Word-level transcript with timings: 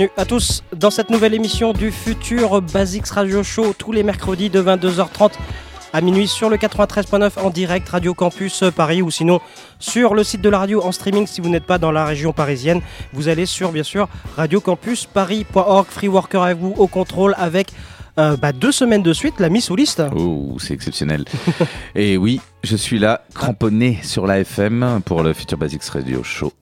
Bienvenue 0.00 0.16
à 0.16 0.24
tous 0.24 0.62
dans 0.74 0.88
cette 0.88 1.10
nouvelle 1.10 1.34
émission 1.34 1.74
du 1.74 1.90
futur 1.90 2.62
Basics 2.62 3.06
Radio 3.08 3.42
Show 3.42 3.74
tous 3.76 3.92
les 3.92 4.02
mercredis 4.02 4.48
de 4.48 4.62
22h30 4.62 5.32
à 5.92 6.00
minuit 6.00 6.26
sur 6.26 6.48
le 6.48 6.56
93.9 6.56 7.38
en 7.38 7.50
direct 7.50 7.86
Radio 7.86 8.14
Campus 8.14 8.64
Paris 8.74 9.02
ou 9.02 9.10
sinon 9.10 9.40
sur 9.78 10.14
le 10.14 10.24
site 10.24 10.40
de 10.40 10.48
la 10.48 10.60
radio 10.60 10.82
en 10.82 10.90
streaming 10.90 11.26
si 11.26 11.42
vous 11.42 11.50
n'êtes 11.50 11.66
pas 11.66 11.76
dans 11.76 11.92
la 11.92 12.06
région 12.06 12.32
parisienne. 12.32 12.80
Vous 13.12 13.28
allez 13.28 13.44
sur 13.44 13.72
bien 13.72 13.82
sûr 13.82 14.08
radiocampusparis.org 14.38 15.86
Free 15.90 16.08
Worker 16.08 16.44
avec 16.44 16.56
vous 16.56 16.72
au 16.78 16.86
contrôle 16.86 17.34
avec 17.36 17.68
euh, 18.16 18.38
bah, 18.38 18.52
deux 18.52 18.72
semaines 18.72 19.02
de 19.02 19.12
suite 19.12 19.38
la 19.38 19.50
mise 19.50 19.64
sous 19.64 19.76
liste. 19.76 20.02
Oh, 20.16 20.56
c'est 20.58 20.72
exceptionnel. 20.72 21.26
Et 21.94 22.16
oui, 22.16 22.40
je 22.64 22.74
suis 22.74 22.98
là, 22.98 23.20
cramponné 23.34 23.98
sur 24.02 24.26
la 24.26 24.40
FM 24.40 25.02
pour 25.04 25.22
le 25.22 25.34
Future 25.34 25.58
Basics 25.58 25.84
Radio 25.84 26.22
Show. 26.22 26.54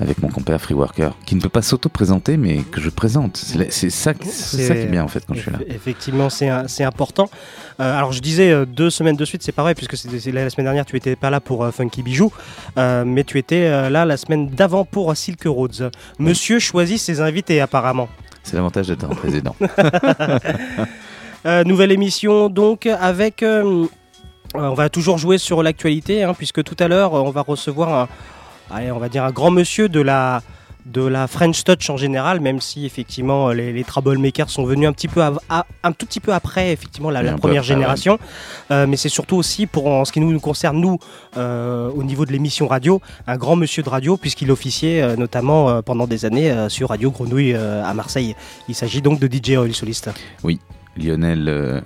Avec 0.00 0.22
mon 0.22 0.28
compère 0.28 0.58
Free 0.60 0.72
Worker, 0.72 1.12
qui 1.26 1.34
ne 1.34 1.40
peut 1.42 1.50
pas 1.50 1.60
s'auto-présenter, 1.60 2.38
mais 2.38 2.62
que 2.62 2.80
je 2.80 2.88
présente. 2.88 3.36
C'est 3.36 3.90
ça, 3.90 4.12
ça 4.14 4.74
qui 4.74 4.80
est 4.80 4.86
bien 4.86 5.04
en 5.04 5.08
fait 5.08 5.22
quand 5.26 5.34
je 5.34 5.40
suis 5.42 5.50
là. 5.50 5.58
Eff- 5.58 5.74
Effectivement, 5.74 6.30
c'est 6.30 6.84
important. 6.84 7.28
Euh, 7.80 7.98
alors, 7.98 8.10
je 8.12 8.20
disais 8.20 8.50
euh, 8.50 8.64
deux 8.64 8.88
semaines 8.88 9.16
de 9.16 9.24
suite, 9.26 9.42
c'est 9.42 9.52
pareil, 9.52 9.74
puisque 9.74 9.96
c'est 9.98 10.08
la 10.32 10.48
semaine 10.48 10.64
dernière, 10.64 10.86
tu 10.86 10.96
étais 10.96 11.16
pas 11.16 11.28
là 11.28 11.40
pour 11.40 11.64
euh, 11.64 11.70
Funky 11.70 12.02
Bijou, 12.02 12.32
euh, 12.78 13.04
mais 13.04 13.24
tu 13.24 13.36
étais 13.38 13.90
là 13.90 14.06
la 14.06 14.16
semaine 14.16 14.48
d'avant 14.48 14.86
pour 14.86 15.14
Silk 15.14 15.42
Roads. 15.44 15.90
Monsieur 16.18 16.58
choisit 16.60 16.98
ses 16.98 17.20
invités, 17.20 17.60
apparemment. 17.60 18.08
C'est 18.42 18.56
l'avantage 18.56 18.86
d'être 18.88 19.04
un 19.04 19.08
président. 19.14 19.54
Nouvelle 21.66 21.92
émission, 21.92 22.48
donc, 22.48 22.86
avec. 22.86 23.44
on 23.44 24.74
va 24.74 24.88
toujours 24.88 25.18
jouer 25.18 25.38
sur 25.38 25.62
l'actualité, 25.62 26.22
hein, 26.22 26.34
puisque 26.34 26.62
tout 26.64 26.76
à 26.78 26.88
l'heure, 26.88 27.12
on 27.12 27.30
va 27.30 27.42
recevoir 27.42 27.94
un, 27.94 28.08
on 28.72 28.98
va 28.98 29.08
dire 29.08 29.24
un 29.24 29.30
grand 29.32 29.50
monsieur 29.50 29.88
de 29.88 30.00
la, 30.00 30.42
de 30.86 31.02
la 31.02 31.26
French 31.26 31.62
Touch 31.64 31.90
en 31.90 31.96
général, 31.96 32.40
même 32.40 32.60
si 32.60 32.86
effectivement 32.86 33.48
euh, 33.50 33.52
les, 33.54 33.72
les 33.72 33.84
Troublemakers 33.84 34.48
sont 34.50 34.64
venus 34.64 34.88
un 34.88 34.92
petit 34.92 35.08
peu 35.08 35.22
av- 35.22 35.38
à- 35.48 35.66
un 35.82 35.92
tout 35.92 36.06
petit 36.06 36.20
peu 36.20 36.32
après 36.32 36.72
effectivement 36.72 37.10
la, 37.10 37.20
première 37.36 37.62
génération, 37.62 38.18
Euh, 38.70 38.86
mais 38.88 38.96
c'est 38.96 39.08
surtout 39.08 39.36
aussi 39.36 39.66
pour 39.66 39.86
en 39.88 40.04
ce 40.04 40.12
qui 40.12 40.20
nous, 40.20 40.32
nous 40.32 40.40
concerne 40.40 40.80
nous 40.80 40.98
euh, 41.36 41.90
au 41.90 42.02
niveau 42.02 42.24
de 42.24 42.32
l'émission 42.32 42.66
radio, 42.68 43.00
un 43.26 43.36
grand 43.36 43.56
monsieur 43.56 43.82
de 43.82 43.88
radio 43.88 44.16
puisqu'il 44.16 44.50
officiait 44.50 45.02
euh, 45.02 45.16
notamment 45.16 45.82
pendant 45.82 46.06
des 46.06 46.24
années 46.24 46.54
sur 46.68 46.88
Radio 46.88 47.10
Grenouille 47.10 47.54
à 47.54 47.92
Marseille. 47.94 48.34
Il 48.68 48.74
s'agit 48.74 49.02
donc 49.02 49.18
de 49.20 49.26
DJ 49.26 49.56
Oil 49.58 49.74
Soliste. 49.74 50.10
Oui, 50.44 50.60
Lionel 50.96 51.82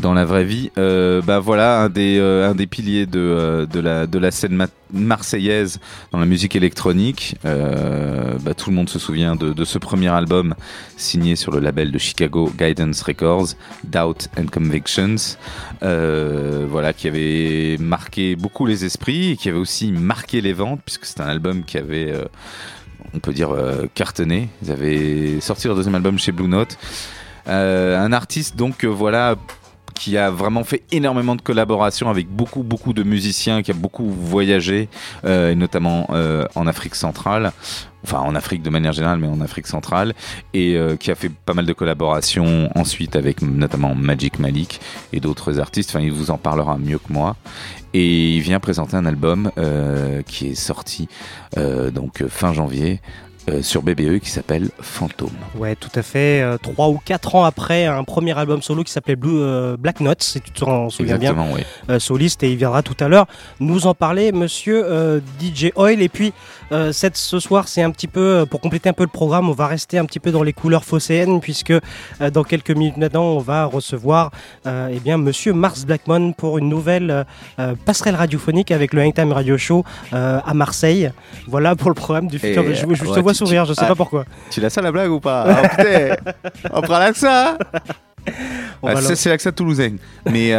dans 0.00 0.14
la 0.14 0.24
vraie 0.24 0.44
vie. 0.44 0.70
Euh, 0.78 1.20
bah 1.22 1.38
voilà, 1.38 1.82
un 1.82 1.88
des, 1.88 2.18
euh, 2.18 2.48
un 2.50 2.54
des 2.54 2.66
piliers 2.66 3.06
de, 3.06 3.18
euh, 3.18 3.66
de, 3.66 3.80
la, 3.80 4.06
de 4.06 4.18
la 4.18 4.30
scène 4.30 4.54
ma- 4.54 4.68
marseillaise 4.92 5.80
dans 6.12 6.18
la 6.18 6.26
musique 6.26 6.56
électronique. 6.56 7.36
Euh, 7.44 8.34
bah, 8.40 8.54
tout 8.54 8.70
le 8.70 8.76
monde 8.76 8.88
se 8.88 8.98
souvient 8.98 9.36
de, 9.36 9.52
de 9.52 9.64
ce 9.64 9.78
premier 9.78 10.08
album 10.08 10.54
signé 10.96 11.36
sur 11.36 11.52
le 11.52 11.60
label 11.60 11.90
de 11.90 11.98
Chicago 11.98 12.50
Guidance 12.56 13.02
Records, 13.02 13.48
Doubt 13.84 14.28
and 14.38 14.46
Convictions. 14.52 15.36
Voilà, 15.80 16.92
qui 16.92 17.08
avait 17.08 17.76
marqué 17.78 18.36
beaucoup 18.36 18.66
les 18.66 18.84
esprits 18.84 19.32
et 19.32 19.36
qui 19.36 19.48
avait 19.48 19.58
aussi 19.58 19.90
marqué 19.92 20.40
les 20.40 20.52
ventes, 20.52 20.80
puisque 20.84 21.06
c'est 21.06 21.20
un 21.20 21.26
album 21.26 21.64
qui 21.64 21.78
avait, 21.78 22.12
on 23.14 23.18
peut 23.18 23.32
dire, 23.32 23.50
cartonné. 23.94 24.48
Ils 24.62 24.70
avaient 24.70 25.40
sorti 25.40 25.66
leur 25.66 25.76
deuxième 25.76 25.94
album 25.94 26.18
chez 26.18 26.32
Blue 26.32 26.48
Note. 26.48 26.76
Un 27.46 28.12
artiste 28.12 28.56
donc 28.56 28.84
voilà 28.84 29.36
qui 29.98 30.16
a 30.16 30.30
vraiment 30.30 30.64
fait 30.64 30.82
énormément 30.92 31.34
de 31.34 31.42
collaborations 31.42 32.08
avec 32.08 32.28
beaucoup 32.28 32.62
beaucoup 32.62 32.92
de 32.92 33.02
musiciens, 33.02 33.62
qui 33.62 33.72
a 33.72 33.74
beaucoup 33.74 34.08
voyagé, 34.08 34.88
euh, 35.24 35.50
et 35.50 35.54
notamment 35.54 36.06
euh, 36.10 36.46
en 36.54 36.66
Afrique 36.68 36.94
centrale, 36.94 37.52
enfin 38.04 38.20
en 38.20 38.34
Afrique 38.36 38.62
de 38.62 38.70
manière 38.70 38.92
générale, 38.92 39.18
mais 39.18 39.26
en 39.26 39.40
Afrique 39.40 39.66
centrale, 39.66 40.14
et 40.54 40.76
euh, 40.76 40.96
qui 40.96 41.10
a 41.10 41.16
fait 41.16 41.30
pas 41.30 41.52
mal 41.52 41.66
de 41.66 41.72
collaborations 41.72 42.70
ensuite 42.76 43.16
avec 43.16 43.42
notamment 43.42 43.94
Magic 43.96 44.38
Malik 44.38 44.80
et 45.12 45.18
d'autres 45.18 45.58
artistes. 45.58 45.90
Enfin, 45.90 46.00
il 46.00 46.12
vous 46.12 46.30
en 46.30 46.38
parlera 46.38 46.78
mieux 46.78 46.98
que 46.98 47.12
moi. 47.12 47.36
Et 47.94 48.36
il 48.36 48.40
vient 48.40 48.60
présenter 48.60 48.96
un 48.96 49.06
album 49.06 49.50
qui 50.26 50.48
est 50.48 50.54
sorti 50.54 51.08
donc 51.56 52.22
fin 52.28 52.52
janvier. 52.52 53.00
Euh, 53.48 53.62
sur 53.62 53.82
BBE 53.82 54.18
qui 54.20 54.30
s'appelle 54.30 54.68
Fantôme. 54.80 55.30
Ouais, 55.56 55.74
tout 55.76 55.90
à 55.94 56.02
fait. 56.02 56.42
euh, 56.42 56.56
Trois 56.58 56.88
ou 56.88 57.00
quatre 57.04 57.34
ans 57.34 57.44
après 57.44 57.86
un 57.86 58.04
premier 58.04 58.36
album 58.38 58.62
solo 58.62 58.84
qui 58.84 58.92
s'appelait 58.92 59.16
Blue 59.16 59.40
euh, 59.40 59.76
Black 59.78 60.00
Notes, 60.00 60.22
si 60.22 60.40
tu 60.40 60.50
t'en 60.52 60.90
souviens 60.90 61.18
bien. 61.18 61.30
Exactement, 61.32 61.54
oui. 61.56 61.62
euh, 61.90 61.98
soliste 61.98 62.42
et 62.42 62.50
il 62.50 62.56
viendra 62.56 62.82
tout 62.82 62.96
à 63.00 63.08
l'heure 63.08 63.26
nous 63.60 63.86
en 63.86 63.94
parler, 63.94 64.32
monsieur 64.32 65.22
DJ 65.40 65.70
Oil. 65.76 66.02
Et 66.02 66.08
puis 66.08 66.32
euh, 66.72 66.92
cette, 66.92 67.16
ce 67.16 67.40
soir, 67.40 67.66
c'est 67.68 67.82
un 67.82 67.90
petit 67.90 68.06
peu 68.06 68.20
euh, 68.20 68.44
pour 68.46 68.60
compléter 68.60 68.88
un 68.88 68.92
peu 68.92 69.04
le 69.04 69.08
programme, 69.08 69.48
on 69.48 69.52
va 69.52 69.66
rester 69.66 69.98
un 69.98 70.04
petit 70.04 70.20
peu 70.20 70.30
dans 70.30 70.42
les 70.42 70.52
couleurs 70.52 70.84
phocéennes 70.84 71.40
puisque 71.40 71.70
euh, 71.70 71.80
dans 72.32 72.44
quelques 72.44 72.70
minutes 72.70 72.96
maintenant, 72.96 73.24
on 73.24 73.38
va 73.38 73.64
recevoir 73.64 74.30
euh, 74.66 74.88
eh 74.92 75.00
bien 75.00 75.16
monsieur 75.18 75.52
Mars 75.52 75.84
Blackmon 75.86 76.32
pour 76.32 76.58
une 76.58 76.68
nouvelle 76.68 77.24
euh, 77.58 77.74
passerelle 77.84 78.16
radiophonique 78.16 78.70
avec 78.70 78.92
le 78.92 79.02
Hangtime 79.02 79.32
Radio 79.32 79.56
Show 79.56 79.84
à 80.12 80.54
Marseille. 80.54 81.10
Voilà 81.46 81.74
pour 81.76 81.88
le 81.90 81.94
programme 81.94 82.28
du 82.28 82.38
futur. 82.38 82.62
Et, 82.64 82.74
je, 82.74 82.86
je 82.94 83.04
te 83.04 83.08
ouais, 83.08 83.20
vois 83.22 83.32
tu- 83.32 83.38
sourire, 83.38 83.64
je 83.64 83.72
sais 83.72 83.82
ah, 83.84 83.88
pas 83.88 83.94
pourquoi. 83.94 84.24
Tu 84.50 84.60
l'as 84.60 84.70
ça 84.70 84.82
la 84.82 84.92
blague 84.92 85.10
ou 85.10 85.20
pas? 85.20 85.44
Ah, 85.48 85.68
putain, 85.68 86.16
On 86.72 86.80
prend 86.82 86.98
l'accent 86.98 87.56
On 88.82 88.88
Ah, 88.88 89.00
c'est 89.00 89.28
l'accent 89.30 89.52
toulousain. 89.52 89.96
Mais 90.30 90.52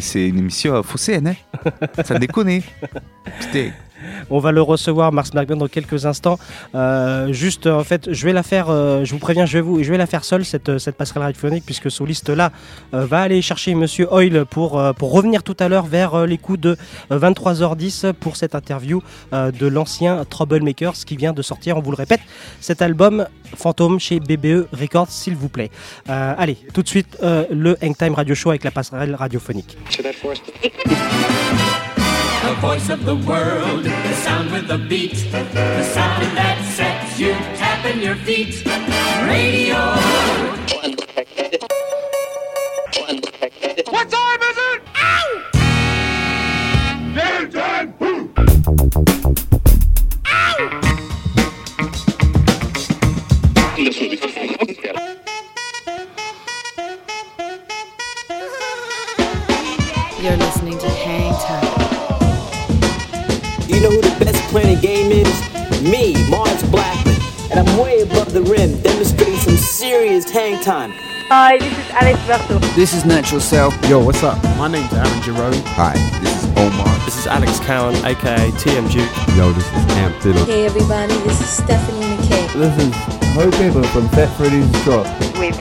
c'est- 0.00 0.28
une 0.28 0.38
émission 0.38 0.82
phocéenne, 0.82 1.28
hein? 1.28 1.70
Ça 2.04 2.18
déconne. 2.18 2.60
Putain. 3.40 3.70
On 4.30 4.38
va 4.38 4.52
le 4.52 4.62
recevoir, 4.62 5.12
Mars 5.12 5.30
Blackman, 5.30 5.56
dans 5.56 5.68
quelques 5.68 6.06
instants. 6.06 6.38
Euh, 6.74 7.32
juste, 7.32 7.66
en 7.66 7.84
fait, 7.84 8.12
je 8.12 8.24
vais 8.24 8.32
la 8.32 8.42
faire, 8.42 8.66
euh, 8.68 9.04
je 9.04 9.12
vous 9.12 9.18
préviens, 9.18 9.46
je 9.46 9.54
vais, 9.54 9.60
vous, 9.60 9.82
je 9.82 9.90
vais 9.90 9.98
la 9.98 10.06
faire 10.06 10.24
seule, 10.24 10.44
cette, 10.44 10.68
euh, 10.68 10.78
cette 10.78 10.96
passerelle 10.96 11.22
radiophonique, 11.22 11.64
puisque 11.64 11.90
Soliste 11.90 12.28
là 12.30 12.52
euh, 12.94 13.06
va 13.06 13.20
aller 13.20 13.42
chercher 13.42 13.74
Monsieur 13.74 14.12
Oil 14.12 14.44
pour, 14.46 14.82
pour 14.96 15.12
revenir 15.12 15.42
tout 15.42 15.56
à 15.58 15.68
l'heure 15.68 15.86
vers 15.86 16.26
les 16.26 16.38
coups 16.38 16.60
de 16.60 16.76
euh, 17.10 17.18
23h10 17.18 18.12
pour 18.14 18.36
cette 18.36 18.54
interview 18.54 19.02
de 19.32 19.66
l'ancien 19.66 20.24
Troublemakers 20.24 20.94
qui 21.06 21.16
vient 21.16 21.32
de 21.32 21.42
sortir, 21.42 21.76
on 21.76 21.80
vous 21.80 21.90
le 21.90 21.96
répète, 21.96 22.20
cet 22.60 22.82
album 22.82 23.26
Fantôme 23.56 23.98
chez 23.98 24.20
BBE 24.20 24.66
Records, 24.72 25.10
s'il 25.10 25.36
vous 25.36 25.48
plaît. 25.48 25.70
Allez, 26.06 26.56
tout 26.72 26.82
de 26.82 26.88
suite, 26.88 27.18
le 27.22 27.76
Hangtime 27.82 28.14
Radio 28.14 28.34
Show 28.34 28.50
avec 28.50 28.64
la 28.64 28.70
passerelle 28.70 29.14
radiophonique. 29.14 29.76
The 32.50 32.56
voice 32.56 32.88
of 32.90 33.04
the 33.04 33.14
world, 33.14 33.84
the 33.84 34.12
sound 34.14 34.50
with 34.50 34.66
the 34.66 34.76
beat, 34.76 35.14
the 35.30 35.84
sound 35.84 36.36
that 36.36 36.58
sets 36.74 37.16
you 37.16 37.32
tapping 37.54 38.02
your 38.02 38.16
feet. 38.16 38.66
Radio. 39.24 39.76
What 43.88 44.10
time 44.10 44.42
is 44.42 44.58
it? 44.66 44.82
Ow! 44.96 45.28
Game 47.14 47.50
time! 47.52 47.94
You're 60.20 60.36
listening 60.36 60.78
to 60.78 60.88
Hang 60.90 61.32
Time. 61.46 61.69
You 63.70 63.80
know 63.80 63.90
who 63.90 64.00
the 64.00 64.24
best 64.24 64.42
playing 64.50 64.74
the 64.74 64.82
game 64.82 65.12
is? 65.12 65.80
Me, 65.80 66.12
Mars 66.28 66.60
Blackman. 66.70 67.14
And 67.52 67.60
I'm 67.60 67.78
way 67.78 68.00
above 68.00 68.32
the 68.32 68.42
rim, 68.42 68.80
demonstrating 68.82 69.36
some 69.36 69.56
serious 69.56 70.28
hang 70.28 70.60
time. 70.60 70.90
Hi, 71.28 71.56
this 71.56 71.72
is 71.78 71.90
Alex 71.92 72.18
Berto. 72.26 72.74
This 72.74 72.92
is 72.92 73.04
Natural 73.04 73.40
Self. 73.40 73.72
Yo, 73.88 74.02
what's 74.04 74.24
up? 74.24 74.42
My 74.58 74.66
name's 74.66 74.92
Aaron 74.92 75.22
Jerome. 75.22 75.62
Hi, 75.78 75.94
this 76.20 76.42
is 76.42 76.50
Omar. 76.58 76.98
This 77.04 77.16
is 77.16 77.28
Alex 77.28 77.60
Cowan, 77.60 77.94
aka 78.04 78.50
TM 78.58 78.90
Duke. 78.90 79.36
Yo, 79.36 79.52
this 79.52 79.64
is 79.64 79.92
Amp 80.02 80.20
Fiddle. 80.20 80.44
Hey 80.46 80.66
everybody, 80.66 81.14
this 81.18 81.40
is 81.40 81.48
Stephanie 81.48 82.16
McKay. 82.16 82.52
This 82.54 82.76
is 82.82 82.92
Hope 83.34 83.54
People 83.54 83.84
from 83.84 84.08
Fat 84.08 84.36
Freddy's 84.36 84.68
Drop. 84.82 85.06
With 85.38 85.56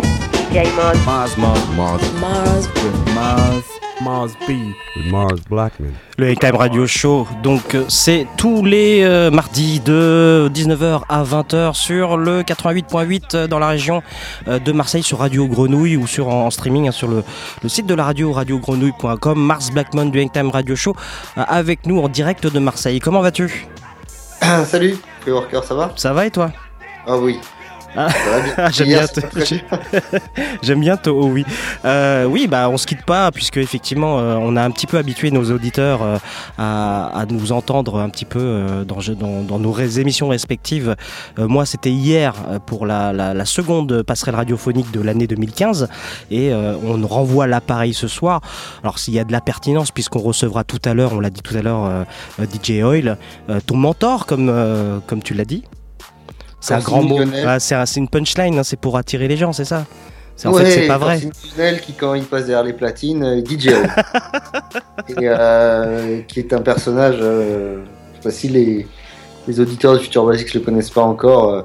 DJ 0.51 0.65
Mars. 0.75 0.97
Mars, 1.05 1.37
Mars, 1.37 1.59
Mars. 1.75 2.01
Mars. 2.19 2.67
With 2.83 3.13
Mars. 3.15 3.63
Mars 4.01 4.31
B. 4.47 4.51
With 4.95 5.11
Mars 5.11 5.39
Blackman. 5.49 5.91
Le 6.17 6.29
Hangtime 6.31 6.55
Radio 6.55 6.87
Show, 6.87 7.27
donc 7.43 7.75
euh, 7.75 7.83
c'est 7.89 8.25
tous 8.37 8.63
les 8.63 9.03
euh, 9.03 9.29
mardis 9.29 9.79
de 9.81 10.49
19h 10.53 11.01
à 11.09 11.23
20h 11.23 11.73
sur 11.75 12.17
le 12.17 12.41
88.8 12.43 13.21
euh, 13.35 13.47
dans 13.47 13.59
la 13.59 13.67
région 13.67 14.01
euh, 14.47 14.57
de 14.59 14.71
Marseille 14.71 15.03
sur 15.03 15.19
Radio 15.19 15.47
Grenouille 15.47 15.97
ou 15.97 16.07
sur 16.07 16.29
en, 16.29 16.45
en 16.47 16.49
streaming 16.49 16.87
hein, 16.87 16.91
sur 16.91 17.09
le, 17.09 17.23
le 17.61 17.69
site 17.69 17.85
de 17.87 17.93
la 17.93 18.05
radio 18.05 18.31
radiogrenouille.com. 18.31 19.37
Mars 19.39 19.69
Blackman 19.71 20.05
du 20.05 20.21
Hangtime 20.21 20.49
Radio 20.49 20.75
Show 20.75 20.95
euh, 21.37 21.43
avec 21.47 21.85
nous 21.85 21.99
en 21.99 22.07
direct 22.07 22.47
de 22.47 22.59
Marseille. 22.59 22.99
Comment 22.99 23.21
vas-tu? 23.21 23.67
Salut, 24.65 24.97
Free 25.21 25.31
Worker, 25.31 25.63
ça 25.63 25.75
va? 25.75 25.91
Ça 25.97 26.13
va 26.13 26.25
et 26.25 26.31
toi? 26.31 26.51
Ah 27.05 27.17
oui. 27.17 27.39
Ah. 27.95 28.09
J'aime 28.71 28.87
bien. 28.87 29.05
J'aime 30.61 30.79
bien 30.79 30.97
Toho, 30.97 31.27
oui. 31.27 31.45
Euh, 31.85 32.25
oui, 32.25 32.47
bah 32.47 32.69
on 32.69 32.77
se 32.77 32.85
quitte 32.85 33.03
pas 33.05 33.31
puisque 33.31 33.57
effectivement 33.57 34.19
euh, 34.19 34.35
on 34.35 34.55
a 34.55 34.63
un 34.63 34.71
petit 34.71 34.87
peu 34.87 34.97
habitué 34.97 35.31
nos 35.31 35.51
auditeurs 35.51 36.01
euh, 36.03 36.17
à, 36.57 37.07
à 37.19 37.25
nous 37.25 37.51
entendre 37.51 37.99
un 37.99 38.09
petit 38.09 38.25
peu 38.25 38.39
euh, 38.39 38.83
dans, 38.83 38.99
dans, 39.15 39.41
dans 39.41 39.59
nos 39.59 39.75
émissions 39.79 40.29
respectives. 40.29 40.95
Euh, 41.37 41.47
moi, 41.47 41.65
c'était 41.65 41.91
hier 41.91 42.33
euh, 42.49 42.59
pour 42.59 42.85
la, 42.85 43.13
la, 43.13 43.33
la 43.33 43.45
seconde 43.45 44.03
passerelle 44.03 44.35
radiophonique 44.35 44.91
de 44.91 45.01
l'année 45.01 45.27
2015 45.27 45.87
et 46.31 46.51
euh, 46.51 46.75
on 46.83 47.05
renvoie 47.07 47.47
l'appareil 47.47 47.93
ce 47.93 48.07
soir. 48.07 48.41
Alors 48.83 48.99
s'il 48.99 49.13
y 49.13 49.19
a 49.19 49.23
de 49.23 49.31
la 49.31 49.41
pertinence 49.41 49.91
puisqu'on 49.91 50.19
recevra 50.19 50.63
tout 50.63 50.81
à 50.85 50.93
l'heure, 50.93 51.13
on 51.13 51.19
l'a 51.19 51.29
dit 51.29 51.41
tout 51.41 51.55
à 51.55 51.61
l'heure, 51.61 52.05
DJ 52.39 52.81
Oil, 52.83 53.17
euh, 53.49 53.59
ton 53.65 53.77
mentor 53.77 54.25
comme 54.25 54.49
euh, 54.49 54.99
comme 55.05 55.21
tu 55.21 55.33
l'as 55.33 55.45
dit. 55.45 55.63
C'est 56.61 56.73
un 56.73 56.79
grand 56.79 57.01
mot. 57.03 57.19
Ah, 57.45 57.59
c'est 57.59 57.75
un- 57.75 57.85
c'est 57.85 57.99
une 57.99 58.07
punchline, 58.09 58.57
hein, 58.59 58.63
c'est 58.63 58.79
pour 58.79 58.97
attirer 58.97 59.27
les 59.27 59.37
gens, 59.37 59.53
c'est 59.53 59.65
ça 59.65 59.85
C'est- 60.35 60.47
En 60.47 60.53
Ouais, 60.53 60.63
fait, 60.65 60.71
c'est 60.71 60.87
pas 60.87 60.97
vrai. 60.97 61.19
Tunnel 61.53 61.81
qui, 61.81 61.93
quand 61.93 62.13
il 62.13 62.23
passe 62.23 62.45
derrière 62.45 62.63
les 62.63 62.71
platines, 62.73 63.23
euh, 63.23 63.41
DJ. 63.43 63.67
et 65.09 65.13
euh, 65.23 66.21
qui 66.27 66.39
est 66.39 66.53
un 66.53 66.61
personnage. 66.61 67.17
Euh, 67.19 67.79
je 68.11 68.17
sais 68.17 68.23
pas 68.23 68.31
si 68.31 68.47
les, 68.47 68.87
les 69.47 69.59
auditeurs 69.59 69.93
de 69.93 69.97
Future 69.99 70.25
Basics 70.25 70.53
le 70.53 70.61
connaissent 70.61 70.89
pas 70.91 71.01
encore. 71.03 71.53
euh, 71.53 71.61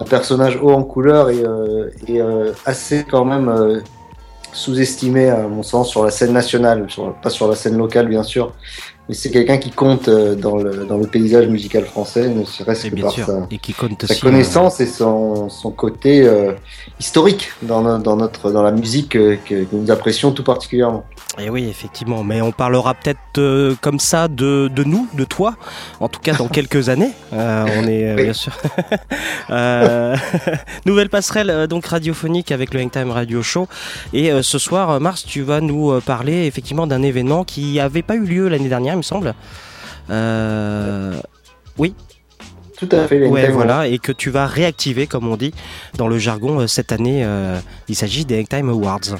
un 0.00 0.04
personnage 0.04 0.56
haut 0.62 0.70
en 0.72 0.84
couleur 0.84 1.28
et, 1.30 1.42
euh, 1.42 1.90
et, 2.06 2.20
assez 2.64 3.04
quand 3.10 3.24
même 3.24 3.82
sous-estimé, 4.52 5.28
à 5.28 5.38
mon 5.48 5.62
sens, 5.64 5.88
sur 5.90 6.04
la 6.04 6.10
scène 6.10 6.32
nationale. 6.32 6.84
Sur- 6.88 7.14
pas 7.14 7.30
sur 7.30 7.48
la 7.48 7.56
scène 7.56 7.76
locale, 7.76 8.08
bien 8.08 8.22
sûr. 8.22 8.52
Mais 9.08 9.14
c'est 9.14 9.30
quelqu'un 9.30 9.56
qui 9.58 9.70
compte 9.70 10.08
euh, 10.08 10.34
dans 10.34 10.56
le, 10.58 10.84
dans 10.84 10.98
le 10.98 11.06
paysage 11.06 11.46
musical 11.48 11.84
français, 11.84 12.28
ne 12.28 12.44
serait-ce 12.44 12.88
que 12.88 13.00
par 13.00 13.10
sûr. 13.12 13.24
sa, 13.26 13.46
Et 13.50 13.58
qui 13.58 13.72
compte 13.72 14.04
sa 14.04 14.12
aussi, 14.12 14.20
connaissance 14.20 14.80
et 14.80 14.86
son, 14.86 15.48
son 15.48 15.70
côté 15.70 16.22
euh, 16.26 16.52
historique 17.00 17.48
dans, 17.62 17.80
no- 17.80 17.98
dans, 17.98 18.16
notre, 18.16 18.50
dans 18.52 18.62
la 18.62 18.70
musique 18.72 19.16
euh, 19.16 19.36
que, 19.46 19.64
que 19.64 19.66
nous 19.72 19.90
apprécions 19.90 20.32
tout 20.32 20.44
particulièrement. 20.44 21.04
Et 21.38 21.44
Eh 21.46 21.50
oui, 21.50 21.66
effectivement. 21.68 22.22
Mais 22.22 22.42
on 22.42 22.52
parlera 22.52 22.92
peut-être 22.94 23.18
euh, 23.38 23.74
comme 23.80 23.98
ça 24.00 24.28
de, 24.28 24.68
de 24.68 24.84
nous, 24.84 25.06
de 25.14 25.24
toi, 25.24 25.54
en 26.00 26.08
tout 26.08 26.20
cas 26.20 26.34
dans 26.34 26.48
quelques 26.48 26.88
années. 26.90 27.12
Euh, 27.32 27.64
on 27.78 27.86
est 27.88 28.04
euh, 28.10 28.16
Oui. 28.16 28.22
bien 28.24 28.32
sûr. 28.34 28.52
Euh, 29.50 30.14
nouvelle 30.84 31.08
passerelle 31.08 31.48
euh, 31.48 31.66
donc 31.66 31.86
radiophonique 31.86 32.52
avec 32.52 32.74
le 32.74 32.80
Hangtime 32.82 33.10
Radio 33.10 33.42
Show. 33.42 33.66
Et 34.12 34.30
euh, 34.30 34.42
ce 34.42 34.58
soir, 34.58 34.90
euh, 34.90 34.98
Mars, 35.00 35.24
tu 35.24 35.40
vas 35.40 35.62
nous 35.62 35.90
euh, 35.90 36.00
parler 36.02 36.44
effectivement 36.44 36.86
d'un 36.86 37.02
événement 37.02 37.44
qui 37.44 37.76
n'avait 37.76 38.02
pas 38.02 38.16
eu 38.16 38.24
lieu 38.26 38.48
l'année 38.48 38.68
dernière, 38.68 38.97
me 38.98 39.02
semble. 39.02 39.34
Euh, 40.10 41.14
Oui. 41.78 41.94
Tout 42.78 42.88
à 42.92 43.08
fait, 43.08 43.26
Ouais, 43.26 43.50
voilà, 43.50 43.88
et 43.88 43.98
que 43.98 44.12
tu 44.12 44.30
vas 44.30 44.46
réactiver, 44.46 45.08
comme 45.08 45.26
on 45.26 45.36
dit 45.36 45.52
dans 45.96 46.06
le 46.06 46.16
jargon, 46.18 46.60
euh, 46.60 46.66
cette 46.68 46.92
année. 46.92 47.24
euh, 47.24 47.58
il 47.88 47.96
s'agit 47.96 48.24
des 48.24 48.38
Hangtime 48.40 48.68
Awards. 48.68 49.16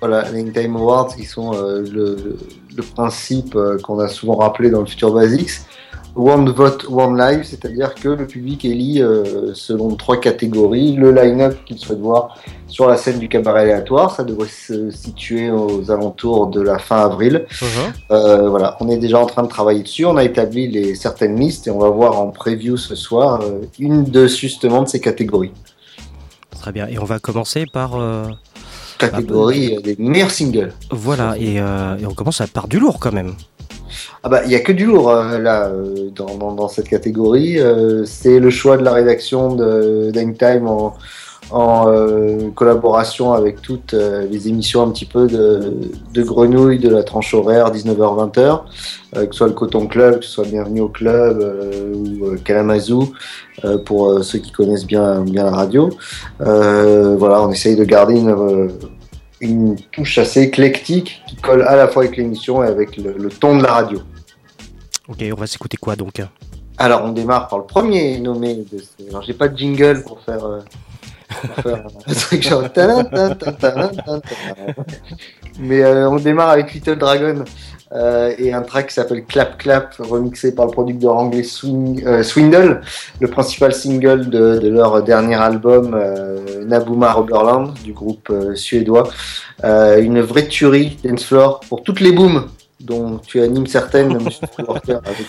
Voilà, 0.00 0.28
les 0.32 0.50
Time 0.50 0.76
Awards 0.76 1.14
qui 1.14 1.24
sont 1.24 1.54
euh, 1.54 1.82
le, 1.88 2.36
le 2.76 2.82
principe 2.82 3.54
euh, 3.54 3.78
qu'on 3.78 3.98
a 4.00 4.08
souvent 4.08 4.36
rappelé 4.36 4.70
dans 4.70 4.80
le 4.80 4.86
Future 4.86 5.12
Basics. 5.12 5.50
One 6.16 6.50
vote, 6.50 6.86
one 6.90 7.16
live, 7.16 7.44
c'est-à-dire 7.44 7.94
que 7.94 8.08
le 8.08 8.26
public 8.26 8.64
élit 8.64 9.00
euh, 9.00 9.54
selon 9.54 9.94
trois 9.94 10.18
catégories 10.18 10.96
le 10.96 11.12
line-up 11.12 11.56
qu'il 11.64 11.78
souhaite 11.78 12.00
voir 12.00 12.36
sur 12.66 12.88
la 12.88 12.96
scène 12.96 13.18
du 13.20 13.28
cabaret 13.28 13.60
aléatoire. 13.62 14.14
Ça 14.14 14.24
devrait 14.24 14.48
se 14.48 14.90
situer 14.90 15.50
aux 15.50 15.90
alentours 15.90 16.48
de 16.48 16.60
la 16.60 16.78
fin 16.78 16.98
avril. 17.04 17.46
Euh, 18.10 18.48
voilà, 18.50 18.76
on 18.80 18.88
est 18.88 18.98
déjà 18.98 19.20
en 19.20 19.26
train 19.26 19.44
de 19.44 19.48
travailler 19.48 19.82
dessus. 19.82 20.04
On 20.04 20.16
a 20.16 20.24
établi 20.24 20.68
les 20.68 20.94
certaines 20.96 21.38
listes 21.38 21.68
et 21.68 21.70
on 21.70 21.78
va 21.78 21.90
voir 21.90 22.18
en 22.20 22.26
preview 22.28 22.76
ce 22.76 22.96
soir 22.96 23.40
euh, 23.42 23.60
une 23.78 24.04
de 24.04 24.26
justement 24.26 24.82
de 24.82 24.88
ces 24.88 25.00
catégories. 25.00 25.52
Très 26.60 26.72
bien. 26.72 26.88
Et 26.88 26.98
on 26.98 27.04
va 27.04 27.18
commencer 27.20 27.64
par. 27.72 27.94
euh, 27.94 28.24
Catégorie 28.98 29.80
des 29.82 29.96
meilleurs 29.98 30.30
singles. 30.30 30.74
Voilà, 30.90 31.34
et, 31.38 31.54
et 31.54 32.06
on 32.06 32.12
commence 32.14 32.42
par 32.52 32.68
du 32.68 32.78
lourd 32.78 32.98
quand 33.00 33.12
même. 33.12 33.32
Ah 34.22 34.28
bah 34.28 34.42
il 34.44 34.52
y 34.52 34.54
a 34.54 34.60
que 34.60 34.72
du 34.72 34.86
lourd 34.86 35.10
euh, 35.10 35.38
là 35.38 35.68
euh, 35.68 36.10
dans, 36.10 36.68
cette 36.68 36.88
catégorie. 36.88 37.58
Euh, 37.58 38.04
c'est 38.04 38.38
le 38.38 38.50
choix 38.50 38.76
de 38.76 38.84
la 38.84 38.92
rédaction 38.92 39.54
de 39.54 40.10
d'Hangtime 40.12 40.66
en, 40.66 40.94
en 41.50 41.88
euh, 41.88 42.50
collaboration 42.54 43.32
avec 43.32 43.62
toutes 43.62 43.92
les 43.94 44.48
émissions 44.48 44.82
un 44.82 44.90
petit 44.90 45.06
peu 45.06 45.26
de, 45.26 45.72
de 46.12 46.22
grenouilles 46.22 46.78
de 46.78 46.88
la 46.88 47.02
tranche 47.02 47.34
horaire 47.34 47.72
19h-20h, 47.72 48.60
euh, 49.16 49.26
que 49.26 49.32
ce 49.32 49.38
soit 49.38 49.48
le 49.48 49.54
Coton 49.54 49.86
Club, 49.86 50.20
que 50.20 50.24
ce 50.24 50.30
soit 50.30 50.44
Bienvenue 50.46 50.82
au 50.82 50.88
Club 50.88 51.40
ou 51.94 52.36
Kalamazoo, 52.44 53.12
pour 53.84 54.22
ceux 54.22 54.38
qui 54.38 54.52
connaissent 54.52 54.86
bien, 54.86 55.20
bien 55.22 55.44
la 55.44 55.50
radio. 55.50 55.90
Voilà, 56.38 57.42
on 57.42 57.50
essaye 57.50 57.76
de 57.76 57.84
garder 57.84 58.18
une, 58.18 58.70
une 59.40 59.76
touche 59.92 60.18
assez 60.18 60.42
éclectique 60.42 61.22
qui 61.26 61.36
colle 61.36 61.62
à 61.62 61.76
la 61.76 61.88
fois 61.88 62.04
avec 62.04 62.16
l'émission 62.16 62.62
et 62.62 62.66
avec 62.66 62.96
le, 62.96 63.14
le 63.16 63.28
ton 63.30 63.56
de 63.56 63.62
la 63.62 63.72
radio. 63.72 64.00
Ok, 65.08 65.24
on 65.32 65.34
va 65.34 65.46
s'écouter 65.46 65.76
quoi 65.76 65.96
donc 65.96 66.22
Alors, 66.78 67.04
on 67.04 67.12
démarre 67.12 67.48
par 67.48 67.58
le 67.58 67.64
premier 67.64 68.18
nommé 68.20 68.64
de 68.70 68.78
ces... 68.78 69.08
Alors, 69.08 69.22
j'ai 69.22 69.34
pas 69.34 69.48
de 69.48 69.58
jingle 69.58 70.04
pour 70.04 70.20
faire, 70.20 70.44
euh, 70.44 70.60
pour 71.28 71.64
faire 71.64 71.86
un 72.06 72.12
truc 72.14 72.42
genre... 72.42 72.62
Mais 75.58 75.82
euh, 75.82 76.08
on 76.10 76.16
démarre 76.16 76.50
avec 76.50 76.72
Little 76.72 76.96
Dragon 76.96 77.44
euh, 77.92 78.32
et 78.38 78.52
un 78.52 78.62
track 78.62 78.88
qui 78.88 78.94
s'appelle 78.94 79.24
Clap 79.24 79.58
Clap, 79.58 79.94
remixé 79.98 80.54
par 80.54 80.66
le 80.66 80.70
producteur 80.70 81.16
anglais 81.16 81.42
Swing, 81.42 82.04
euh, 82.06 82.22
Swindle, 82.22 82.82
le 83.18 83.28
principal 83.28 83.74
single 83.74 84.30
de, 84.30 84.68
leur 84.68 85.02
dernier 85.02 85.34
album 85.34 85.94
euh, 85.94 86.64
Nabuma 86.64 87.16
du 87.82 87.92
groupe 87.92 88.30
euh, 88.30 88.54
suédois. 88.54 89.08
Une 89.62 90.20
vraie 90.20 90.46
tuerie 90.46 90.98
dance 91.04 91.24
floor 91.24 91.60
pour 91.68 91.82
toutes 91.82 92.00
les 92.00 92.12
booms 92.12 92.46
dont 92.80 93.18
tu 93.18 93.42
animes 93.42 93.66
certaines, 93.66 94.16
avec, 94.16 95.22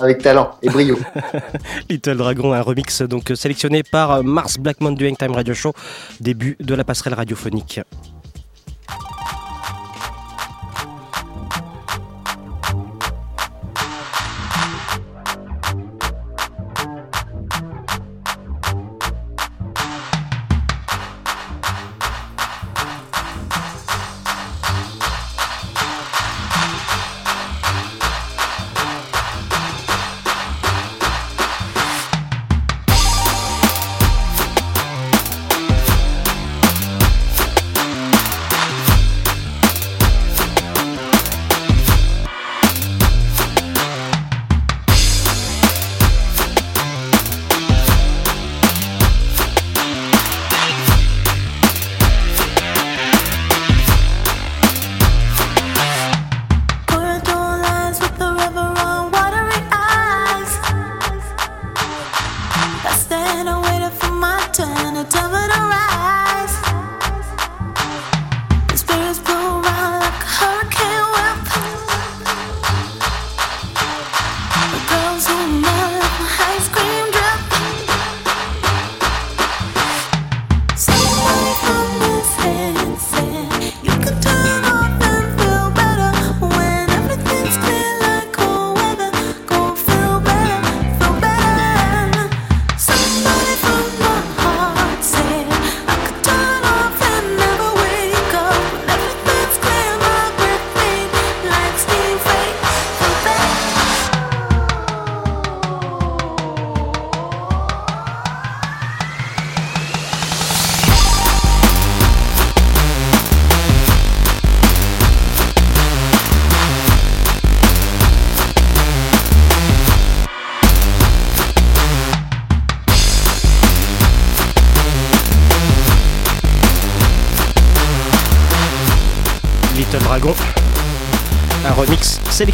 avec 0.00 0.22
talent 0.22 0.50
et 0.62 0.68
brio. 0.68 0.98
Little 1.88 2.16
Dragon, 2.16 2.52
un 2.52 2.62
remix 2.62 3.02
donc 3.02 3.30
sélectionné 3.36 3.84
par 3.84 4.24
Mars 4.24 4.58
Blackmon 4.58 4.92
du 4.92 5.06
Hangtime 5.06 5.30
Radio 5.30 5.54
Show, 5.54 5.74
début 6.18 6.56
de 6.58 6.74
la 6.74 6.82
passerelle 6.82 7.14
radiophonique. 7.14 7.80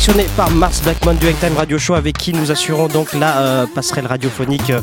Sélectionné 0.05 0.29
par 0.37 0.51
Mars 0.51 0.83
Blackmon 0.83 1.15
du 1.15 1.29
Hangtime 1.29 1.57
Radio 1.57 1.79
Show 1.79 1.95
avec 1.95 2.19
qui 2.19 2.35
nous 2.35 2.51
assurons 2.51 2.89
donc 2.89 3.15
la 3.15 3.39
euh, 3.39 3.67
passerelle 3.75 4.07
radiophonique 4.07 4.69
euh, 4.69 4.81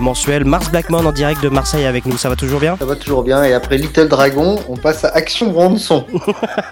mensuelle. 0.00 0.46
Mars 0.46 0.70
Blackmon 0.70 1.04
en 1.04 1.12
direct 1.12 1.42
de 1.42 1.50
Marseille 1.50 1.84
avec 1.84 2.06
nous, 2.06 2.16
ça 2.16 2.30
va 2.30 2.36
toujours 2.36 2.60
bien? 2.60 2.76
Ça 2.78 2.86
va 2.86 2.96
toujours 2.96 3.22
bien. 3.22 3.44
Et 3.44 3.52
après 3.52 3.76
Little 3.76 4.08
Dragon, 4.08 4.58
on 4.70 4.76
passe 4.76 5.04
à 5.04 5.08
Action 5.08 5.50
Bronson. 5.50 6.06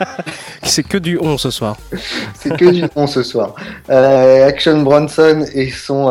C'est 0.62 0.82
que 0.82 0.96
du 0.96 1.18
on 1.20 1.36
ce 1.36 1.50
soir. 1.50 1.76
C'est 2.34 2.56
que 2.56 2.70
du 2.70 2.84
on 2.96 3.06
ce 3.06 3.22
soir. 3.22 3.54
Euh, 3.90 4.48
Action 4.48 4.80
Bronson 4.80 5.44
et 5.52 5.70
son 5.70 6.08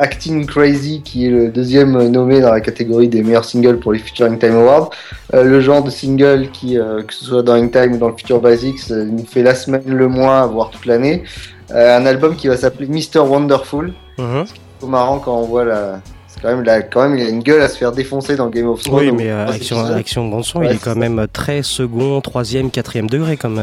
Acting 0.00 0.46
Crazy, 0.46 1.02
qui 1.02 1.26
est 1.26 1.30
le 1.30 1.48
deuxième 1.48 2.08
nommé 2.08 2.40
dans 2.40 2.52
la 2.52 2.60
catégorie 2.60 3.08
des 3.08 3.22
meilleurs 3.22 3.44
singles 3.44 3.78
pour 3.78 3.92
les 3.92 4.00
Future 4.00 4.26
Time 4.38 4.56
Awards. 4.56 4.90
Euh, 5.34 5.42
le 5.44 5.60
genre 5.60 5.82
de 5.84 5.90
single 5.90 6.48
qui, 6.52 6.78
euh, 6.78 7.02
que 7.02 7.12
ce 7.12 7.24
soit 7.26 7.42
dans 7.42 7.54
Time 7.68 7.92
ou 7.94 7.98
dans 7.98 8.08
le 8.08 8.16
Future 8.16 8.40
Basics, 8.40 8.90
euh, 8.90 9.04
nous 9.04 9.26
fait 9.26 9.42
la 9.42 9.54
semaine, 9.54 9.82
le 9.86 10.08
mois, 10.08 10.46
voire 10.46 10.70
toute 10.70 10.86
l'année. 10.86 11.22
Un 11.70 12.06
album 12.06 12.34
qui 12.34 12.48
va 12.48 12.56
s'appeler 12.56 12.86
Mr. 12.86 13.18
Wonderful. 13.20 13.92
Mhm. 14.16 14.44
C'est 14.46 14.54
plutôt 14.54 14.86
marrant 14.86 15.18
quand 15.18 15.36
on 15.36 15.42
voit 15.44 15.64
la. 15.66 16.00
C'est 16.28 16.40
quand 16.40 16.48
même, 16.48 16.62
la... 16.62 16.80
quand 16.82 17.06
même, 17.08 17.18
il 17.18 17.26
a 17.26 17.28
une 17.28 17.42
gueule 17.42 17.60
à 17.60 17.68
se 17.68 17.76
faire 17.76 17.92
défoncer 17.92 18.36
dans 18.36 18.48
Game 18.48 18.68
of 18.68 18.82
Thrones. 18.82 18.98
Oui, 19.00 19.12
mais 19.12 19.30
Action, 19.30 19.84
action 19.84 20.28
Bronson, 20.28 20.60
Ouais, 20.60 20.68
il 20.70 20.72
est 20.76 20.82
quand 20.82 20.94
ça. 20.94 20.98
même 20.98 21.26
très 21.30 21.62
second, 21.62 22.20
troisième, 22.22 22.70
quatrième 22.70 23.10
degré 23.10 23.36
comme, 23.36 23.60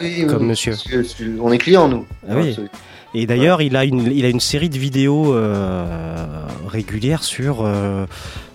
Oui, 0.00 0.24
comme 0.28 0.42
oui, 0.42 0.48
monsieur. 0.48 0.72
parce 0.72 0.84
que 0.84 1.02
c'est- 1.02 1.24
On 1.42 1.50
est 1.50 1.58
clients, 1.58 1.88
nous. 1.88 2.04
Ah 2.28 2.34
oui. 2.36 2.56
Et 3.14 3.26
d'ailleurs, 3.26 3.60
il, 3.60 3.76
a 3.76 3.84
une, 3.84 4.10
il 4.10 4.24
a 4.24 4.28
une 4.28 4.40
série 4.40 4.70
de 4.70 4.78
vidéos 4.78 5.34
euh, 5.34 5.84
régulières 6.66 7.22
sur. 7.22 7.58
euh, 7.60 8.06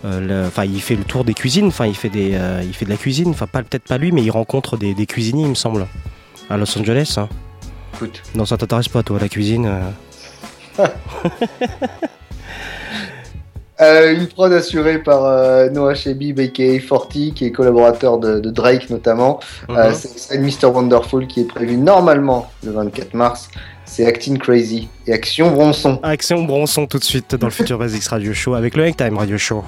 euh, 0.06 0.48
Enfin, 0.48 0.66
il 0.66 0.82
fait 0.82 0.96
le 0.96 1.04
tour 1.04 1.24
des 1.24 1.36
cuisines. 1.36 1.68
Enfin, 1.68 1.86
il 1.86 1.96
fait 1.96 2.10
des, 2.10 2.32
euh, 2.34 2.62
il 2.64 2.74
fait 2.74 2.86
de 2.86 2.90
la 2.90 2.98
cuisine. 2.98 3.30
Enfin, 3.30 3.46
peut-être 3.46 3.84
pas 3.88 3.98
lui, 4.00 4.12
mais 4.12 4.24
il 4.24 4.32
rencontre 4.32 4.76
des, 4.78 4.94
des 4.96 5.06
cuisiniers, 5.06 5.44
il 5.44 5.50
me 5.50 5.56
semble, 5.56 5.86
à 6.50 6.58
Los 6.58 6.76
Angeles. 6.78 7.16
hein. 7.18 7.30
Écoute. 7.96 8.22
Non, 8.36 8.46
ça 8.46 8.58
t'intéresse 8.58 8.88
pas, 8.90 9.04
toi, 9.04 9.20
la 9.22 9.30
cuisine. 9.30 9.70
une 13.80 14.28
prod 14.28 14.52
assurée 14.54 15.00
par 15.00 15.72
Noah 15.72 15.94
Shebib, 15.96 16.40
aka 16.40 16.80
Forty, 16.80 17.34
qui 17.34 17.46
est 17.46 17.52
collaborateur 17.52 18.18
de, 18.20 18.40
de 18.40 18.50
Drake 18.50 18.90
notamment. 18.90 19.40
C'est 19.94 20.18
c'est 20.20 20.40
Mr. 20.40 20.68
Wonderful 20.74 21.28
qui 21.28 21.42
est 21.42 21.48
prévu 21.48 21.78
normalement 21.78 22.52
le 22.64 22.72
24 22.72 23.14
mars. 23.14 23.50
C'est 23.88 24.06
Acting 24.06 24.38
Crazy 24.38 24.90
et 25.08 25.14
Action 25.14 25.52
Bronson. 25.52 26.00
Action 26.04 26.44
Bronson 26.44 26.86
tout 26.86 27.00
de 27.00 27.04
suite 27.04 27.34
dans 27.36 27.48
le 27.48 27.52
Future 27.52 27.80
Basics 27.80 28.08
Radio 28.08 28.34
Show 28.34 28.54
avec 28.54 28.76
le 28.76 28.84
Hang 28.84 28.96
Time 28.96 29.18
Radio 29.18 29.38
Show. 29.38 29.64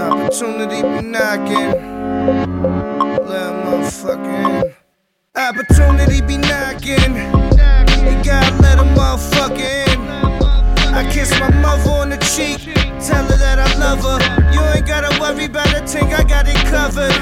Opportunity 0.00 0.82
be 0.82 1.02
knocking. 1.02 1.72
Little 3.26 3.54
motherfucking. 3.64 4.74
Opportunity 5.36 6.20
be 6.22 6.36
knocking. 6.38 7.14
You 8.04 8.16
gotta 8.24 8.62
let 8.62 8.78
a 8.78 8.84
motherfucker 8.96 9.60
in. 9.60 9.87
I 10.94 11.08
kiss 11.10 11.30
my 11.38 11.50
mother 11.60 11.90
on 11.90 12.10
the 12.10 12.16
cheek. 12.18 12.74
Tell 13.04 13.24
her 13.24 13.36
that 13.36 13.58
I 13.58 13.68
love 13.78 14.00
her. 14.02 14.18
You 14.52 14.60
ain't 14.74 14.86
gotta 14.86 15.18
worry 15.20 15.44
about 15.44 15.72
a 15.74 15.86
thing, 15.86 16.12
I 16.12 16.24
got 16.24 16.46
it 16.48 16.56
covered. 16.66 17.14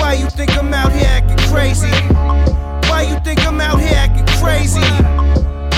Why 0.00 0.14
you 0.14 0.28
think 0.30 0.56
I'm 0.56 0.72
out 0.74 0.92
here 0.92 1.06
acting 1.06 1.38
crazy? 1.48 1.90
Why 2.88 3.02
you 3.08 3.18
think 3.24 3.46
I'm 3.46 3.60
out 3.60 3.80
here 3.80 3.96
acting 3.96 4.26
crazy? 4.38 4.80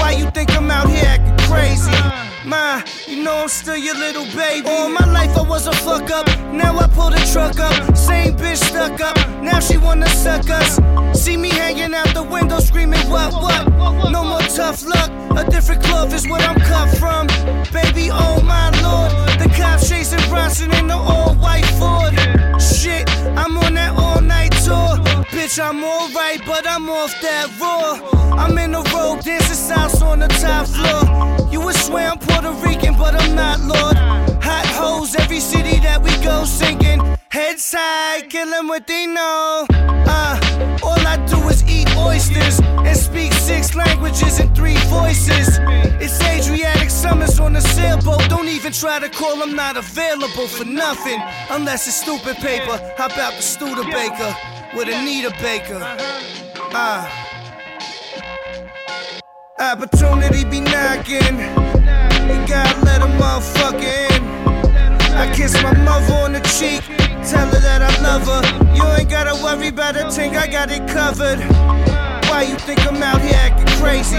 Why 0.00 0.16
you 0.18 0.30
think 0.30 0.56
I'm 0.56 0.70
out 0.70 0.88
here 0.88 1.04
acting 1.06 1.36
crazy? 1.46 2.33
Ma, 2.44 2.82
you 3.06 3.22
know 3.22 3.36
I'm 3.36 3.48
still 3.48 3.76
your 3.76 3.94
little 3.94 4.26
baby. 4.36 4.68
All 4.68 4.90
my 4.90 5.06
life 5.06 5.34
I 5.36 5.42
was 5.42 5.66
a 5.66 5.72
fuck 5.72 6.10
up. 6.10 6.26
Now 6.52 6.76
I 6.78 6.86
pull 6.88 7.08
the 7.08 7.16
truck 7.32 7.58
up. 7.58 7.96
Same 7.96 8.36
bitch 8.36 8.58
stuck 8.58 9.00
up. 9.00 9.16
Now 9.42 9.60
she 9.60 9.78
wanna 9.78 10.08
suck 10.08 10.50
us. 10.50 10.78
See 11.18 11.38
me 11.38 11.48
hanging 11.48 11.94
out 11.94 12.12
the 12.12 12.22
window 12.22 12.60
screaming, 12.60 13.08
what, 13.08 13.32
what? 13.32 14.10
No 14.10 14.24
more 14.24 14.42
tough 14.42 14.84
luck. 14.84 15.10
A 15.38 15.50
different 15.50 15.82
club 15.84 16.12
is 16.12 16.28
what 16.28 16.42
I'm 16.42 16.60
cut 16.60 16.94
from. 16.98 17.28
Baby, 17.72 18.10
oh 18.12 18.42
my 18.42 18.68
lord. 18.82 19.10
The 19.40 19.48
cops 19.56 19.88
chasing 19.88 20.20
Bronson 20.28 20.70
in 20.74 20.88
the 20.88 20.96
all 20.96 21.34
white 21.36 21.66
Ford. 21.78 22.12
Shit, 22.60 23.08
I'm 23.38 23.53
Bitch, 25.30 25.58
I'm 25.58 25.82
alright, 25.82 26.40
but 26.46 26.66
I'm 26.68 26.88
off 26.88 27.14
that 27.22 27.48
raw. 27.60 27.98
I'm 28.36 28.56
in 28.58 28.72
the 28.72 28.82
road, 28.94 29.22
dancing 29.24 29.56
salsa 29.56 30.02
on 30.02 30.20
the 30.20 30.28
top 30.28 30.66
floor. 30.66 31.50
You 31.50 31.60
would 31.62 31.76
swear 31.76 32.10
I'm 32.10 32.18
Puerto 32.18 32.52
Rican, 32.66 32.94
but 32.96 33.14
I'm 33.14 33.34
not, 33.34 33.60
Lord. 33.60 33.96
Hot 34.42 34.66
hoes, 34.66 35.14
every 35.16 35.40
city 35.40 35.80
that 35.80 36.02
we 36.02 36.10
go 36.22 36.44
singing. 36.44 37.00
Head 37.30 37.58
side, 37.58 38.30
kill 38.30 38.52
'em 38.54 38.68
what 38.68 38.86
they 38.86 39.06
know. 39.06 39.66
Uh, 39.70 40.38
all 40.82 41.06
I 41.06 41.16
do 41.26 41.48
is 41.48 41.64
eat 41.68 41.88
oysters 41.96 42.60
and 42.60 42.96
speak 42.96 43.32
six 43.32 43.74
languages 43.74 44.38
and 44.40 44.54
three 44.54 44.76
voices. 44.88 45.58
It's 46.04 46.20
Adriatic 46.22 46.90
summers 46.90 47.40
on 47.40 47.56
a 47.56 47.60
sailboat. 47.60 48.28
Don't 48.28 48.48
even 48.48 48.72
try 48.72 49.00
to 49.00 49.08
call, 49.08 49.42
I'm 49.42 49.56
not 49.56 49.76
available 49.76 50.46
for 50.46 50.64
nothing. 50.64 51.20
Unless 51.50 51.88
it's 51.88 51.96
stupid 51.96 52.36
paper. 52.36 52.78
How 52.96 53.06
about 53.06 53.34
the 53.36 53.42
Studebaker 53.42 54.53
with 54.74 54.88
Anita 54.88 55.30
Baker? 55.40 55.80
Uh. 56.74 57.08
Opportunity 59.58 60.44
be 60.44 60.60
knocking. 60.60 61.38
You 62.28 62.38
gotta 62.48 62.80
let 62.84 63.00
a 63.00 63.10
motherfucker 63.20 63.82
in. 63.82 64.24
I 65.14 65.32
kiss 65.34 65.54
my 65.62 65.72
mother 65.84 66.14
on 66.14 66.32
the 66.32 66.40
cheek. 66.40 66.82
Tell 67.24 67.46
her 67.46 67.60
that 67.60 67.82
I 67.82 68.02
love 68.02 68.26
her. 68.26 68.74
You 68.74 68.84
ain't 68.98 69.08
gotta 69.08 69.34
worry 69.42 69.68
about 69.68 69.96
a 69.96 70.10
thing, 70.10 70.36
I 70.36 70.46
got 70.48 70.70
it 70.70 70.86
covered. 70.88 71.38
Why 72.28 72.42
you 72.42 72.56
think 72.56 72.84
I'm 72.86 73.02
out 73.02 73.20
here 73.20 73.34
acting 73.36 73.68
crazy? 73.78 74.18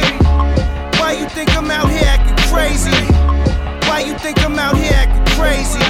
Why 0.99 1.17
you 1.19 1.27
think 1.29 1.55
I'm 1.55 1.69
out 1.69 1.89
here 1.89 2.01
acting 2.05 2.37
crazy? 2.49 2.95
Why 3.89 3.99
you 4.07 4.17
think 4.19 4.41
I'm 4.43 4.57
out 4.57 4.77
here 4.77 4.93
acting 4.93 5.25
crazy? 5.35 5.83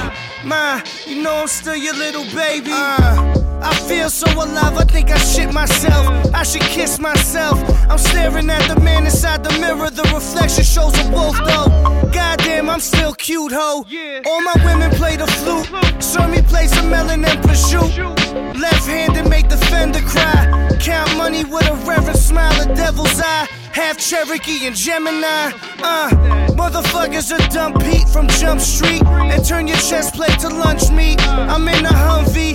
Ma, 0.44 0.82
you 1.06 1.22
know 1.22 1.42
I'm 1.42 1.48
still 1.48 1.76
your 1.76 1.94
little 1.94 2.24
baby. 2.34 2.72
Uh, 2.72 3.45
I 3.62 3.74
feel 3.88 4.10
so 4.10 4.30
alive, 4.32 4.76
I 4.76 4.84
think 4.84 5.10
I 5.10 5.18
shit 5.18 5.52
myself. 5.52 6.06
I 6.34 6.42
should 6.42 6.62
kiss 6.62 6.98
myself. 6.98 7.58
I'm 7.90 7.98
staring 7.98 8.50
at 8.50 8.66
the 8.72 8.80
man 8.80 9.04
inside 9.04 9.42
the 9.44 9.52
mirror. 9.58 9.90
The 9.90 10.02
reflection 10.14 10.64
shows 10.64 10.94
a 10.98 11.10
wolf, 11.10 11.36
though. 11.38 12.10
Goddamn, 12.12 12.68
I'm 12.68 12.80
still 12.80 13.14
cute, 13.14 13.52
ho. 13.52 13.84
All 14.26 14.40
my 14.40 14.54
women 14.64 14.90
play 14.92 15.16
the 15.16 15.26
flute. 15.26 16.02
Saw 16.02 16.26
me 16.28 16.42
play 16.42 16.66
some 16.66 16.90
melon 16.90 17.24
and 17.24 17.38
prosciutto. 17.40 18.14
Left 18.58 18.86
handed 18.86 19.28
make 19.28 19.48
the 19.48 19.56
fender 19.56 20.00
cry. 20.00 20.76
Count 20.80 21.16
money 21.16 21.44
with 21.44 21.66
a 21.68 21.74
reverent 21.86 22.18
smile, 22.18 22.54
a 22.60 22.74
devil's 22.74 23.20
eye. 23.20 23.48
Half 23.72 23.98
Cherokee 23.98 24.66
and 24.66 24.74
Gemini. 24.74 25.52
Uh, 25.82 26.08
motherfuckers 26.56 27.30
are 27.30 27.48
dumb 27.50 27.74
Pete 27.74 28.08
from 28.08 28.26
Jump 28.28 28.60
Street. 28.60 29.04
And 29.04 29.44
turn 29.44 29.68
your 29.68 29.76
chest 29.76 30.14
plate 30.14 30.38
to 30.40 30.48
lunch 30.48 30.90
meat. 30.90 31.20
I'm 31.28 31.68
in 31.68 31.84
a 31.84 31.90
Humvee, 31.90 32.54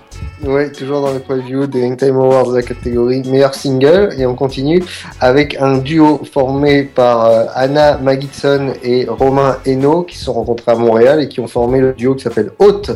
Ouais, 0.43 0.71
toujours 0.71 1.01
dans 1.01 1.13
le 1.13 1.19
preview 1.19 1.67
des 1.67 1.85
Hangtime 1.85 2.15
Awards 2.15 2.49
de 2.49 2.55
la 2.55 2.63
catégorie 2.63 3.21
meilleur 3.29 3.53
single. 3.53 4.09
Et 4.17 4.25
on 4.25 4.33
continue 4.35 4.83
avec 5.19 5.55
un 5.61 5.77
duo 5.77 6.21
formé 6.31 6.83
par 6.83 7.25
euh, 7.25 7.45
Anna 7.53 7.97
Magidson 7.97 8.73
et 8.83 9.05
Romain 9.07 9.57
Hainaut 9.65 10.01
qui 10.03 10.17
se 10.17 10.25
sont 10.25 10.33
rencontrés 10.33 10.71
à 10.71 10.75
Montréal 10.75 11.21
et 11.21 11.27
qui 11.27 11.39
ont 11.41 11.47
formé 11.47 11.79
le 11.79 11.93
duo 11.93 12.15
qui 12.15 12.23
s'appelle 12.23 12.51
Haute, 12.57 12.89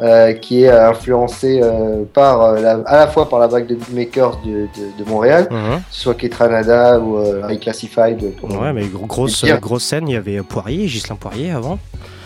euh, 0.00 0.34
qui 0.34 0.64
est 0.64 0.68
euh, 0.68 0.90
influencé 0.90 1.60
euh, 1.62 2.02
par, 2.12 2.52
la- 2.52 2.80
à 2.84 2.96
la 2.98 3.06
fois 3.06 3.28
par 3.28 3.38
la 3.38 3.46
vague 3.46 3.66
de 3.66 3.74
beatmakers 3.74 4.38
de, 4.44 4.50
de, 4.50 5.02
de 5.04 5.08
Montréal, 5.10 5.48
ce 5.90 6.00
soit 6.02 6.14
Ketranada 6.14 6.98
ou 7.00 7.16
euh, 7.18 7.56
Classified. 7.56 8.18
Ouais, 8.60 8.72
mais 8.74 8.84
gro- 8.86 9.06
grosse, 9.06 9.44
les 9.54 9.60
grosse 9.60 9.84
scène, 9.84 10.08
il 10.08 10.12
y 10.14 10.16
avait 10.16 10.42
Poirier, 10.42 10.88
Gislain 10.88 11.16
Poirier 11.16 11.52
avant. 11.52 11.78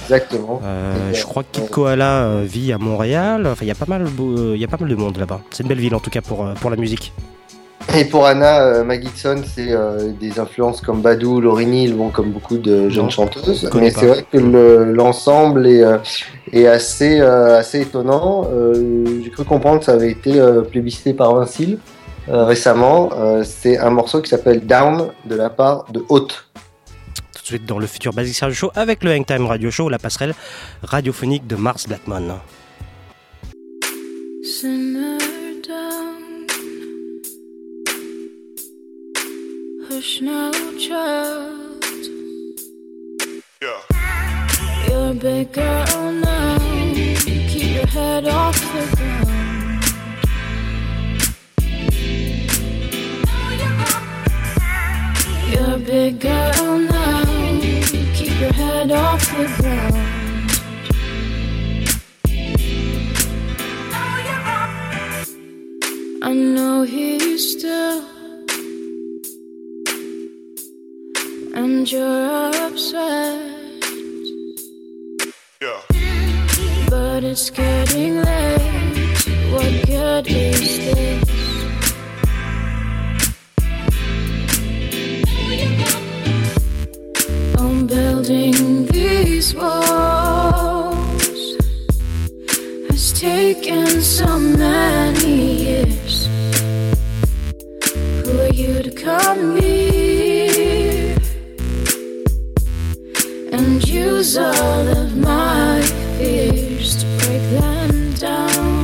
Exactement. 0.07 0.61
Euh, 0.65 1.13
je 1.13 1.23
crois 1.25 1.43
que 1.43 1.49
Kid 1.61 1.71
Koala 1.71 2.23
euh, 2.25 2.45
vit 2.47 2.73
à 2.73 2.79
Montréal. 2.79 3.47
Enfin, 3.47 3.65
il 3.65 3.69
y 3.69 3.73
a 3.73 3.75
pas 3.75 3.87
mal, 3.89 4.03
euh, 4.03 4.53
il 4.55 4.61
y 4.61 4.65
a 4.65 4.69
pas 4.69 4.77
mal 4.81 4.89
de 4.89 4.95
monde 4.95 5.17
là-bas. 5.19 5.41
C'est 5.51 5.63
une 5.65 5.69
belle 5.69 5.81
ville 5.81 5.95
en 5.95 6.01
tout 6.01 6.11
cas 6.11 6.21
pour, 6.21 6.47
pour 6.61 6.71
la 6.71 6.77
musique. 6.77 7.13
Et 7.97 8.05
pour 8.05 8.27
Anna 8.27 8.63
euh, 8.63 8.85
Magidson, 8.85 9.43
c'est 9.55 9.71
euh, 9.71 10.11
des 10.21 10.41
influences 10.41 10.81
comme 10.81 11.03
Badou, 11.03 11.41
Hill, 11.61 11.95
bon, 11.95 12.09
comme 12.11 12.31
beaucoup 12.31 12.59
de 12.59 12.89
jeunes 12.89 13.05
Non, 13.05 13.11
chanteuses. 13.11 13.69
je 13.73 13.79
Mais 13.79 13.91
c'est 13.91 14.07
vrai 14.07 14.25
que 14.31 14.39
le- 14.39 14.93
l'ensemble 14.93 15.67
est, 15.67 15.83
euh, 15.85 15.99
est 16.53 16.67
assez, 16.67 17.21
assez 17.21 17.83
étonnant. 17.83 18.49
J'ai 19.23 19.31
cru 19.31 19.45
comprendre 19.45 19.81
que 19.81 19.85
ça 19.87 19.93
avait 19.93 20.11
été 20.11 20.33
plébiscité 20.71 21.15
par 21.15 21.35
Vincile 21.35 21.79
récemment. 22.29 23.11
C'est 23.45 23.79
un 23.79 23.91
morceau 23.91 24.21
qui 24.21 24.31
s'appelle 24.31 24.67
Down 24.67 25.09
de 25.25 25.37
la 25.37 25.49
part 25.51 25.85
de 25.93 26.05
Haute. 26.09 26.46
Suite 27.47 27.65
dans 27.65 27.79
le 27.79 27.87
futur 27.87 28.13
Basic 28.13 28.41
Radio 28.41 28.55
Show 28.57 28.73
avec 28.75 29.05
le 29.05 29.13
Hangtime 29.13 29.47
Radio 29.47 29.71
Show, 29.71 29.89
la 29.89 30.01
passerelle 30.01 30.35
radiophonique 30.83 31.47
de 31.47 31.55
Mars. 31.55 31.87
You're 31.87 31.95
a 47.79 47.87
head 47.87 48.27
off 48.27 48.61
the. 55.87 56.96
Your 58.39 58.53
head 58.53 58.93
off 58.93 59.25
the 59.35 59.47
ground. 59.57 59.97
I 66.23 66.33
know 66.35 66.83
he's 66.83 67.53
still, 67.53 68.05
and 71.55 71.91
you're 71.91 72.55
upset. 72.67 73.41
But 76.91 77.25
it's 77.25 77.49
getting 77.49 78.23
late. 78.23 79.27
What 79.51 79.87
good 79.87 80.27
is 80.29 80.77
this? 80.85 81.36
Building 87.87 88.87
these 88.87 89.55
walls 89.55 91.23
has 92.91 93.13
taken 93.13 94.03
so 94.03 94.39
many 94.41 95.63
years. 95.63 96.27
Who 98.25 98.41
are 98.41 98.53
you 98.53 98.83
to 98.83 98.91
come 98.91 99.61
here 99.61 101.17
and 103.53 103.89
use 103.89 104.37
all 104.37 104.89
of 104.89 105.17
my 105.17 105.81
fears 106.19 106.97
to 106.97 107.07
break 107.19 107.43
them 107.61 108.15
down? 108.15 108.76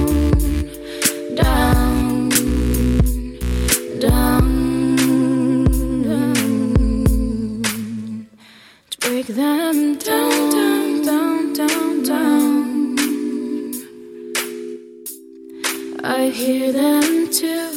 Break 9.22 9.36
them 9.36 9.94
down, 9.98 10.50
down, 10.50 11.02
down, 11.02 11.52
down, 11.52 12.02
down. 12.02 12.96
I 16.04 16.28
hear 16.30 16.72
them 16.72 17.30
too. 17.30 17.70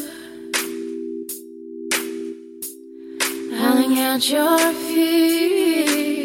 Howling 3.58 4.00
at 4.00 4.30
your 4.30 4.74
feet. 4.74 6.16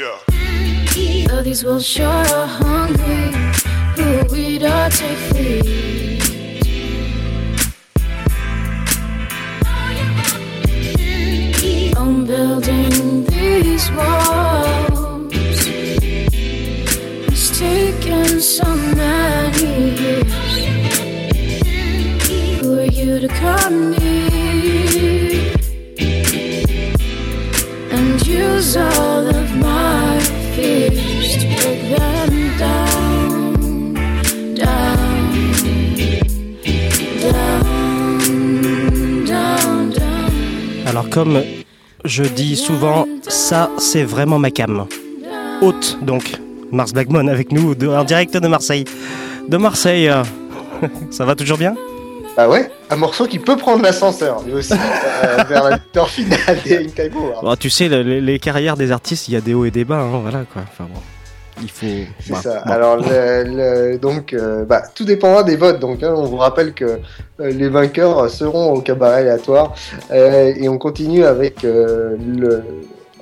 Yeah. 0.00 0.18
Though 1.28 1.42
these 1.42 1.64
wolves 1.64 1.86
sure 1.86 2.06
are 2.06 2.46
hungry, 2.46 3.32
who 3.96 4.24
we'd 4.32 4.64
all 4.64 4.90
take 4.90 5.18
feet. 5.34 5.97
Alors 23.68 23.76
comme 41.10 41.42
je 42.06 42.24
dis 42.24 42.56
souvent, 42.56 43.06
ça 43.28 43.68
c'est 43.76 44.02
vraiment 44.02 44.38
ma 44.38 44.50
cam. 44.50 44.86
Haute 45.60 45.98
donc, 46.00 46.40
Mars 46.72 46.94
Blackmon 46.94 47.28
avec 47.28 47.52
nous 47.52 47.74
en 47.84 48.04
direct 48.04 48.34
de 48.34 48.48
Marseille. 48.48 48.86
De 49.46 49.58
Marseille, 49.58 50.10
ça 51.10 51.26
va 51.26 51.34
toujours 51.34 51.58
bien? 51.58 51.74
Bah 52.38 52.48
ouais, 52.48 52.70
un 52.88 52.94
morceau 52.94 53.26
qui 53.26 53.40
peut 53.40 53.56
prendre 53.56 53.82
l'ascenseur, 53.82 54.44
lui 54.46 54.52
aussi, 54.54 54.72
euh, 54.72 55.42
vers 55.48 55.64
la 55.64 55.76
victoire 55.78 56.08
finale 56.08 56.56
des 56.64 56.76
In 56.76 56.84
Time 56.84 57.12
Awards. 57.16 57.42
Bon, 57.42 57.56
Tu 57.56 57.68
sais, 57.68 57.88
le- 57.88 58.02
les, 58.02 58.20
les 58.20 58.38
carrières 58.38 58.76
des 58.76 58.92
artistes, 58.92 59.26
il 59.26 59.34
y 59.34 59.36
a 59.36 59.40
des 59.40 59.54
hauts 59.54 59.64
et 59.64 59.72
des 59.72 59.84
bas, 59.84 59.96
hein, 59.96 60.20
voilà 60.22 60.44
quoi. 60.52 60.62
Enfin 60.62 60.84
bon, 60.84 61.00
il 61.60 61.68
faut. 61.68 61.84
C'est 62.20 62.30
bah, 62.34 62.40
ça. 62.40 62.58
Alors, 62.60 62.96
le- 62.98 63.42
le- 63.92 63.98
donc, 63.98 64.34
euh, 64.34 64.64
bah, 64.64 64.82
tout 64.94 65.04
dépendra 65.04 65.42
des 65.42 65.56
votes. 65.56 65.80
Donc, 65.80 66.04
hein, 66.04 66.14
on 66.16 66.26
vous 66.26 66.36
rappelle 66.36 66.74
que 66.74 66.84
euh, 66.84 67.50
les 67.50 67.68
vainqueurs 67.68 68.30
seront 68.30 68.72
au 68.72 68.82
cabaret 68.82 69.22
aléatoire. 69.22 69.74
Euh, 70.12 70.52
et 70.56 70.68
on 70.68 70.78
continue 70.78 71.24
avec 71.24 71.64
le, 71.64 72.62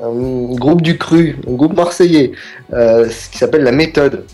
un 0.03 0.11
groupe 0.57 0.83
du 0.83 0.99
cru, 0.99 1.39
un 1.49 1.53
groupe 1.55 1.75
marseillais, 1.75 2.33
ce 2.71 3.31
qui 3.31 3.39
s'appelle 3.39 3.63
La 3.63 3.73
Méthode, 3.73 4.25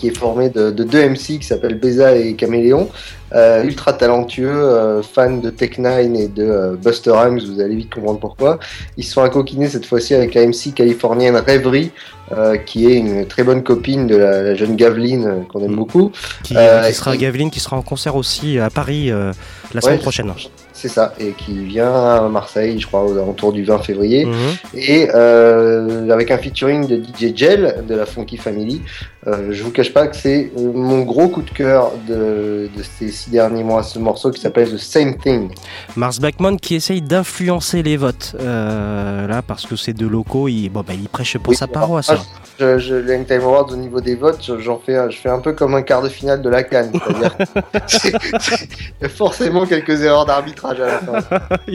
qui 0.00 0.08
est 0.08 0.16
formé 0.16 0.48
de, 0.48 0.70
de 0.70 0.82
deux 0.84 1.06
MC 1.08 1.38
qui 1.38 1.42
s'appellent 1.44 1.78
Beza 1.78 2.16
et 2.16 2.34
Caméléon. 2.34 2.88
Euh, 3.32 3.62
ultra 3.62 3.92
talentueux, 3.92 4.48
euh, 4.50 5.02
fans 5.02 5.36
de 5.36 5.50
Tech 5.50 5.78
Nine 5.78 6.16
et 6.16 6.26
de 6.26 6.42
euh, 6.42 6.74
Buster 6.74 7.12
Rhymes, 7.12 7.38
vous 7.38 7.60
allez 7.60 7.76
vite 7.76 7.94
comprendre 7.94 8.18
pourquoi. 8.18 8.58
Ils 8.96 9.04
se 9.04 9.12
sont 9.12 9.22
incoquinés 9.22 9.68
cette 9.68 9.86
fois-ci 9.86 10.14
avec 10.14 10.34
la 10.34 10.44
MC 10.46 10.74
californienne 10.74 11.36
Rêverie, 11.36 11.92
euh, 12.32 12.56
qui 12.56 12.86
est 12.90 12.96
une 12.96 13.26
très 13.26 13.44
bonne 13.44 13.62
copine 13.62 14.08
de 14.08 14.16
la, 14.16 14.42
la 14.42 14.54
jeune 14.56 14.74
Gaveline 14.74 15.26
euh, 15.26 15.40
qu'on 15.48 15.62
aime 15.62 15.76
beaucoup. 15.76 16.10
Qui, 16.42 16.56
Euh, 16.56 16.88
qui 16.88 16.94
sera 16.94 17.16
Gaveline 17.16 17.50
qui 17.50 17.60
sera 17.60 17.76
en 17.76 17.82
concert 17.82 18.16
aussi 18.16 18.58
à 18.58 18.68
Paris 18.68 19.10
la 19.10 19.28
Ouais, 19.74 19.80
semaine 19.80 19.98
prochaine. 20.00 20.32
C'est 20.80 20.88
ça, 20.88 21.12
et 21.20 21.32
qui 21.32 21.62
vient 21.62 21.92
à 21.92 22.26
Marseille, 22.30 22.78
je 22.80 22.86
crois, 22.86 23.04
aux 23.04 23.12
alentours 23.12 23.52
du 23.52 23.64
20 23.64 23.80
février. 23.80 24.24
Mhm. 24.24 24.34
Et 24.72 25.08
euh, 25.14 26.08
avec 26.10 26.30
un 26.30 26.38
featuring 26.38 26.86
de 26.86 26.96
DJ 26.96 27.36
Gel 27.36 27.84
de 27.86 27.94
la 27.94 28.06
Funky 28.06 28.38
Family. 28.38 28.80
Euh, 29.26 29.48
je 29.50 29.62
vous 29.62 29.70
cache 29.70 29.92
pas 29.92 30.06
que 30.06 30.16
c'est 30.16 30.50
euh, 30.56 30.72
mon 30.72 31.02
gros 31.02 31.28
coup 31.28 31.42
de 31.42 31.50
cœur 31.50 31.92
de, 32.08 32.70
de 32.74 32.82
ces 32.82 33.08
six 33.10 33.28
derniers 33.28 33.62
mois, 33.62 33.82
ce 33.82 33.98
morceau 33.98 34.30
qui 34.30 34.40
s'appelle 34.40 34.70
The 34.70 34.78
Same 34.78 35.18
Thing. 35.18 35.50
Mars 35.94 36.18
Blackmon 36.18 36.56
qui 36.56 36.76
essaye 36.76 37.02
d'influencer 37.02 37.82
les 37.82 37.98
votes 37.98 38.34
euh, 38.40 39.26
là 39.26 39.42
parce 39.42 39.66
que 39.66 39.76
c'est 39.76 39.92
de 39.92 40.06
locaux, 40.06 40.48
il, 40.48 40.70
bon, 40.70 40.80
bah, 40.86 40.94
il 40.98 41.06
prêche 41.10 41.36
pour 41.36 41.50
Oui, 41.50 41.56
sa 41.56 41.66
paroisse. 41.66 42.08
moi, 42.08 42.18
hein. 42.18 42.36
Je, 42.58 42.78
je, 42.78 42.94
les 42.94 43.16
Hangtime 43.16 43.40
Awards 43.42 43.70
au 43.72 43.76
niveau 43.76 44.00
des 44.02 44.14
votes, 44.14 44.42
je- 44.46 44.58
j'en 44.58 44.78
fais, 44.78 44.96
un- 44.96 45.08
je 45.10 45.16
fais 45.18 45.30
un 45.30 45.38
peu 45.38 45.52
comme 45.52 45.74
un 45.74 45.80
quart 45.82 46.02
de 46.02 46.08
finale 46.10 46.40
de 46.42 46.48
la 46.48 46.62
Cannes. 46.62 46.92
C'est-à-dire, 46.92 47.36
c'est- 47.86 49.08
forcément 49.08 49.66
quelques 49.66 50.00
erreurs 50.02 50.26
d'arbitrage 50.26 50.69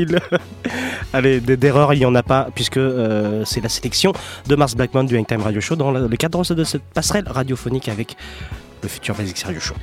Allez, 1.14 1.40
d- 1.40 1.58
d'erreurs, 1.58 1.94
il 1.94 2.00
n'y 2.00 2.06
en 2.06 2.16
a 2.16 2.24
pas, 2.24 2.48
puisque 2.54 2.78
euh, 2.78 3.44
c'est 3.46 3.62
la 3.62 3.70
sélection 3.70 4.14
de 4.48 4.56
Mars 4.56 4.76
Blackmon 4.76 5.04
du 5.04 5.18
Hangtime 5.18 5.42
Radio 5.42 5.62
Show 5.62 5.76
dans 5.76 5.92
le 5.92 6.08
cadre 6.18 6.44
de 6.54 6.64
cette 6.64 6.84
passerelle 6.84 7.26
radiophonique 7.28 7.90
avec 7.90 8.16
le 8.84 8.90
futur 8.90 9.16
Basics 9.16 9.42
Radio 9.44 9.60
Show. 9.60 9.76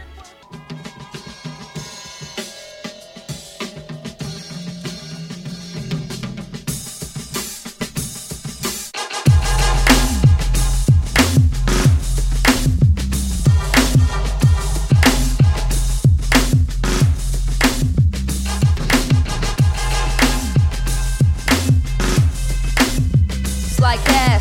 Like 23.92 24.04
that. 24.04 24.40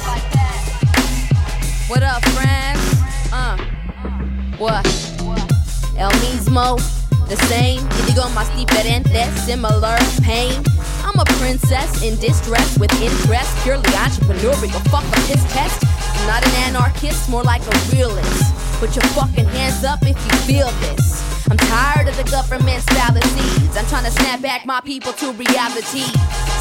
What 1.89 2.03
up, 2.03 2.23
friends? 2.31 2.79
Uh, 3.33 3.57
what? 4.57 4.85
El 5.97 6.09
mismo, 6.23 6.77
the 7.27 7.35
same. 7.49 7.81
Digo 8.07 8.29
más 8.29 8.47
diferente, 8.55 9.27
similar 9.43 9.99
pain. 10.23 10.63
I'm 11.03 11.19
a 11.19 11.25
princess 11.39 12.01
in 12.01 12.17
distress 12.19 12.79
with 12.79 12.93
interest, 13.01 13.51
purely 13.63 13.91
entrepreneurial. 13.91 14.79
Fuck 14.89 15.03
up 15.03 15.23
this 15.27 15.43
test. 15.51 15.83
I'm 15.83 16.27
not 16.27 16.47
an 16.47 16.55
anarchist, 16.67 17.29
more 17.29 17.43
like 17.43 17.61
a 17.67 17.77
realist. 17.91 18.55
Put 18.79 18.95
your 18.95 19.03
fucking 19.11 19.47
hands 19.47 19.83
up 19.83 19.99
if 20.03 20.15
you 20.15 20.33
feel 20.47 20.71
this. 20.79 21.30
I'm 21.51 21.57
tired 21.57 22.07
of 22.07 22.15
the 22.15 22.23
government's 22.31 22.85
fallacies. 22.95 23.75
I'm 23.75 23.85
trying 23.91 24.05
to 24.05 24.11
snap 24.23 24.41
back 24.41 24.65
my 24.65 24.79
people 24.79 25.11
to 25.19 25.35
reality. 25.35 26.07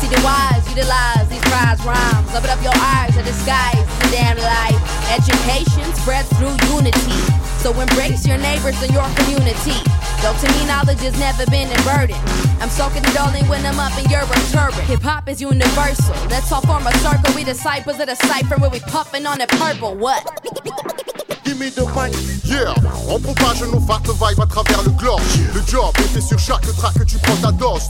See 0.03 0.11
the 0.11 0.19
wise 0.27 0.67
utilize 0.67 1.31
these 1.31 1.47
prize 1.47 1.79
rhymes. 1.87 2.27
Open 2.35 2.51
up 2.51 2.59
your 2.59 2.75
eyes 2.75 3.15
to 3.15 3.23
disguise 3.23 3.87
the 4.03 4.11
damn 4.11 4.35
light. 4.43 4.75
Education 5.15 5.87
spreads 5.95 6.27
through 6.35 6.59
unity. 6.75 7.23
So 7.63 7.71
embrace 7.71 8.27
your 8.27 8.39
neighbors 8.39 8.83
and 8.83 8.91
your 8.91 9.07
community. 9.15 9.79
Though 10.27 10.35
to 10.35 10.47
me 10.59 10.67
knowledge 10.67 11.07
has 11.07 11.15
never 11.23 11.47
been 11.47 11.71
burden. 11.87 12.19
I'm 12.59 12.67
all 13.15 13.31
in 13.31 13.47
when 13.47 13.63
I'm 13.65 13.79
up 13.79 13.95
in 13.95 14.11
your 14.11 14.27
turban. 14.51 14.83
Hip 14.91 15.07
hop 15.07 15.29
is 15.29 15.41
universal. 15.41 16.19
Let's 16.27 16.51
all 16.51 16.63
form 16.63 16.89
a 16.89 16.93
circle. 16.99 17.31
We 17.39 17.45
disciples 17.45 18.01
of 18.01 18.11
the 18.11 18.17
cipher 18.27 18.59
where 18.59 18.71
we 18.71 18.81
puffin' 18.91 19.25
on 19.25 19.39
the 19.39 19.47
purple. 19.47 19.95
What? 19.95 21.07
Give 21.51 21.59
me 21.59 21.69
the 21.71 21.83
mic, 21.97 22.15
yeah. 22.45 22.73
On 23.09 23.19
propage 23.19 23.63
nos 23.63 23.81
fat 23.81 23.99
vibes 24.07 24.41
à 24.41 24.47
travers 24.47 24.85
le 24.85 24.91
globe 24.91 25.21
Le 25.53 25.61
job 25.67 25.91
était 25.99 26.21
sur 26.21 26.39
chaque 26.39 26.63
track 26.77 26.95
que 26.95 27.03
tu 27.03 27.19
prends 27.19 27.35
ta 27.43 27.51
dose. 27.51 27.89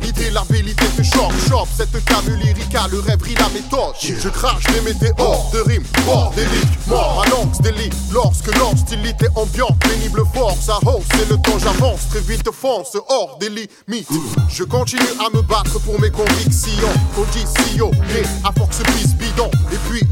L'idée, 0.00 0.30
la 0.30 0.44
vérité 0.48 0.84
te 0.96 1.02
choque 1.02 1.32
Chope. 1.48 1.68
Cette 1.76 2.04
came 2.04 2.36
lyrica, 2.40 2.86
le 2.92 3.00
rêverie, 3.00 3.34
la 3.34 3.48
méthode 3.48 3.94
Je 4.00 4.28
crache 4.28 4.62
des 4.66 4.80
météores 4.82 5.50
de 5.52 5.58
rimes 5.58 5.84
bordéliques 6.06 6.86
Mort 6.86 7.24
à 7.26 7.30
l'anx 7.30 7.60
délit 7.60 7.90
Lorsque 8.12 8.54
l'hostilité 8.56 9.26
ambiante 9.34 9.76
Pénible 9.80 10.22
force 10.32 10.68
à 10.68 10.78
hausse 10.86 11.04
Et 11.20 11.28
le 11.28 11.36
temps 11.38 11.58
j'avance 11.58 12.08
Très 12.10 12.20
vite 12.20 12.48
fonce 12.52 12.96
hors 13.08 13.38
des 13.40 13.48
limites. 13.48 14.08
Je 14.48 14.62
continue 14.62 15.02
à 15.18 15.36
me 15.36 15.42
battre 15.42 15.80
pour 15.80 16.00
mes 16.00 16.10
convictions. 16.10 16.94
Conditions 17.16 17.90
Et 18.16 18.22
à 18.46 18.52
force 18.52 18.78
prise 18.78 19.14
bidon. 19.16 19.50
Et 19.72 19.78
puis 19.88 20.02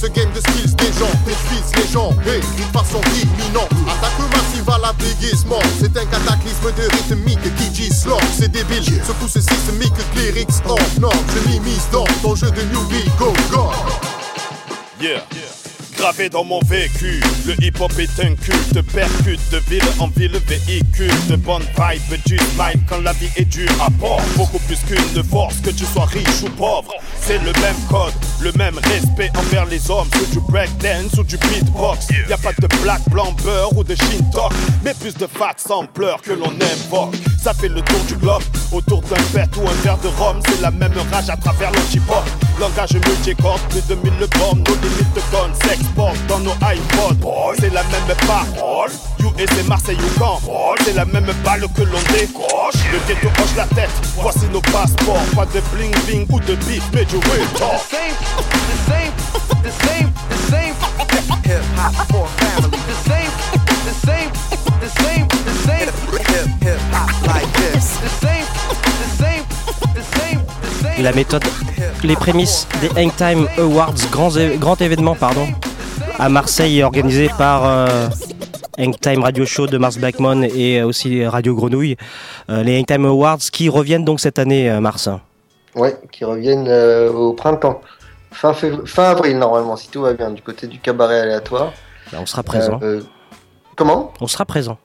Ce 0.00 0.06
game 0.06 0.30
de 0.32 0.40
skills 0.40 0.74
des 0.76 0.92
gens 0.98 1.10
Détruisent 1.26 1.72
les 1.76 1.92
gens 1.92 2.10
Et 2.26 2.40
de 2.40 2.62
façon 2.72 3.00
imminente. 3.14 3.68
Attaque 3.86 4.18
massive 4.32 4.68
à 4.70 4.78
la 4.78 4.92
déguisement. 4.94 5.60
C'est 5.80 5.96
un 5.96 6.06
cataclysme 6.06 6.72
de 6.76 6.82
rythmique 6.96 7.54
qui 7.56 7.68
dit 7.70 7.90
C'est 8.32 8.50
débile 8.50 8.82
ce 8.84 9.40
systémique 9.40 9.92
lyrics 10.16 10.48
hors 10.66 10.78
norme 11.00 11.16
Je 11.34 11.50
m'immisce 11.50 11.88
dans 11.92 12.04
ton 12.22 12.34
jeu 12.34 12.50
de 12.50 12.62
newbie 12.62 13.10
Go 13.18 13.32
go 13.50 13.70
Yeah. 15.00 15.20
Gravé 15.98 16.28
dans 16.28 16.44
mon 16.44 16.60
vécu. 16.60 17.20
Le 17.46 17.54
hip-hop 17.62 17.92
est 17.98 18.20
un 18.20 18.34
culte, 18.34 18.82
percute 18.92 19.40
de 19.50 19.58
ville 19.68 19.82
en 19.98 20.08
ville, 20.08 20.38
véhicule 20.46 21.12
de 21.28 21.36
bonne 21.36 21.62
vibe, 21.62 22.20
du 22.24 22.38
smile 22.38 22.80
quand 22.88 23.00
la 23.02 23.12
vie 23.12 23.28
est 23.36 23.44
dure. 23.44 23.70
Apport 23.84 24.20
beaucoup 24.36 24.60
plus 24.60 24.78
qu'une 24.86 25.24
force, 25.24 25.56
que 25.60 25.70
tu 25.70 25.84
sois 25.84 26.06
riche 26.06 26.42
ou 26.44 26.50
pauvre. 26.50 26.92
C'est 27.20 27.38
le 27.38 27.52
même 27.60 27.76
code, 27.90 28.12
le 28.40 28.52
même 28.52 28.78
respect 28.78 29.30
envers 29.36 29.66
les 29.66 29.90
hommes. 29.90 30.08
Sur 30.12 30.26
du 30.28 30.40
breakdance 30.48 31.14
ou 31.18 31.24
du 31.24 31.36
beatbox. 31.36 32.08
Y 32.28 32.32
a 32.32 32.38
pas 32.38 32.52
de 32.52 32.66
black, 32.82 33.02
blanc, 33.10 33.34
beurre 33.42 33.76
ou 33.76 33.82
de 33.82 33.94
shintok, 33.94 34.52
mais 34.84 34.94
plus 34.94 35.14
de 35.14 35.26
fat 35.26 35.54
sans 35.56 35.84
pleurs 35.86 36.22
que 36.22 36.32
l'on 36.32 36.52
invoque. 36.52 37.16
Ça 37.42 37.52
fait 37.52 37.68
le 37.68 37.82
tour 37.82 38.00
du 38.06 38.14
globe, 38.14 38.42
autour 38.72 39.02
d'un 39.02 39.22
pet 39.32 39.50
ou 39.56 39.68
un 39.68 39.82
verre 39.82 39.98
de 39.98 40.08
rhum. 40.08 40.40
C'est 40.46 40.60
la 40.60 40.70
même 40.70 40.92
rage 41.12 41.28
à 41.28 41.36
travers 41.36 41.72
le 41.72 41.80
hip-hop. 41.92 42.24
Langage 42.60 42.94
multicorde, 42.94 43.60
plus 43.70 43.86
de 43.86 43.94
mille 43.94 44.26
bornes, 44.36 44.64
nos 44.66 44.74
limites 44.74 45.14
de 45.14 45.20
connes 45.30 45.54
s'exportent 45.62 46.26
dans 46.26 46.40
nos 46.40 46.54
iPods. 46.54 47.54
C'est 47.60 47.72
la 47.72 47.84
même 47.84 48.16
parole. 48.26 48.90
You 49.20 49.32
et 49.38 49.46
c'est 49.54 49.66
Marseille 49.68 49.96
ou 49.96 50.18
quand 50.18 50.40
C'est 50.84 50.94
la 50.94 51.04
même 51.04 51.30
balle 51.44 51.64
que 51.76 51.82
l'on 51.82 52.00
décroche. 52.12 52.74
Le 52.92 52.98
ghetto 53.06 53.28
hoche 53.28 53.56
la 53.56 53.66
tête, 53.66 53.90
voici 54.16 54.46
nos 54.52 54.60
passeports. 54.60 55.22
Pas 55.36 55.46
de 55.46 55.60
bling 55.72 55.94
bling 56.06 56.26
ou 56.30 56.40
de 56.40 56.56
beef, 56.66 56.82
mais 56.92 57.04
du 57.04 57.16
real 57.16 57.46
talk. 57.56 57.78
The 57.78 57.94
same, 57.94 58.14
the 58.66 58.76
same, 58.90 59.12
the 59.62 59.70
same, 59.70 60.12
the 60.28 60.36
same. 60.50 60.74
Hip 61.44 61.62
hop 61.76 61.94
for 62.10 62.26
family. 62.38 62.78
The 62.88 62.96
same, 63.08 63.30
the 63.86 63.94
same, 64.04 64.30
the 64.80 64.88
same, 65.00 65.28
the 65.46 65.54
same. 65.64 65.86
Hip 65.86 66.48
hip 66.60 66.80
hop 66.90 67.10
like 67.24 67.52
this. 67.52 67.98
The 67.98 68.08
same, 68.26 68.46
the 68.82 69.08
same, 69.22 69.44
the 69.94 70.02
same. 70.18 70.47
La 71.00 71.12
méthode, 71.12 71.44
les 72.02 72.16
prémices 72.16 72.66
des 72.80 72.88
Hangtime 73.00 73.48
Awards, 73.58 73.94
grand, 74.10 74.30
grand 74.58 74.80
événement 74.80 75.14
pardon, 75.14 75.46
à 76.18 76.28
Marseille 76.28 76.82
organisé 76.82 77.30
par 77.38 77.64
euh, 77.64 78.08
Hangtime 78.78 79.22
Radio 79.22 79.46
Show 79.46 79.66
de 79.68 79.78
Mars 79.78 79.96
Blackmon 79.98 80.42
et 80.42 80.82
aussi 80.82 81.24
Radio 81.24 81.54
Grenouille. 81.54 81.96
Euh, 82.50 82.62
les 82.64 82.78
Hangtime 82.80 83.06
Awards 83.06 83.38
qui 83.52 83.68
reviennent 83.68 84.04
donc 84.04 84.18
cette 84.20 84.38
année, 84.40 84.68
euh, 84.70 84.80
Mars. 84.80 85.08
Ouais, 85.76 85.96
qui 86.10 86.24
reviennent 86.24 86.66
euh, 86.68 87.12
au 87.12 87.32
printemps. 87.32 87.80
Fin, 88.32 88.52
fév- 88.52 88.84
fin 88.86 89.04
avril, 89.04 89.38
normalement, 89.38 89.76
si 89.76 89.88
tout 89.88 90.02
va 90.02 90.12
bien, 90.14 90.30
du 90.30 90.42
côté 90.42 90.66
du 90.66 90.80
cabaret 90.80 91.20
aléatoire. 91.20 91.72
on 92.12 92.26
sera 92.26 92.42
présent. 92.42 92.80
Euh, 92.82 93.02
comment? 93.76 94.12
On 94.20 94.26
sera 94.26 94.44
présent. 94.44 94.78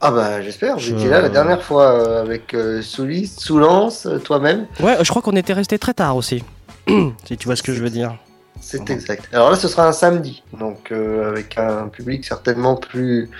Ah 0.00 0.10
bah 0.10 0.40
j'espère, 0.40 0.78
Je- 0.78 0.96
j'étais 0.96 1.10
là 1.10 1.20
la 1.20 1.28
dernière 1.28 1.62
fois 1.62 1.92
euh, 1.92 2.22
avec 2.22 2.54
euh, 2.54 2.80
Soulis, 2.80 3.26
Soulance, 3.26 4.06
euh, 4.06 4.18
toi-même. 4.18 4.66
Ouais, 4.80 4.96
je 5.02 5.08
crois 5.10 5.20
qu'on 5.20 5.36
était 5.36 5.52
resté 5.52 5.78
très 5.78 5.92
tard 5.92 6.16
aussi. 6.16 6.42
si 7.24 7.36
tu 7.36 7.44
vois 7.46 7.56
ce 7.56 7.62
que 7.62 7.74
je 7.74 7.82
veux 7.82 7.90
dire. 7.90 8.16
C'est 8.62 8.90
exact. 8.90 9.28
Alors 9.32 9.50
là, 9.50 9.56
ce 9.56 9.68
sera 9.68 9.86
un 9.88 9.92
samedi, 9.92 10.42
donc 10.58 10.92
euh, 10.92 11.30
avec 11.30 11.56
un 11.56 11.88
public 11.88 12.24
certainement 12.26 12.76
plus 12.76 13.30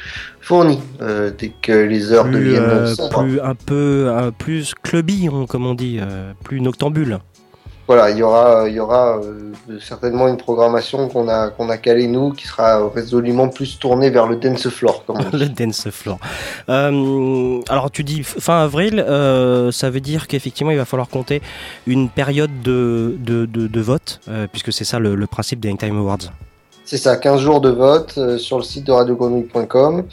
fourni 0.41 0.81
euh, 1.03 1.31
dès 1.37 1.51
que 1.51 1.73
les 1.73 2.13
heures 2.13 2.25
Plus, 2.25 2.33
deviennent 2.33 2.63
euh, 2.63 2.95
plus 3.19 3.41
un 3.41 3.55
peu 3.55 4.31
plus 4.39 4.75
clubby, 4.83 5.29
comme 5.49 5.67
on 5.67 5.75
dit, 5.75 6.01
plus 6.43 6.61
noctambule. 6.63 7.19
Voilà, 7.91 8.09
il 8.11 8.19
y 8.19 8.23
aura, 8.23 8.69
il 8.69 8.75
y 8.75 8.79
aura 8.79 9.19
euh, 9.19 9.51
certainement 9.81 10.29
une 10.29 10.37
programmation 10.37 11.09
qu'on 11.09 11.29
a, 11.29 11.49
qu'on 11.51 11.69
a 11.71 11.77
calée 11.77 12.07
nous, 12.07 12.31
qui 12.31 12.47
sera 12.47 12.89
résolument 12.89 13.49
plus 13.49 13.81
tournée 13.81 14.11
vers 14.11 14.29
le 14.29 14.37
dance 14.37 14.69
floor, 14.69 15.03
le 15.33 15.47
dance 15.49 15.91
floor. 15.91 16.19
Euh, 16.69 17.61
alors 17.69 17.91
tu 17.91 18.05
dis 18.05 18.23
fin 18.23 18.63
avril, 18.63 19.01
euh, 19.01 19.73
ça 19.73 19.91
veut 19.91 19.99
dire 19.99 20.29
qu'effectivement 20.29 20.71
il 20.71 20.77
va 20.77 20.85
falloir 20.85 21.09
compter 21.09 21.43
une 21.89 22.09
période 22.09 22.63
de, 22.63 23.17
de, 23.19 23.45
de- 23.47 23.67
de 23.67 23.81
vote, 23.81 24.21
puisque 24.53 24.73
c'est 24.73 24.85
ça 24.85 25.01
le, 25.01 25.17
le 25.17 25.27
principe 25.27 25.59
des 25.59 25.69
Hangtime 25.73 25.99
Awards. 25.99 26.19
C'est 26.85 26.97
ça, 26.97 27.17
15 27.17 27.41
jours 27.41 27.61
de 27.61 27.71
vote 27.71 28.19
sur 28.39 28.59
le 28.59 28.63
site 28.63 28.87
de 28.87 28.93
radiogrenouille.com. 28.93 30.05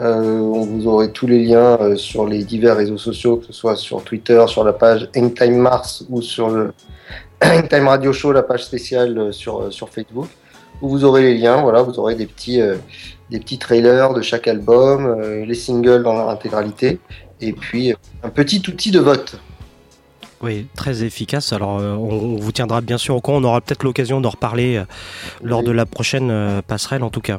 Euh, 0.00 0.38
on 0.38 0.62
vous 0.64 0.86
aurez 0.86 1.10
tous 1.10 1.26
les 1.26 1.44
liens 1.44 1.78
euh, 1.80 1.96
sur 1.96 2.26
les 2.26 2.44
divers 2.44 2.76
réseaux 2.76 2.98
sociaux, 2.98 3.36
que 3.38 3.46
ce 3.46 3.52
soit 3.52 3.74
sur 3.76 4.02
Twitter, 4.04 4.42
sur 4.48 4.62
la 4.62 4.72
page 4.72 5.08
Hangtime 5.16 5.56
Mars 5.56 6.04
ou 6.10 6.20
sur 6.22 6.48
le 6.50 6.72
Hangtime 7.52 7.88
Radio 7.88 8.12
Show, 8.12 8.32
la 8.32 8.42
page 8.42 8.64
spéciale 8.64 9.18
euh, 9.18 9.32
sur, 9.32 9.60
euh, 9.60 9.70
sur 9.70 9.88
Facebook, 9.88 10.28
où 10.80 10.88
vous 10.88 11.04
aurez 11.04 11.22
les 11.22 11.38
liens. 11.38 11.60
Voilà, 11.60 11.82
vous 11.82 11.98
aurez 11.98 12.14
des 12.14 12.26
petits, 12.26 12.60
euh, 12.60 12.76
des 13.30 13.38
petits 13.38 13.58
trailers 13.58 14.14
de 14.14 14.22
chaque 14.22 14.48
album, 14.48 15.06
euh, 15.06 15.44
les 15.44 15.54
singles 15.54 16.02
dans 16.02 16.14
leur 16.14 16.30
intégralité, 16.30 17.00
et 17.40 17.52
puis 17.52 17.94
un 18.22 18.30
petit 18.30 18.62
outil 18.68 18.90
de 18.90 19.00
vote. 19.00 19.38
Oui, 20.42 20.66
très 20.74 21.04
efficace. 21.04 21.52
Alors 21.52 21.76
on, 21.76 22.36
on 22.36 22.36
vous 22.36 22.52
tiendra 22.52 22.80
bien 22.80 22.98
sûr 22.98 23.14
au 23.16 23.20
courant, 23.20 23.38
on 23.38 23.44
aura 23.44 23.60
peut-être 23.60 23.82
l'occasion 23.82 24.20
d'en 24.20 24.30
reparler 24.30 24.82
lors 25.42 25.62
de 25.62 25.70
la 25.70 25.86
prochaine 25.86 26.60
passerelle 26.66 27.02
en 27.02 27.08
tout 27.08 27.22
cas. 27.22 27.38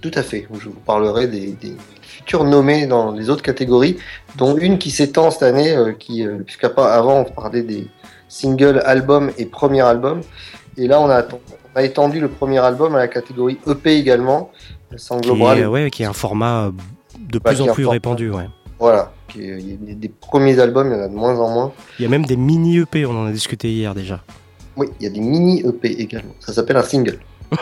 Tout 0.00 0.12
à 0.14 0.22
fait. 0.22 0.48
Je 0.50 0.70
vous 0.70 0.80
parlerai 0.86 1.26
des, 1.26 1.48
des 1.48 1.74
futurs 2.00 2.44
nommés 2.44 2.86
dans 2.86 3.12
les 3.12 3.28
autres 3.28 3.42
catégories, 3.42 3.98
dont 4.38 4.56
une 4.56 4.78
qui 4.78 4.90
s'étend 4.90 5.30
cette 5.30 5.42
année, 5.42 5.76
qui, 5.98 6.24
puisqu'avant 6.46 7.20
on 7.20 7.24
parlait 7.24 7.62
des 7.62 7.86
singles, 8.30 8.80
albums 8.86 9.30
et 9.36 9.44
premier 9.44 9.82
album, 9.82 10.22
et 10.78 10.86
là 10.86 11.00
on 11.00 11.10
a, 11.10 11.22
on 11.24 11.78
a 11.78 11.82
étendu 11.82 12.20
le 12.20 12.28
premier 12.28 12.58
album 12.58 12.94
à 12.94 12.98
la 12.98 13.08
catégorie 13.08 13.58
EP 13.66 13.96
également. 13.98 14.50
Ça 14.96 15.18
Qui 15.20 15.28
englobera 15.30 15.54
est, 15.56 15.60
les- 15.60 15.66
ouais, 15.66 15.90
qui 15.90 16.02
est 16.02 16.06
un 16.06 16.12
format 16.12 16.66
euh, 16.66 16.70
de 17.18 17.38
Bah, 17.38 17.50
plus 17.50 17.56
qui 17.58 17.62
est 17.62 17.68
en 17.68 17.72
un 17.72 17.74
plus 17.74 17.86
répandu. 17.86 18.30
Ouais. 18.30 18.46
Voilà. 18.78 19.12
Il 19.36 19.44
y 19.88 19.92
a 19.92 19.94
des 19.94 20.08
premiers 20.08 20.58
albums, 20.58 20.88
il 20.90 20.96
y 20.96 21.00
en 21.00 21.02
a 21.04 21.08
de 21.08 21.14
moins 21.14 21.38
en 21.38 21.48
moins. 21.50 21.72
Il 21.98 22.02
y 22.02 22.06
a 22.06 22.08
même 22.08 22.24
des 22.26 22.36
mini 22.36 22.78
EP, 22.78 23.04
on 23.06 23.16
en 23.16 23.26
a 23.26 23.30
discuté 23.30 23.70
hier 23.70 23.94
déjà. 23.94 24.20
Oui, 24.76 24.88
il 24.98 25.04
y 25.04 25.06
a 25.06 25.10
des 25.10 25.20
mini 25.20 25.60
EP 25.60 25.88
également. 26.00 26.34
Ça 26.40 26.52
s'appelle 26.52 26.76
un 26.76 26.82
single. 26.82 27.18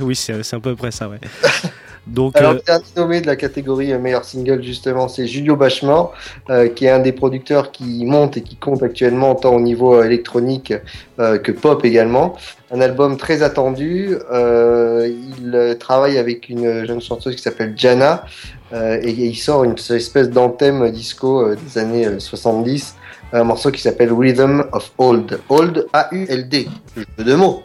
oui, 0.00 0.16
c'est 0.16 0.42
c'est 0.42 0.56
à 0.56 0.60
peu 0.60 0.74
près 0.76 0.90
ça, 0.90 1.08
ouais. 1.08 1.18
Donc, 2.08 2.36
Alors, 2.36 2.52
euh, 2.52 2.54
le 2.54 2.60
dernier 2.60 2.84
nommé 2.96 3.20
de 3.20 3.26
la 3.26 3.36
catégorie 3.36 3.92
euh, 3.92 3.98
meilleur 3.98 4.24
single, 4.24 4.62
justement, 4.62 5.08
c'est 5.08 5.26
Julio 5.26 5.56
Bachemore, 5.56 6.14
euh, 6.50 6.68
qui 6.68 6.86
est 6.86 6.90
un 6.90 7.00
des 7.00 7.12
producteurs 7.12 7.70
qui 7.70 8.04
monte 8.04 8.36
et 8.36 8.42
qui 8.42 8.56
compte 8.56 8.82
actuellement 8.82 9.34
tant 9.34 9.54
au 9.54 9.60
niveau 9.60 9.94
euh, 9.94 10.04
électronique 10.04 10.72
euh, 11.18 11.38
que 11.38 11.52
pop 11.52 11.84
également. 11.84 12.36
Un 12.70 12.80
album 12.80 13.16
très 13.16 13.42
attendu. 13.42 14.16
Euh, 14.32 15.10
il 15.38 15.54
euh, 15.54 15.74
travaille 15.74 16.18
avec 16.18 16.48
une 16.48 16.86
jeune 16.86 17.00
chanteuse 17.00 17.36
qui 17.36 17.42
s'appelle 17.42 17.74
Jana 17.76 18.24
euh, 18.72 19.00
et, 19.02 19.10
il 19.10 19.36
sort 19.36 19.64
une 19.64 19.76
espèce 19.90 20.30
d'anthème 20.30 20.90
disco 20.90 21.42
euh, 21.42 21.56
des 21.56 21.78
années 21.78 22.06
euh, 22.06 22.18
70. 22.18 22.96
Un 23.32 23.44
morceau 23.44 23.70
qui 23.70 23.80
s'appelle 23.80 24.12
Rhythm 24.12 24.64
of 24.72 24.92
Old. 24.98 25.40
Old, 25.48 25.86
A-U-L-D. 25.92 26.68
Jeu 26.96 27.24
de 27.24 27.34
mots. 27.34 27.62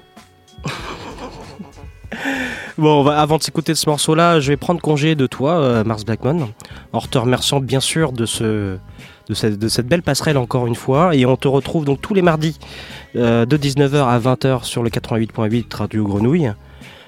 Bon, 2.78 3.02
on 3.02 3.04
va- 3.04 3.20
avant 3.22 3.38
de 3.38 3.44
s'écouter 3.44 3.76
ce 3.76 3.88
morceau-là, 3.88 4.40
je 4.40 4.50
vais 4.50 4.58
prendre 4.58 4.82
congé 4.82 5.14
de 5.16 5.28
toi, 5.28 5.60
euh, 5.60 5.84
Mars 5.84 6.04
Blackmon, 6.06 6.50
en 6.92 7.02
te 7.02 7.18
remerciant 7.20 7.60
bien 7.60 7.80
sûr 7.80 8.12
de, 8.12 8.26
ce, 8.26 8.78
de, 9.30 9.34
cette, 9.36 9.60
de 9.60 9.68
cette 9.68 9.88
belle 9.88 10.02
passerelle 10.02 10.38
encore 10.38 10.66
une 10.66 10.74
fois. 10.76 11.16
Et 11.16 11.26
on 11.28 11.36
te 11.36 11.48
retrouve 11.48 11.86
donc 11.86 12.02
tous 12.02 12.16
les 12.16 12.24
mardis 12.24 12.58
euh, 13.16 13.46
de 13.46 13.58
19h 13.58 13.96
à 14.08 14.18
20h 14.20 14.64
sur 14.64 14.82
le 14.82 14.90
88.8 14.90 15.76
Radio 15.76 16.04
Grenouille. 16.06 16.52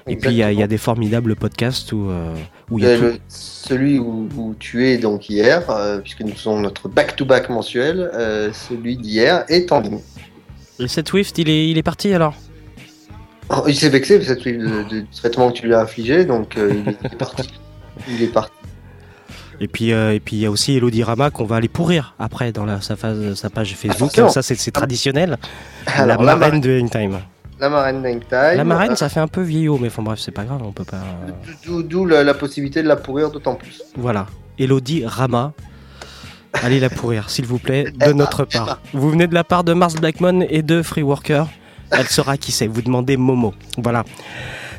Et 0.08 0.14
puis 0.14 0.30
il 0.30 0.36
y, 0.36 0.42
a- 0.44 0.52
il 0.52 0.58
y 0.58 0.62
a 0.62 0.68
des 0.68 0.78
formidables 0.78 1.34
podcasts 1.34 1.92
où, 1.92 2.10
euh, 2.10 2.32
où 2.70 2.78
il 2.78 2.84
y 2.84 2.88
a 2.88 2.96
tout. 2.96 3.02
le- 3.02 3.18
celui 3.28 3.98
où, 3.98 4.28
où 4.36 4.54
tu 4.60 4.86
es 4.86 4.98
donc 4.98 5.28
hier, 5.28 5.64
puisque 6.04 6.20
nous 6.20 6.32
faisons 6.32 6.60
notre 6.60 6.88
back-to-back 6.88 7.50
mensuel, 7.50 8.08
celui 8.52 8.96
d'hier 8.96 9.44
est 9.48 9.72
en 9.72 9.80
ligne. 9.80 9.98
Et 10.78 10.86
cette 10.86 11.08
Swift, 11.08 11.36
il 11.38 11.48
est, 11.48 11.68
il 11.70 11.76
est 11.76 11.82
parti 11.82 12.12
alors? 12.14 12.34
Oh, 13.48 13.62
il 13.68 13.76
s'est 13.76 13.88
vexé 13.88 14.20
cette 14.22 14.44
de, 14.44 14.52
de- 14.52 14.82
du 14.88 15.06
traitement 15.06 15.50
que 15.52 15.58
tu 15.58 15.66
lui 15.66 15.74
as 15.74 15.80
infligé, 15.80 16.24
donc 16.24 16.56
euh, 16.56 16.72
il, 16.74 16.88
est, 16.90 16.96
il 17.04 17.12
est 17.12 17.16
parti. 17.16 17.48
Il 18.08 18.22
est 18.22 18.26
parti. 18.32 18.52
Et 19.60 19.68
puis 19.68 19.92
euh, 19.92 20.12
et 20.12 20.20
puis 20.20 20.36
il 20.36 20.40
y 20.40 20.46
a 20.46 20.50
aussi 20.50 20.74
Elodie 20.76 21.02
Rama 21.02 21.30
qu'on 21.30 21.44
va 21.46 21.56
aller 21.56 21.68
pourrir 21.68 22.14
après 22.18 22.52
dans 22.52 22.66
la, 22.66 22.80
sa, 22.82 22.94
phase, 22.96 23.34
sa 23.34 23.48
page 23.48 23.74
Facebook. 23.74 24.10
ça 24.12 24.42
c'est 24.42 24.70
traditionnel. 24.70 25.38
Alors, 25.86 26.22
la 26.22 26.32
la 26.32 26.36
marraine 26.36 26.52
mar- 26.54 26.60
de 26.60 26.80
Hangtime. 26.80 27.18
La 27.58 27.70
marraine 27.70 28.02
d'Hangtime. 28.02 28.56
La 28.56 28.64
marraine, 28.64 28.96
ça 28.96 29.08
fait 29.08 29.20
un 29.20 29.28
peu 29.28 29.40
vieillot, 29.40 29.78
mais 29.78 29.86
enfin 29.86 30.02
bref, 30.02 30.18
c'est 30.18 30.30
pas 30.30 30.44
grave, 30.44 30.60
on 30.62 30.72
peut 30.72 30.84
pas. 30.84 31.00
D'où 31.64 31.82
d'où 31.82 32.04
la, 32.04 32.22
la 32.22 32.34
possibilité 32.34 32.82
de 32.82 32.88
la 32.88 32.96
pourrir 32.96 33.30
d'autant 33.30 33.54
plus. 33.54 33.82
Voilà. 33.96 34.26
Elodie 34.58 35.06
Rama. 35.06 35.52
Allez 36.52 36.80
la 36.80 36.90
pourrir, 36.90 37.28
s'il 37.30 37.46
vous 37.46 37.58
plaît, 37.58 37.84
de 37.90 38.12
notre 38.12 38.44
part. 38.44 38.80
Vous 38.92 39.10
venez 39.10 39.26
de 39.26 39.34
la 39.34 39.44
part 39.44 39.62
de 39.64 39.72
Mars 39.72 39.94
Blackmon 39.94 40.40
et 40.50 40.62
de 40.62 40.82
Free 40.82 41.02
Worker. 41.02 41.46
Elle 41.90 42.06
saura 42.06 42.36
qui 42.36 42.52
c'est. 42.52 42.66
Vous 42.66 42.82
demandez 42.82 43.16
Momo. 43.16 43.54
Voilà. 43.78 44.04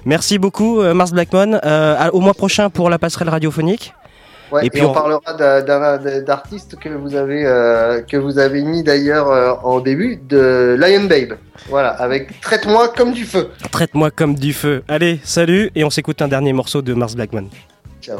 Merci 0.06 0.38
beaucoup, 0.39 0.82
euh, 0.82 0.93
Mars 0.93 1.12
Blackmon. 1.12 1.60
Euh, 1.63 2.10
au 2.13 2.20
mois 2.22 2.34
prochain 2.34 2.70
pour 2.70 2.89
la 2.89 2.98
passerelle 3.00 3.30
radiophonique. 3.30 3.93
Ouais, 4.50 4.63
et, 4.63 4.67
Et 4.67 4.70
puis 4.70 4.82
on, 4.84 4.91
on- 4.91 4.93
parlera 4.93 5.20
d'artistes 6.22 6.78
que 6.80 6.88
vous 6.88 7.15
avez 7.15 7.46
euh, 7.46 8.02
que 8.02 8.15
vous 8.15 8.39
avez 8.39 8.62
mis 8.63 8.82
d'ailleurs 8.82 9.30
euh, 9.30 9.54
en 9.63 9.82
début 9.82 10.15
de 10.17 10.78
Lion 10.80 11.04
Babe. 11.06 11.38
Voilà, 11.70 11.89
avec 11.89 12.39
traite-moi 12.39 12.93
comme 12.96 13.12
du 13.12 13.26
feu. 13.26 13.50
Traite-moi 13.72 14.10
comme 14.10 14.36
du 14.36 14.54
feu. 14.54 14.84
Allez, 14.88 15.20
salut, 15.24 15.70
et 15.76 15.84
on 15.84 15.89
s'écoute 15.89 16.22
un 16.22 16.30
dernier 16.30 16.54
morceau 16.54 16.82
de 16.82 16.93
Mars 16.93 17.13
Blackmon. 17.15 17.50
Ciao. 18.02 18.20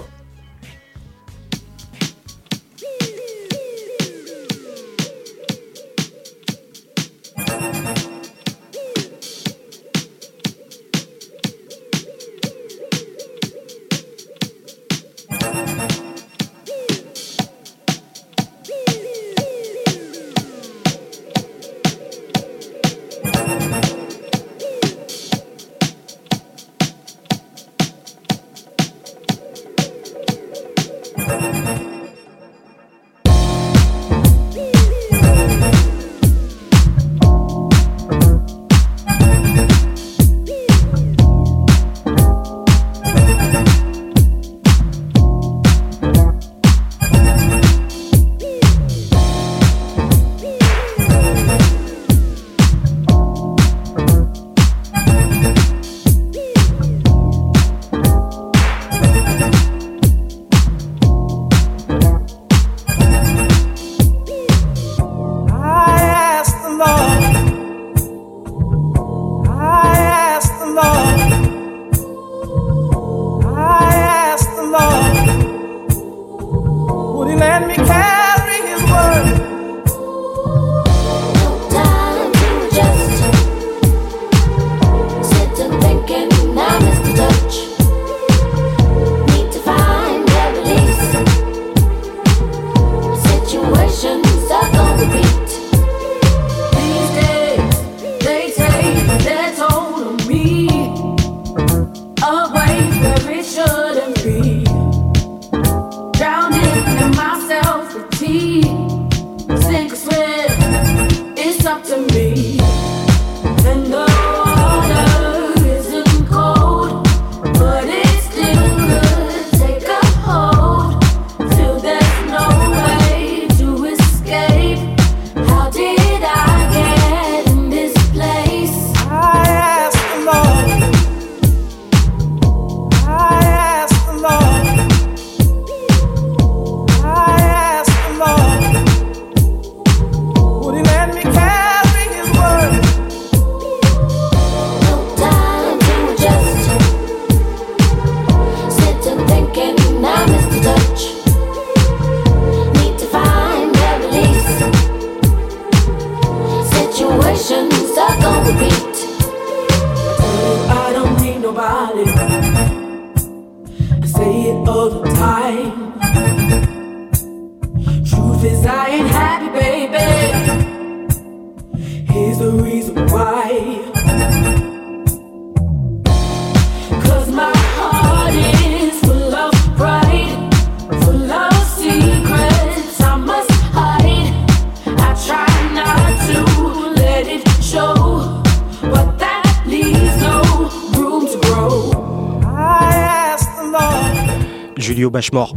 Bachemore. 195.28 195.56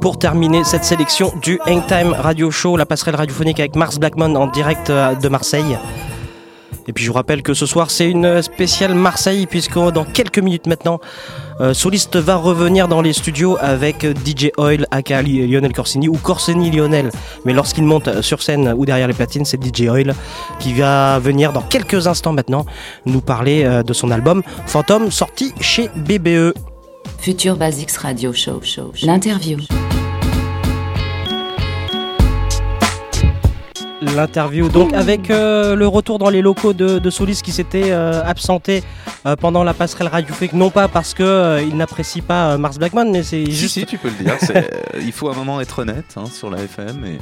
Pour 0.00 0.18
terminer 0.18 0.62
cette 0.64 0.84
sélection 0.84 1.32
du 1.40 1.58
Hangtime 1.66 2.12
Radio 2.12 2.50
Show, 2.50 2.76
la 2.76 2.84
passerelle 2.86 3.16
radiophonique 3.16 3.58
avec 3.60 3.74
Mars 3.74 3.98
Blackmon 3.98 4.34
en 4.34 4.46
direct 4.46 4.90
euh, 4.90 5.14
de 5.14 5.28
Marseille. 5.28 5.78
Et 6.86 6.92
puis 6.92 7.02
je 7.02 7.08
vous 7.08 7.14
rappelle 7.14 7.42
que 7.42 7.54
ce 7.54 7.66
soir 7.66 7.90
c'est 7.90 8.08
une 8.08 8.42
spéciale 8.42 8.94
Marseille 8.94 9.46
puisque 9.46 9.74
dans 9.74 10.04
quelques 10.04 10.38
minutes 10.38 10.66
maintenant, 10.66 11.00
euh, 11.60 11.72
Soliste 11.72 12.16
va 12.16 12.36
revenir 12.36 12.88
dans 12.88 13.00
les 13.00 13.12
studios 13.12 13.56
avec 13.60 14.04
DJ 14.04 14.50
Oil, 14.58 14.86
aka 14.90 15.22
Lionel 15.22 15.72
Corsini 15.72 16.08
ou 16.08 16.16
Corsini 16.16 16.70
Lionel. 16.70 17.10
Mais 17.44 17.54
lorsqu'il 17.54 17.84
monte 17.84 18.20
sur 18.20 18.42
scène 18.42 18.74
ou 18.76 18.84
derrière 18.84 19.08
les 19.08 19.14
platines, 19.14 19.44
c'est 19.44 19.62
DJ 19.62 19.88
Oil 19.88 20.14
qui 20.60 20.74
va 20.74 21.18
venir 21.18 21.52
dans 21.52 21.62
quelques 21.62 22.06
instants 22.06 22.32
maintenant 22.32 22.66
nous 23.06 23.20
parler 23.20 23.64
euh, 23.64 23.82
de 23.82 23.92
son 23.92 24.10
album 24.10 24.42
Phantom 24.66 25.10
sorti 25.10 25.54
chez. 25.60 25.88
BBE. 25.96 26.75
Future 27.20 27.56
Basics 27.56 27.96
Radio 27.96 28.32
Show. 28.32 28.60
show, 28.62 28.92
show. 28.94 29.06
L'interview. 29.06 29.58
L'interview 34.02 34.68
donc 34.68 34.92
avec 34.92 35.30
euh, 35.30 35.74
le 35.74 35.88
retour 35.88 36.18
dans 36.18 36.28
les 36.30 36.42
locaux 36.42 36.72
de, 36.72 36.98
de 36.98 37.10
Solis 37.10 37.40
qui 37.42 37.50
s'était 37.50 37.90
euh, 37.90 38.22
absenté 38.24 38.82
euh, 39.26 39.34
pendant 39.36 39.64
la 39.64 39.74
passerelle 39.74 40.08
radiophonique 40.08 40.52
non 40.52 40.70
pas 40.70 40.86
parce 40.86 41.12
que 41.14 41.22
euh, 41.22 41.62
il 41.62 41.76
n'apprécie 41.76 42.20
pas 42.20 42.52
euh, 42.52 42.58
Mars 42.58 42.78
Blackman 42.78 43.06
mais 43.10 43.22
c'est 43.22 43.44
Si, 43.46 43.52
juste 43.52 43.74
si, 43.74 43.86
tu 43.86 43.98
peux 43.98 44.08
le 44.08 44.24
dire. 44.24 44.36
euh, 44.54 44.62
il 45.00 45.12
faut 45.12 45.28
un 45.30 45.34
moment 45.34 45.60
être 45.60 45.80
honnête 45.80 46.14
hein, 46.16 46.24
sur 46.32 46.50
la 46.50 46.62
FM. 46.62 47.04
Et... 47.06 47.18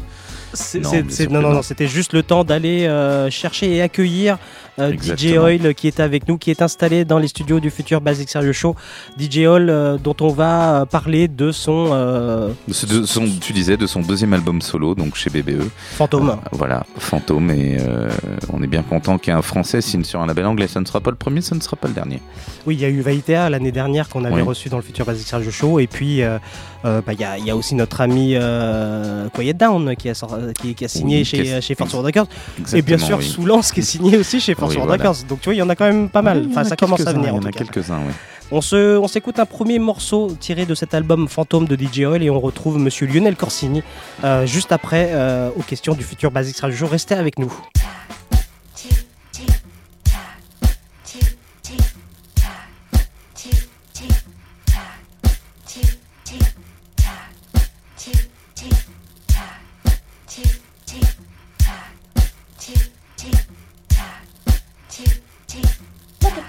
C'est- 0.52 0.78
Non, 0.80 0.90
non, 0.92 1.40
non, 1.40 1.48
non. 1.48 1.54
non, 1.54 1.62
c'était 1.62 1.88
juste 1.88 2.12
le 2.12 2.22
temps 2.22 2.44
d'aller 2.44 2.86
euh, 2.86 3.30
chercher 3.30 3.74
et 3.74 3.80
accueillir 3.82 4.34
euh, 4.34 4.63
DJ 4.78 4.92
Exactement. 4.92 5.42
Oil 5.44 5.74
qui 5.74 5.86
est 5.86 6.00
avec 6.00 6.26
nous, 6.28 6.36
qui 6.38 6.50
est 6.50 6.60
installé 6.62 7.04
dans 7.04 7.18
les 7.18 7.28
studios 7.28 7.60
du 7.60 7.70
futur 7.70 8.00
Basic 8.00 8.28
Serious 8.28 8.52
Show. 8.52 8.74
DJ 9.18 9.38
Oil 9.46 9.70
euh, 9.70 9.98
dont 9.98 10.16
on 10.20 10.28
va 10.28 10.80
euh, 10.80 10.84
parler 10.84 11.28
de 11.28 11.52
son 11.52 11.90
euh, 11.92 12.50
De 12.66 13.04
son, 13.04 13.26
tu 13.40 13.52
disais 13.52 13.76
de 13.76 13.86
son 13.86 14.00
deuxième 14.00 14.32
album 14.32 14.60
solo, 14.62 14.94
donc 14.94 15.14
chez 15.14 15.30
BBE. 15.30 15.68
fantôme. 15.92 16.30
Euh, 16.30 16.34
voilà, 16.52 16.84
Fantôme. 16.98 17.50
Et 17.50 17.76
euh, 17.80 18.08
on 18.52 18.62
est 18.62 18.66
bien 18.66 18.82
content 18.82 19.18
qu'un 19.18 19.42
Français 19.42 19.80
signe 19.80 20.04
sur 20.04 20.20
un 20.20 20.26
label 20.26 20.46
anglais. 20.46 20.66
Ça 20.68 20.80
ne 20.80 20.86
sera 20.86 21.00
pas 21.00 21.10
le 21.10 21.16
premier, 21.16 21.40
ça 21.40 21.54
ne 21.54 21.60
sera 21.60 21.76
pas 21.76 21.88
le 21.88 21.94
dernier. 21.94 22.20
Oui, 22.66 22.74
il 22.74 22.80
y 22.80 22.84
a 22.84 22.88
eu 22.88 23.00
Vaitea 23.00 23.50
l'année 23.50 23.72
dernière 23.72 24.08
qu'on 24.08 24.24
avait 24.24 24.34
Oui. 24.36 24.42
reçu 24.42 24.68
dans 24.68 24.76
le 24.78 24.82
futur 24.82 25.04
Basic 25.04 25.26
Sergio 25.28 25.50
Show. 25.50 25.78
Et 25.78 25.86
puis, 25.86 26.22
euh, 26.22 26.38
euh, 26.84 27.00
bah, 27.06 27.12
il 27.12 27.20
y, 27.20 27.24
a- 27.24 27.38
il 27.38 27.44
y 27.46 27.50
a 27.50 27.56
aussi 27.56 27.74
notre 27.74 28.00
ami 28.00 28.32
euh, 28.34 29.28
Quiet 29.34 29.54
Down 29.54 29.94
qui 29.96 30.08
a, 30.08 30.14
sor- 30.14 30.38
qui, 30.60 30.74
qui 30.74 30.84
a 30.84 30.88
signé 30.88 31.18
Oui, 31.18 31.24
chez, 31.24 31.60
chez 31.60 31.74
Force 31.74 31.94
Records. 31.94 32.26
Et 32.72 32.82
bien 32.82 32.98
sûr, 32.98 33.18
oui. 33.18 33.24
Soulance 33.24 33.70
qui 33.70 33.80
est 33.80 33.84
signé 33.84 34.16
aussi 34.16 34.40
chez 34.40 34.54
Force 34.54 34.63
Oui, 34.70 34.76
World 34.76 34.88
voilà. 34.88 35.10
Records. 35.10 35.24
Donc 35.28 35.40
tu 35.40 35.44
vois, 35.46 35.54
il 35.54 35.58
y 35.58 35.62
en 35.62 35.68
a 35.68 35.76
quand 35.76 35.86
même 35.86 36.08
pas 36.08 36.22
mal. 36.22 36.38
Oui, 36.38 36.46
en 36.46 36.50
Enfin, 36.50 36.64
ça 36.64 36.76
commence 36.76 37.06
à 37.06 37.12
venir. 37.12 37.28
Il 37.30 37.36
y 37.36 37.38
en 37.38 37.42
en 37.42 37.46
a 37.46 37.52
quelques-uns, 37.52 37.98
oui. 38.06 38.12
On 38.50 38.60
se- 38.60 38.98
on 38.98 39.08
s'écoute 39.08 39.38
un 39.38 39.46
premier 39.46 39.78
morceau 39.78 40.36
tiré 40.38 40.66
de 40.66 40.74
cet 40.74 40.92
album 40.94 41.28
Fantôme 41.28 41.66
de 41.66 41.76
DJ 41.76 42.00
Oil 42.00 42.22
et 42.22 42.28
on 42.30 42.38
retrouve 42.40 42.78
Monsieur 42.78 43.06
Lionel 43.06 43.36
Corsini 43.36 43.82
euh, 44.22 44.44
juste 44.46 44.70
après 44.70 45.10
euh, 45.12 45.48
aux 45.56 45.62
questions 45.62 45.94
du 45.94 46.04
futur 46.04 46.30
Basic 46.30 46.58
Radio. 46.60 46.86
Restez 46.86 47.14
avec 47.14 47.38
nous. 47.38 47.52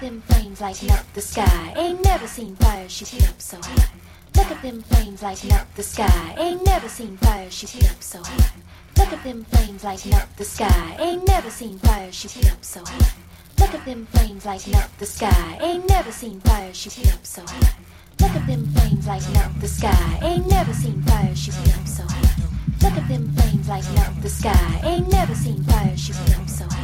Them 0.06 0.20
flames 0.20 0.60
lighting 0.60 0.90
up 0.92 1.04
the 1.14 1.20
sky. 1.20 1.74
Ain't 1.76 2.04
never 2.04 2.28
seen 2.28 2.54
fire 2.56 2.88
shooting 2.88 3.24
up 3.26 3.40
so 3.40 3.58
high. 3.60 3.88
Look 4.36 4.46
at 4.52 4.62
them 4.62 4.80
flames 4.82 5.20
lighting 5.20 5.50
up 5.50 5.66
the 5.74 5.82
sky. 5.82 6.34
Ain't 6.38 6.64
never 6.64 6.88
seen 6.88 7.16
fire 7.16 7.50
shooting 7.50 7.84
up 7.88 8.00
so 8.00 8.22
high. 8.22 8.52
Look 8.96 9.12
at 9.12 9.24
them 9.24 9.44
flames 9.46 9.82
lighting 9.82 10.14
up 10.14 10.28
the 10.36 10.44
sky. 10.44 10.96
Ain't 11.00 11.26
never 11.26 11.50
seen 11.50 11.80
fire 11.80 12.12
shooting 12.12 12.48
up 12.48 12.64
so 12.64 12.84
high. 12.86 13.10
Look 13.58 13.74
at 13.74 13.84
them 13.84 14.06
flames 14.12 14.46
lighting 14.46 14.76
up 14.76 14.96
the 14.98 15.06
sky. 15.06 15.58
Ain't 15.60 15.88
never 15.88 16.12
seen 16.12 16.40
fire 16.40 16.72
shooting 16.72 17.10
up 17.10 17.26
so 17.26 17.42
high. 17.44 17.74
Look 18.20 18.30
at 18.30 18.46
them 18.46 18.64
flames 18.74 19.08
lighting 19.08 19.36
up 19.38 19.60
the 19.60 19.68
sky. 19.68 20.18
Ain't 20.22 20.48
never 20.48 20.72
seen 20.72 21.02
fire 21.02 21.34
shooting 21.34 21.72
up 21.72 21.88
so 21.88 22.04
high. 22.06 22.42
Look 22.80 22.92
at 22.92 23.08
them 23.08 23.32
flames 23.32 23.68
lighting 23.68 23.98
up 23.98 24.22
the 24.22 24.30
sky. 24.30 24.80
Ain't 24.84 25.10
never 25.10 25.34
seen 25.34 25.64
fire 25.64 25.96
shooting 25.96 26.34
up 26.34 26.48
so 26.48 26.64
high. 26.64 26.75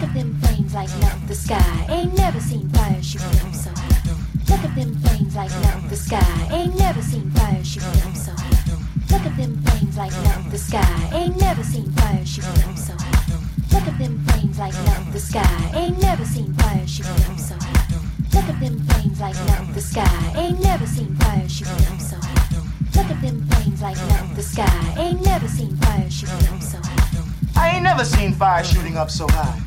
Look 0.00 0.08
at 0.08 0.14
them 0.14 0.40
flames 0.40 0.72
lighting 0.72 1.04
up 1.04 1.26
the 1.28 1.34
sky. 1.34 1.86
Ain't 1.90 2.16
never 2.16 2.40
seen 2.40 2.70
fire 2.70 3.02
shooting 3.02 3.38
up 3.46 3.54
so 3.54 3.68
high. 3.76 4.00
Look 4.48 4.64
at 4.64 4.74
them 4.74 4.94
flames 4.94 5.36
lighting 5.36 5.64
up 5.66 5.90
the 5.90 5.96
sky. 5.96 6.48
Ain't 6.50 6.74
never 6.78 7.02
seen 7.02 7.30
fire 7.32 7.62
shooting 7.62 8.02
up 8.08 8.16
so 8.16 8.32
high. 8.32 8.80
Look 9.10 9.26
at 9.26 9.36
them 9.36 9.60
flames 9.60 9.98
lighting 9.98 10.26
up 10.28 10.50
the 10.50 10.56
sky. 10.56 11.10
Ain't 11.12 11.36
never 11.38 11.62
seen 11.62 11.92
fire 11.92 12.24
shooting 12.24 12.64
up 12.64 12.78
so 12.78 12.94
high. 12.96 13.36
Look 13.72 13.86
at 13.88 13.98
them 13.98 14.24
flames 14.24 14.58
lighting 14.58 14.88
up 14.88 15.12
the 15.12 15.20
sky. 15.20 15.70
Ain't 15.74 16.00
never 16.00 16.24
seen 16.24 16.54
fire 16.54 16.88
shooting 16.88 17.24
up 17.28 17.38
so 17.38 17.54
high. 17.60 18.00
Look 18.32 18.48
at 18.48 18.58
them 18.58 18.80
flames 18.88 19.20
lighting 19.20 19.50
up 19.50 19.74
the 19.74 19.82
sky. 19.82 20.32
Ain't 20.36 20.62
never 20.62 20.86
seen 20.86 21.14
fire 21.16 21.46
shooting 21.46 21.86
up 21.92 22.00
so 22.00 22.16
high. 22.16 22.56
Look 22.96 23.10
at 23.10 23.20
them 23.20 23.46
flames 23.48 23.82
lighting 23.82 24.12
up 24.12 24.34
the 24.34 24.42
sky. 24.42 24.94
Ain't 24.96 25.22
never 25.26 25.46
seen 25.46 25.76
fire 25.76 26.10
shooting 26.10 26.48
up 26.48 26.62
so 26.62 26.78
high. 26.82 27.26
I 27.54 27.68
ain't 27.74 27.82
never 27.82 28.04
seen 28.06 28.32
fire 28.32 28.64
shooting 28.64 28.96
up 28.96 29.10
so 29.10 29.26
high. 29.28 29.60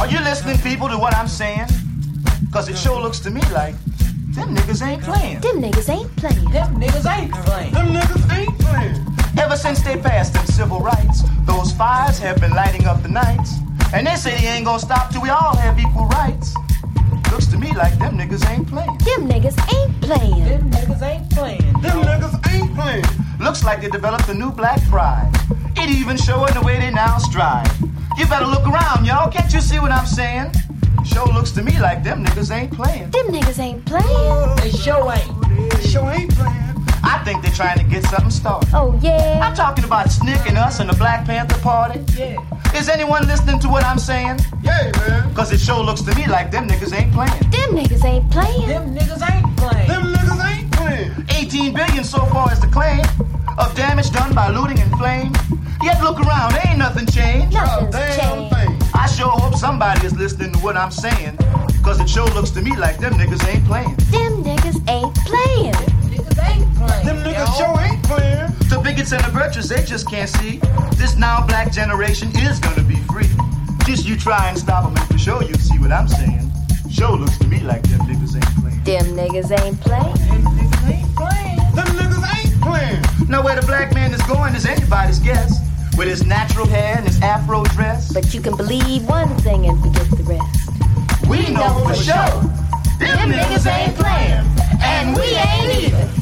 Are 0.00 0.08
you 0.08 0.18
listening, 0.20 0.58
people, 0.58 0.88
to 0.88 0.98
what 0.98 1.14
I'm 1.14 1.28
saying? 1.28 1.68
Cause 2.52 2.68
it 2.68 2.76
sure 2.76 3.00
looks 3.00 3.18
to 3.20 3.30
me 3.30 3.40
like 3.52 3.74
them 4.34 4.54
niggas 4.54 4.86
ain't 4.86 5.02
playing. 5.02 5.40
Them 5.40 5.62
niggas 5.62 5.88
ain't 5.88 6.14
playing. 6.16 6.50
Them 6.50 6.80
niggas 6.80 7.06
ain't 7.10 7.32
playing. 7.32 7.72
Them 7.72 7.88
niggas 7.88 8.36
ain't 8.36 8.58
playing. 8.58 9.06
Ever 9.38 9.56
since 9.56 9.82
they 9.82 9.96
passed 9.96 10.34
them 10.34 10.44
civil 10.46 10.80
rights, 10.80 11.22
those 11.46 11.72
fires 11.72 12.18
have 12.18 12.40
been 12.40 12.52
lighting 12.52 12.86
up 12.86 13.02
the 13.02 13.08
nights. 13.08 13.54
And 13.94 14.06
they 14.06 14.16
say 14.16 14.36
they 14.40 14.48
ain't 14.48 14.66
gonna 14.66 14.78
stop 14.78 15.10
till 15.10 15.22
we 15.22 15.30
all 15.30 15.56
have 15.56 15.78
equal 15.78 16.06
rights. 16.06 16.54
Looks 17.30 17.46
to 17.46 17.58
me 17.58 17.72
like 17.74 17.98
them 17.98 18.18
niggas 18.18 18.46
ain't 18.50 18.68
playing. 18.68 18.98
Them 18.98 19.28
niggas 19.28 19.56
ain't 19.74 20.00
playing. 20.02 20.44
Them 20.44 20.70
niggas 20.70 21.02
ain't 21.02 21.30
playing. 21.30 21.62
Them 21.80 22.02
niggas 22.02 22.52
ain't 22.52 22.74
playing. 22.74 23.04
Looks 23.40 23.64
like 23.64 23.80
they 23.80 23.88
developed 23.88 24.28
a 24.28 24.34
new 24.34 24.50
black 24.50 24.82
pride. 24.90 25.30
It 25.76 25.88
even 25.88 26.16
showing 26.16 26.52
the 26.54 26.60
way 26.60 26.78
they 26.78 26.90
now 26.90 27.18
stride. 27.18 27.70
You 28.18 28.26
better 28.26 28.46
look 28.46 28.66
around, 28.66 29.04
y'all. 29.06 29.30
Can't 29.30 29.52
you 29.52 29.60
see 29.60 29.78
what 29.78 29.90
I'm 29.90 30.06
saying? 30.06 30.52
Sure 31.04 31.26
looks 31.26 31.50
to 31.52 31.62
me 31.62 31.78
like 31.80 32.04
them 32.04 32.24
niggas 32.24 32.50
ain't 32.54 32.72
playing. 32.72 33.10
Them 33.10 33.26
niggas 33.28 33.58
ain't 33.58 33.84
playing. 33.84 34.56
They 34.56 34.70
sure 34.70 35.12
ain't. 35.12 35.70
They 35.72 35.88
sure 35.88 36.10
ain't 36.10 36.34
playing. 36.34 36.72
I 37.04 37.20
think 37.24 37.42
they're 37.42 37.52
trying 37.52 37.78
to 37.78 37.84
get 37.84 38.04
something 38.04 38.30
started. 38.30 38.68
Oh 38.72 38.98
yeah. 39.02 39.40
I'm 39.42 39.54
talking 39.54 39.84
about 39.84 40.10
Snick 40.10 40.46
and 40.46 40.56
us 40.56 40.78
and 40.80 40.88
the 40.88 40.94
Black 40.94 41.26
Panther 41.26 41.58
Party. 41.60 42.00
Yeah. 42.16 42.38
Is 42.76 42.88
anyone 42.88 43.26
listening 43.26 43.58
to 43.60 43.68
what 43.68 43.84
I'm 43.84 43.98
saying? 43.98 44.40
Yeah, 44.62 44.92
man. 45.08 45.34
Cause 45.34 45.52
it 45.52 45.58
sure 45.60 45.82
looks 45.82 46.02
to 46.02 46.14
me 46.14 46.26
like 46.26 46.50
them 46.50 46.68
niggas 46.68 46.92
ain't 46.98 47.12
playing. 47.12 47.40
Them 47.50 47.76
niggas 47.76 48.04
ain't 48.04 48.30
playing. 48.30 48.68
Them 48.68 48.94
niggas 48.94 49.22
ain't 49.30 49.56
playing. 49.56 49.88
Them 49.88 50.14
niggas 50.14 50.56
ain't 50.56 50.72
playing. 50.72 51.26
18 51.30 51.74
billion 51.74 52.04
so 52.04 52.24
far 52.26 52.52
is 52.52 52.60
the 52.60 52.68
claim 52.68 53.02
of 53.58 53.74
damage 53.74 54.10
done 54.10 54.32
by 54.34 54.48
looting 54.50 54.78
and 54.78 54.90
flame. 54.96 55.32
Yet 55.82 56.00
look 56.00 56.20
around, 56.20 56.54
ain't 56.64 56.78
nothing 56.78 57.06
changed. 57.06 57.54
Nothing's 57.54 57.94
damn 58.16 58.48
thing. 58.50 58.78
I 58.94 59.06
sure 59.06 59.28
hope 59.28 59.56
somebody 59.56 60.06
is 60.06 60.16
listening 60.16 60.52
to 60.52 60.58
what 60.60 60.76
I'm 60.76 60.92
saying. 60.92 61.36
Cause 61.82 61.98
it 61.98 62.08
sure 62.08 62.26
looks 62.26 62.50
to 62.50 62.62
me 62.62 62.76
like 62.76 62.98
them 62.98 63.14
niggas 63.14 63.44
ain't 63.48 63.64
playing. 63.66 63.96
Them 64.14 64.44
niggas 64.44 64.78
ain't 64.88 65.14
playing. 65.26 65.74
Niggas 66.06 66.38
ain't 66.46 66.74
playing. 66.76 67.06
Them 67.06 67.16
niggas 67.24 67.56
sure 67.58 67.80
ain't 67.80 68.02
playing. 68.04 68.52
The 68.70 68.80
bigots 68.82 69.10
and 69.10 69.24
the 69.24 69.30
virtuous, 69.30 69.68
they 69.68 69.82
just 69.82 70.08
can't 70.08 70.30
see. 70.30 70.60
This 70.96 71.16
now 71.16 71.44
black 71.44 71.72
generation 71.72 72.30
is 72.36 72.60
gonna 72.60 72.84
be 72.84 72.96
free. 73.10 73.26
Just 73.84 74.06
you 74.06 74.16
try 74.16 74.50
and 74.50 74.56
stop 74.56 74.84
them 74.84 74.96
and 74.96 75.08
for 75.08 75.18
sure 75.18 75.42
you 75.42 75.54
see 75.54 75.78
what 75.80 75.90
I'm 75.90 76.06
saying. 76.06 76.48
Sure 76.88 77.16
looks 77.16 77.38
to 77.38 77.48
me 77.48 77.58
like 77.60 77.82
them 77.88 78.00
niggas 78.06 78.36
ain't 78.36 78.54
playing. 78.62 78.84
Them 78.84 79.16
niggas 79.16 79.50
ain't 79.60 79.80
playing. 79.80 80.14
Them 80.14 80.42
niggas 80.54 80.88
ain't 80.94 81.16
playing. 81.16 81.56
Them 81.74 81.86
niggas 81.98 82.24
ain't 82.38 82.62
playing. 82.62 83.28
Now 83.28 83.42
where 83.42 83.58
the 83.58 83.66
black 83.66 83.92
man 83.94 84.14
is 84.14 84.22
going 84.22 84.54
is 84.54 84.64
anybody's 84.64 85.18
guess. 85.18 85.71
With 85.96 86.08
his 86.08 86.24
natural 86.24 86.66
hair 86.66 86.96
and 86.96 87.06
his 87.06 87.20
afro 87.20 87.64
dress. 87.64 88.12
But 88.12 88.32
you 88.32 88.40
can 88.40 88.56
believe 88.56 89.06
one 89.06 89.28
thing 89.38 89.66
and 89.66 89.80
forget 89.80 90.10
the 90.10 90.24
rest. 90.24 91.28
We 91.28 91.52
know 91.52 91.84
for 91.86 91.94
sure. 91.94 92.40
Them 92.98 93.30
niggas 93.30 93.66
ain't 93.66 93.96
playing. 93.96 94.46
And 94.80 95.16
we 95.16 95.22
ain't 95.34 95.84
either. 95.84 96.21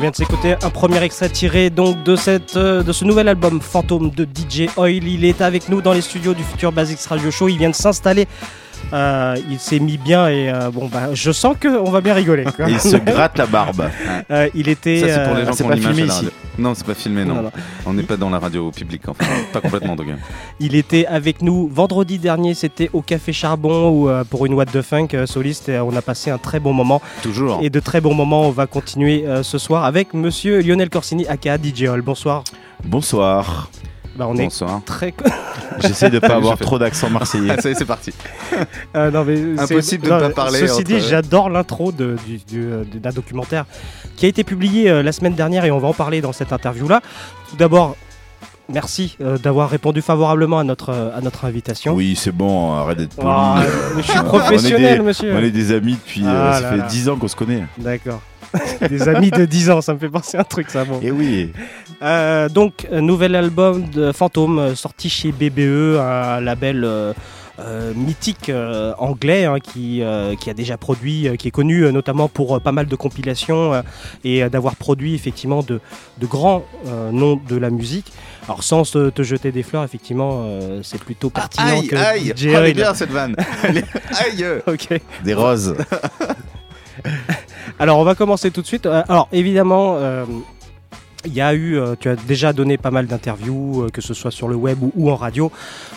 Vient 0.00 0.10
de 0.10 0.16
s'écouter 0.16 0.54
un 0.62 0.70
premier 0.70 1.02
extrait 1.02 1.28
tiré 1.28 1.68
donc 1.68 2.02
de, 2.04 2.16
cette, 2.16 2.56
euh, 2.56 2.82
de 2.82 2.92
ce 2.92 3.04
nouvel 3.04 3.28
album 3.28 3.60
Fantôme 3.60 4.10
de 4.10 4.24
DJ 4.24 4.68
Oil. 4.78 5.06
Il 5.06 5.24
est 5.26 5.42
avec 5.42 5.68
nous 5.68 5.82
dans 5.82 5.92
les 5.92 6.00
studios 6.00 6.32
du 6.32 6.42
futur 6.42 6.72
Basics 6.72 7.02
Radio 7.06 7.30
Show. 7.30 7.48
Il 7.48 7.58
vient 7.58 7.68
de 7.68 7.74
s'installer. 7.74 8.26
Euh, 8.92 9.36
il 9.48 9.58
s'est 9.58 9.78
mis 9.78 9.98
bien 9.98 10.28
et 10.28 10.50
euh, 10.50 10.70
bon 10.70 10.88
bah 10.88 11.10
je 11.12 11.30
sens 11.30 11.54
qu'on 11.60 11.90
va 11.90 12.00
bien 12.00 12.14
rigoler. 12.14 12.44
quoi. 12.44 12.68
Il 12.68 12.80
se 12.80 12.96
gratte 12.96 13.38
la 13.38 13.46
barbe. 13.46 13.88
Euh, 14.30 14.48
il 14.54 14.68
était. 14.68 15.00
Ça, 15.00 15.08
c'est 15.08 15.24
pour 15.28 15.36
les 15.36 15.44
gens 15.44 15.52
qui 15.52 15.62
ont 15.62 15.68
pas 15.68 15.76
filmé 15.76 16.02
ici. 16.02 16.28
Non, 16.70 16.74
c'est 16.74 16.86
pas 16.86 16.94
filmé, 16.94 17.24
non. 17.24 17.50
On 17.86 17.94
n'est 17.94 18.02
pas 18.02 18.16
dans 18.16 18.28
la 18.28 18.38
radio 18.38 18.70
publique, 18.70 19.08
enfin, 19.08 19.24
pas 19.52 19.60
complètement. 19.60 19.96
Il 20.60 20.74
était 20.74 21.06
avec 21.06 21.42
nous 21.42 21.68
vendredi 21.68 22.18
dernier, 22.18 22.54
c'était 22.54 22.90
au 22.92 23.00
Café 23.00 23.32
Charbon 23.32 23.88
où, 23.88 24.08
euh, 24.08 24.24
pour 24.24 24.44
une 24.46 24.54
What 24.54 24.66
the 24.66 24.82
Funk 24.82 25.08
euh, 25.14 25.26
soliste. 25.26 25.68
et 25.68 25.78
on 25.78 25.96
a 25.96 26.02
passé 26.02 26.30
un 26.30 26.38
très 26.38 26.60
bon 26.60 26.72
moment. 26.72 27.00
Toujours. 27.22 27.60
Et 27.62 27.70
de 27.70 27.80
très 27.80 28.00
bons 28.00 28.14
moments. 28.14 28.42
On 28.42 28.50
va 28.50 28.66
continuer 28.66 29.26
euh, 29.26 29.42
ce 29.42 29.58
soir 29.58 29.84
avec 29.84 30.12
monsieur 30.12 30.60
Lionel 30.60 30.90
Corsini, 30.90 31.26
aka 31.26 31.56
DJ 31.56 31.84
Hall. 31.84 32.02
Bonsoir. 32.02 32.44
Bonsoir. 32.84 33.70
Bah, 34.16 34.26
on 34.28 34.34
est 34.36 34.42
Bonsoir. 34.44 34.80
très. 34.84 35.14
J'essaie 35.80 36.10
de 36.10 36.18
pas 36.18 36.34
avoir 36.36 36.58
trop 36.58 36.78
d'accent 36.78 37.08
marseillais. 37.10 37.54
Ah, 37.56 37.60
ça 37.60 37.68
y 37.68 37.72
est, 37.72 37.74
c'est 37.76 37.84
parti. 37.84 38.12
Euh, 38.96 39.10
non, 39.10 39.24
mais 39.24 39.36
c'est- 39.56 39.74
Impossible 39.74 40.06
de 40.08 40.12
ne 40.12 40.18
pas 40.20 40.30
parler 40.30 40.58
Ceci 40.58 40.72
entre- 40.72 40.82
dit, 40.84 41.00
j'adore 41.00 41.48
l'intro 41.48 41.92
de- 41.92 42.16
du- 42.26 42.38
du- 42.38 42.64
euh, 42.70 42.82
d'un 42.92 43.10
documentaire 43.10 43.64
qui 44.16 44.26
a 44.26 44.28
été 44.28 44.42
publié 44.44 44.90
euh, 44.90 45.02
la 45.02 45.12
semaine 45.12 45.34
dernière 45.34 45.64
et 45.64 45.70
on 45.70 45.78
va 45.78 45.88
en 45.88 45.94
parler 45.94 46.20
dans 46.20 46.32
cette 46.32 46.52
interview-là. 46.52 47.00
Tout 47.48 47.56
d'abord, 47.56 47.96
merci 48.68 49.16
euh, 49.22 49.38
d'avoir 49.38 49.70
répondu 49.70 50.02
favorablement 50.02 50.58
à 50.58 50.64
notre, 50.64 50.90
euh, 50.90 51.16
à 51.16 51.20
notre 51.20 51.44
invitation. 51.44 51.94
Oui, 51.94 52.16
c'est 52.16 52.32
bon, 52.32 52.72
arrête 52.74 52.98
d'être 52.98 53.14
poli. 53.14 53.28
Ah, 53.30 53.62
euh, 53.62 53.66
mais 53.96 54.02
je 54.02 54.10
suis 54.10 54.18
on 54.18 54.24
professionnel, 54.24 54.98
des- 54.98 55.04
monsieur. 55.04 55.32
On 55.34 55.38
est 55.38 55.50
des 55.52 55.72
amis 55.72 55.92
depuis. 55.94 56.24
Ah 56.26 56.54
ça 56.54 56.60
là 56.60 56.70
fait 56.72 56.76
là. 56.78 56.86
10 56.86 57.08
ans 57.08 57.16
qu'on 57.16 57.28
se 57.28 57.36
connaît. 57.36 57.62
D'accord. 57.78 58.20
Des 58.88 59.08
amis 59.08 59.30
de 59.30 59.44
10 59.44 59.70
ans, 59.70 59.80
ça 59.80 59.94
me 59.94 59.98
fait 59.98 60.08
penser 60.08 60.36
à 60.36 60.40
un 60.40 60.44
truc, 60.44 60.70
ça. 60.70 60.84
Bon. 60.84 60.98
Et 61.02 61.10
oui. 61.10 61.52
Euh, 62.02 62.48
donc, 62.48 62.86
euh, 62.90 63.00
nouvel 63.00 63.34
album 63.36 63.88
de 63.90 64.10
Fantôme 64.12 64.58
euh, 64.58 64.74
sorti 64.74 65.08
chez 65.10 65.32
BBE, 65.32 65.98
un 66.00 66.40
label 66.40 66.82
euh, 66.84 67.12
euh, 67.60 67.92
mythique 67.94 68.48
euh, 68.48 68.92
anglais 68.98 69.44
hein, 69.44 69.58
qui, 69.62 70.02
euh, 70.02 70.34
qui 70.34 70.48
a 70.48 70.54
déjà 70.54 70.78
produit, 70.78 71.28
euh, 71.28 71.36
qui 71.36 71.48
est 71.48 71.50
connu 71.50 71.92
notamment 71.92 72.26
pour 72.28 72.58
pas 72.60 72.72
mal 72.72 72.86
de 72.86 72.96
compilations 72.96 73.82
et 74.24 74.48
d'avoir 74.48 74.76
produit 74.76 75.14
effectivement 75.14 75.62
de, 75.62 75.78
de 76.18 76.26
grands 76.26 76.64
noms 77.12 77.38
de 77.48 77.56
la 77.56 77.68
musique. 77.70 78.10
Alors, 78.46 78.64
sans 78.64 78.82
se- 78.84 79.10
te 79.10 79.22
jeter 79.22 79.52
des 79.52 79.62
fleurs, 79.62 79.84
effectivement, 79.84 80.48
c'est 80.82 80.98
plutôt 81.00 81.28
pertinent 81.30 81.66
Aïe, 81.68 81.86
que 81.86 81.96
aïe, 81.96 82.32
DJ 82.34 82.46
oh, 82.46 82.54
elle 82.56 82.66
est 82.70 82.72
bien 82.74 82.94
cette 82.94 83.10
vanne. 83.10 83.36
Elle 83.62 83.76
est- 83.78 83.84
Aïe. 84.18 84.44
Ok. 84.66 84.98
Des 85.22 85.34
roses. 85.34 85.76
Alors, 87.80 87.98
on 87.98 88.04
va 88.04 88.14
commencer 88.14 88.50
tout 88.50 88.60
de 88.60 88.66
suite. 88.66 88.84
Euh, 88.84 89.02
Alors, 89.08 89.26
évidemment, 89.32 89.94
euh, 89.96 90.26
il 91.26 91.34
y 91.34 91.40
a 91.40 91.52
eu, 91.54 91.78
euh, 91.78 91.94
tu 91.98 92.08
as 92.08 92.16
déjà 92.16 92.52
donné 92.52 92.78
pas 92.78 92.90
mal 92.90 93.06
d'interviews, 93.06 93.82
euh, 93.84 93.88
que 93.90 94.00
ce 94.00 94.14
soit 94.14 94.30
sur 94.30 94.48
le 94.48 94.56
web 94.56 94.82
ou, 94.82 94.92
ou 94.96 95.10
en 95.10 95.16
radio. 95.16 95.50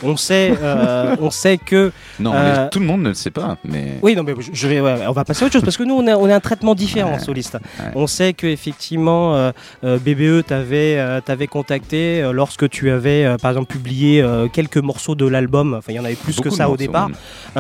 On 0.04 0.18
sait, 0.18 0.54
euh, 0.62 1.16
on 1.22 1.30
sait 1.30 1.58
que. 1.58 1.92
Non, 2.20 2.34
euh, 2.34 2.64
mais 2.64 2.70
tout 2.70 2.80
le 2.80 2.86
monde 2.86 3.02
ne 3.04 3.10
le 3.10 3.14
sait 3.14 3.32
pas. 3.32 3.58
Mais 3.64 4.00
oui, 4.02 4.16
non, 4.16 4.24
mais 4.24 4.34
je- 4.52 4.68
vais, 4.68 4.82
ouais, 4.82 4.96
on 5.08 5.12
va 5.14 5.24
passer 5.24 5.44
à 5.44 5.46
autre 5.48 5.54
chose 5.54 5.64
parce 5.64 5.78
que 5.78 5.84
nous, 5.84 5.96
on 5.96 6.08
a, 6.08 6.16
on 6.16 6.30
a 6.30 6.36
un 6.36 6.40
traitement 6.40 6.76
différent 6.76 7.14
en 7.14 7.20
soliste. 7.20 7.58
On 7.96 8.08
sait 8.08 8.34
que 8.34 8.48
effectivement, 8.48 9.36
euh, 9.36 9.52
BBE 9.84 10.46
t'avait, 10.46 11.22
t'avait 11.22 11.48
contacté 11.48 12.30
lorsque 12.34 12.70
tu 12.70 12.90
avais, 12.90 13.36
par 13.42 13.52
exemple, 13.52 13.72
publié 13.72 14.26
quelques 14.52 14.78
morceaux 14.78 15.16
de 15.16 15.26
l'album. 15.26 15.76
Enfin, 15.76 15.94
il 15.94 15.96
y 15.96 16.00
en 16.00 16.06
avait 16.06 16.16
plus 16.16 16.36
Beaucoup 16.36 16.50
que 16.50 16.56
ça 16.56 16.70
au 16.70 16.78
départ 16.78 17.10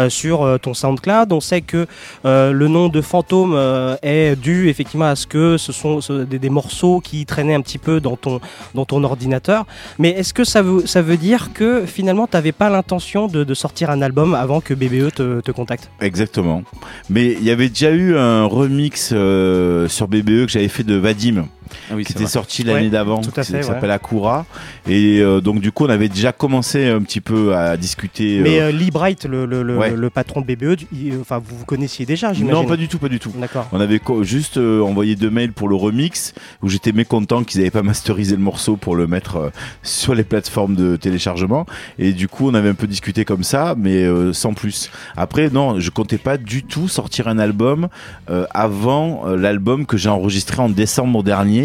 sur 0.09 0.59
ton 0.61 0.73
SoundCloud. 0.73 1.31
On 1.31 1.39
sait 1.41 1.61
que 1.61 1.87
le 2.23 2.67
nom 2.67 2.89
de 2.89 3.01
Fantôme 3.01 3.57
est 4.01 4.35
dû 4.35 4.69
effectivement 4.69 5.05
à 5.05 5.15
ce 5.15 5.27
que 5.27 5.57
ce 5.57 5.71
sont 5.71 5.99
des 6.29 6.49
morceaux 6.49 6.99
qui 6.99 7.25
traînaient 7.25 7.52
un 7.53 7.61
petit 7.61 7.77
peu 7.77 7.99
dans 7.99 8.15
ton, 8.15 8.39
dans 8.73 8.85
ton 8.85 9.03
ordinateur. 9.03 9.65
Mais 9.99 10.09
est-ce 10.09 10.33
que 10.33 10.43
ça 10.43 10.61
veut, 10.61 10.85
ça 10.85 11.01
veut 11.01 11.17
dire 11.17 11.51
que 11.53 11.85
finalement, 11.85 12.27
tu 12.27 12.35
n'avais 12.35 12.51
pas 12.51 12.69
l'intention 12.69 13.27
de, 13.27 13.53
sortir 13.53 13.91
un 13.91 14.01
album 14.01 14.33
avant 14.33 14.61
que 14.61 14.73
BBE 14.73 15.13
te, 15.13 15.41
te 15.41 15.51
contacte? 15.51 15.91
Exactement. 16.01 16.63
Mais 17.09 17.33
il 17.33 17.43
y 17.43 17.51
avait 17.51 17.69
déjà 17.69 17.91
eu 17.91 18.17
un 18.17 18.45
remix 18.45 19.11
euh, 19.13 19.87
sur 19.87 20.07
BBE 20.07 20.45
que 20.45 20.47
j'avais 20.47 20.67
fait 20.67 20.83
de 20.83 20.95
Vadim. 20.95 21.45
Ah 21.89 21.95
oui, 21.95 22.03
qui 22.03 22.13
c'est 22.13 22.17
était 22.19 22.23
vrai. 22.25 22.31
sorti 22.31 22.63
l'année 22.63 22.81
Ouais, 22.85 22.89
d'avant, 22.89 23.21
qui 23.21 23.29
ouais. 23.39 23.63
s'appelle 23.63 23.91
Akura. 23.91 24.45
Et 24.87 25.19
euh, 25.21 25.41
donc 25.41 25.59
du 25.61 25.71
coup, 25.71 25.85
on 25.85 25.89
avait 25.89 26.09
déjà 26.09 26.31
commencé 26.31 26.87
un 26.87 27.01
petit 27.01 27.21
peu 27.21 27.55
à 27.55 27.77
discuter. 27.77 28.39
Mais 28.41 28.59
euh, 28.59 28.67
euh, 28.67 28.71
Lee 28.71 28.91
Bright, 28.91 29.25
le, 29.25 29.45
le- 29.45 29.63
le- 29.63 29.77
Ouais. 29.77 29.91
le 29.95 30.09
patron 30.09 30.41
de 30.41 30.45
BBE, 30.45 30.81
il- 30.93 31.17
enfin, 31.21 31.39
vous 31.43 31.57
vous 31.57 31.65
connaissiez 31.65 32.05
déjà, 32.05 32.33
j'imagine 32.33 32.61
non, 32.61 32.67
pas 32.67 32.77
du 32.77 32.87
tout, 32.87 32.97
pas 32.99 33.09
du 33.09 33.19
tout. 33.19 33.31
D'accord. 33.35 33.67
On 33.71 33.79
avait 33.79 33.99
juste 34.21 34.57
euh, 34.57 34.81
envoyé 34.81 35.15
deux 35.15 35.29
mails 35.29 35.51
pour 35.53 35.67
le 35.69 35.75
remix 35.75 36.33
où 36.61 36.69
j'étais 36.69 36.91
mécontent 36.91 37.43
qu'ils 37.43 37.59
n'avaient 37.61 37.71
pas 37.71 37.83
masterisé 37.83 38.35
le 38.35 38.41
morceau 38.41 38.75
pour 38.75 38.95
le 38.95 39.07
mettre 39.07 39.37
euh, 39.37 39.49
sur 39.83 40.13
les 40.15 40.23
plateformes 40.23 40.75
de 40.75 40.95
téléchargement. 40.95 41.65
Et 41.99 42.11
du 42.13 42.27
coup, 42.27 42.49
on 42.49 42.53
avait 42.53 42.69
un 42.69 42.73
peu 42.73 42.87
discuté 42.87 43.23
comme 43.25 43.43
ça, 43.43 43.75
mais 43.77 44.03
euh, 44.03 44.33
sans 44.33 44.53
plus. 44.53 44.91
Après, 45.15 45.49
non, 45.49 45.79
je 45.79 45.89
comptais 45.89 46.17
pas 46.17 46.37
du 46.37 46.63
tout 46.63 46.87
sortir 46.87 47.27
un 47.27 47.39
album 47.39 47.87
euh, 48.29 48.45
avant 48.51 49.27
euh, 49.27 49.37
l'album 49.37 49.85
que 49.85 49.95
j'ai 49.97 50.09
enregistré 50.09 50.61
en 50.61 50.69
décembre 50.69 51.23
dernier 51.23 51.62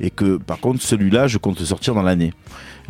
et 0.00 0.10
que 0.10 0.36
par 0.36 0.60
contre 0.60 0.82
celui-là, 0.82 1.26
je 1.26 1.38
compte 1.38 1.58
le 1.58 1.66
sortir 1.66 1.94
dans 1.94 2.02
l'année. 2.02 2.32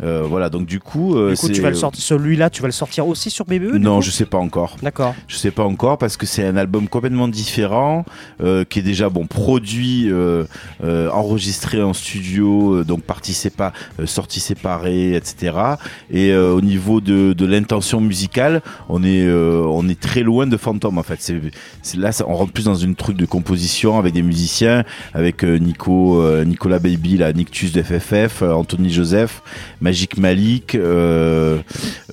Euh, 0.03 0.23
voilà, 0.27 0.49
donc 0.49 0.65
du 0.65 0.79
coup, 0.79 1.15
euh, 1.15 1.31
Du 1.31 1.37
coup, 1.37 1.49
tu 1.49 1.61
vas 1.61 1.69
le 1.69 1.75
sortir, 1.75 2.03
celui-là, 2.03 2.49
tu 2.49 2.61
vas 2.61 2.67
le 2.67 2.71
sortir 2.73 3.07
aussi 3.07 3.29
sur 3.29 3.45
BBE 3.45 3.75
non, 3.77 4.01
je 4.01 4.09
sais 4.11 4.25
pas 4.25 4.37
encore. 4.39 4.77
D'accord. 4.81 5.13
Je 5.27 5.35
sais 5.35 5.51
pas 5.51 5.63
encore 5.63 5.97
parce 5.97 6.17
que 6.17 6.25
c'est 6.25 6.45
un 6.45 6.57
album 6.57 6.87
complètement 6.87 7.27
différent 7.27 8.05
euh, 8.41 8.63
qui 8.63 8.79
est 8.79 8.83
déjà 8.83 9.09
bon 9.09 9.27
produit, 9.27 10.07
euh, 10.11 10.43
euh, 10.83 11.09
enregistré 11.11 11.81
en 11.83 11.93
studio, 11.93 12.75
euh, 12.77 12.83
donc 12.83 13.03
partie 13.03 13.33
sépa, 13.33 13.73
euh, 13.99 14.05
sortie 14.05 14.39
séparée, 14.39 15.15
etc. 15.15 15.53
Et 16.09 16.31
euh, 16.31 16.51
au 16.53 16.61
niveau 16.61 17.01
de, 17.01 17.33
de 17.33 17.45
l'intention 17.45 18.01
musicale, 18.01 18.61
on 18.89 19.03
est 19.03 19.21
euh, 19.25 19.63
on 19.67 19.87
est 19.87 19.99
très 19.99 20.21
loin 20.23 20.47
de 20.47 20.57
Phantom 20.57 20.97
en 20.97 21.03
fait. 21.03 21.17
C'est 21.19 21.39
c'est- 21.81 21.97
là, 21.97 22.11
ça- 22.11 22.25
on 22.27 22.35
rentre 22.35 22.53
plus 22.53 22.65
dans 22.65 22.75
une 22.75 22.95
truc 22.95 23.17
de 23.17 23.25
composition 23.25 23.99
avec 23.99 24.13
des 24.13 24.21
musiciens, 24.21 24.83
avec 25.13 25.43
euh, 25.43 25.57
Nico, 25.57 26.21
euh, 26.21 26.43
Nicolas 26.45 26.79
Baby, 26.79 27.17
la 27.17 27.33
Nictus 27.33 27.71
de 27.71 27.81
FFF, 27.81 28.41
euh, 28.41 28.53
Anthony 28.53 28.89
Joseph, 28.91 29.41
Magic 29.81 30.17
Malik, 30.17 30.75
euh, 30.75 31.59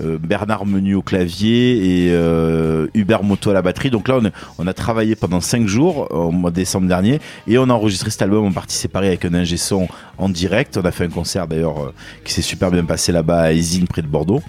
euh, 0.01 0.19
Bernard 0.19 0.67
Menu 0.67 0.95
au 0.95 1.03
clavier 1.03 2.07
et 2.07 2.13
euh, 2.13 2.87
Hubert 2.95 3.23
Moto 3.23 3.51
à 3.51 3.53
la 3.55 3.63
batterie. 3.63 3.91
Donc 3.91 4.09
là, 4.09 4.19
on 4.21 4.27
a, 4.27 4.31
on 4.59 4.67
a 4.67 4.73
travaillé 4.73 5.15
pendant 5.15 5.41
cinq 5.41 5.67
jours 5.67 6.09
au 6.11 6.31
mois 6.31 6.51
de 6.51 6.57
décembre 6.57 6.89
dernier 6.89 7.21
et 7.47 7.59
on 7.59 7.65
a 7.65 7.73
enregistré 7.73 8.11
cet 8.11 8.23
album 8.23 8.47
en 8.47 8.53
partie 8.53 8.77
séparée 8.77 9.09
avec 9.09 9.25
un 9.25 9.35
ingé 9.35 9.57
son 9.57 9.87
en 10.17 10.29
direct. 10.29 10.79
On 10.83 10.85
a 10.87 10.91
fait 10.91 11.05
un 11.05 11.11
concert 11.11 11.47
d'ailleurs 11.47 11.93
qui 12.25 12.33
s'est 12.33 12.43
super 12.43 12.71
bien 12.71 12.85
passé 12.85 13.13
là-bas 13.13 13.41
à 13.43 13.53
Isine 13.53 13.87
près 13.87 14.03
de 14.03 14.07
Bordeaux. 14.09 14.41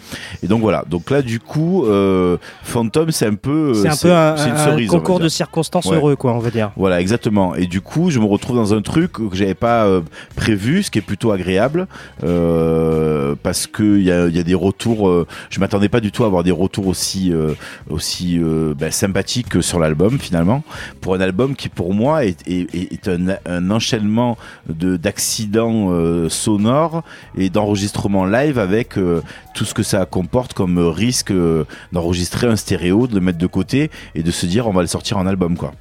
Et 0.41 0.47
donc 0.47 0.61
voilà. 0.61 0.83
Donc 0.89 1.11
là, 1.11 1.21
du 1.21 1.39
coup, 1.39 1.85
euh, 1.85 2.37
Phantom, 2.63 3.11
c'est 3.11 3.25
un 3.25 3.35
peu, 3.35 3.73
C'est 3.73 3.87
un 3.89 3.95
peu 3.95 4.49
une 4.49 4.57
cerise, 4.57 4.89
concours 4.89 5.19
de 5.19 5.29
circonstances 5.29 5.85
Ouais. 5.85 5.95
heureux, 5.95 6.15
quoi, 6.15 6.33
on 6.33 6.39
va 6.39 6.51
dire. 6.51 6.71
Voilà, 6.75 7.01
exactement. 7.01 7.55
Et 7.55 7.65
du 7.65 7.81
coup, 7.81 8.09
je 8.09 8.19
me 8.19 8.25
retrouve 8.25 8.55
dans 8.55 8.73
un 8.73 8.81
truc 8.81 9.13
que 9.13 9.23
j'avais 9.33 9.53
pas 9.53 9.85
euh, 9.85 10.01
prévu, 10.35 10.83
ce 10.83 10.91
qui 10.91 10.99
est 10.99 11.03
plutôt 11.03 11.31
agréable, 11.31 11.87
euh, 12.23 13.08
parce 13.41 13.67
que 13.67 13.97
il 13.97 14.03
y 14.03 14.11
a, 14.11 14.29
des 14.43 14.53
retours. 14.53 15.09
euh, 15.09 15.27
je 15.49 15.59
m'attendais 15.59 15.89
pas 15.89 15.99
du 15.99 16.11
tout 16.11 16.23
à 16.23 16.27
avoir 16.27 16.43
des 16.43 16.51
retours 16.51 16.87
aussi 16.87 17.31
euh, 17.33 17.53
euh, 17.91 18.73
ben, 18.75 18.91
sympathiques 18.91 19.49
que 19.49 19.61
sur 19.61 19.79
l'album 19.79 20.19
finalement. 20.19 20.63
Pour 21.01 21.15
un 21.15 21.21
album 21.21 21.55
qui, 21.55 21.69
pour 21.69 21.93
moi, 21.93 22.25
est, 22.25 23.09
un, 23.45 23.71
enchaînement 23.71 24.37
de 24.67 24.97
d'accidents 24.97 25.91
euh, 25.91 26.29
sonores 26.29 27.03
et 27.37 27.49
d'enregistrements 27.49 28.25
live 28.25 28.59
avec 28.59 28.97
euh, 28.97 29.21
tout 29.53 29.65
ce 29.65 29.73
que 29.73 29.83
ça 29.83 30.05
comporte 30.05 30.53
comme 30.53 30.77
euh, 30.77 30.89
risque 30.89 31.31
euh, 31.31 31.65
d'enregistrer 31.91 32.47
un 32.47 32.55
stéréo, 32.55 33.07
de 33.07 33.15
le 33.15 33.21
mettre 33.21 33.37
de 33.37 33.47
côté 33.47 33.91
et 34.15 34.23
de 34.23 34.31
se 34.31 34.45
dire 34.45 34.67
on 34.67 34.73
va 34.73 34.81
le 34.81 34.87
sortir 34.87 35.17
en 35.17 35.27
album 35.27 35.57
quoi. 35.57 35.73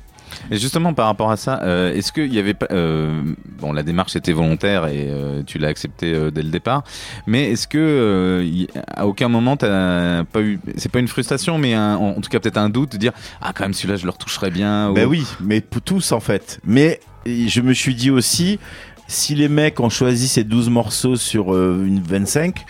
Et 0.50 0.56
justement, 0.56 0.94
par 0.94 1.06
rapport 1.06 1.30
à 1.30 1.36
ça, 1.36 1.60
euh, 1.62 1.92
est-ce 1.94 2.12
qu'il 2.12 2.32
y 2.32 2.38
avait 2.38 2.54
pas. 2.54 2.66
euh, 2.70 3.20
bon, 3.60 3.72
la 3.72 3.82
démarche 3.82 4.16
était 4.16 4.32
volontaire 4.32 4.86
et 4.86 5.06
euh, 5.08 5.42
tu 5.46 5.58
l'as 5.58 5.68
accepté 5.68 6.12
euh, 6.14 6.30
dès 6.30 6.42
le 6.42 6.50
départ. 6.50 6.84
Mais 7.26 7.50
est-ce 7.52 7.66
que, 7.68 7.78
euh, 7.78 8.44
y- 8.44 8.68
à 8.88 9.06
aucun 9.06 9.28
moment, 9.28 9.56
t'as 9.56 10.24
pas 10.24 10.40
eu. 10.40 10.58
C'est 10.76 10.90
pas 10.90 11.00
une 11.00 11.08
frustration, 11.08 11.58
mais 11.58 11.74
un- 11.74 11.96
en 11.96 12.20
tout 12.20 12.30
cas, 12.30 12.40
peut-être 12.40 12.56
un 12.58 12.70
doute 12.70 12.92
de 12.92 12.96
dire 12.98 13.12
Ah, 13.40 13.52
quand 13.54 13.64
même, 13.64 13.74
celui-là, 13.74 13.96
je 13.96 14.04
le 14.04 14.10
retoucherais 14.10 14.50
bien. 14.50 14.92
Ben 14.92 15.06
ou- 15.06 15.10
oui, 15.10 15.24
mais 15.40 15.60
tous 15.60 16.12
en 16.12 16.20
fait. 16.20 16.60
Mais 16.64 17.00
je 17.26 17.60
me 17.60 17.72
suis 17.74 17.94
dit 17.94 18.10
aussi, 18.10 18.58
si 19.06 19.34
les 19.34 19.48
mecs 19.48 19.80
ont 19.80 19.88
choisi 19.90 20.28
ces 20.28 20.44
12 20.44 20.68
morceaux 20.70 21.16
sur 21.16 21.54
euh, 21.54 21.82
une 21.86 22.00
25 22.00 22.64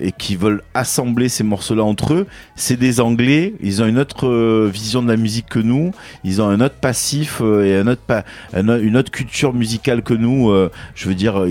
et 0.00 0.12
qui 0.12 0.34
veulent 0.36 0.62
assembler 0.74 1.28
ces 1.28 1.44
morceaux-là 1.44 1.84
entre 1.84 2.14
eux, 2.14 2.26
c'est 2.56 2.76
des 2.76 3.00
Anglais, 3.00 3.54
ils 3.60 3.82
ont 3.82 3.86
une 3.86 3.98
autre 3.98 4.26
euh, 4.26 4.70
vision 4.72 5.02
de 5.02 5.08
la 5.08 5.16
musique 5.16 5.46
que 5.48 5.58
nous, 5.58 5.92
ils 6.24 6.40
ont 6.40 6.48
un 6.48 6.60
autre 6.60 6.76
passif 6.76 7.40
euh, 7.42 7.64
et 7.64 7.76
un 7.76 7.86
autre 7.86 8.00
pa- 8.06 8.24
un 8.54 8.68
o- 8.68 8.78
une 8.80 8.96
autre 8.96 9.10
culture 9.10 9.52
musicale 9.52 10.02
que 10.02 10.14
nous. 10.14 10.50
euh, 10.50 10.70
je 10.94 11.08
veux 11.08 11.14
dire, 11.14 11.44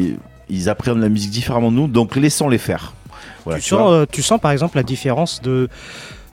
ils, 0.50 0.70
appréhendent 0.70 1.02
la 1.02 1.10
musique 1.10 1.32
différemment 1.32 1.72
de 1.72 1.76
nous, 1.78 1.88
donc 1.88 2.16
laissons-les 2.16 2.58
faire. 2.58 2.94
Voilà, 3.46 3.60
tu, 3.60 3.66
tu 3.66 3.70
sens, 3.70 4.08
tu 4.12 4.22
sens 4.24 4.40
par 4.42 4.52
exemple 4.52 4.76
la 4.78 4.84
différence 4.84 5.42
de 5.42 5.70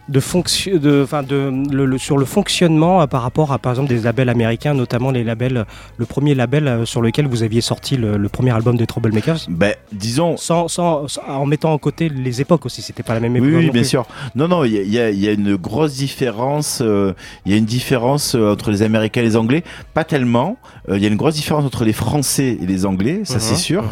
de 0.08 0.20
fonction, 0.20 0.76
de, 0.76 1.02
enfin 1.02 1.22
de 1.22 1.52
le, 1.70 1.84
le- 1.86 1.98
sur 1.98 2.16
le 2.18 2.24
fonctionnement 2.24 3.02
euh, 3.02 3.06
par 3.06 3.22
rapport 3.22 3.52
à 3.52 3.58
par 3.58 3.72
exemple 3.72 3.88
des 3.88 3.98
labels 4.00 4.28
américains, 4.28 4.72
notamment 4.74 5.10
les 5.10 5.24
labels, 5.24 5.64
le 5.96 6.06
premier 6.06 6.34
label 6.34 6.68
euh, 6.68 6.84
sur 6.84 7.02
lequel 7.02 7.26
vous 7.26 7.42
aviez 7.42 7.60
sorti 7.60 7.96
le, 7.96 8.16
le 8.16 8.28
premier 8.28 8.52
album 8.52 8.76
des 8.76 8.86
Troublemakers. 8.86 9.46
Ben, 9.48 9.74
disons. 9.92 10.36
Sans, 10.36 10.68
sans, 10.68 11.08
sans- 11.08 11.22
en 11.28 11.46
mettant 11.46 11.72
en 11.72 11.78
côté 11.78 12.08
les 12.08 12.40
époques 12.40 12.66
aussi, 12.66 12.82
c'était 12.82 13.02
pas 13.02 13.14
la 13.14 13.20
même 13.20 13.34
époque. 13.36 13.48
Oui, 13.48 13.56
oui, 13.56 13.62
bien 13.70 13.82
plus. 13.82 13.84
sûr. 13.88 14.06
Non, 14.34 14.46
non, 14.48 14.64
il 14.64 14.72
y 14.74 14.98
a, 14.98 15.10
il 15.10 15.18
y 15.18 15.24
y 15.24 15.28
a 15.28 15.32
une 15.32 15.56
grosse 15.56 15.94
différence. 15.94 16.80
euh, 16.84 17.12
Il 17.44 17.50
y 17.52 17.54
a 17.54 17.58
une 17.58 17.64
différence 17.64 18.34
euh, 18.36 18.52
entre 18.52 18.70
les 18.70 18.82
Américains 18.82 19.22
et 19.22 19.24
les 19.24 19.36
Anglais. 19.36 19.64
Pas 19.94 20.04
tellement. 20.04 20.56
Euh, 20.88 20.96
Il 20.96 21.02
y 21.02 21.06
a 21.06 21.08
une 21.08 21.16
grosse 21.16 21.34
différence 21.34 21.64
entre 21.64 21.84
les 21.84 21.92
Français 21.92 22.56
et 22.62 22.66
les 22.66 22.86
Anglais, 22.86 23.22
ça 23.24 23.40
c'est 23.40 23.56
sûr. 23.56 23.82
mhm. 23.82 23.88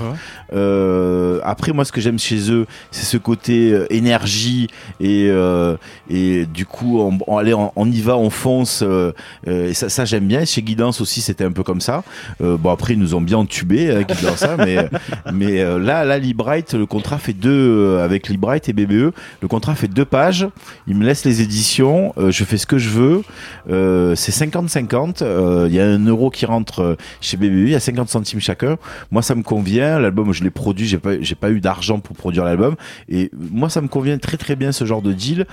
Euh, 0.52 1.40
après, 1.42 1.72
moi, 1.72 1.84
ce 1.84 1.92
que 1.92 2.00
j'aime 2.00 2.18
chez 2.18 2.50
eux, 2.52 2.66
c'est 2.90 3.04
ce 3.04 3.16
côté 3.16 3.72
euh, 3.72 3.86
énergie 3.92 4.68
et 5.00 5.26
euh, 5.28 5.76
et 6.10 6.46
du 6.46 6.66
coup, 6.66 7.00
on, 7.00 7.18
on, 7.26 7.38
allez, 7.38 7.54
on, 7.54 7.72
on 7.76 7.90
y 7.90 8.00
va, 8.00 8.16
on 8.16 8.30
fonce. 8.30 8.82
euh, 8.82 9.12
euh, 9.48 9.68
et 9.70 9.74
ça, 9.74 9.88
ça 9.88 10.04
j'aime 10.04 10.26
bien. 10.26 10.44
Chez 10.44 10.62
Guidance 10.62 11.00
aussi, 11.00 11.20
c'était 11.20 11.44
un 11.44 11.52
peu 11.52 11.62
comme 11.62 11.80
ça. 11.80 12.04
Euh, 12.42 12.56
bon, 12.56 12.70
après, 12.70 12.94
ils 12.94 12.98
nous 12.98 13.14
ont 13.14 13.20
bien 13.20 13.38
entubés, 13.38 13.90
hein, 13.90 14.02
Guidance, 14.02 14.42
hein, 14.42 14.56
mais 14.58 14.76
mais 15.32 15.60
euh, 15.60 15.78
là, 15.78 16.04
là, 16.04 16.18
Libright, 16.18 16.74
le 16.74 16.86
contrat 16.86 17.18
fait 17.18 17.32
deux 17.32 17.50
euh, 17.50 18.04
avec 18.04 18.28
Libright 18.28 18.68
et 18.68 18.72
BBE. 18.72 19.12
Le 19.40 19.48
contrat 19.48 19.74
fait 19.74 19.88
deux 19.88 20.04
pages. 20.04 20.46
Ils 20.86 20.96
me 20.96 21.04
laissent 21.04 21.24
les 21.24 21.40
éditions. 21.42 22.12
euh, 22.18 22.30
je 22.30 22.44
fais 22.44 22.56
ce 22.58 22.66
que 22.66 22.78
je 22.78 22.90
veux. 22.90 23.22
Euh, 23.70 24.14
c'est 24.14 24.32
50-50. 24.32 25.22
euh, 25.22 25.66
Il 25.68 25.74
y 25.74 25.80
a 25.80 25.84
un 25.86 26.04
euro 26.04 26.30
qui 26.30 26.46
rentre 26.46 26.96
chez 27.20 27.36
BBE. 27.36 27.44
Il 27.66 27.70
y 27.70 27.74
a 27.74 27.80
50 27.80 28.08
centimes 28.08 28.40
chacun. 28.40 28.76
Moi, 29.10 29.22
ça 29.22 29.34
me 29.34 29.42
convient. 29.42 29.98
L'album, 29.98 30.32
je 30.32 30.44
l'ai 30.44 30.50
produit. 30.50 30.86
J'ai 30.86 30.98
pas, 30.98 31.20
j'ai 31.20 31.34
pas 31.34 31.50
eu 31.50 31.60
d'argent 31.60 31.98
pour 32.00 32.16
produire 32.16 32.44
l'album. 32.44 32.74
Et 33.08 33.30
moi, 33.50 33.68
ça 33.70 33.80
me 33.80 33.88
convient 33.88 34.18
très 34.18 34.36
très 34.36 34.56
bien 34.56 34.72
ce 34.72 34.84
genre 34.84 35.02
de 35.02 35.12
deal 35.12 35.46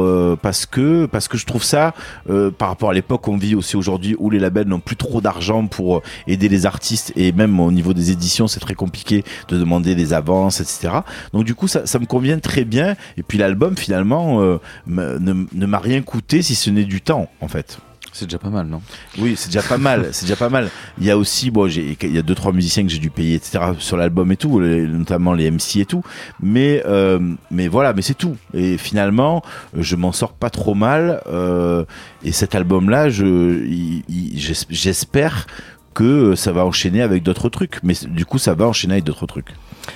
euh, 0.00 0.36
parce 0.40 0.66
que 0.66 1.06
parce 1.06 1.28
que 1.28 1.36
je 1.38 1.46
trouve 1.46 1.62
ça 1.64 1.94
euh, 2.30 2.50
par 2.50 2.68
rapport 2.68 2.90
à 2.90 2.94
l'époque 2.94 3.22
qu'on 3.22 3.36
vit 3.36 3.54
aussi 3.54 3.76
aujourd'hui 3.76 4.14
où 4.18 4.30
les 4.30 4.38
labels 4.38 4.68
n'ont 4.68 4.80
plus 4.80 4.96
trop 4.96 5.20
d'argent 5.20 5.66
pour 5.66 5.96
euh, 5.98 6.02
aider 6.26 6.48
les 6.48 6.66
artistes 6.66 7.12
et 7.16 7.32
même 7.32 7.58
au 7.60 7.70
niveau 7.72 7.92
des 7.94 8.10
éditions, 8.10 8.46
c'est 8.48 8.60
très 8.60 8.74
compliqué 8.74 9.24
de 9.48 9.56
demander 9.58 9.94
des 9.94 10.12
avances, 10.12 10.60
etc. 10.60 10.90
Donc 11.32 11.44
du 11.44 11.54
coup, 11.54 11.68
ça, 11.68 11.86
ça 11.86 11.98
me 11.98 12.06
convient 12.06 12.38
très 12.38 12.64
bien. 12.64 12.96
Et 13.16 13.22
puis 13.22 13.38
l'album 13.38 13.76
finalement 13.76 14.38
me- 14.86 15.18
ne, 15.18 15.46
ne 15.52 15.66
m'a 15.66 15.78
rien 15.78 16.02
coûté 16.02 16.42
si 16.42 16.54
ce 16.54 16.70
n'est 16.70 16.84
du 16.84 17.00
temps 17.00 17.28
en 17.40 17.48
fait. 17.48 17.78
C'est 18.18 18.24
déjà 18.26 18.38
pas 18.38 18.50
mal, 18.50 18.66
non? 18.66 18.82
Oui, 19.18 19.34
c'est 19.36 19.48
déjà 19.48 19.62
pas 19.62 19.78
mal. 19.78 20.08
C'est 20.12 20.24
déjà 20.24 20.34
pas 20.36 20.48
mal. 20.48 20.70
Il 20.98 21.06
y 21.06 21.10
a 21.10 21.16
aussi, 21.16 21.50
bon, 21.52 21.68
j'ai, 21.68 21.96
il 22.02 22.12
y 22.14 22.18
a 22.18 22.22
deux 22.22 22.34
trois 22.34 22.52
musiciens 22.52 22.82
que 22.82 22.88
j'ai 22.88 22.98
dû 22.98 23.10
payer, 23.10 23.36
etc. 23.36 23.60
sur 23.78 23.96
l'album 23.96 24.32
et 24.32 24.36
tout, 24.36 24.58
les- 24.58 24.86
notamment 24.88 25.32
les 25.34 25.48
MC 25.50 25.76
et 25.80 25.84
tout. 25.86 26.02
Mais, 26.42 26.82
euh, 26.86 27.20
mais 27.52 27.68
voilà, 27.68 27.92
mais 27.92 28.02
c'est 28.02 28.14
tout. 28.18 28.36
Et 28.54 28.76
finalement, 28.76 29.42
je 29.76 29.94
m'en 29.94 30.10
sors 30.12 30.32
pas 30.32 30.50
trop 30.50 30.74
mal. 30.74 31.20
euh, 31.28 31.84
et 32.24 32.32
cet 32.32 32.54
album-là, 32.56 33.08
je, 33.08 33.24
il- 33.64 34.02
il- 34.08 34.38
j'es- 34.38 34.66
j'espère 34.68 35.46
que 35.94 36.34
ça 36.34 36.52
va 36.52 36.64
enchaîner 36.64 37.02
avec 37.02 37.22
d'autres 37.22 37.48
trucs. 37.48 37.78
Mais 37.82 37.94
du 38.08 38.24
coup, 38.24 38.38
ça 38.38 38.54
va 38.54 38.66
enchaîner 38.66 38.94
avec 38.94 39.04
d'autres 39.04 39.26
trucs. 39.26 39.48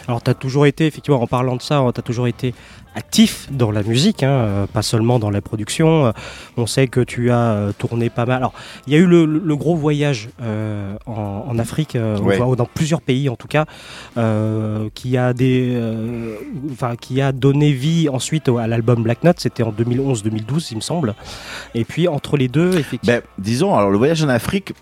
Alors, 0.09 0.23
tu 0.23 0.31
as 0.31 0.35
toujours 0.35 0.67
été, 0.67 0.87
effectivement, 0.87 1.21
en 1.23 1.27
parlant 1.27 1.57
de 1.57 1.63
ça, 1.63 1.85
tu 1.95 1.99
as 2.01 2.03
toujours 2.03 2.27
été 2.27 2.55
actif 2.95 3.49
dans 3.51 3.71
la 3.71 3.83
musique, 3.83 4.23
hein, 4.23 4.29
euh, 4.31 4.67
pas 4.67 4.83
seulement 4.83 5.19
dans 5.19 5.31
la 5.31 5.41
production. 5.41 6.07
Euh, 6.07 6.13
on 6.57 6.67
sait 6.67 6.87
que 6.89 7.01
tu 7.01 7.31
as 7.31 7.39
euh, 7.39 7.73
tourné 7.77 8.11
pas 8.11 8.27
mal. 8.27 8.37
Alors, 8.39 8.53
il 8.87 8.93
y 8.93 8.97
a 8.97 8.99
eu 8.99 9.07
le, 9.07 9.25
le 9.25 9.57
gros 9.57 9.75
voyage 9.77 10.29
euh, 10.43 10.95
en, 11.07 11.45
en 11.49 11.59
Afrique, 11.59 11.97
euh, 11.97 12.19
Ouais. 12.19 12.41
ou 12.41 12.57
dans 12.57 12.67
plusieurs 12.67 13.01
pays 13.01 13.29
en 13.29 13.37
tout 13.37 13.49
cas, 13.49 13.65
euh, 14.17 14.89
qui, 14.95 15.17
a 15.17 15.33
des, 15.33 15.71
euh, 15.75 16.37
enfin, 16.73 16.97
qui 16.97 17.21
a 17.21 17.33
donné 17.33 17.73
vie 17.73 18.09
ensuite 18.09 18.49
à 18.49 18.67
l'album 18.67 19.03
Black 19.03 19.25
Note. 19.25 19.41
C'était 19.41 19.63
en 19.63 19.73
2011-2012, 19.73 20.69
il 20.73 20.77
me 20.77 20.81
semble. 20.81 21.15
Et 21.75 21.85
puis, 21.85 22.09
entre 22.09 22.37
les 22.37 22.49
deux, 22.49 22.77
effectivement. 22.79 23.19
Ben, 23.19 23.23
disons, 23.39 23.75
alors 23.75 23.91
le 23.91 23.99
voyage 23.99 24.23
en 24.23 24.29
Afrique 24.29 24.75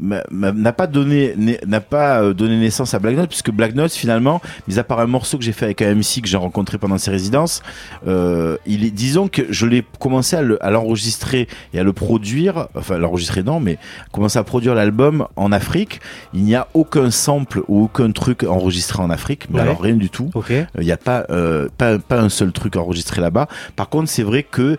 n'a 0.00 0.72
pas 0.72 0.86
donné 0.86 1.34
né- 1.36 1.58
n'a 1.66 1.80
pas 1.80 2.22
euh, 2.22 2.34
donné 2.34 2.56
naissance 2.58 2.94
à 2.94 2.98
Black 2.98 3.16
Note 3.16 3.28
puisque 3.28 3.50
Black 3.50 3.74
Note 3.74 3.92
finalement, 3.92 4.40
mis 4.68 4.78
à 4.78 4.84
part 4.84 5.00
un 5.00 5.06
morceau 5.06 5.38
que 5.38 5.44
j'ai 5.44 5.52
fait 5.52 5.64
avec 5.66 5.82
un 5.82 5.94
MC 5.94 6.20
que 6.22 6.28
j'ai 6.28 6.36
rencontré 6.36 6.78
pendant 6.78 6.98
ses 6.98 7.10
résidences, 7.10 7.62
euh, 8.06 8.56
il 8.66 8.84
est, 8.84 8.90
disons 8.90 9.28
que 9.28 9.42
je 9.50 9.66
l'ai 9.66 9.84
commencé 9.98 10.36
à 10.36 10.42
le- 10.42 10.62
à 10.64 10.70
l'enregistrer 10.70 11.48
et 11.72 11.78
à 11.78 11.82
le 11.82 11.92
produire, 11.92 12.68
enfin 12.74 12.98
l'enregistrer 12.98 13.42
non, 13.42 13.60
mais 13.60 13.78
commencer 14.12 14.38
à 14.38 14.44
produire 14.44 14.74
l'album 14.74 15.26
en 15.36 15.52
Afrique. 15.52 16.00
Il 16.34 16.42
n'y 16.44 16.54
a 16.54 16.68
aucun 16.74 17.10
sample 17.10 17.62
ou 17.68 17.84
aucun 17.84 18.10
truc 18.12 18.42
enregistré 18.44 19.02
en 19.02 19.10
Afrique, 19.10 19.48
mais 19.50 19.56
Ouais. 19.56 19.62
alors 19.62 19.80
rien 19.80 19.96
du 19.96 20.10
tout. 20.10 20.30
Euh, 20.50 20.64
Il 20.78 20.84
n'y 20.84 20.92
a 20.92 20.96
pas, 20.96 21.24
euh, 21.30 21.68
pas, 21.78 21.98
pas 21.98 22.20
un 22.20 22.28
seul 22.28 22.52
truc 22.52 22.76
enregistré 22.76 23.20
là-bas. 23.20 23.48
Par 23.76 23.88
contre, 23.88 24.08
c'est 24.10 24.22
vrai 24.22 24.42
que 24.42 24.76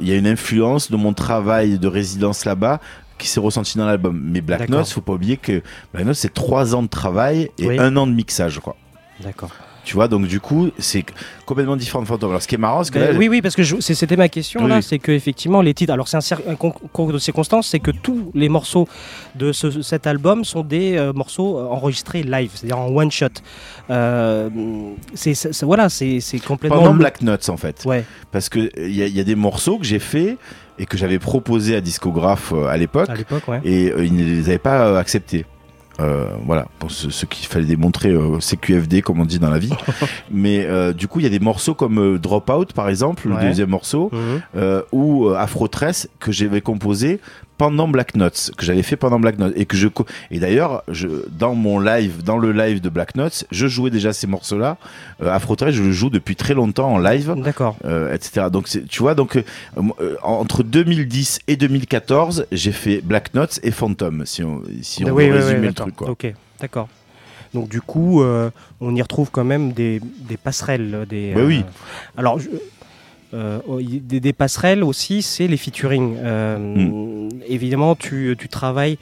il 0.00 0.08
y 0.08 0.12
a 0.12 0.16
une 0.16 0.26
influence 0.26 0.90
de 0.90 0.96
mon 0.96 1.12
travail 1.12 1.78
de 1.78 1.88
résidence 1.88 2.44
là-bas 2.44 2.80
qui 3.18 3.28
s'est 3.28 3.40
ressenti 3.40 3.78
dans 3.78 3.86
l'album. 3.86 4.20
Mais 4.22 4.40
Black. 4.40 4.68
Notes, 4.68 4.88
faut 4.88 5.00
pas 5.00 5.12
oublier 5.14 5.36
que 5.36 5.62
Black 5.92 6.06
Notes, 6.06 6.16
c'est 6.16 6.32
trois 6.34 6.74
ans 6.74 6.82
de 6.82 6.88
travail 6.88 7.50
et 7.58 7.66
Oui. 7.68 7.78
un 7.78 7.96
an 7.96 8.06
de 8.06 8.12
mixage, 8.12 8.58
quoi. 8.60 8.76
D'accord. 9.20 9.50
Tu 9.86 9.94
vois, 9.94 10.08
donc 10.08 10.26
du 10.26 10.40
coup, 10.40 10.70
c'est 10.78 11.04
complètement 11.46 11.76
différent 11.76 12.02
de 12.02 12.08
Phantom. 12.08 12.28
Alors, 12.30 12.42
ce 12.42 12.48
qui 12.48 12.56
est 12.56 12.58
marrant, 12.58 12.82
c'est 12.82 12.92
que 12.92 12.98
là, 12.98 13.12
oui, 13.16 13.28
oui, 13.28 13.40
parce 13.40 13.54
que 13.54 13.62
c'était 13.62 14.16
ma 14.16 14.28
question 14.28 14.64
Oui, 14.64 14.68
là, 14.68 14.82
c'est 14.82 14.98
que 14.98 15.12
effectivement 15.12 15.62
les 15.62 15.74
titres. 15.74 15.92
Alors 15.92 16.08
c'est 16.08 16.16
un, 16.16 16.38
un 16.48 16.56
con- 16.56 16.72
concours 16.72 17.12
de 17.12 17.18
circonstances, 17.18 17.68
c'est 17.68 17.78
que 17.78 17.92
tous 17.92 18.32
les 18.34 18.48
morceaux 18.48 18.88
de 19.36 19.52
ce- 19.52 19.82
cet 19.82 20.08
album 20.08 20.44
sont 20.44 20.64
des 20.64 20.96
euh, 20.96 21.12
morceaux 21.12 21.56
euh, 21.60 21.66
enregistrés 21.68 22.24
live, 22.24 22.50
c'est-à-dire 22.52 22.78
en 22.80 22.88
one 22.88 23.12
shot. 23.12 23.26
Euh, 23.90 24.48
c'est 25.14 25.34
voilà, 25.62 25.88
c'est 25.88 26.18
c'est 26.18 26.40
complètement. 26.40 26.78
pendant 26.78 26.94
Black 26.94 27.22
Notes, 27.22 27.48
en 27.48 27.56
fait. 27.56 27.84
Ouais. 27.86 28.04
Parce 28.32 28.48
que 28.48 28.68
il 28.76 28.96
y, 28.96 29.02
a- 29.02 29.06
il 29.06 29.16
y 29.16 29.20
a 29.20 29.24
des 29.24 29.36
morceaux 29.36 29.78
que 29.78 29.84
j'ai 29.84 30.00
fait 30.00 30.36
et 30.80 30.86
que 30.86 30.96
j'avais 30.96 31.20
proposé 31.20 31.76
à 31.76 31.80
Discographe 31.80 32.52
à 32.68 32.76
l'époque. 32.76 33.08
À 33.08 33.14
l'époque, 33.14 33.46
ouais. 33.46 33.60
Et 33.64 33.92
euh, 33.92 34.04
ils 34.04 34.14
ne 34.14 34.24
les 34.24 34.48
avaient 34.48 34.58
pas 34.58 34.88
euh, 34.88 34.98
acceptés. 34.98 35.44
Euh, 35.98 36.26
voilà, 36.44 36.66
pour 36.78 36.90
ce, 36.90 37.08
ce 37.10 37.24
qu'il 37.24 37.46
fallait 37.46 37.64
démontrer, 37.64 38.10
euh, 38.10 38.38
CQFD 38.38 39.00
comme 39.02 39.20
on 39.20 39.24
dit 39.24 39.38
dans 39.38 39.48
la 39.50 39.58
vie. 39.58 39.72
Mais 40.30 40.64
euh, 40.66 40.92
du 40.92 41.08
coup, 41.08 41.20
il 41.20 41.22
y 41.22 41.26
a 41.26 41.30
des 41.30 41.40
morceaux 41.40 41.74
comme 41.74 41.98
euh, 41.98 42.18
Dropout 42.18 42.72
par 42.74 42.88
exemple, 42.88 43.28
Ouais. 43.28 43.34
le 43.42 43.48
deuxième 43.48 43.70
morceau, 43.70 44.10
Mhm. 44.12 44.42
euh, 44.56 44.82
ou 44.92 45.26
euh, 45.28 45.34
Afro 45.36 45.68
Tress 45.68 46.08
que 46.20 46.32
j'avais 46.32 46.60
composé 46.60 47.20
pendant 47.58 47.88
Black 47.88 48.14
Notes, 48.14 48.52
que 48.56 48.64
j'avais 48.64 48.82
fait 48.82 48.96
pendant 48.96 49.18
Black 49.18 49.38
Notes 49.38 49.54
et 49.56 49.66
que 49.66 49.76
je 49.76 49.88
et 50.30 50.38
d'ailleurs, 50.38 50.82
je 50.88 51.08
dans 51.30 51.54
mon 51.54 51.80
live, 51.80 52.22
dans 52.22 52.38
le 52.38 52.52
live 52.52 52.80
de 52.80 52.88
Black 52.88 53.14
Notes, 53.14 53.44
je 53.50 53.66
jouais 53.66 53.90
déjà 53.90 54.12
ces 54.12 54.26
morceaux-là. 54.26 54.76
Euh, 55.22 55.32
Afro 55.32 55.56
je 55.58 55.82
le 55.82 55.92
joue 55.92 56.10
depuis 56.10 56.36
très 56.36 56.54
longtemps 56.54 56.92
en 56.92 56.98
live, 56.98 57.34
D'accord. 57.38 57.76
euh, 57.84 58.12
etc. 58.14 58.46
Donc 58.52 58.68
tu 58.68 59.02
vois, 59.02 59.14
donc 59.14 59.36
euh, 59.36 59.42
euh, 60.00 60.16
entre 60.22 60.62
2010 60.62 61.40
et 61.48 61.56
2014, 61.56 62.46
j'ai 62.52 62.72
fait 62.72 63.00
Black 63.02 63.34
Notes 63.34 63.58
et 63.62 63.70
Phantom, 63.70 64.24
si 64.26 64.42
on 64.42 64.62
si 64.82 65.04
on 65.04 65.08
Oui, 65.08 65.24
oui, 65.24 65.30
résumer 65.30 65.68
le 65.68 65.72
truc 65.74 65.96
quoi. 65.96 66.10
Ok, 66.10 66.32
d'accord. 66.60 66.88
Donc 67.54 67.68
du 67.68 67.80
coup, 67.80 68.22
on 68.80 68.94
y 68.94 69.00
retrouve 69.02 69.30
quand 69.30 69.44
même 69.44 69.72
des, 69.72 70.00
des 70.28 70.36
passerelles. 70.36 71.06
Des, 71.08 71.32
Bah 71.32 71.40
oui. 71.46 71.64
Alors, 72.18 72.38
je- 72.38 72.50
oh, 73.66 73.80
des, 73.80 74.20
des 74.20 74.32
passerelles 74.34 74.84
aussi, 74.84 75.22
c'est 75.22 75.46
les 75.46 75.56
featuring. 75.56 76.16
Hmm. 76.20 77.15
Évidemment, 77.48 77.94
tu, 77.94 78.36
tu 78.38 78.48
travailles 78.48 78.98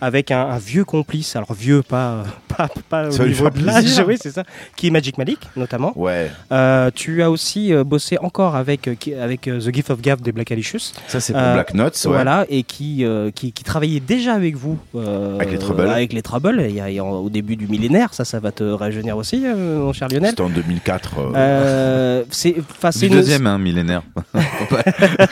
avec 0.00 0.30
un, 0.30 0.40
un 0.48 0.58
vieux 0.58 0.84
complice, 0.84 1.34
alors 1.36 1.52
vieux, 1.52 1.82
pas, 1.82 2.24
pas, 2.56 2.68
pas 2.88 3.08
au 3.08 3.24
niveau 3.26 3.50
de 3.50 3.64
l'âge, 3.64 4.02
oui, 4.06 4.16
c'est 4.20 4.30
ça, 4.30 4.44
qui 4.76 4.86
est 4.88 4.90
Magic 4.90 5.18
Malik, 5.18 5.40
notamment. 5.56 5.92
Ouais. 5.96 6.30
Euh, 6.52 6.90
tu 6.94 7.22
as 7.22 7.30
aussi 7.30 7.72
euh, 7.72 7.84
bossé 7.84 8.18
encore 8.20 8.56
avec, 8.56 8.88
euh, 8.88 8.94
avec 9.22 9.48
euh, 9.48 9.60
The 9.60 9.74
Gift 9.74 9.90
of 9.90 10.00
Gab 10.00 10.20
des 10.20 10.32
Black 10.32 10.52
Alicious. 10.52 10.92
Ça, 11.06 11.20
c'est 11.20 11.32
pour 11.32 11.42
Black 11.42 11.74
Notes, 11.74 12.00
ouais. 12.04 12.12
Voilà, 12.12 12.46
et 12.48 12.62
qui, 12.62 13.04
euh, 13.04 13.30
qui, 13.30 13.52
qui 13.52 13.64
travaillait 13.64 14.00
déjà 14.00 14.34
avec 14.34 14.56
vous. 14.56 14.78
euh, 14.94 15.36
Avec 15.36 15.50
les 15.52 15.58
Troubles. 15.58 15.88
Avec 15.88 16.12
les 16.12 16.22
Troubles, 16.22 16.64
il 16.68 16.74
y 16.74 16.80
a- 16.80 16.90
il 16.90 16.96
y 16.96 16.98
a 16.98 17.04
au 17.04 17.28
début 17.30 17.56
du 17.56 17.66
millénaire, 17.66 18.14
ça, 18.14 18.24
ça 18.24 18.40
va 18.40 18.52
te 18.52 18.64
rajeunir 18.64 19.16
aussi, 19.16 19.42
euh, 19.44 19.78
mon 19.80 19.92
cher 19.92 20.08
Lionel. 20.08 20.30
C'était 20.30 20.42
en 20.42 20.48
2004. 20.50 21.18
euh, 21.18 21.32
Euh, 21.36 22.24
c'est 22.30 22.54
une- 23.06 23.12
deuxième, 23.12 23.46
hein, 23.46 23.58
millénaire. 23.58 24.02
pas, 24.32 24.82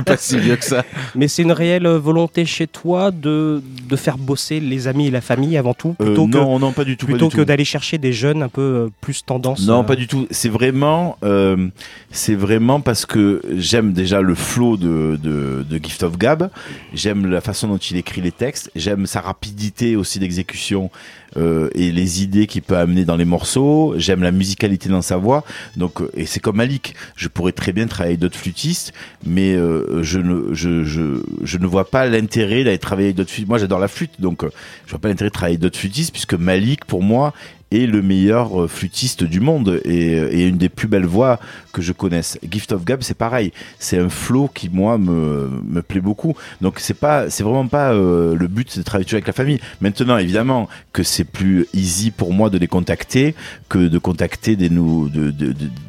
pas 0.04 0.16
si 0.16 0.38
vieux 0.38 0.56
que 0.56 0.64
ça. 0.64 0.84
Mais 1.14 1.28
c'est 1.28 1.42
une 1.42 1.52
réelle 1.52 1.86
volonté 1.86 2.44
chez 2.44 2.66
toi 2.66 3.10
de, 3.10 3.62
de 3.88 3.96
faire 3.96 4.18
bosser 4.18 4.55
les 4.60 4.88
amis 4.88 5.06
et 5.06 5.10
la 5.10 5.20
famille 5.20 5.56
avant 5.56 5.74
tout, 5.74 5.94
Euh, 6.00 6.04
plutôt 6.06 6.26
que, 6.26 6.36
non, 6.36 6.58
non, 6.58 6.72
pas 6.72 6.84
du 6.84 6.96
tout, 6.96 7.06
pas 7.06 7.12
plutôt 7.12 7.28
du 7.28 7.36
que 7.36 7.40
tout. 7.42 7.44
d'aller 7.46 7.64
chercher 7.64 7.98
des 7.98 8.12
jeunes 8.12 8.42
un 8.42 8.48
peu 8.48 8.60
euh, 8.60 8.88
plus 9.00 9.24
tendance. 9.24 9.66
Non, 9.66 9.80
euh, 9.80 9.82
pas 9.84 9.96
du 9.96 10.06
tout. 10.06 10.26
C'est 10.30 10.48
vraiment, 10.48 11.16
euh, 11.22 11.68
c'est 12.10 12.34
vraiment 12.34 12.80
parce 12.80 13.06
que 13.06 13.42
j'aime 13.56 13.92
déjà 13.92 14.20
le 14.20 14.34
flow 14.34 14.76
de, 14.76 15.18
de, 15.22 15.64
de 15.68 15.76
Gift 15.82 16.02
of 16.02 16.18
Gab. 16.18 16.50
J'aime 16.94 17.26
la 17.26 17.40
façon 17.40 17.68
dont 17.68 17.76
il 17.78 17.96
écrit 17.96 18.20
les 18.20 18.32
textes. 18.32 18.70
J'aime 18.76 19.06
sa 19.06 19.20
rapidité 19.20 19.96
aussi 19.96 20.18
d'exécution 20.18 20.90
euh, 21.36 21.68
et 21.74 21.92
les 21.92 22.22
idées 22.22 22.46
qu'il 22.46 22.62
peut 22.62 22.76
amener 22.76 23.04
dans 23.04 23.16
les 23.16 23.24
morceaux. 23.24 23.94
J'aime 23.96 24.22
la 24.22 24.32
musicalité 24.32 24.88
dans 24.88 25.02
sa 25.02 25.16
voix. 25.16 25.44
Donc, 25.76 26.00
euh, 26.00 26.10
et 26.14 26.26
c'est 26.26 26.40
comme 26.40 26.56
Malik. 26.56 26.94
Je 27.16 27.28
pourrais 27.28 27.52
très 27.52 27.72
bien 27.72 27.86
travailler 27.86 28.16
d'autres 28.16 28.38
flûtistes, 28.38 28.92
mais 29.24 29.54
euh, 29.54 30.02
je 30.02 30.18
ne, 30.18 30.54
je, 30.54 30.84
je, 30.84 31.22
je 31.42 31.58
ne 31.58 31.66
vois 31.66 31.90
pas 31.90 32.06
l'intérêt 32.06 32.64
d'aller 32.64 32.78
travailler 32.78 33.12
d'autres 33.12 33.30
flûtistes. 33.30 33.48
Moi, 33.48 33.58
j'adore 33.58 33.78
la 33.78 33.88
flûte, 33.88 34.20
donc 34.20 34.44
euh, 34.44 34.50
je 34.86 34.90
vois 34.90 35.00
pas 35.00 35.08
l'intérêt 35.08 35.30
de 35.30 35.34
travailler 35.34 35.58
d'autres 35.58 35.78
flûtistes 35.78 36.12
puisque 36.12 36.34
Malik, 36.34 36.84
pour 36.84 37.02
moi, 37.02 37.34
est 37.72 37.86
le 37.86 38.02
meilleur 38.02 38.62
euh, 38.62 38.68
flûtiste 38.68 39.24
du 39.24 39.40
monde 39.40 39.80
et, 39.84 40.12
et 40.12 40.46
une 40.46 40.56
des 40.56 40.68
plus 40.68 40.88
belles 40.88 41.06
voix 41.06 41.40
que 41.72 41.82
je 41.82 41.92
connaisse. 41.92 42.38
Gift 42.48 42.72
of 42.72 42.84
Gab, 42.84 43.02
c'est 43.02 43.16
pareil, 43.16 43.52
c'est 43.78 43.98
un 43.98 44.08
flow 44.08 44.48
qui 44.48 44.70
moi 44.70 44.98
me, 44.98 45.50
me 45.64 45.82
plaît 45.82 46.00
beaucoup. 46.00 46.34
Donc 46.60 46.78
c'est 46.78 46.94
pas, 46.94 47.28
c'est 47.28 47.42
vraiment 47.42 47.66
pas 47.66 47.92
euh, 47.92 48.34
le 48.34 48.48
but 48.48 48.78
de 48.78 48.82
travailler 48.82 49.12
avec 49.12 49.26
la 49.26 49.32
famille. 49.32 49.60
Maintenant, 49.80 50.16
évidemment 50.16 50.68
que 50.92 51.02
c'est 51.02 51.24
plus 51.24 51.66
easy 51.74 52.10
pour 52.10 52.32
moi 52.32 52.50
de 52.50 52.58
les 52.58 52.66
contacter 52.68 53.34
que 53.68 53.88
de 53.88 53.98
contacter 53.98 54.56
des 54.56 54.70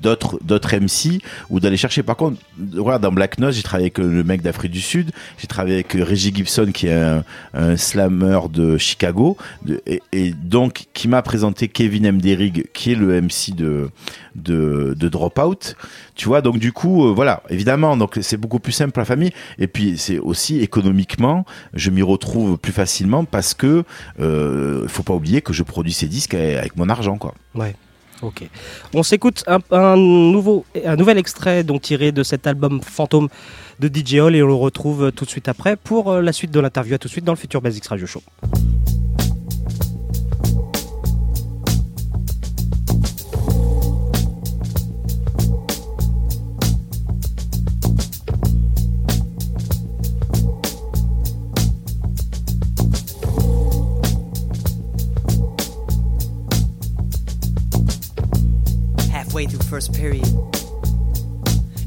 d'autres 0.01 0.39
d'autres 0.43 0.75
MC 0.75 1.21
ou 1.49 1.59
d'aller 1.59 1.77
chercher. 1.77 2.03
Par 2.03 2.17
contre, 2.17 2.41
voilà, 2.57 2.99
dans 2.99 3.11
Black 3.11 3.37
Nose, 3.37 3.55
j'ai 3.55 3.63
travaillé 3.63 3.85
avec 3.85 3.99
le 3.99 4.23
mec 4.23 4.41
d'Afrique 4.41 4.71
du 4.71 4.81
Sud, 4.81 5.11
j'ai 5.37 5.47
travaillé 5.47 5.75
avec 5.75 5.93
Reggie 5.93 6.33
Gibson 6.33 6.71
qui 6.73 6.87
est 6.87 6.93
un, 6.93 7.23
un 7.53 7.77
slammer 7.77 8.39
de 8.51 8.77
Chicago 8.77 9.37
et 10.11 10.33
donc 10.33 10.85
qui 10.93 11.07
m'a 11.07 11.21
présenté 11.21 11.66
Kevin 11.67 12.05
M. 12.05 12.21
Derig 12.21 12.67
qui 12.73 12.91
est 12.91 12.95
le 12.95 13.21
MC 13.21 13.55
de 13.55 13.89
de, 14.35 15.07
Dropout. 15.09 15.75
Tu 16.15 16.27
vois, 16.27 16.41
donc 16.41 16.59
du 16.59 16.71
coup, 16.71 17.07
euh, 17.07 17.13
voilà, 17.13 17.43
évidemment, 17.49 17.97
donc 17.97 18.17
c'est 18.21 18.37
beaucoup 18.37 18.59
plus 18.59 18.71
simple 18.71 18.97
la 18.99 19.05
famille. 19.05 19.31
Et 19.57 19.67
puis 19.67 19.97
c'est 19.97 20.19
aussi 20.19 20.59
économiquement, 20.59 21.45
je 21.73 21.89
m'y 21.89 22.01
retrouve 22.01 22.57
plus 22.57 22.71
facilement 22.71 23.25
parce 23.25 23.53
que 23.53 23.83
euh, 24.19 24.87
faut 24.87 25.03
pas 25.03 25.13
oublier 25.13 25.41
que 25.41 25.53
je 25.53 25.63
produis 25.63 25.93
ces 25.93 26.07
disques 26.07 26.33
avec 26.33 26.75
mon 26.75 26.89
argent, 26.89 27.17
quoi. 27.17 27.33
Ouais. 27.55 27.75
Ok. 28.21 28.43
On 28.93 29.03
s'écoute 29.03 29.43
un, 29.47 29.59
un 29.69 29.95
nouveau, 29.95 30.65
un 30.83 30.95
nouvel 30.95 31.19
extrait 31.19 31.63
donc 31.63 31.83
tiré 31.83 32.11
de 32.11 32.23
cet 32.23 32.47
album 32.47 32.81
Fantôme 32.81 33.29
de 33.79 33.87
DJ 33.87 34.15
Hall 34.15 34.35
et 34.35 34.41
on 34.41 34.47
le 34.47 34.53
retrouve 34.53 35.11
tout 35.11 35.25
de 35.25 35.29
suite 35.29 35.47
après 35.47 35.75
pour 35.75 36.11
euh, 36.11 36.21
la 36.21 36.33
suite 36.33 36.51
de 36.51 36.59
l'interview. 36.59 36.95
À 36.95 36.97
tout 36.97 37.07
de 37.07 37.11
suite 37.11 37.25
dans 37.25 37.33
le 37.33 37.37
futur 37.37 37.61
Basics 37.61 37.85
Radio 37.85 38.07
Show. 38.07 38.23
Halfway 59.37 59.55
through 59.55 59.69
first 59.69 59.93
period. 59.93 60.27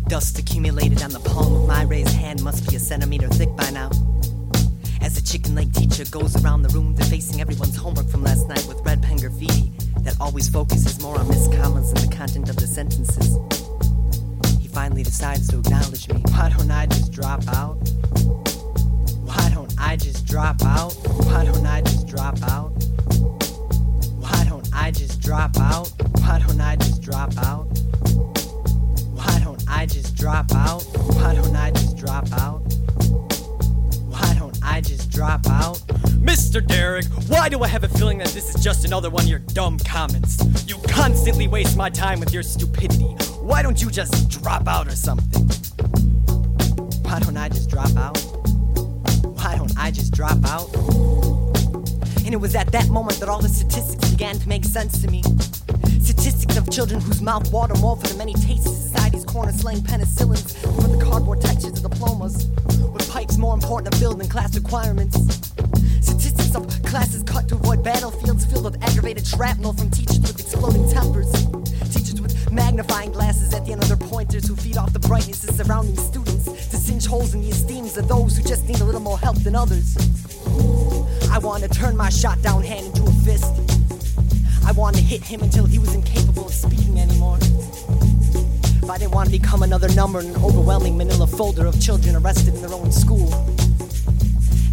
Dust 0.06 0.38
accumulated 0.38 1.02
on 1.02 1.10
the 1.10 1.18
palm 1.18 1.52
of 1.52 1.66
my 1.66 1.82
raised 1.82 2.14
hand 2.14 2.40
must 2.44 2.70
be 2.70 2.76
a 2.76 2.78
centimeter 2.78 3.26
thick 3.26 3.48
by 3.56 3.68
now. 3.70 3.90
As 5.00 5.16
the 5.16 5.20
chicken 5.20 5.56
leg 5.56 5.72
teacher 5.72 6.04
goes 6.12 6.40
around 6.44 6.62
the 6.62 6.68
room 6.68 6.94
defacing 6.94 7.40
everyone's 7.40 7.74
homework 7.74 8.08
from 8.08 8.22
last 8.22 8.46
night 8.46 8.64
with 8.68 8.78
red 8.86 9.02
pen 9.02 9.16
graffiti 9.16 9.72
that 10.02 10.14
always 10.20 10.48
focuses 10.48 11.02
more 11.02 11.18
on 11.18 11.26
miscommas 11.26 11.92
than 11.92 12.08
the 12.08 12.16
content 12.16 12.48
of 12.48 12.54
the 12.54 12.68
sentences. 12.68 13.36
He 14.60 14.68
finally 14.68 15.02
decides 15.02 15.48
to 15.48 15.58
acknowledge 15.58 16.08
me. 16.08 16.22
Why 16.30 16.50
don't 16.56 16.70
I 16.70 16.86
just 16.86 17.10
drop 17.10 17.42
out? 17.48 17.74
Why 19.24 19.50
don't 19.52 19.74
I 19.76 19.96
just 19.96 20.24
drop 20.24 20.62
out? 20.62 20.92
Why 21.24 21.44
don't 21.46 21.66
I 21.66 21.80
just 21.80 22.06
drop 22.06 22.40
out? 22.44 22.70
I 24.80 24.90
just 24.90 25.20
drop 25.20 25.58
out? 25.58 25.92
Why 26.20 26.38
don't 26.38 26.58
I 26.58 26.74
just 26.74 27.02
drop 27.02 27.36
out? 27.36 27.64
Why 29.12 29.40
don't 29.44 29.62
I 29.68 29.84
just 29.84 30.16
drop 30.16 30.50
out? 30.54 30.80
Why 31.16 31.34
don't 31.34 31.54
I 31.54 31.70
just 31.70 31.98
drop 31.98 32.26
out? 32.32 32.60
Why 34.08 34.34
don't 34.38 34.58
I 34.62 34.80
just 34.80 35.10
drop 35.10 35.46
out? 35.48 35.76
Mr. 36.24 36.66
Derek, 36.66 37.04
why 37.28 37.50
do 37.50 37.62
I 37.62 37.68
have 37.68 37.84
a 37.84 37.88
feeling 37.88 38.18
that 38.18 38.28
this 38.28 38.54
is 38.54 38.64
just 38.64 38.86
another 38.86 39.10
one 39.10 39.24
of 39.24 39.28
your 39.28 39.40
dumb 39.40 39.78
comments? 39.80 40.42
You 40.66 40.76
constantly 40.88 41.46
waste 41.46 41.76
my 41.76 41.90
time 41.90 42.18
with 42.18 42.32
your 42.32 42.42
stupidity. 42.42 43.14
Why 43.42 43.60
don't 43.60 43.82
you 43.82 43.90
just 43.90 44.30
drop 44.30 44.66
out 44.66 44.88
or 44.88 44.96
something? 44.96 45.46
Why 47.02 47.18
don't 47.20 47.36
I 47.36 47.50
just 47.50 47.68
drop 47.68 47.94
out? 47.96 48.18
Why 49.24 49.56
don't 49.58 49.78
I 49.78 49.90
just 49.90 50.14
drop 50.14 50.42
out? 50.46 51.39
And 52.30 52.36
it 52.36 52.40
was 52.40 52.54
at 52.54 52.70
that 52.70 52.88
moment 52.90 53.18
that 53.18 53.28
all 53.28 53.42
the 53.42 53.48
statistics 53.48 54.08
began 54.08 54.38
to 54.38 54.48
make 54.48 54.64
sense 54.64 55.02
to 55.02 55.10
me. 55.10 55.20
Statistics 56.00 56.56
of 56.56 56.70
children 56.70 57.00
whose 57.00 57.20
mouth 57.20 57.50
water 57.50 57.74
more 57.80 57.96
for 57.96 58.06
the 58.06 58.14
many 58.14 58.34
tastes 58.34 58.68
of 58.68 58.72
society's 58.72 59.24
corner 59.24 59.50
slang 59.50 59.78
penicillins 59.78 60.54
for 60.80 60.86
the 60.86 61.04
cardboard 61.04 61.40
textures 61.40 61.82
of 61.82 61.90
diplomas. 61.90 62.46
With 62.92 63.10
pipes 63.10 63.36
more 63.36 63.52
important 63.52 63.94
to 63.94 63.98
build 63.98 64.20
than 64.20 64.28
class 64.28 64.54
requirements. 64.54 65.18
Statistics 66.00 66.54
of 66.54 66.68
classes 66.84 67.24
cut 67.24 67.48
to 67.48 67.56
avoid 67.56 67.82
battlefields 67.82 68.46
filled 68.46 68.62
with 68.62 68.80
aggravated 68.80 69.26
shrapnel 69.26 69.72
from 69.72 69.90
teachers 69.90 70.20
with 70.20 70.38
exploding 70.38 70.88
tempers. 70.88 71.32
Teachers 71.90 72.20
with 72.20 72.52
magnifying 72.52 73.10
glasses 73.10 73.52
at 73.54 73.66
the 73.66 73.72
end 73.72 73.82
of 73.82 73.88
their 73.88 74.08
pointers 74.08 74.46
who 74.46 74.54
feed 74.54 74.76
off 74.76 74.92
the 74.92 75.00
brightness 75.00 75.42
of 75.48 75.56
surrounding 75.56 75.96
students 75.96 76.44
to 76.44 76.76
singe 76.76 77.06
holes 77.06 77.34
in 77.34 77.42
the 77.42 77.48
esteems 77.48 77.96
of 77.96 78.06
those 78.06 78.36
who 78.36 78.44
just 78.44 78.68
need 78.68 78.80
a 78.80 78.84
little 78.84 79.00
more 79.00 79.18
help 79.18 79.36
than 79.38 79.56
others. 79.56 79.96
I 81.30 81.38
want 81.38 81.62
to 81.62 81.68
turn 81.68 81.96
my 81.96 82.10
shot 82.10 82.42
down 82.42 82.62
hand 82.62 82.86
into 82.86 83.02
a 83.04 83.12
fist. 83.24 83.52
I 84.66 84.72
wanna 84.72 84.98
hit 84.98 85.22
him 85.22 85.42
until 85.42 85.64
he 85.64 85.78
was 85.78 85.94
incapable 85.94 86.46
of 86.46 86.54
speaking 86.54 86.98
anymore. 86.98 87.38
But 88.80 88.90
I 88.90 88.98
didn't 88.98 89.12
want 89.12 89.30
to 89.30 89.38
become 89.38 89.62
another 89.62 89.88
number 89.94 90.20
in 90.20 90.26
an 90.26 90.36
overwhelming 90.42 90.96
manila 90.96 91.26
folder 91.26 91.66
of 91.66 91.80
children 91.80 92.16
arrested 92.16 92.54
in 92.54 92.60
their 92.60 92.72
own 92.72 92.90
school. 92.92 93.32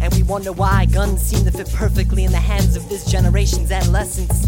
And 0.00 0.12
we 0.14 0.22
wonder 0.22 0.52
why 0.52 0.86
guns 0.86 1.22
seem 1.22 1.44
to 1.44 1.50
fit 1.50 1.70
perfectly 1.72 2.24
in 2.24 2.32
the 2.32 2.38
hands 2.38 2.76
of 2.76 2.88
this 2.88 3.04
generation's 3.10 3.70
adolescents. 3.70 4.46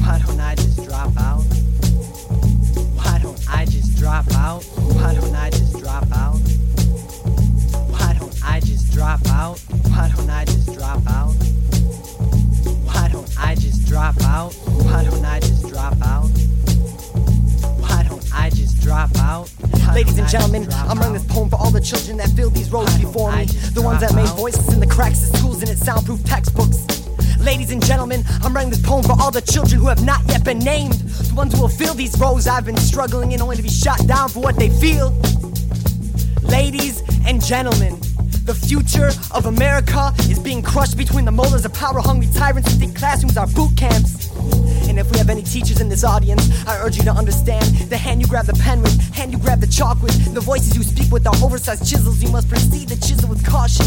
Why 0.00 0.18
don't 0.26 0.40
I 0.40 0.54
just 0.54 0.84
drop 0.84 1.12
out? 1.18 1.51
Drop 4.02 4.26
out? 4.32 4.64
Why 4.98 5.14
don't 5.14 5.32
I 5.32 5.48
just 5.50 5.78
drop 5.78 6.10
out? 6.12 6.38
Why 7.88 8.16
don't 8.18 8.36
I 8.44 8.58
just 8.58 8.92
drop 8.92 9.20
out? 9.28 9.60
Why 9.60 10.10
don't 10.12 10.28
I 10.28 10.44
just 10.44 10.74
drop 10.74 11.06
out? 11.06 11.30
Why 12.82 13.08
don't 13.12 13.30
I 13.38 13.54
just 13.54 13.86
drop 13.86 14.20
out? 14.22 14.54
Why 14.82 15.04
don't 15.04 15.24
I 15.24 15.38
just 15.38 15.68
drop 15.68 15.94
out? 16.02 16.26
Why 17.78 18.02
don't 18.08 18.34
I 18.34 18.50
just 18.50 18.80
drop 18.80 19.16
out? 19.18 19.48
Ladies 19.94 20.18
and 20.18 20.28
gentlemen, 20.28 20.66
I'm 20.72 20.98
writing 20.98 21.14
this 21.14 21.26
poem 21.26 21.48
for 21.48 21.60
all 21.60 21.70
the 21.70 21.80
children 21.80 22.16
that 22.16 22.30
filled 22.30 22.54
these 22.54 22.72
rows 22.72 22.92
before 22.98 23.30
me. 23.36 23.44
The 23.44 23.82
ones 23.82 24.00
that 24.00 24.16
made 24.16 24.28
voices 24.30 24.74
in 24.74 24.80
the 24.80 24.86
cracks 24.88 25.30
of 25.30 25.36
schools 25.36 25.60
and 25.62 25.70
its 25.70 25.84
soundproof 25.84 26.24
textbooks. 26.24 27.01
Ladies 27.42 27.72
and 27.72 27.84
gentlemen, 27.84 28.22
I'm 28.44 28.54
writing 28.54 28.70
this 28.70 28.80
poem 28.80 29.02
for 29.02 29.20
all 29.20 29.32
the 29.32 29.40
children 29.40 29.80
who 29.80 29.88
have 29.88 30.04
not 30.04 30.22
yet 30.28 30.44
been 30.44 30.60
named. 30.60 30.94
The 30.94 31.34
ones 31.34 31.52
who 31.52 31.62
will 31.62 31.68
fill 31.68 31.92
these 31.92 32.16
rows 32.20 32.46
I've 32.46 32.64
been 32.64 32.76
struggling 32.76 33.32
in 33.32 33.42
only 33.42 33.56
to 33.56 33.62
be 33.62 33.68
shot 33.68 34.06
down 34.06 34.28
for 34.28 34.40
what 34.40 34.54
they 34.54 34.68
feel. 34.68 35.10
Ladies 36.42 37.02
and 37.26 37.42
gentlemen, 37.42 37.98
the 38.46 38.54
future 38.54 39.10
of 39.34 39.46
America 39.46 40.14
is 40.30 40.38
being 40.38 40.62
crushed 40.62 40.96
between 40.96 41.24
the 41.24 41.32
molars 41.32 41.64
of 41.64 41.74
power 41.74 41.98
hungry 41.98 42.28
tyrants 42.32 42.72
who 42.72 42.78
think 42.78 42.96
classrooms 42.96 43.36
are 43.36 43.48
boot 43.48 43.76
camps. 43.76 44.30
And 44.88 45.00
if 45.00 45.10
we 45.10 45.18
have 45.18 45.28
any 45.28 45.42
teachers 45.42 45.80
in 45.80 45.88
this 45.88 46.04
audience, 46.04 46.48
I 46.64 46.78
urge 46.78 46.96
you 46.96 47.02
to 47.04 47.12
understand 47.12 47.64
the 47.90 47.96
hand 47.96 48.20
you 48.20 48.28
grab 48.28 48.46
the 48.46 48.54
pen 48.54 48.82
with, 48.82 48.96
hand 49.14 49.32
you 49.32 49.38
grab 49.38 49.60
the 49.60 49.66
chalk 49.66 50.00
with, 50.00 50.32
the 50.32 50.40
voices 50.40 50.76
you 50.76 50.84
speak 50.84 51.10
with 51.10 51.26
are 51.26 51.34
oversized 51.42 51.90
chisels. 51.90 52.22
You 52.22 52.30
must 52.30 52.48
proceed 52.48 52.88
the 52.88 52.96
chisel 53.04 53.28
with 53.28 53.44
caution. 53.44 53.86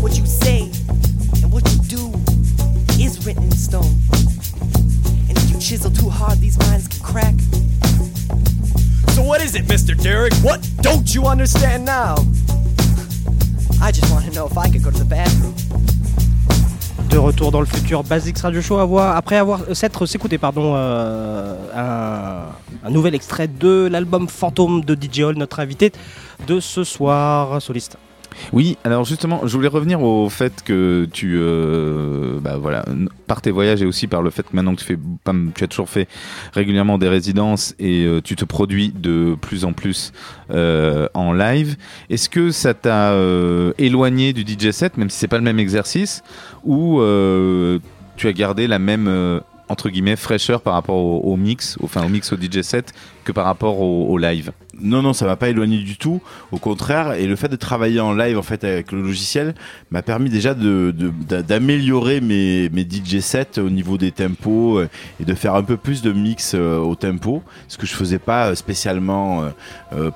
What 0.00 0.16
you 0.16 0.24
say 0.24 0.70
and 1.42 1.52
what 1.52 1.70
you 1.72 1.78
do 1.84 2.09
is 3.00 3.24
written 3.24 3.44
in 3.44 3.52
stone. 3.52 3.94
And 5.28 5.36
if 5.38 5.50
you 5.50 5.58
chisel 5.58 5.90
too 5.90 6.10
hard, 6.10 6.38
these 6.38 6.58
minds 6.58 6.86
can 6.86 7.00
crack. 7.02 7.34
So 9.14 9.22
what 9.22 9.40
is 9.42 9.54
it, 9.54 9.64
Mr. 9.66 9.94
Derek? 10.00 10.34
What 10.42 10.60
don't 10.82 11.14
you 11.14 11.24
understand 11.26 11.84
now? 11.86 12.14
I 13.80 13.90
just 13.90 14.10
want 14.12 14.26
to 14.26 14.32
know 14.32 14.46
if 14.46 14.56
I 14.58 14.68
could 14.68 14.84
go 14.84 14.90
to 14.90 14.98
the 14.98 15.04
bathroom. 15.04 15.54
De 17.08 17.18
retour 17.18 17.50
dans 17.50 17.60
le 17.60 17.66
futur 17.66 18.04
Basics 18.04 18.38
Radio 18.38 18.60
Show, 18.60 18.78
avoir, 18.78 19.16
après 19.16 19.36
avoir 19.36 19.62
euh, 19.68 19.74
s'être 19.74 20.06
s'écouter 20.06 20.38
pardon 20.38 20.74
euh, 20.76 21.56
un, 21.74 22.86
un 22.86 22.90
nouvel 22.90 23.16
extrait 23.16 23.48
de 23.48 23.88
l'album 23.90 24.28
Fantôme 24.28 24.84
de 24.84 24.94
DJ 24.94 25.20
Hall, 25.20 25.36
notre 25.36 25.58
invité 25.58 25.90
de 26.46 26.60
ce 26.60 26.84
soir, 26.84 27.60
soliste. 27.60 27.96
Oui, 28.52 28.76
alors 28.84 29.04
justement, 29.04 29.46
je 29.46 29.56
voulais 29.56 29.68
revenir 29.68 30.02
au 30.02 30.28
fait 30.28 30.62
que 30.64 31.08
tu, 31.12 31.36
euh, 31.36 32.38
bah 32.40 32.56
voilà, 32.56 32.84
par 33.26 33.40
tes 33.40 33.50
voyages 33.50 33.82
et 33.82 33.86
aussi 33.86 34.06
par 34.06 34.22
le 34.22 34.30
fait 34.30 34.42
que 34.42 34.54
maintenant 34.54 34.74
que 34.74 34.80
tu 34.80 34.86
fais, 34.86 34.98
tu 35.54 35.64
as 35.64 35.66
toujours 35.68 35.88
fait 35.88 36.08
régulièrement 36.52 36.98
des 36.98 37.08
résidences 37.08 37.74
et 37.78 38.04
euh, 38.04 38.20
tu 38.22 38.36
te 38.36 38.44
produis 38.44 38.92
de 38.94 39.36
plus 39.40 39.64
en 39.64 39.72
plus 39.72 40.12
euh, 40.50 41.08
en 41.14 41.32
live. 41.32 41.76
Est-ce 42.08 42.28
que 42.28 42.50
ça 42.50 42.74
t'a 42.74 43.14
éloigné 43.78 44.32
du 44.32 44.42
DJ 44.42 44.70
set, 44.70 44.96
même 44.96 45.10
si 45.10 45.18
c'est 45.18 45.28
pas 45.28 45.38
le 45.38 45.44
même 45.44 45.58
exercice, 45.58 46.22
ou 46.64 47.00
tu 48.16 48.28
as 48.28 48.32
gardé 48.32 48.66
la 48.66 48.78
même 48.78 49.40
entre 49.68 49.88
guillemets 49.88 50.16
fraîcheur 50.16 50.60
par 50.62 50.74
rapport 50.74 50.96
au, 50.96 51.20
au 51.20 51.36
mix, 51.36 51.78
enfin 51.82 52.04
au 52.04 52.08
mix 52.08 52.32
au 52.32 52.36
DJ 52.36 52.62
set, 52.62 52.92
que 53.24 53.32
par 53.32 53.44
rapport 53.44 53.80
au, 53.80 54.08
au 54.08 54.18
live? 54.18 54.50
Non, 54.82 55.02
non, 55.02 55.12
ça 55.12 55.26
m'a 55.26 55.36
pas 55.36 55.48
éloigné 55.48 55.78
du 55.78 55.96
tout. 55.96 56.20
Au 56.52 56.58
contraire, 56.58 57.12
et 57.12 57.26
le 57.26 57.36
fait 57.36 57.48
de 57.48 57.56
travailler 57.56 58.00
en 58.00 58.12
live 58.12 58.38
en 58.38 58.42
fait 58.42 58.64
avec 58.64 58.92
le 58.92 59.02
logiciel 59.02 59.54
m'a 59.90 60.02
permis 60.02 60.30
déjà 60.30 60.54
d'améliorer 60.54 62.20
mes 62.20 62.68
DJ 62.68 63.20
sets 63.20 63.58
au 63.58 63.70
niveau 63.70 63.98
des 63.98 64.10
tempos 64.10 64.78
euh, 64.78 64.88
et 65.20 65.24
de 65.24 65.34
faire 65.34 65.54
un 65.54 65.62
peu 65.62 65.76
plus 65.76 66.02
de 66.02 66.12
mix 66.12 66.52
euh, 66.54 66.78
au 66.78 66.94
tempo, 66.94 67.42
ce 67.68 67.78
que 67.78 67.86
je 67.86 67.94
faisais 67.94 68.18
pas 68.18 68.48
euh, 68.48 68.54
spécialement 68.54 69.50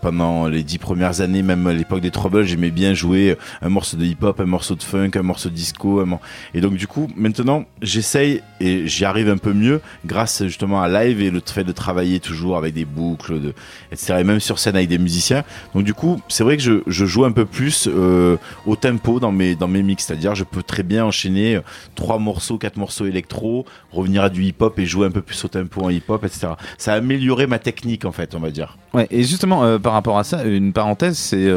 pendant 0.01 0.47
les 0.47 0.63
dix 0.63 0.79
premières 0.79 1.21
années, 1.21 1.43
même 1.43 1.67
à 1.67 1.73
l'époque 1.73 2.01
des 2.01 2.11
Troubles, 2.11 2.45
j'aimais 2.45 2.71
bien 2.71 2.95
jouer 2.95 3.37
un 3.61 3.69
morceau 3.69 3.97
de 3.97 4.05
hip-hop, 4.05 4.41
un 4.41 4.45
morceau 4.45 4.75
de 4.75 4.83
funk, 4.83 5.11
un 5.15 5.23
morceau 5.23 5.49
de 5.49 5.55
disco, 5.55 6.05
et 6.53 6.61
donc 6.61 6.75
du 6.75 6.87
coup 6.87 7.09
maintenant 7.17 7.65
j'essaye 7.83 8.41
et 8.61 8.87
j'y 8.87 9.05
arrive 9.05 9.29
un 9.29 9.37
peu 9.37 9.53
mieux 9.53 9.81
grâce 10.07 10.45
justement 10.45 10.81
à 10.81 10.89
live 10.89 11.21
et 11.21 11.31
le 11.31 11.41
fait 11.45 11.65
de 11.65 11.73
travailler 11.73 12.21
toujours 12.21 12.57
avec 12.57 12.75
des 12.75 12.85
boucles, 12.85 13.41
de, 13.41 13.55
etc. 13.91 14.15
scène 14.59 14.77
avec 14.77 14.89
des 14.89 14.99
musiciens. 14.99 15.45
Donc 15.75 15.85
du 15.85 15.95
coup 15.95 16.21
c'est 16.29 16.45
vrai 16.45 16.57
que 16.57 16.63
je, 16.63 16.83
je 16.87 17.05
joue 17.05 17.25
un 17.25 17.33
peu 17.33 17.45
plus 17.45 17.89
euh, 17.91 18.37
au 18.67 18.77
tempo 18.77 19.21
dans 19.21 19.33
mes 19.33 19.55
dans 19.55 19.69
mes 19.69 19.83
mix, 19.83 20.07
c'est-à-dire 20.07 20.35
je 20.35 20.45
peux 20.45 20.63
très 20.63 20.83
bien 20.83 21.05
enchaîner 21.05 21.57
euh, 21.57 21.61
trois 21.95 22.19
morceaux, 22.19 22.59
quatre 22.59 22.77
morceaux 22.77 23.07
électro, 23.07 23.67
revenir 23.93 24.23
à 24.23 24.31
du 24.31 24.45
hip-hop 24.45 24.79
et 24.79 24.87
jouer 24.87 25.07
un 25.07 25.11
peu 25.11 25.23
plus 25.23 25.45
au 25.45 25.49
tempo 25.49 25.83
en 25.83 25.91
hip-hop, 25.91 26.25
etc. 26.25 26.53
Ça 26.79 26.95
a 26.95 26.97
amélioré 26.97 27.47
ma 27.47 27.59
technique 27.59 28.05
en 28.05 28.13
fait, 28.13 28.35
on 28.35 28.41
va 28.41 28.51
dire. 28.51 28.79
Ouais, 28.93 29.07
et 29.11 29.23
justement, 29.23 29.65
euh, 29.65 29.79
par 29.79 29.93
rapport 29.93 30.19
à 30.19 30.25
ça, 30.25 30.45
une 30.45 30.73
parenthèse, 30.73 31.19
c'est 31.19 31.49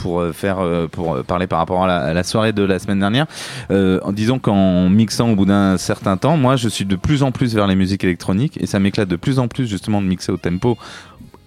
pour 0.00 0.20
euh, 0.20 0.32
faire, 0.32 0.60
euh, 0.60 0.86
pour 0.86 1.14
euh, 1.14 1.22
parler 1.22 1.46
par 1.46 1.58
rapport 1.58 1.84
à 1.84 2.14
la, 2.14 2.22
soirée 2.22 2.52
de 2.52 2.62
la 2.62 2.78
semaine 2.78 3.00
dernière, 3.00 3.26
en 3.70 4.12
disant 4.12 4.38
qu'en 4.38 4.88
mixant 4.88 5.30
au 5.30 5.36
bout 5.36 5.44
d'un 5.44 5.76
certain 5.76 6.16
temps, 6.16 6.36
moi, 6.36 6.56
je 6.56 6.68
suis 6.68 6.84
de 6.84 6.96
plus 6.96 7.22
en 7.22 7.32
plus 7.32 7.54
vers 7.54 7.66
les 7.66 7.76
musiques 7.76 8.04
électroniques 8.04 8.58
et 8.60 8.66
ça 8.66 8.78
m'éclate 8.78 9.08
de 9.08 9.16
plus 9.16 9.38
en 9.38 9.48
plus 9.48 9.66
justement 9.66 10.00
de 10.00 10.06
mixer 10.06 10.32
au 10.32 10.36
tempo. 10.36 10.78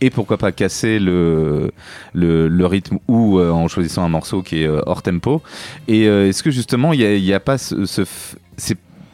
Et 0.02 0.10
pourquoi 0.10 0.38
pas 0.38 0.52
casser 0.52 1.00
le, 1.00 1.72
le, 2.14 2.66
rythme 2.66 2.98
ou 3.08 3.40
en 3.40 3.68
choisissant 3.70 4.04
un 4.04 4.10
morceau 4.10 4.42
qui 4.42 4.64
est 4.64 4.68
hors 4.68 5.02
tempo. 5.02 5.42
Et 5.88 6.04
est-ce 6.04 6.44
que 6.44 6.52
justement 6.52 6.92
il 6.94 7.22
n'y 7.22 7.34
a, 7.34 7.40
pas 7.40 7.58
ce, 7.58 8.04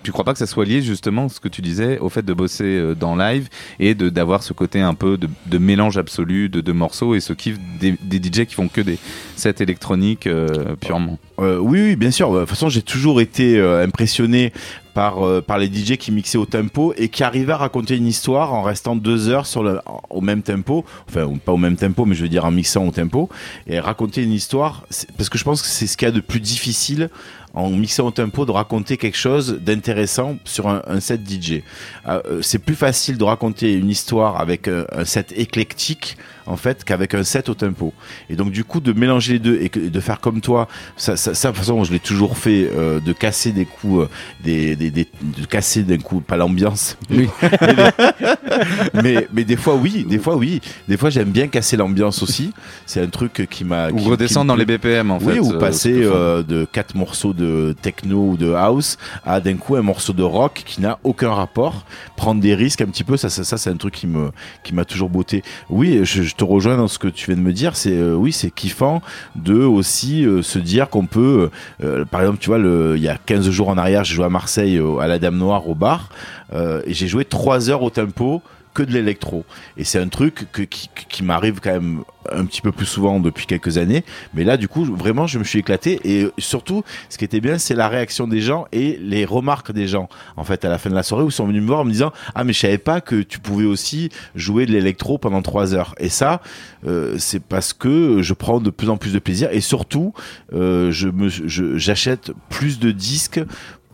tu 0.03 0.11
crois 0.11 0.25
pas 0.25 0.33
que 0.33 0.39
ça 0.39 0.47
soit 0.47 0.65
lié 0.65 0.81
justement 0.81 1.29
ce 1.29 1.39
que 1.39 1.47
tu 1.47 1.61
disais 1.61 1.99
au 1.99 2.09
fait 2.09 2.23
de 2.23 2.33
bosser 2.33 2.63
euh, 2.63 2.95
dans 2.95 3.15
live 3.15 3.49
et 3.79 3.95
de 3.95 4.09
d'avoir 4.09 4.43
ce 4.43 4.53
côté 4.53 4.79
un 4.79 4.93
peu 4.93 5.17
de, 5.17 5.57
mélange 5.57 5.97
absolu 5.97 6.49
de, 6.49 6.71
morceaux 6.71 7.15
et 7.15 7.19
ce 7.19 7.33
kiff 7.33 7.57
des, 7.79 7.95
des 8.01 8.17
DJ 8.17 8.45
qui 8.45 8.55
font 8.55 8.67
que 8.67 8.81
des 8.81 8.97
sets 9.35 9.55
électroniques 9.59 10.27
euh, 10.27 10.75
purement? 10.79 11.17
Euh, 11.39 11.57
oui, 11.57 11.81
oui, 11.81 11.95
bien 11.95 12.11
sûr. 12.11 12.33
De 12.33 12.39
toute 12.39 12.49
façon, 12.49 12.69
j'ai 12.69 12.81
toujours 12.81 13.21
été 13.21 13.59
impressionné 13.61 14.51
par, 14.93 15.43
par 15.43 15.57
les 15.57 15.67
DJ 15.67 15.97
qui 15.97 16.11
mixaient 16.11 16.37
au 16.37 16.45
tempo 16.45 16.93
et 16.97 17.09
qui 17.09 17.23
arrivaient 17.23 17.53
à 17.53 17.57
raconter 17.57 17.95
une 17.95 18.07
histoire 18.07 18.53
en 18.53 18.63
restant 18.63 18.95
deux 18.95 19.29
heures 19.29 19.45
sur 19.45 19.63
le, 19.63 19.79
au 20.09 20.21
même 20.21 20.41
tempo. 20.41 20.85
Enfin, 21.07 21.31
pas 21.43 21.53
au 21.53 21.57
même 21.57 21.77
tempo, 21.77 22.05
mais 22.05 22.15
je 22.15 22.23
veux 22.23 22.29
dire 22.29 22.45
en 22.45 22.51
mixant 22.51 22.85
au 22.85 22.91
tempo. 22.91 23.29
Et 23.67 23.79
raconter 23.79 24.23
une 24.23 24.33
histoire, 24.33 24.85
parce 25.17 25.29
que 25.29 25.37
je 25.37 25.43
pense 25.43 25.61
que 25.61 25.67
c'est 25.67 25.87
ce 25.87 25.95
qu'il 25.97 26.07
y 26.07 26.11
a 26.11 26.13
de 26.13 26.19
plus 26.19 26.41
difficile 26.41 27.09
en 27.53 27.69
mixant 27.69 28.07
au 28.07 28.11
tempo 28.11 28.45
de 28.45 28.51
raconter 28.51 28.97
quelque 28.97 29.17
chose 29.17 29.59
d'intéressant 29.61 30.37
sur 30.45 30.67
un, 30.67 30.99
set 30.99 31.21
DJ. 31.27 31.63
Euh, 32.07 32.21
euh, 32.25 32.41
c'est 32.41 32.59
plus 32.59 32.75
facile 32.75 33.17
de 33.17 33.23
raconter 33.23 33.73
une 33.73 33.89
histoire 33.89 34.39
avec 34.39 34.67
un 34.67 35.05
set 35.05 35.33
éclectique 35.35 36.17
en 36.49 36.57
fait 36.57 36.83
qu'avec 36.83 37.13
un 37.13 37.23
set 37.23 37.47
au 37.47 37.53
tempo. 37.53 37.93
Et 38.29 38.35
donc 38.35 38.51
du 38.51 38.63
coup 38.63 38.79
de 38.81 38.91
mélanger 38.91 39.33
les 39.33 39.39
deux 39.39 39.59
et 39.61 39.69
que- 39.69 39.79
de 39.79 39.99
faire 39.99 40.19
comme 40.19 40.41
toi, 40.41 40.67
ça, 40.97 41.15
ça, 41.15 41.33
ça, 41.33 41.49
de 41.49 41.53
toute 41.55 41.63
façon 41.63 41.83
je 41.83 41.91
l'ai 41.93 41.99
toujours 41.99 42.37
fait, 42.37 42.69
euh, 42.75 42.99
de 42.99 43.13
casser 43.13 43.51
des 43.51 43.65
coups, 43.65 44.03
euh, 44.03 44.09
des, 44.43 44.75
des, 44.75 44.91
des- 44.91 45.07
de 45.21 45.45
casser 45.45 45.83
d'un 45.83 45.97
coup 45.99 46.19
pas 46.21 46.35
l'ambiance, 46.37 46.97
Oui. 47.09 47.29
mais 49.03 49.27
mais 49.33 49.43
des 49.43 49.55
fois 49.55 49.75
oui, 49.75 50.05
des 50.07 50.19
fois 50.19 50.35
oui, 50.35 50.61
des 50.87 50.97
fois 50.97 51.09
j'aime 51.09 51.29
bien 51.29 51.47
casser 51.47 51.77
l'ambiance 51.77 52.21
aussi. 52.23 52.51
C'est 52.85 53.01
un 53.01 53.07
truc 53.07 53.47
qui 53.49 53.63
m'a 53.65 53.89
Ou 53.91 53.97
redescendre 53.99 54.47
dans 54.47 54.55
les. 54.55 54.65
BPM, 54.69 55.09
en 55.11 55.17
oui, 55.19 55.33
fait, 55.33 55.39
ou 55.39 55.53
euh, 55.53 55.59
passer 55.59 55.93
euh, 55.95 56.43
de 56.43 56.63
quatre 56.65 56.93
morceaux 56.95 57.33
de 57.33 57.75
techno 57.81 58.29
ou 58.31 58.37
de 58.37 58.53
house 58.53 58.97
à 59.25 59.39
d'un 59.39 59.55
coup 59.55 59.75
un 59.75 59.81
morceau 59.81 60.13
de 60.13 60.21
rock 60.23 60.61
qui 60.65 60.79
n'a 60.81 60.99
aucun 61.03 61.33
rapport. 61.33 61.85
Prendre 62.15 62.39
des 62.41 62.53
risques 62.53 62.81
un 62.81 62.85
petit 62.85 63.03
peu, 63.03 63.17
ça, 63.17 63.29
ça, 63.29 63.43
ça, 63.43 63.57
c'est 63.57 63.69
un 63.71 63.77
truc 63.77 63.95
qui 63.95 64.05
me 64.07 64.29
qui 64.63 64.73
m'a 64.75 64.85
toujours 64.85 65.09
botté. 65.09 65.41
Oui, 65.69 66.01
je, 66.03 66.21
je 66.23 66.35
te 66.39 66.43
rejoins 66.45 66.77
dans 66.77 66.87
ce 66.87 66.99
que 66.99 67.09
tu 67.09 67.27
viens 67.27 67.35
de 67.35 67.45
me 67.45 67.53
dire. 67.53 67.75
C'est 67.75 67.93
euh, 67.93 68.13
oui, 68.13 68.31
c'est 68.31 68.49
kiffant 68.49 69.01
de 69.35 69.55
aussi 69.55 70.25
euh, 70.25 70.41
se 70.41 70.57
dire 70.57 70.89
qu'on 70.89 71.05
peut, 71.05 71.49
euh, 71.83 72.05
par 72.05 72.21
exemple, 72.21 72.39
tu 72.39 72.47
vois, 72.47 72.57
le, 72.57 72.95
il 72.95 73.03
y 73.03 73.09
a 73.09 73.17
15 73.17 73.49
jours 73.49 73.69
en 73.69 73.77
arrière, 73.77 74.05
j'ai 74.05 74.15
joué 74.15 74.25
à 74.25 74.29
Marseille 74.29 74.81
à 75.01 75.07
la 75.07 75.19
Dame 75.19 75.37
Noire 75.37 75.67
au 75.67 75.75
bar 75.75 76.09
et 76.53 76.93
j'ai 76.93 77.07
joué 77.07 77.25
trois 77.25 77.69
heures 77.69 77.83
au 77.83 77.89
tempo 77.91 78.41
que 78.79 78.83
de 78.83 78.93
l'électro. 78.93 79.43
Et 79.75 79.83
c'est 79.83 79.99
un 79.99 80.07
truc 80.07 80.47
qui, 80.69 81.23
m'arrive 81.23 81.59
quand 81.61 81.73
même 81.73 82.03
un 82.31 82.45
petit 82.45 82.61
peu 82.61 82.71
plus 82.71 82.85
souvent 82.85 83.19
depuis 83.19 83.45
quelques 83.45 83.77
années. 83.77 84.05
Mais 84.33 84.45
là, 84.45 84.55
du 84.55 84.69
coup, 84.69 84.85
vraiment, 84.85 85.27
je 85.27 85.37
me 85.37 85.43
suis 85.43 85.59
éclaté. 85.59 85.99
Et 86.05 86.29
surtout, 86.37 86.83
ce 87.09 87.17
qui 87.17 87.25
était 87.25 87.41
bien, 87.41 87.57
c'est 87.57 87.75
la 87.75 87.89
réaction 87.89 88.25
des 88.25 88.39
gens 88.39 88.67
et 88.71 88.97
les 89.01 89.25
remarques 89.25 89.73
des 89.73 89.85
gens. 89.85 90.07
En 90.37 90.45
fait, 90.45 90.63
à 90.63 90.69
la 90.69 90.77
fin 90.77 90.89
de 90.89 90.95
la 90.95 91.03
soirée, 91.03 91.23
où 91.23 91.27
ils 91.27 91.33
sont 91.33 91.45
venus 91.45 91.61
me 91.61 91.67
voir 91.67 91.81
en 91.81 91.83
me 91.83 91.91
disant 91.91 92.13
Ah, 92.35 92.45
mais 92.45 92.53
je 92.53 92.59
savais 92.59 92.77
pas 92.77 93.01
que 93.01 93.21
tu 93.21 93.39
pouvais 93.39 93.65
aussi 93.65 94.09
jouer 94.33 94.65
de 94.65 94.71
l'électro 94.71 95.17
pendant 95.17 95.41
trois 95.41 95.73
heures. 95.73 95.93
Et 95.97 96.09
ça, 96.09 96.41
euh, 96.87 97.15
c'est 97.17 97.43
parce 97.43 97.73
que 97.73 98.21
je 98.21 98.33
prends 98.33 98.61
de 98.61 98.69
plus 98.69 98.89
en 98.89 98.95
plus 98.95 99.11
de 99.11 99.19
plaisir. 99.19 99.49
Et 99.51 99.59
surtout, 99.59 100.13
euh, 100.53 100.89
j'achète 100.91 102.31
plus 102.49 102.79
de 102.79 102.91
disques 102.91 103.41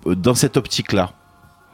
euh, 0.05 0.13
dans 0.13 0.35
cette 0.35 0.57
optique-là. 0.57 1.14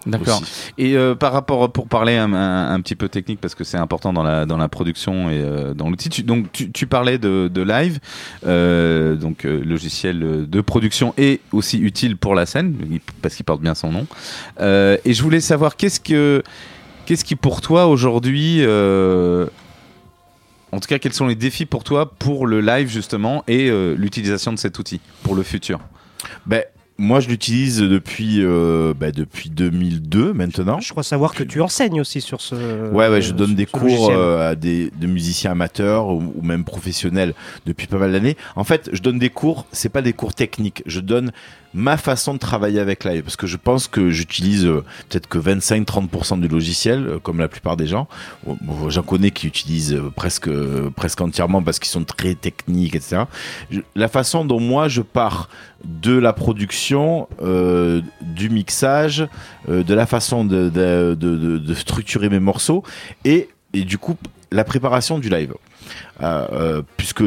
D'accord. 0.08 0.42
Et 0.80 0.98
euh, 0.98 1.14
par 1.14 1.32
rapport, 1.32 1.72
pour 1.72 1.88
parler 1.88 2.18
un, 2.18 2.34
un- 2.34 2.74
un 2.74 2.82
petit 2.82 2.96
peu 2.96 3.08
technique, 3.08 3.40
parce 3.40 3.54
que 3.54 3.64
c'est 3.64 3.78
important 3.78 4.14
dans 4.14 4.24
la, 4.24 4.46
dans 4.48 4.58
la 4.58 4.68
production 4.68 5.30
et 5.30 5.40
euh, 5.40 5.74
dans 5.76 5.90
l'outil, 5.90 6.10
tu, 6.10 6.24
donc 6.24 6.52
tu, 6.52 6.72
tu 6.72 6.88
parlais 6.88 7.20
de, 7.20 7.50
de 7.54 7.62
live, 7.62 8.00
euh, 8.48 9.16
donc 9.16 9.46
euh, 9.46 9.64
logiciel 9.64 10.50
de 10.50 10.62
production 10.62 11.14
et 11.18 11.40
aussi 11.52 11.78
utile 11.78 12.18
pour 12.18 12.34
la 12.34 12.48
scène, 12.48 12.76
parce 13.22 13.36
qu'il 13.36 13.46
porte 13.46 13.62
bien 13.62 13.76
son 13.76 13.92
nom. 13.92 14.08
Euh, 14.60 14.98
et 15.06 15.14
je 15.14 15.22
voulais 15.22 15.40
savoir, 15.42 15.76
qu'est-ce 15.76 16.00
que, 16.00 16.42
qu'est-ce 17.06 17.24
qui 17.24 17.36
pour 17.36 17.62
toi 17.62 17.86
aujourd'hui... 17.88 18.58
euh, 18.62 19.46
en 20.72 20.80
tout 20.80 20.88
cas, 20.88 21.00
quels 21.00 21.14
sont 21.14 21.28
les 21.28 21.36
défis 21.36 21.66
pour 21.66 21.84
toi 21.84 22.10
pour 22.18 22.48
le 22.48 22.62
live 22.62 22.88
justement 22.88 23.44
et 23.46 23.70
l'utilisation 23.98 24.54
de 24.54 24.58
cet 24.58 24.80
outil 24.80 25.02
pour 25.22 25.36
le 25.36 25.44
futur? 25.44 25.80
Ben, 26.46 26.64
moi, 27.02 27.20
je 27.20 27.28
l'utilise 27.30 27.80
depuis, 27.80 28.38
euh, 28.44 28.94
ben, 28.98 29.12
depuis 29.12 29.50
2002 29.50 30.34
maintenant. 30.34 30.80
Je 30.80 30.90
crois 30.92 31.04
savoir 31.04 31.34
que 31.34 31.44
tu 31.44 31.60
enseignes 31.62 32.00
aussi 32.00 32.22
sur 32.22 32.40
ce. 32.42 32.56
Ouais, 32.92 33.10
ouais, 33.10 33.22
je 33.22 33.34
donne 33.34 33.50
ce- 33.52 33.56
des 33.56 33.66
cours 33.66 34.10
euh, 34.12 34.52
à 34.52 34.56
des 34.56 34.92
de 35.00 35.08
musiciens 35.08 35.52
amateurs 35.52 36.08
ou, 36.08 36.34
ou 36.36 36.42
même 36.44 36.64
professionnels 36.64 37.34
depuis 37.66 37.88
pas 37.88 37.98
mal 37.98 38.12
d'années. 38.12 38.38
En 38.56 38.64
fait, 38.64 38.90
je 38.94 39.02
donne 39.02 39.20
des 39.20 39.30
cours, 39.30 39.66
c'est 39.72 39.90
pas 39.90 40.02
des 40.02 40.14
cours 40.14 40.34
techniques, 40.34 40.84
je 40.86 41.00
donne 41.00 41.32
ma 41.74 41.96
façon 41.96 42.34
de 42.34 42.40
travailler 42.40 42.80
avec 42.82 43.06
live 43.06 43.24
parce 43.24 43.38
que 43.38 43.48
je 43.48 43.56
pense 43.56 43.88
que 43.88 44.10
j'utilise 44.10 44.66
euh, 44.66 44.84
peut-être 45.10 45.28
que 45.28 45.38
25-30% 45.38 46.40
du 46.42 46.50
logiciel 46.50 47.08
euh, 47.08 47.20
comme 47.20 47.40
la 47.40 47.48
plupart 47.48 47.78
des 47.78 47.88
gens. 47.88 48.08
J'en 48.90 49.04
connais 49.04 49.32
qui 49.32 49.48
utilisent 49.48 49.94
euh, 49.94 50.12
presque 50.14 50.50
euh, 50.50 50.90
presque 50.94 51.22
entièrement 51.22 51.64
parce 51.64 51.80
qu'ils 51.80 51.90
sont 51.92 52.04
très 52.04 52.36
techniques, 52.36 52.96
etc. 52.96 53.24
Je- 53.72 53.80
la 53.96 54.10
façon 54.10 54.44
dont 54.44 54.60
moi 54.60 54.88
je 54.90 55.02
pars 55.02 55.48
de 55.86 56.16
la 56.18 56.34
production, 56.34 56.91
euh, 57.42 58.02
du 58.22 58.50
mixage, 58.50 59.28
euh, 59.70 59.84
de 59.84 59.94
la 59.94 60.06
façon 60.06 60.46
de, 60.46 61.74
structurer 61.74 62.30
mes 62.30 62.40
morceaux 62.40 62.84
et 63.26 63.50
du 63.74 63.98
coup 63.98 64.18
la 64.52 64.64
préparation 64.64 65.20
du 65.20 65.30
live. 65.30 65.54
Euh, 66.22 66.48
euh, 66.54 66.82
puisque 66.98 67.24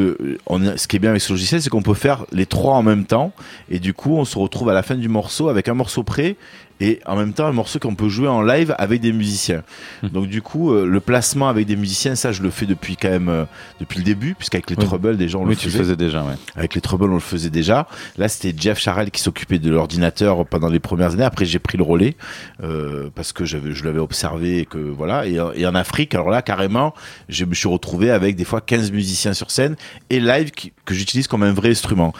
on 0.47 0.65
a- 0.65 0.77
ce 0.77 0.87
qui 0.87 0.95
est 0.95 0.99
bien 0.99 1.09
avec 1.09 1.21
ce 1.21 1.33
logiciel, 1.33 1.61
c'est 1.61 1.69
qu'on 1.69 1.81
peut 1.81 1.93
faire 1.93 2.25
les 2.31 2.45
trois 2.45 2.75
en 2.75 2.83
même 2.83 3.05
temps, 3.05 3.33
et 3.69 3.79
du 3.79 3.93
coup, 3.93 4.15
on 4.15 4.23
se 4.25 4.37
retrouve 4.37 4.69
à 4.69 4.73
la 4.73 4.83
fin 4.83 4.95
du 4.95 5.09
morceau 5.09 5.49
avec 5.49 5.67
un 5.67 5.73
morceau 5.73 6.03
prêt 6.03 6.37
et 6.81 6.99
en 7.05 7.15
même 7.15 7.31
temps 7.31 7.45
un 7.45 7.53
morceau 7.53 7.79
qu'on 7.79 7.95
peut 7.95 8.09
jouer 8.09 8.27
en 8.27 8.41
live 8.41 8.75
avec 8.77 8.99
des 8.99 9.13
musiciens. 9.13 9.63
Donc 10.03 10.27
du 10.27 10.41
coup, 10.41 10.73
euh, 10.73 10.85
le 10.85 10.99
placement 10.99 11.47
avec 11.47 11.65
des 11.67 11.77
musiciens, 11.77 12.15
ça, 12.15 12.33
je 12.33 12.41
le 12.43 12.49
fais 12.49 12.65
depuis 12.65 12.97
quand 12.97 13.09
même 13.09 13.29
euh, 13.29 13.45
depuis 13.79 13.99
le 13.99 14.03
début, 14.03 14.35
puisqu'avec 14.35 14.69
les 14.69 14.75
Oui. 14.77 14.83
Troubles, 14.85 15.15
déjà, 15.15 15.37
on 15.37 15.43
Oui, 15.43 15.51
le 15.51 15.55
tu 15.55 15.67
faisait. 15.69 15.77
faisais 15.79 15.95
déjà, 15.95 16.23
ouais. 16.23 16.33
Avec 16.57 16.75
les 16.75 16.81
Troubles, 16.81 17.05
on 17.09 17.13
le 17.13 17.19
faisait 17.21 17.49
déjà. 17.49 17.87
Là, 18.17 18.27
c'était 18.27 18.53
Jeff 18.57 18.77
Charel 18.79 19.09
qui 19.09 19.21
s'occupait 19.21 19.57
de 19.59 19.69
l'ordinateur 19.71 20.45
pendant 20.45 20.67
les 20.67 20.79
premières 20.79 21.13
années. 21.13 21.23
Après, 21.23 21.45
j'ai 21.45 21.59
pris 21.59 21.77
le 21.77 21.83
relais 21.83 22.15
euh, 22.61 23.09
parce 23.15 23.31
que 23.31 23.45
je 23.45 23.57
l'avais 23.85 23.99
observé 23.99 24.59
et 24.59 24.65
que 24.65 24.77
voilà. 24.77 25.27
Et, 25.27 25.39
et 25.55 25.65
en 25.65 25.75
Afrique, 25.75 26.13
alors 26.13 26.29
là, 26.29 26.41
carrément, 26.41 26.93
je 27.29 27.45
me 27.45 27.53
suis 27.53 27.69
retrouvé 27.69 28.11
avec 28.11 28.35
des 28.35 28.43
fois 28.45 28.54
15 28.61 28.91
musiciens 28.91 29.33
sur 29.33 29.51
scène 29.51 29.75
et 30.09 30.19
live 30.19 30.51
qui- 30.51 30.71
que 30.85 30.93
j'utilise 30.93 31.27
comme 31.27 31.43
un 31.43 31.53
vrai 31.53 31.69
instrument. 31.69 32.13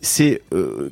C'est 0.00 0.42
euh, 0.54 0.90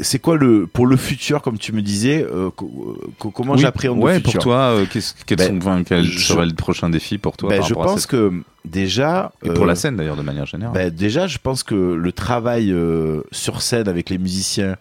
c'est 0.00 0.18
quoi 0.18 0.36
le 0.36 0.66
pour 0.66 0.86
le 0.86 0.96
futur 0.96 1.42
comme 1.42 1.58
tu 1.58 1.72
me 1.72 1.82
disais 1.82 2.24
euh, 2.24 2.48
co- 2.50 2.96
comment 3.18 3.52
Oui, 3.52 3.58
j'appréhende 3.58 3.98
ouais, 3.98 4.14
le 4.14 4.18
futur? 4.20 4.32
pour 4.32 4.42
toi, 4.44 4.56
euh, 4.72 4.86
qu'est-ce- 4.90 5.12
quels 5.26 5.36
Ben, 5.36 5.84
quel 5.86 6.02
je- 6.04 6.18
serait 6.26 6.46
le 6.46 6.54
prochain 6.54 6.88
défi 6.88 7.18
pour 7.18 7.36
toi 7.36 7.50
ben, 7.50 7.58
par 7.58 7.68
je 7.68 7.74
à 7.74 7.76
pense 7.76 8.00
cette- 8.00 8.10
que 8.10 8.32
déjà. 8.66 9.32
Et 9.44 9.50
pour 9.50 9.64
euh, 9.64 9.68
la 9.68 9.74
scène 9.74 9.96
d'ailleurs 9.96 10.16
de 10.16 10.22
manière 10.22 10.46
générale. 10.46 10.74
ben, 10.74 10.90
déjà, 10.90 11.26
je 11.26 11.38
pense 11.38 11.62
que 11.62 11.74
le 11.74 12.12
travail 12.12 12.72
euh, 12.72 13.22
sur 13.32 13.62
scène 13.62 13.88
avec 13.88 14.10
les 14.10 14.18
musiciens 14.18 14.76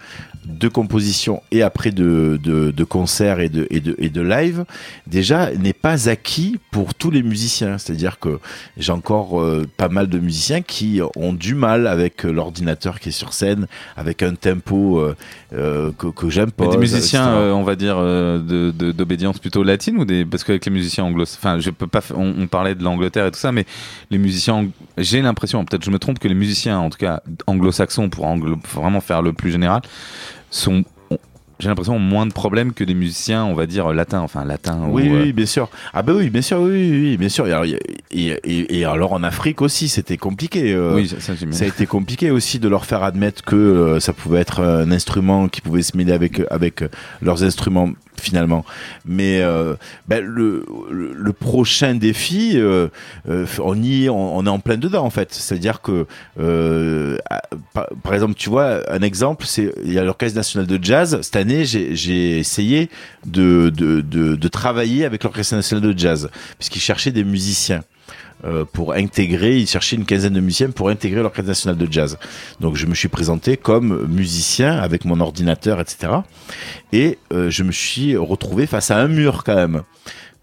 de 0.45 0.67
composition 0.67 1.41
et 1.51 1.63
après 1.63 1.89
de, 1.89 2.39
de, 2.43 2.69
de 2.69 2.83
concert 2.83 3.39
et 3.39 3.49
de, 3.49 3.65
et, 3.71 3.79
de, 3.79 3.95
et 3.97 4.09
de 4.09 4.21
live, 4.21 4.65
déjà 5.07 5.51
n'est 5.55 5.73
pas 5.73 6.07
acquis 6.07 6.59
pour 6.69 6.93
tous 6.93 7.09
les 7.09 7.23
musiciens. 7.23 7.77
C'est-à-dire 7.79 8.19
que 8.19 8.39
j'ai 8.77 8.91
encore 8.91 9.41
euh, 9.41 9.65
pas 9.77 9.89
mal 9.89 10.07
de 10.07 10.19
musiciens 10.19 10.61
qui 10.61 11.01
ont 11.15 11.33
du 11.33 11.55
mal 11.55 11.87
avec 11.87 12.23
l'ordinateur 12.23 12.99
qui 12.99 13.09
est 13.09 13.11
sur 13.11 13.33
scène, 13.33 13.65
avec 13.97 14.21
un 14.21 14.35
tempo 14.35 14.99
euh, 14.99 15.15
euh, 15.53 15.91
que, 15.97 16.07
que 16.07 16.29
j'aime 16.29 16.51
pas. 16.51 16.67
Des 16.67 16.77
musiciens, 16.77 17.27
euh, 17.27 17.51
on 17.51 17.63
va 17.63 17.75
dire, 17.75 17.95
euh, 17.97 18.71
d'obédience 18.71 19.39
plutôt 19.39 19.63
latine 19.63 19.97
ou 19.97 20.05
des 20.05 20.25
parce 20.25 20.43
qu'avec 20.43 20.63
les 20.65 20.71
musiciens 20.71 21.05
anglo, 21.05 21.23
enfin, 21.23 21.59
je 21.59 21.71
peux 21.71 21.87
pas, 21.87 22.01
on, 22.15 22.33
on 22.37 22.47
parlait 22.47 22.75
de 22.75 22.83
l'Angleterre 22.83 23.25
et 23.25 23.31
tout 23.31 23.39
ça, 23.39 23.51
mais 23.51 23.65
les 24.11 24.17
musiciens, 24.17 24.67
j'ai 24.97 25.21
l'impression, 25.21 25.63
peut-être 25.65 25.83
je 25.85 25.91
me 25.91 25.99
trompe, 25.99 26.19
que 26.19 26.27
les 26.27 26.35
musiciens, 26.35 26.77
en 26.79 26.89
tout 26.89 26.97
cas 26.97 27.21
anglo-saxons, 27.47 28.09
pour 28.09 28.25
anglo- 28.25 28.57
vraiment 28.73 29.01
faire 29.01 29.21
le 29.21 29.33
plus 29.33 29.51
général, 29.51 29.81
sont, 30.51 30.83
ont- 31.09 31.17
j'ai 31.59 31.69
l'impression 31.69 31.97
moins 31.99 32.25
de 32.25 32.33
problèmes 32.33 32.73
que 32.73 32.83
des 32.83 32.93
musiciens, 32.93 33.45
on 33.45 33.53
va 33.53 33.65
dire 33.65 33.91
latins, 33.93 34.19
enfin 34.19 34.43
latins. 34.45 34.81
Oui, 34.89 35.09
ou, 35.09 35.15
euh, 35.15 35.23
oui, 35.23 35.33
bien 35.33 35.45
sûr. 35.45 35.69
Ah 35.93 36.01
bah 36.01 36.13
oui, 36.15 36.29
bien 36.29 36.41
sûr, 36.41 36.59
oui, 36.59 36.71
oui, 36.71 36.91
oui, 37.11 37.17
bien 37.17 37.29
sûr. 37.29 37.47
Et 37.47 37.51
alors, 37.53 37.65
et, 37.65 37.79
et- 38.11 38.85
en 38.85 39.23
Afrique 39.23 39.61
aussi, 39.61 39.87
c'était 39.87 40.17
compliqué. 40.17 40.73
euh, 40.73 40.95
Oui, 40.95 41.07
ça, 41.07 41.19
ça, 41.19 41.33
ça 41.51 41.63
a 41.63 41.67
été 41.67 41.85
compliqué 41.85 42.29
aussi 42.31 42.59
de 42.59 42.67
leur 42.67 42.85
faire 42.85 43.03
admettre 43.03 43.43
que 43.43 43.55
euh, 43.55 43.99
ça 43.99 44.13
pouvait 44.13 44.39
être 44.41 44.61
un 44.61 44.91
instrument 44.91 45.47
qui 45.47 45.61
pouvait 45.61 45.81
se 45.81 45.95
mêler 45.97 46.11
avec 46.11 46.41
avec 46.51 46.83
leurs 47.21 47.43
instruments 47.43 47.89
finalement. 48.21 48.65
Mais 49.05 49.41
euh, 49.41 49.75
ben, 50.07 50.23
le, 50.23 50.63
prochain 51.33 51.95
défi, 51.95 52.53
euh, 52.55 52.87
euh, 53.29 53.45
on 53.59 53.81
y 53.81 54.09
on, 54.09 54.45
est 54.45 54.49
en 54.49 54.59
plein 54.59 54.77
dedans 54.77 55.03
en 55.03 55.09
fait. 55.09 55.33
C'est-à-dire 55.33 55.81
que 55.81 56.05
par, 57.73 58.13
exemple, 58.13 58.35
tu 58.35 58.49
vois, 58.49 58.81
un 58.91 59.01
exemple, 59.01 59.45
c'est 59.45 59.73
il 59.83 59.93
y 59.93 59.99
a 59.99 60.03
l'orchestre 60.03 60.37
national 60.37 60.67
de 60.67 60.83
jazz. 60.83 61.19
Cette 61.21 61.35
année, 61.35 61.65
j'ai 61.65 61.95
j'ai 61.95 62.39
essayé 62.39 62.89
de, 63.25 63.71
de, 63.75 64.01
de, 64.01 64.35
de 64.35 64.47
travailler 64.47 65.05
avec 65.05 65.23
l'orchestre 65.23 65.55
national 65.55 65.93
de 65.93 65.97
jazz 65.97 66.29
puisqu'ils 66.57 66.81
cherchaient 66.81 67.11
des 67.11 67.23
musiciens. 67.23 67.83
Euh, 68.43 68.65
pour 68.71 68.93
intégrer, 68.93 69.57
ils 69.57 69.67
cherchaient 69.67 69.95
une 69.95 70.05
quinzaine 70.05 70.33
de 70.33 70.39
musiciens 70.39 70.69
pour 70.69 70.89
intégrer 70.89 71.21
l'orchestre 71.21 71.47
national 71.47 71.77
de 71.77 71.91
jazz. 71.91 72.17
Donc 72.59 72.75
je 72.75 72.85
me 72.85 72.93
suis 72.93 73.07
présenté 73.07 73.57
comme 73.57 74.05
musicien 74.07 74.77
avec 74.77 75.05
mon 75.05 75.19
ordinateur, 75.19 75.79
etc. 75.79 76.13
Et 76.91 77.17
euh, 77.33 77.49
je 77.49 77.63
me 77.63 77.71
suis 77.71 78.15
retrouvé 78.15 78.67
face 78.67 78.91
à 78.91 78.97
un 78.97 79.07
mur 79.07 79.43
quand 79.43 79.55
même. 79.55 79.83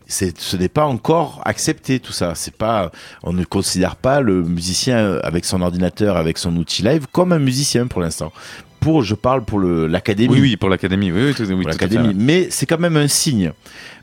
Ce 0.08 0.56
n'est 0.56 0.68
pas 0.68 0.84
encore 0.84 1.40
accepté 1.44 2.00
tout 2.00 2.12
ça. 2.12 2.34
C'est 2.34 2.54
pas, 2.54 2.90
on 3.22 3.32
ne 3.32 3.44
considère 3.44 3.96
pas 3.96 4.20
le 4.20 4.42
musicien 4.42 5.18
avec 5.22 5.44
son 5.44 5.62
ordinateur, 5.62 6.16
avec 6.16 6.38
son 6.38 6.54
outil 6.56 6.82
live 6.82 7.06
comme 7.12 7.32
un 7.32 7.38
musicien 7.38 7.86
pour 7.86 8.00
l'instant. 8.00 8.32
Pour, 8.80 9.04
je 9.04 9.14
parle 9.14 9.44
pour 9.44 9.60
l'académie. 9.60 10.34
Oui, 10.34 10.40
oui, 10.40 10.56
pour 10.56 10.68
l'académie, 10.68 11.12
oui, 11.12 11.26
oui, 11.26 11.34
tout, 11.34 11.44
oui, 11.44 11.62
tout 11.62 11.68
l'académie. 11.68 12.14
Mais 12.14 12.48
c'est 12.50 12.66
quand 12.66 12.80
même 12.80 12.96
un 12.96 13.08
signe. 13.08 13.52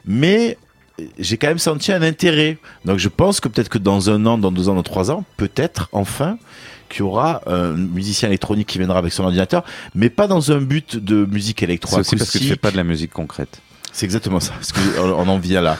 Mais 0.05 0.57
j'ai 1.17 1.37
quand 1.37 1.47
même 1.47 1.59
senti 1.59 1.91
un 1.91 2.01
intérêt. 2.01 2.57
Donc 2.85 2.97
je 2.97 3.09
pense 3.09 3.39
que 3.39 3.47
peut-être 3.47 3.69
que 3.69 3.77
dans 3.77 4.09
un 4.09 4.25
an, 4.25 4.37
dans 4.37 4.51
deux 4.51 4.69
ans, 4.69 4.75
dans 4.75 4.83
trois 4.83 5.11
ans, 5.11 5.23
peut-être 5.37 5.89
enfin 5.91 6.37
qu'il 6.89 6.99
y 6.99 7.03
aura 7.03 7.41
un 7.45 7.73
musicien 7.73 8.29
électronique 8.29 8.67
qui 8.67 8.79
viendra 8.79 8.97
avec 8.97 9.13
son 9.13 9.23
ordinateur, 9.23 9.63
mais 9.93 10.09
pas 10.09 10.27
dans 10.27 10.51
un 10.51 10.59
but 10.59 10.97
de 10.97 11.25
musique 11.25 11.59
C'est 11.59 11.65
électro 11.65 11.99
aussi 11.99 12.15
parce 12.15 12.31
que 12.31 12.37
tu 12.37 12.45
fais 12.45 12.55
pas 12.55 12.71
de 12.71 12.77
la 12.77 12.83
musique 12.83 13.11
concrète. 13.11 13.61
C'est 13.91 14.05
exactement 14.05 14.39
ça. 14.39 14.53
Parce 14.53 14.71
que 14.71 14.79
on 15.01 15.19
on 15.19 15.27
en 15.27 15.37
vient 15.39 15.61
là. 15.61 15.77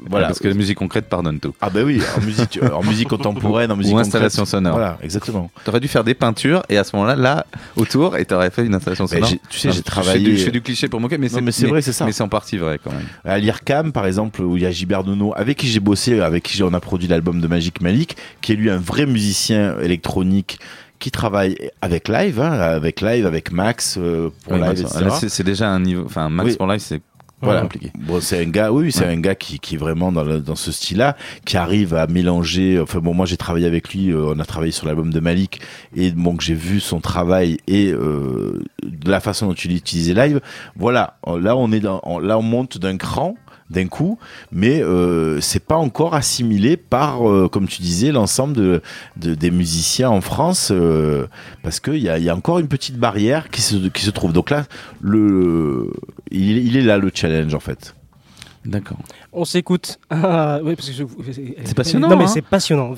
Voilà. 0.00 0.26
Parce 0.28 0.38
que 0.38 0.48
la 0.48 0.54
musique 0.54 0.78
concrète 0.78 1.08
pardonne 1.08 1.38
tout. 1.38 1.54
Ah 1.60 1.70
bah 1.70 1.80
oui, 1.84 2.00
en 2.16 2.20
musique, 2.22 2.58
en 2.72 2.82
musique 2.82 3.08
contemporaine, 3.08 3.70
en 3.70 3.76
musique 3.76 3.94
Ou 3.94 3.98
installation 3.98 4.42
concrète. 4.42 4.50
sonore. 4.50 4.72
Voilà, 4.72 4.98
exactement. 5.02 5.50
T'aurais 5.64 5.80
dû 5.80 5.88
faire 5.88 6.04
des 6.04 6.14
peintures 6.14 6.62
et 6.68 6.78
à 6.78 6.84
ce 6.84 6.96
moment-là, 6.96 7.16
là, 7.16 7.46
autour, 7.76 8.16
et 8.16 8.24
t'aurais 8.24 8.50
fait 8.50 8.64
une 8.64 8.74
installation 8.74 9.04
Mais 9.10 9.16
sonore. 9.16 9.30
tu 9.48 9.58
sais, 9.58 9.68
Non, 9.68 9.72
j'ai 9.74 9.78
je 9.78 9.82
fais 9.84 9.90
travaillé- 9.90 10.24
du- 10.24 10.36
Je 10.38 10.44
fais 10.44 10.50
du 10.50 10.62
cliché 10.62 10.88
pour 10.88 11.00
moquer, 11.00 11.18
mais 11.18 11.28
c'est 11.28 11.40
mais 11.42 11.52
c'est 11.52 11.66
vrai, 11.66 11.82
c'est 11.82 11.92
ça. 11.92 12.06
Mais 12.06 12.12
c'est 12.12 12.22
en 12.22 12.28
partie 12.28 12.56
vrai 12.56 12.80
quand 12.82 12.90
même. 12.92 13.06
À 13.24 13.38
l'IRCAM, 13.38 13.92
par 13.92 14.06
exemple, 14.06 14.42
où 14.42 14.56
il 14.56 14.62
y 14.62 14.66
a 14.66 14.70
Gilbert 14.70 15.04
Nono, 15.04 15.32
avec 15.36 15.58
qui 15.58 15.66
j'ai 15.68 15.80
bossé, 15.80 16.20
avec 16.20 16.42
qui 16.44 16.62
on 16.62 16.72
a 16.72 16.80
produit 16.80 17.06
l'album 17.08 17.40
de 17.40 17.46
Magic 17.46 17.80
Malik, 17.80 18.16
qui 18.40 18.52
est 18.52 18.56
lui 18.56 18.70
un 18.70 18.78
vrai 18.78 19.06
musicien 19.06 19.78
électronique 19.80 20.58
qui 20.98 21.12
travaille 21.12 21.56
avec 21.80 22.08
live, 22.08 22.40
hein, 22.40 22.50
avec 22.50 23.00
live, 23.02 23.24
avec 23.24 23.52
Max 23.52 23.96
euh, 23.98 24.30
pour 24.42 24.54
Oui, 24.54 24.60
live, 24.60 24.84
c'est 25.20 25.28
c'est 25.28 25.44
déjà 25.44 25.68
un 25.70 25.78
niveau. 25.78 26.02
Enfin, 26.04 26.28
Max 26.28 26.50
Oui. 26.50 26.56
pour 26.56 26.66
live, 26.66 26.80
c'est 26.80 27.00
Voilà. 27.40 27.60
compliqué. 27.62 27.92
Bon, 27.96 28.20
c'est 28.20 28.42
un 28.44 28.48
gars, 28.48 28.72
oui, 28.72 28.90
c'est 28.90 29.04
Ouais. 29.04 29.12
un 29.12 29.20
gars 29.20 29.34
qui, 29.36 29.60
qui 29.60 29.76
est 29.76 29.78
vraiment 29.78 30.10
dans, 30.10 30.24
le- 30.24 30.40
dans 30.40 30.56
ce 30.56 30.72
style-là, 30.72 31.16
qui 31.44 31.56
arrive 31.56 31.94
à 31.94 32.06
mélanger. 32.08 32.80
Enfin 32.80 32.98
bon, 32.98 33.14
moi 33.14 33.26
j'ai 33.26 33.36
travaillé 33.36 33.66
avec 33.66 33.94
lui, 33.94 34.10
euh, 34.10 34.32
on 34.34 34.40
a 34.40 34.44
travaillé 34.44 34.72
sur 34.72 34.86
l'album 34.86 35.12
de 35.12 35.20
Malik, 35.20 35.60
et 35.94 36.10
bon 36.10 36.36
que 36.36 36.42
j'ai 36.42 36.54
vu 36.54 36.80
son 36.80 37.00
travail 37.00 37.58
et 37.68 37.92
euh, 37.92 38.60
de 38.82 39.10
la 39.10 39.20
façon 39.20 39.46
dont 39.46 39.54
il 39.54 39.76
utilisait 39.76 40.14
live. 40.14 40.40
Voilà, 40.76 41.18
là 41.40 41.56
on 41.56 41.70
est 41.70 41.80
dans, 41.80 42.00
on- 42.02 42.18
là 42.18 42.38
on 42.38 42.42
monte 42.42 42.78
d'un 42.78 42.96
cran 42.96 43.34
d'un 43.70 43.86
coup, 43.86 44.18
mais 44.50 44.82
euh, 44.82 45.40
c'est 45.40 45.62
pas 45.64 45.76
encore 45.76 46.14
assimilé 46.14 46.76
par, 46.78 47.28
euh, 47.30 47.48
comme 47.48 47.68
tu 47.68 47.82
disais, 47.82 48.12
l'ensemble 48.12 48.54
de, 48.54 48.82
de- 49.16 49.34
des 49.34 49.50
musiciens 49.50 50.08
en 50.10 50.20
France, 50.22 50.70
euh, 50.72 51.26
parce 51.62 51.78
qu'il 51.80 51.98
y 51.98 52.08
a, 52.08 52.18
y 52.18 52.28
a 52.30 52.34
encore 52.36 52.58
une 52.60 52.68
petite 52.68 52.96
barrière 52.96 53.50
qui 53.50 53.60
se, 53.60 53.76
qui 53.88 54.02
se 54.04 54.10
trouve. 54.10 54.32
Donc 54.32 54.48
là, 54.50 54.64
le, 55.02 55.90
il 56.30 56.76
est 56.76 56.82
là 56.82 56.96
le 56.98 57.10
challenge 57.14 57.54
en 57.54 57.60
fait. 57.60 57.94
D'accord. 58.68 58.98
On 59.32 59.44
s'écoute. 59.46 59.98
Ah, 60.10 60.58
oui, 60.62 60.74
parce 60.76 60.88
que 60.90 60.94
je- 60.94 61.04
C'est 61.64 61.74
passionnant, 61.74 62.08
Non, 62.08 62.16
mais 62.16 62.24
hein. 62.24 62.28
c'est 62.28 62.42
passionnant. 62.42 62.92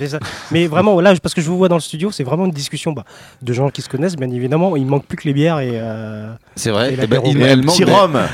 Mais 0.51 0.67
vraiment, 0.67 1.01
là, 1.01 1.15
parce 1.23 1.33
que 1.35 1.41
je 1.41 1.49
vous 1.49 1.57
vois 1.59 1.69
dans 1.69 1.77
le 1.77 1.81
studio, 1.81 2.11
c'est 2.11 2.25
vraiment 2.25 2.45
une 2.47 2.51
discussion 2.53 2.93
bah, 2.93 3.05
de 3.41 3.53
gens 3.53 3.71
qui 3.71 3.83
se 3.83 3.89
connaissent, 3.89 4.17
bien 4.17 4.31
évidemment. 4.31 4.75
Il 4.77 4.87
manque 4.87 5.05
plus 5.07 5.17
que 5.17 5.29
les 5.29 5.33
bières 5.35 5.61
et. 5.61 5.71
euh, 5.75 6.33
C'est 6.57 6.71
vrai. 6.71 6.93
et 6.93 6.99
Eh 7.01 7.07
ben, 7.07 7.21
il- 7.25 7.41
elle 7.43 7.63
manque 7.63 7.83
rhum. 7.87 8.19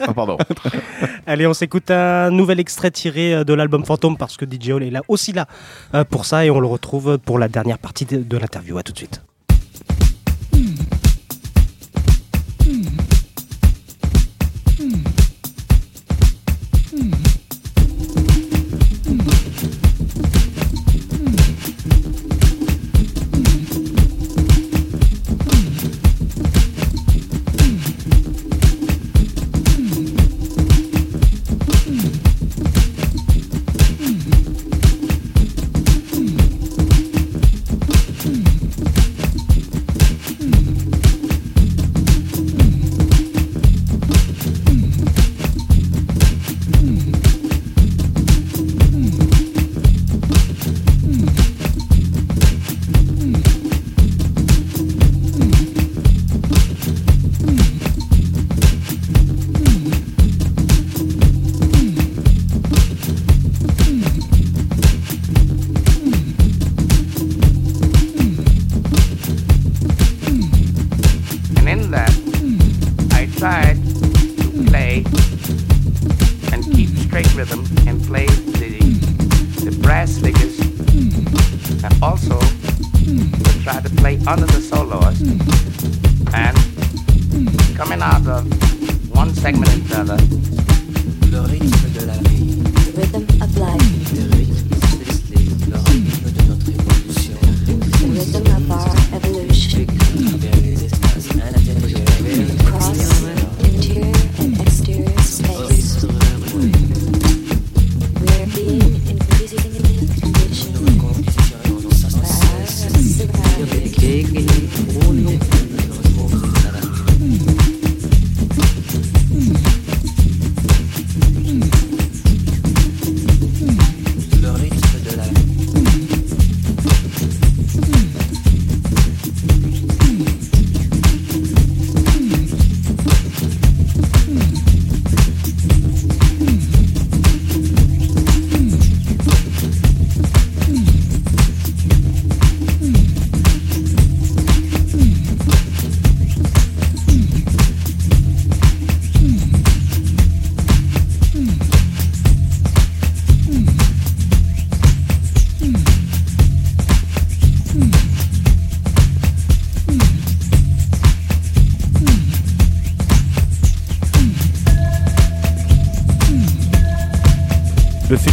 Ah, 0.00 0.14
pardon. 0.14 0.38
Allez, 1.26 1.46
on 1.46 1.54
s'écoute 1.54 1.90
un 1.90 2.30
nouvel 2.30 2.58
extrait 2.60 2.90
tiré 2.90 3.34
euh, 3.34 3.44
de 3.44 3.52
l'album 3.54 3.84
Fantôme 3.84 4.16
parce 4.16 4.36
que 4.36 4.44
DJ 4.46 4.70
Hall 4.70 4.82
est 4.82 4.90
là 4.90 5.02
aussi 5.08 5.32
là 5.32 5.46
euh, 5.94 6.04
pour 6.04 6.24
ça 6.24 6.44
et 6.46 6.50
on 6.50 6.60
le 6.60 6.66
retrouve 6.66 7.18
pour 7.18 7.38
la 7.38 7.48
dernière 7.48 7.78
partie 7.78 8.04
de, 8.06 8.18
de 8.18 8.36
l'interview. 8.38 8.78
À 8.78 8.82
tout 8.82 8.92
de 8.92 8.98
suite. 8.98 9.20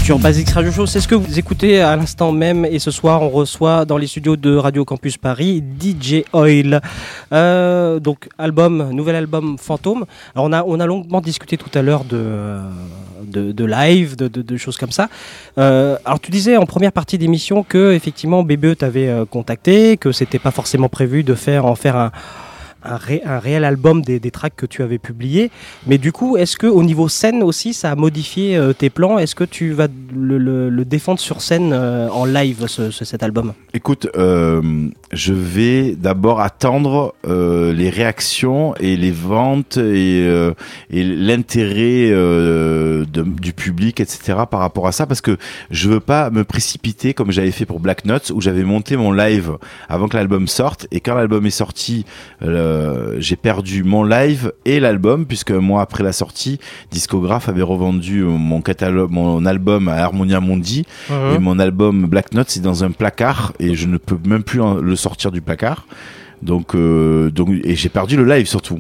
Futur 0.08 0.20
Basics 0.20 0.50
Radio 0.52 0.72
Show, 0.72 0.86
c'est 0.86 1.02
ce 1.02 1.08
que 1.10 1.16
vous 1.16 1.38
écoutez 1.38 1.82
à 1.82 1.94
l'instant 1.98 2.32
même. 2.32 2.64
Et 2.64 2.80
ce 2.80 2.92
soir, 2.92 3.24
on 3.24 3.28
reçoit 3.28 3.84
dans 3.84 3.98
les 3.98 4.08
studios 4.08 4.38
de 4.38 4.56
Radio 4.56 4.86
Campus 4.86 5.18
Paris 5.18 5.62
DJ 5.82 6.24
Oil. 6.32 6.80
Euh, 7.34 8.00
donc, 8.00 8.30
album, 8.38 8.92
nouvel 8.94 9.18
album 9.18 9.58
Fantôme. 9.58 10.06
Alors, 10.34 10.46
on 10.46 10.54
a, 10.54 10.64
on 10.64 10.80
a 10.80 10.86
longuement 10.86 11.20
discuté 11.20 11.58
tout 11.58 11.70
à 11.78 11.82
l'heure 11.82 12.06
de, 12.06 12.62
de, 13.26 13.66
live, 13.66 14.16
de, 14.16 14.30
de- 14.30 14.42
de 14.44 14.56
choses 14.56 14.78
comme 14.78 14.94
ça. 14.94 15.10
Euh, 15.58 15.98
alors, 16.06 16.22
tu 16.22 16.32
disais 16.32 16.56
en 16.56 16.66
première 16.66 16.94
partie 16.94 17.18
d'émission 17.18 17.64
que, 17.64 17.92
effectivement, 17.92 18.44
BBE 18.44 18.78
t'avait 18.78 19.10
euh, 19.10 19.26
contacté, 19.26 19.98
que 19.98 20.14
c'était 20.14 20.40
pas 20.40 20.52
forcément 20.52 20.88
prévu 20.88 21.26
de 21.26 21.36
faire, 21.36 21.66
en 21.66 21.76
faire 21.76 21.98
un. 21.98 22.12
Un, 22.90 22.96
ré- 22.96 23.22
un 23.26 23.40
réel 23.40 23.64
album 23.66 24.02
des, 24.02 24.20
des 24.20 24.32
tracks 24.32 24.56
que 24.56 24.66
tu 24.66 24.82
avais 24.82 24.98
publiés. 24.98 25.52
Mais 25.88 25.98
du 25.98 26.12
coup, 26.12 26.38
est-ce 26.38 26.56
que 26.58 26.68
au 26.68 26.84
niveau 26.84 27.08
scène 27.10 27.44
aussi, 27.44 27.74
ça 27.74 27.92
a 27.92 27.96
modifié 27.96 28.56
euh, 28.58 28.72
tes 28.74 28.90
plans? 28.90 29.18
Est-ce 29.20 29.36
que 29.36 29.44
tu 29.44 29.72
vas 29.74 29.88
le, 30.16 30.70
défendre 30.86 31.20
sur 31.20 31.42
scène 31.42 31.72
euh, 31.74 32.08
en 32.10 32.24
live, 32.26 32.66
ce- 32.68 32.92
ce- 32.92 33.04
cet 33.06 33.24
album? 33.24 33.54
Écoute, 33.74 34.08
euh, 34.16 34.62
je 35.12 35.34
vais 35.34 35.96
d'abord 35.96 36.40
attendre 36.42 37.14
les 37.28 37.90
réactions 37.90 38.74
et 38.80 38.96
les 38.98 39.12
ventes 39.12 39.78
et, 39.78 40.22
et 40.90 41.04
l'intérêt 41.04 42.12
du 43.42 43.54
public, 43.54 44.00
etc. 44.00 44.40
par 44.50 44.60
rapport 44.62 44.88
à 44.88 44.92
ça, 44.92 45.06
parce 45.06 45.22
que 45.22 45.38
je 45.72 45.90
veux 45.90 46.00
pas 46.00 46.30
me 46.30 46.44
précipiter 46.44 47.14
comme 47.14 47.32
j'avais 47.32 47.52
fait 47.52 47.66
pour 47.66 47.80
Black 47.80 48.06
Nuts, 48.06 48.32
où 48.34 48.42
j'avais 48.42 48.64
monté 48.64 48.96
mon 48.98 49.12
live 49.12 49.58
avant 49.90 50.08
que 50.08 50.16
l'album 50.18 50.48
sorte, 50.48 50.88
et 50.92 51.00
quand 51.00 51.16
l'album 51.16 51.46
est 51.46 51.50
sorti, 51.52 52.06
j'ai 53.20 53.36
perdu 53.36 53.84
mon 53.84 54.04
live 54.04 54.52
et 54.66 54.80
l'album, 54.80 55.26
puisque 55.26 55.52
un 55.52 55.60
mois 55.60 55.82
après 55.82 56.04
la 56.04 56.12
sortie, 56.14 56.60
Discographe 56.92 57.50
avait 57.50 57.62
revendu 57.62 58.24
mon 58.24 58.62
catalogue, 58.62 59.12
mon 59.12 59.46
album 59.46 59.88
à 59.88 59.96
Harmonia 60.04 60.40
Mundi, 60.42 60.86
Mhm. 61.10 61.36
et 61.36 61.40
mon 61.40 61.60
album 61.60 62.06
Black 62.08 62.34
Notes 62.34 62.56
est 62.58 62.62
dans 62.62 62.84
un 62.84 62.92
placard 62.92 63.54
et 63.60 63.76
je 63.76 63.88
ne 63.88 63.98
peux 63.98 64.18
même 64.26 64.44
plus 64.44 64.62
le 64.82 64.96
sortir 64.96 65.32
du 65.32 65.42
placard. 65.42 65.86
Donc, 66.44 66.76
euh, 66.76 67.32
donc 67.32 67.50
et 67.64 67.76
j'ai 67.76 67.90
perdu 67.90 68.16
le 68.16 68.24
live 68.24 68.46
surtout. 68.48 68.80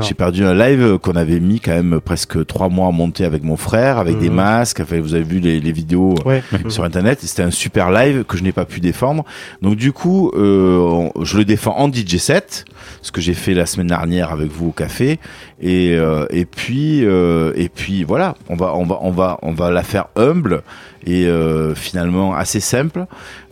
J'ai 0.00 0.14
perdu 0.14 0.44
un 0.44 0.54
live 0.54 0.98
qu'on 0.98 1.12
avait 1.14 1.38
mis 1.38 1.60
quand 1.60 1.70
même 1.72 2.00
presque 2.04 2.44
trois 2.46 2.68
mois 2.68 2.88
à 2.88 2.90
monter 2.90 3.24
avec 3.24 3.44
mon 3.44 3.56
frère, 3.56 3.98
avec 3.98 4.18
des 4.18 4.28
Mhm. 4.28 4.34
masques. 4.36 4.80
Enfin, 4.80 5.00
vous 5.00 5.14
avez 5.14 5.22
vu 5.22 5.38
les, 5.38 5.60
les 5.60 5.72
vidéos 5.72 6.14
Ouais. 6.24 6.42
sur 6.68 6.82
internet. 6.84 7.22
Et 7.22 7.26
C'était 7.26 7.42
un 7.44 7.50
super 7.52 7.90
live 7.92 8.24
que 8.24 8.36
je 8.36 8.42
n'ai 8.42 8.52
pas 8.52 8.64
pu 8.64 8.80
défendre. 8.80 9.24
Donc 9.62 9.76
du 9.76 9.92
coup, 9.92 10.32
euh, 10.36 10.78
on- 11.14 11.24
je 11.24 11.36
le 11.38 11.44
défends 11.44 11.76
en 11.76 11.88
DJ 11.92 12.16
set, 12.18 12.64
ce 13.02 13.12
que 13.12 13.20
j'ai 13.20 13.34
fait 13.34 13.54
la 13.54 13.66
semaine 13.66 13.86
dernière 13.88 14.32
avec 14.32 14.50
vous 14.50 14.68
au 14.68 14.72
café. 14.72 15.18
Et 15.60 15.94
euh, 15.94 16.26
et 16.30 16.44
puis 16.44 17.04
euh, 17.04 17.52
et 17.54 17.68
puis 17.68 18.02
voilà, 18.04 18.34
on 18.48 18.56
va 18.56 18.74
on 18.74 18.84
va 18.84 18.98
on 19.00 19.10
va 19.10 19.38
on 19.42 19.52
va 19.52 19.70
la 19.70 19.82
faire 19.82 20.06
humble 20.16 20.62
et 21.06 21.26
euh, 21.26 21.74
finalement 21.74 22.34
assez 22.34 22.60
simple. 22.60 23.06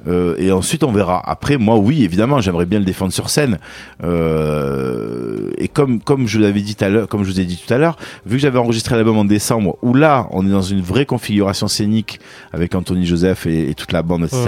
Euh, 0.07 0.34
et 0.38 0.52
ensuite 0.52 0.84
on 0.84 0.92
verra. 0.92 1.22
Après 1.24 1.57
moi 1.57 1.76
oui 1.78 2.05
évidemment 2.05 2.38
j'aimerais 2.42 2.66
bien 2.66 2.78
le 2.78 2.84
défendre 2.84 3.12
sur 3.12 3.30
scène. 3.30 3.59
Euh, 4.38 5.50
et 5.59 5.68
comme 5.68 6.00
comme 6.00 6.26
je 6.26 6.38
l'avais 6.38 6.61
dit 6.61 6.74
tout 6.74 6.84
à 6.84 6.88
l'heure, 6.88 7.09
comme 7.09 7.24
je 7.24 7.30
vous 7.30 7.40
ai 7.40 7.44
dit 7.44 7.57
tout 7.64 7.72
à 7.72 7.78
l'heure, 7.78 7.96
vu 8.26 8.36
que 8.36 8.42
j'avais 8.42 8.59
enregistré 8.59 8.96
l'album 8.96 9.16
en 9.18 9.24
décembre, 9.24 9.76
où 9.82 9.94
là 9.94 10.26
on 10.30 10.46
est 10.46 10.50
dans 10.50 10.62
une 10.62 10.80
vraie 10.80 11.07
configuration 11.07 11.68
scénique 11.68 12.20
avec 12.52 12.74
Anthony 12.74 13.07
Joseph 13.07 13.46
et, 13.46 13.70
et 13.70 13.74
toute 13.74 13.92
la 13.92 14.02
bande 14.02 14.24
etc. 14.24 14.42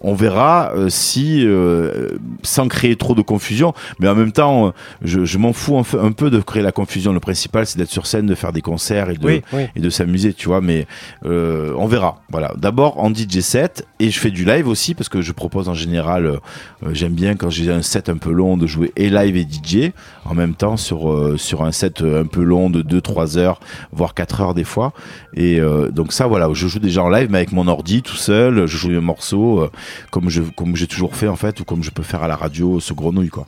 On 0.00 0.14
verra 0.14 0.72
euh, 0.74 0.88
si 0.88 1.42
euh, 1.46 2.10
sans 2.42 2.68
créer 2.68 2.96
trop 2.96 3.14
de 3.14 3.22
confusion, 3.22 3.72
mais 3.98 4.08
en 4.08 4.14
même 4.14 4.32
temps 4.32 4.72
je, 5.02 5.24
je 5.24 5.38
m'en 5.38 5.52
fous 5.52 5.78
un, 5.78 5.82
peu- 5.82 6.00
un 6.00 6.12
peu 6.12 6.30
de 6.30 6.40
créer 6.40 6.62
la 6.62 6.72
confusion. 6.72 7.12
Le 7.12 7.20
principal 7.20 7.66
c'est 7.66 7.78
d'être 7.78 7.90
sur 7.90 8.06
scène, 8.06 8.26
de 8.26 8.34
faire 8.34 8.52
des 8.52 8.62
concerts 8.62 9.10
et 9.10 9.14
de 9.16 9.26
Oui, 9.26 9.42
oui. 9.52 9.62
et 9.74 9.80
de 9.80 9.90
s'amuser, 9.90 10.32
tu 10.34 10.48
vois. 10.48 10.60
Mais 10.60 10.86
euh, 11.24 11.72
on 11.76 11.86
verra. 11.86 12.15
Voilà. 12.30 12.52
D'abord 12.56 12.98
en 12.98 13.12
DJ 13.14 13.40
set 13.40 13.86
et 14.00 14.10
je 14.10 14.18
fais 14.18 14.30
du 14.30 14.44
live 14.44 14.66
aussi 14.66 14.94
parce 14.94 15.08
que 15.08 15.22
je 15.22 15.32
propose 15.32 15.68
en 15.68 15.74
général. 15.74 16.26
euh, 16.26 16.36
euh, 16.84 16.90
J'aime 16.92 17.12
bien 17.14 17.36
quand 17.36 17.50
j'ai 17.50 17.70
un 17.70 17.82
set 17.82 18.08
un 18.08 18.16
peu 18.16 18.32
long 18.32 18.56
de 18.56 18.66
jouer 18.66 18.92
et 18.96 19.10
live 19.10 19.36
et 19.36 19.46
DJ 19.48 19.92
en 20.24 20.34
même 20.34 20.54
temps 20.54 20.76
sur 20.76 21.12
euh, 21.12 21.36
un 21.60 21.72
set 21.72 22.02
un 22.02 22.26
peu 22.26 22.42
long 22.42 22.68
de 22.68 22.82
2-3 22.82 23.38
heures, 23.38 23.60
voire 23.92 24.14
4 24.14 24.40
heures 24.40 24.54
des 24.54 24.64
fois. 24.64 24.92
Et 25.34 25.60
donc 25.92 26.12
ça, 26.12 26.26
voilà, 26.26 26.48
je 26.52 26.66
joue 26.66 26.78
déjà 26.78 27.02
en 27.02 27.08
live, 27.08 27.28
mais 27.30 27.38
avec 27.38 27.52
mon 27.52 27.66
ordi 27.68 28.02
tout 28.02 28.16
seul. 28.16 28.66
Je 28.66 28.76
joue 28.76 28.88
mes 28.88 29.00
morceaux 29.00 29.68
comme 30.10 30.28
comme 30.56 30.76
j'ai 30.76 30.86
toujours 30.86 31.16
fait 31.16 31.28
en 31.28 31.36
fait 31.36 31.60
ou 31.60 31.64
comme 31.64 31.82
je 31.82 31.90
peux 31.90 32.02
faire 32.02 32.22
à 32.22 32.28
la 32.28 32.36
radio 32.36 32.80
ce 32.80 32.92
grenouille 32.92 33.28
quoi. 33.28 33.46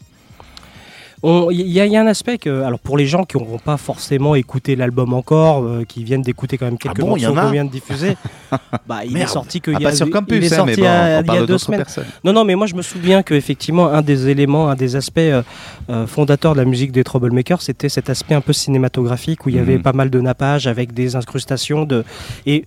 Il 1.25 1.61
y, 1.69 1.81
a- 1.81 1.87
il 1.87 1.93
y 1.93 1.97
a 1.97 2.01
un 2.01 2.07
aspect 2.07 2.39
que, 2.39 2.63
alors 2.63 2.79
pour 2.79 2.97
les 2.97 3.07
gens 3.07 3.25
qui 3.25 3.37
n'auront 3.37 3.59
pas 3.59 3.77
forcément 3.77 4.35
écouté 4.37 4.77
l'album 4.77 5.13
encore, 5.15 5.65
euh, 5.65 5.85
qui 5.87 6.05
viennent 6.05 6.23
d'écouter 6.23 6.59
quand 6.59 6.67
même 6.67 6.79
quelques 6.79 6.99
Ah 6.99 7.03
bon, 7.03 7.17
y 7.17 7.23
morceaux 7.25 7.39
a 7.39 7.43
qu'on 7.43 7.51
vient 7.51 7.65
de 7.65 7.71
diffuser, 7.71 8.17
bah, 8.87 9.05
il 9.05 9.17
est 9.17 9.27
sorti 9.27 9.61
qu'il 9.61 9.73
y 9.73 9.77
a 9.77 9.81
pas 9.81 9.95
sur 9.95 10.09
campus, 10.11 10.37
il 10.39 10.45
est 10.45 10.53
hein, 10.53 10.57
sorti 10.57 10.73
mais 10.77 10.83
bon, 10.83 10.87
à- 10.89 10.91
on 10.91 11.21
il 11.21 11.23
y 11.23 11.27
parle 11.27 11.39
a 11.43 11.47
deux 11.47 11.59
semaines. 11.59 11.81
personnes. 11.81 12.05
Non, 12.25 12.33
non, 12.33 12.45
mais 12.45 12.55
moi 12.55 12.67
je 12.67 12.75
me 12.77 12.83
souviens 12.83 13.23
que 13.23 13.35
effectivement 13.35 13.89
un 13.89 14.03
des 14.03 14.29
éléments, 14.29 14.69
un 14.69 14.77
des 14.77 14.95
aspects 14.97 15.19
euh, 15.19 15.43
euh, 15.91 16.07
fondateurs 16.07 16.53
de 16.55 16.59
la 16.61 16.65
musique 16.65 16.93
des 16.93 17.03
Troublemakers, 17.05 17.63
c'était 17.63 17.89
cet 17.89 18.11
aspect 18.11 18.35
un 18.35 18.41
peu 18.41 18.53
cinématographique 18.53 19.45
où 19.45 19.49
il 19.49 19.57
y 19.57 19.59
avait 19.59 19.77
Mhm. 19.77 19.83
pas 19.83 19.93
mal 19.93 20.11
de 20.11 20.21
nappage 20.21 20.67
avec 20.67 20.95
des 20.95 21.17
incrustations 21.17 21.85
de 21.85 22.05
et 22.47 22.65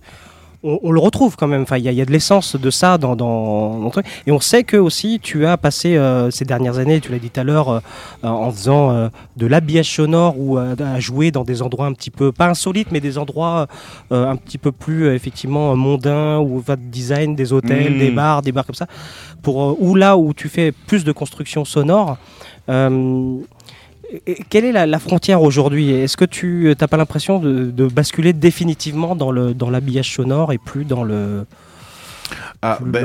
on, 0.62 0.78
on 0.82 0.92
le 0.92 1.00
retrouve 1.00 1.36
quand 1.36 1.46
même. 1.46 1.62
Enfin, 1.62 1.78
il 1.78 1.84
y, 1.90 1.94
y 1.94 2.00
a 2.00 2.04
de 2.04 2.12
l'essence 2.12 2.56
de 2.56 2.70
ça 2.70 2.98
dans, 2.98 3.16
dans, 3.16 3.78
dans 3.78 3.84
le 3.84 3.90
truc. 3.90 4.06
Et 4.26 4.32
on 4.32 4.40
sait 4.40 4.64
que 4.64 4.76
aussi 4.76 5.20
tu 5.22 5.46
as 5.46 5.56
passé 5.56 5.96
euh, 5.96 6.30
ces 6.30 6.44
dernières 6.44 6.78
années, 6.78 7.00
tu 7.00 7.12
l'as 7.12 7.18
dit 7.18 7.30
tout 7.30 7.40
à 7.40 7.44
l'heure, 7.44 7.68
euh, 7.68 7.80
euh, 8.24 8.28
en 8.28 8.50
faisant 8.50 8.90
euh, 8.90 9.08
de 9.36 9.46
l'habillage 9.46 9.90
sonore 9.90 10.34
ou 10.38 10.58
euh, 10.58 10.74
à 10.78 11.00
jouer 11.00 11.30
dans 11.30 11.44
des 11.44 11.62
endroits 11.62 11.86
un 11.86 11.92
petit 11.92 12.10
peu 12.10 12.32
pas 12.32 12.48
insolites, 12.48 12.92
mais 12.92 13.00
des 13.00 13.18
endroits 13.18 13.66
euh, 14.12 14.28
un 14.28 14.36
petit 14.36 14.58
peu 14.58 14.72
plus 14.72 15.14
effectivement 15.14 15.74
mondains 15.76 16.38
ou 16.38 16.62
de 16.66 16.74
design 16.76 17.34
des 17.34 17.52
hôtels, 17.52 17.98
des 17.98 18.10
bars, 18.10 18.42
des 18.42 18.52
bars 18.52 18.66
comme 18.66 18.74
ça. 18.74 18.86
Pour 19.42 19.82
ou 19.82 19.94
là 19.94 20.16
où 20.16 20.32
tu 20.34 20.48
fais 20.48 20.72
plus 20.72 21.04
de 21.04 21.12
construction 21.12 21.64
sonore. 21.64 22.16
Euh, 24.28 24.34
quelle 24.50 24.64
est 24.64 24.72
la, 24.72 24.86
la 24.86 24.98
frontière 24.98 25.42
aujourd'hui? 25.42 25.90
Est-ce 25.90 26.16
que 26.16 26.24
tu 26.24 26.74
n'as 26.80 26.88
pas 26.88 26.96
l'impression 26.96 27.38
de, 27.38 27.64
de 27.70 27.86
basculer 27.86 28.32
définitivement 28.32 29.14
dans 29.16 29.30
le 29.30 29.54
dans 29.54 29.70
l'habillage 29.70 30.14
sonore 30.14 30.52
et 30.52 30.58
plus 30.58 30.84
dans 30.84 31.04
le 31.04 31.44
Ah, 32.62 32.78
ben- 32.80 33.04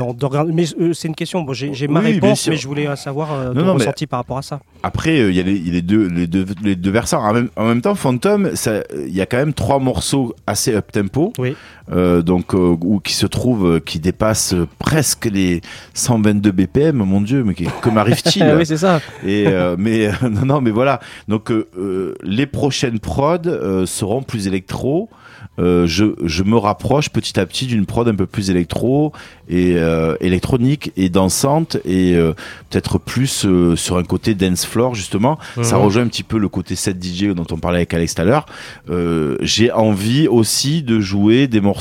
mais 0.54 0.64
euh, 0.80 0.92
c'est 0.92 1.08
une 1.08 1.14
question. 1.14 1.42
Bon, 1.42 1.52
j'ai 1.52 1.88
ma 1.88 2.00
Oui, 2.00 2.06
bien 2.06 2.14
réponse, 2.14 2.48
mais 2.48 2.56
je 2.56 2.66
voulais 2.68 2.86
euh, 2.88 2.96
savoir 2.96 3.32
euh, 3.32 3.48
Non, 3.48 3.54
ton 3.54 3.66
non, 3.66 3.74
mais- 3.74 3.80
ressenti 3.80 4.06
par 4.06 4.20
rapport 4.20 4.38
à 4.38 4.42
ça. 4.42 4.60
Après, 4.82 5.18
euh, 5.18 5.30
il 5.30 5.36
y 5.36 5.40
a 5.40 5.42
les, 5.42 5.58
les 5.58 5.82
deux, 5.82 6.06
les 6.08 6.26
deux, 6.28 6.46
les 6.62 6.76
deux 6.76 6.90
versants. 6.92 7.22
En 7.24 7.32
même, 7.32 7.48
en 7.56 7.64
même 7.66 7.80
temps, 7.82 7.94
Phantom, 7.96 8.50
il 8.94 9.14
y 9.14 9.20
a 9.20 9.26
quand 9.26 9.36
même 9.38 9.52
trois 9.54 9.80
morceaux 9.80 10.34
assez 10.46 10.74
up 10.74 10.92
tempo, 10.92 11.32
Oui. 11.38 11.56
Euh, 11.92 12.22
donc 12.22 12.54
euh, 12.54 12.76
où 12.80 13.00
qui 13.00 13.14
se 13.14 13.26
trouvent, 13.26 13.66
euh, 13.76 13.80
qui 13.80 13.98
dépassent 13.98 14.54
euh, 14.54 14.66
presque 14.78 15.26
les 15.26 15.60
122 15.94 16.50
BPM. 16.52 16.96
Mon 16.96 17.20
Dieu, 17.20 17.44
mais 17.44 17.54
que 17.54 17.90
m'arrive-t-il 17.90 18.44
oui, 18.56 18.66
c'est 18.66 18.76
ça. 18.76 19.00
Et 19.26 19.46
mais 19.78 20.10
non, 20.22 20.44
non, 20.44 20.60
mais 20.60 20.70
voilà. 20.70 21.00
Donc 21.28 21.52
les 22.22 22.46
prochaines 22.46 22.98
prods 22.98 23.86
seront 23.86 24.22
plus 24.22 24.46
électro. 24.46 25.08
Euh, 25.58 25.86
je, 25.88 26.04
je 26.24 26.44
me 26.44 26.56
rapproche 26.56 27.10
petit 27.10 27.38
à 27.40 27.44
petit 27.44 27.66
d'une 27.66 27.84
prod 27.84 28.06
un 28.06 28.14
peu 28.14 28.26
plus 28.26 28.48
électro 28.50 29.12
et 29.48 29.74
euh, 29.76 30.14
électronique 30.20 30.92
et 30.96 31.08
dansante 31.08 31.78
et 31.84 32.14
euh, 32.14 32.32
peut-être 32.70 32.98
plus 32.98 33.44
sur 33.74 33.96
un 33.96 34.04
côté 34.04 34.34
dance 34.36 34.64
floor 34.64 34.94
justement. 34.94 35.36
Ça 35.62 35.76
Mhm. 35.76 35.84
rejoint 35.84 36.02
un 36.04 36.08
petit 36.08 36.22
peu 36.22 36.38
le 36.38 36.48
côté 36.48 36.76
set 36.76 37.02
DJ 37.02 37.34
dont 37.34 37.46
on 37.50 37.56
parlait 37.58 37.78
avec 37.78 37.92
Alex 37.92 38.14
tout 38.14 38.22
à 38.22 38.24
l'heure. 38.24 38.46
J'ai 39.40 39.72
envie 39.72 40.28
aussi 40.28 40.82
de 40.82 41.00
jouer 41.00 41.48
des 41.48 41.60
morceaux 41.60 41.77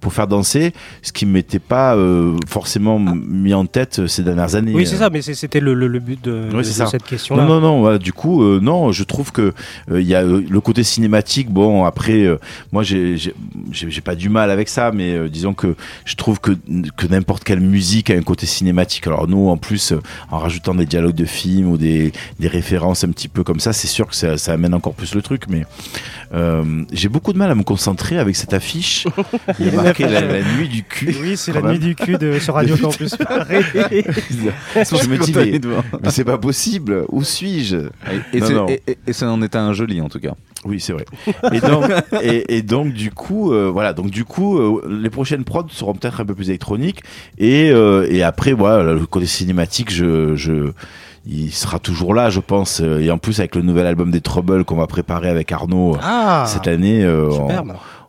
pour 0.00 0.12
faire 0.12 0.26
danser, 0.26 0.72
ce 1.02 1.12
qui 1.12 1.26
m'était 1.26 1.58
pas 1.58 1.94
euh, 1.96 2.36
forcément 2.48 2.98
mis 2.98 3.54
en 3.54 3.66
tête 3.66 4.06
ces 4.06 4.22
dernières 4.22 4.54
années. 4.54 4.72
Oui, 4.74 4.86
c'est 4.86 4.96
ça, 4.96 5.10
mais 5.10 5.22
c'était 5.22 5.60
le, 5.60 5.74
le- 5.74 5.86
le 5.88 5.98
but 6.00 6.22
de, 6.24 6.48
cette 6.62 7.02
question-là. 7.04 7.44
Non, 7.44 7.54
non, 7.56 7.60
non. 7.60 7.80
voilà, 7.80 7.98
du 7.98 8.12
coup, 8.12 8.42
euh, 8.42 8.60
non, 8.62 8.92
je 8.92 9.04
trouve 9.04 9.32
que 9.32 9.52
euh, 9.90 10.00
il 10.00 10.06
y 10.06 10.14
a 10.14 10.22
euh, 10.22 10.42
le 10.48 10.60
côté 10.60 10.82
cinématique. 10.82 11.50
Bon, 11.50 11.84
après, 11.84 12.22
euh, 12.22 12.38
moi, 12.72 12.82
j'ai 12.82 14.00
pas 14.04 14.14
du 14.14 14.28
mal 14.28 14.50
avec 14.50 14.68
ça, 14.68 14.90
mais 14.92 15.12
euh, 15.14 15.28
disons 15.28 15.54
que 15.54 15.74
je 16.04 16.14
trouve 16.16 16.40
que 16.40 16.52
que 16.96 17.06
n'importe 17.06 17.44
quelle 17.44 17.60
musique 17.60 18.10
a 18.10 18.14
un 18.14 18.22
côté 18.22 18.46
cinématique. 18.46 19.06
Alors 19.06 19.28
nous, 19.28 19.48
en 19.48 19.56
plus, 19.56 19.92
euh, 19.92 20.00
en 20.30 20.38
rajoutant 20.38 20.74
des 20.74 20.86
dialogues 20.86 21.14
de 21.14 21.24
films 21.24 21.68
ou 21.68 21.76
des 21.76 22.12
des 22.40 22.48
références 22.48 23.04
un 23.04 23.08
petit 23.10 23.28
peu 23.28 23.42
comme 23.44 23.60
ça, 23.60 23.72
c'est 23.72 23.86
sûr 23.88 24.06
que 24.06 24.14
ça, 24.14 24.36
ça 24.38 24.52
amène 24.52 24.74
encore 24.74 24.94
plus 24.94 25.14
le 25.14 25.22
truc. 25.22 25.44
Mais 25.48 25.64
euh, 26.34 26.82
j'ai 26.92 27.08
beaucoup 27.08 27.32
de 27.32 27.38
mal 27.38 27.50
à 27.50 27.54
me 27.54 27.62
concentrer 27.62 28.18
avec 28.18 28.36
cette 28.36 28.52
affiche. 28.54 29.06
Il 29.58 29.66
y 29.66 29.68
a 29.76 29.82
marqué 29.82 30.04
la, 30.08 30.20
la 30.20 30.42
nuit 30.56 30.68
du 30.68 30.82
cul. 30.82 31.14
Oui, 31.22 31.36
c'est 31.36 31.52
la 31.52 31.62
nuit 31.62 31.78
du 31.78 31.94
cul 31.94 32.16
de, 32.18 32.38
sur 32.38 32.54
Radio 32.54 32.76
Campus 32.80 33.16
Paris. 33.16 33.64
je 33.72 35.08
me 35.08 35.18
dis, 35.18 35.32
mais, 35.34 35.60
mais 36.02 36.10
c'est 36.10 36.24
pas 36.24 36.38
possible. 36.38 37.04
Où 37.10 37.22
suis-je? 37.22 37.76
Et, 38.32 38.38
et- 38.38 38.40
et- 38.86 38.98
et 39.06 39.12
ça 39.12 39.30
en 39.30 39.40
est 39.42 39.56
un 39.56 39.72
joli 39.72 40.00
en 40.00 40.08
tout 40.08 40.20
cas. 40.20 40.32
Oui, 40.64 40.80
c'est 40.80 40.92
vrai. 40.92 41.04
Et 41.52 41.60
donc, 41.60 41.84
et, 42.22 42.56
et 42.56 42.62
donc 42.62 42.92
du 42.92 43.10
coup, 43.10 43.52
euh, 43.52 43.70
voilà. 43.72 43.92
Donc 43.92 44.10
du 44.10 44.24
coup, 44.24 44.58
euh, 44.58 44.82
les 45.00 45.10
prochaines 45.10 45.44
prods 45.44 45.66
seront 45.70 45.94
peut-être 45.94 46.20
un 46.20 46.24
peu 46.24 46.34
plus 46.34 46.48
électroniques. 46.48 47.02
Et 47.38 47.70
euh, 47.70 48.06
et 48.10 48.22
après, 48.22 48.52
voilà, 48.52 48.92
le 48.92 49.06
côté 49.06 49.26
cinématique, 49.26 49.92
je 49.92 50.34
je 50.34 50.72
il 51.28 51.50
sera 51.52 51.78
toujours 51.80 52.14
là, 52.14 52.30
je 52.30 52.38
pense. 52.40 52.80
Et 52.80 53.10
en 53.10 53.18
plus, 53.18 53.40
avec 53.40 53.56
le 53.56 53.62
nouvel 53.62 53.86
album 53.86 54.10
des 54.12 54.20
Trouble 54.20 54.64
qu'on 54.64 54.76
va 54.76 54.86
préparer 54.86 55.28
avec 55.28 55.50
Arnaud 55.50 55.96
Ah, 56.02 56.44
cette 56.46 56.68
année, 56.68 57.02
euh, 57.04 57.28
on. 57.30 57.48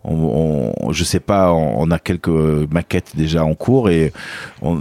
On, 0.08 0.74
on- 0.88 0.92
je 0.94 1.04
sais 1.04 1.20
pas, 1.20 1.52
on, 1.54 1.82
on 1.82 1.92
a 1.92 2.00
quelques 2.00 2.28
maquettes 2.72 3.12
déjà 3.16 3.44
en 3.44 3.54
cours 3.54 3.90
et 3.90 4.14
on, 4.62 4.80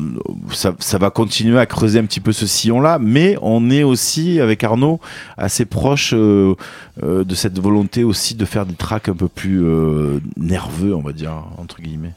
ça, 0.52 0.74
ça 0.78 0.98
va 0.98 1.10
continuer 1.10 1.58
à 1.58 1.66
creuser 1.66 1.98
un 1.98 2.04
petit 2.04 2.20
peu 2.20 2.32
ce 2.32 2.46
sillon-là, 2.46 2.98
mais 3.00 3.36
on 3.42 3.68
est 3.70 3.82
aussi 3.82 4.40
avec 4.40 4.62
Arnaud 4.64 5.00
assez 5.36 5.64
proche 5.64 6.14
euh, 6.14 6.54
euh, 7.02 7.24
de 7.24 7.34
cette 7.34 7.58
volonté 7.58 8.04
aussi 8.04 8.34
de 8.34 8.44
faire 8.44 8.64
des 8.66 8.74
tracks 8.74 9.08
un 9.08 9.14
peu 9.16 9.28
plus 9.28 9.62
euh, 9.64 10.20
nerveux, 10.36 10.94
on 10.94 11.02
va 11.02 11.12
dire 11.12 11.32
entre 11.58 11.80
guillemets. 11.82 12.12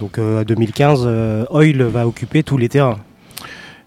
Donc 0.00 0.18
à 0.18 0.44
2015, 0.44 1.02
euh, 1.04 1.44
Oil 1.50 1.82
va 1.82 2.06
occuper 2.06 2.42
tous 2.42 2.56
les 2.56 2.68
terrains. 2.70 2.98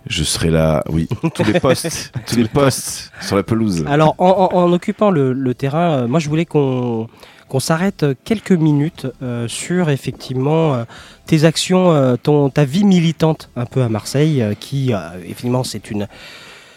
Je 0.06 0.24
serai 0.24 0.50
là, 0.50 0.84
oui, 0.90 1.08
tous 1.34 1.46
les 1.46 1.60
postes, 1.62 2.12
tous 2.28 2.36
les 2.36 2.48
postes 2.50 3.12
sur 3.22 3.38
la 3.38 3.44
pelouse. 3.44 3.86
Alors, 3.88 4.16
en, 4.18 4.50
en- 4.52 4.58
en 4.58 4.74
occupant 4.74 5.12
le, 5.12 5.32
le 5.32 5.54
terrain, 5.56 6.08
moi 6.08 6.20
je 6.20 6.28
voulais 6.30 6.46
qu'on 6.46 7.08
qu'on 7.54 7.60
s'arrête 7.60 8.04
quelques 8.24 8.52
minutes 8.52 9.06
euh, 9.22 9.48
sur 9.48 9.92
effectivement 9.92 10.74
euh, 10.74 10.86
tes 11.28 11.44
actions, 11.44 11.92
euh, 11.94 12.16
ton, 12.16 12.50
ta 12.50 12.66
vie 12.66 12.84
militante 12.84 13.52
un 13.56 13.66
peu 13.68 13.84
à 13.84 13.90
Marseille, 13.90 14.44
qui 14.60 14.92
effectivement 15.24 15.64
c'est 15.64 15.92
une 15.92 16.08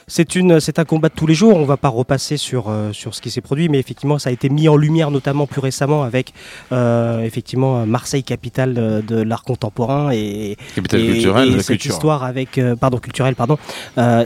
c'est 0.07 0.37
une 0.37 0.61
c'est 0.61 0.79
un 0.79 0.85
combat 0.85 1.09
de 1.09 1.15
tous 1.15 1.27
les 1.27 1.33
jours. 1.35 1.57
On 1.57 1.65
va 1.65 1.79
pas 1.79 1.89
repasser 1.89 2.37
sur 2.37 2.69
euh, 2.69 2.93
sur 2.93 3.15
ce 3.15 3.23
qui 3.23 3.31
s'est 3.31 3.41
produit, 3.41 3.71
mais 3.71 3.79
effectivement 3.79 4.19
ça 4.19 4.29
a 4.29 4.33
été 4.35 4.51
mis 4.51 4.69
en 4.69 4.77
lumière 4.77 5.11
notamment 5.11 5.47
plus 5.47 5.61
récemment 5.63 6.03
avec 6.03 6.35
euh, 6.73 7.23
effectivement 7.23 7.87
Marseille 7.87 8.23
capitale 8.23 8.75
de, 8.75 9.01
de 9.01 9.23
l'art 9.23 9.45
contemporain 9.45 10.11
et 10.13 10.59
Capitale 10.75 11.01
et- 11.01 11.07
culturelle, 11.07 11.49
et 11.49 11.53
la 11.53 11.59
cette 11.63 11.69
culture. 11.79 11.93
histoire 11.95 12.23
avec 12.23 12.59
euh, 12.59 12.77
pardon 12.77 12.99
culturelle 12.99 13.35
pardon 13.35 13.57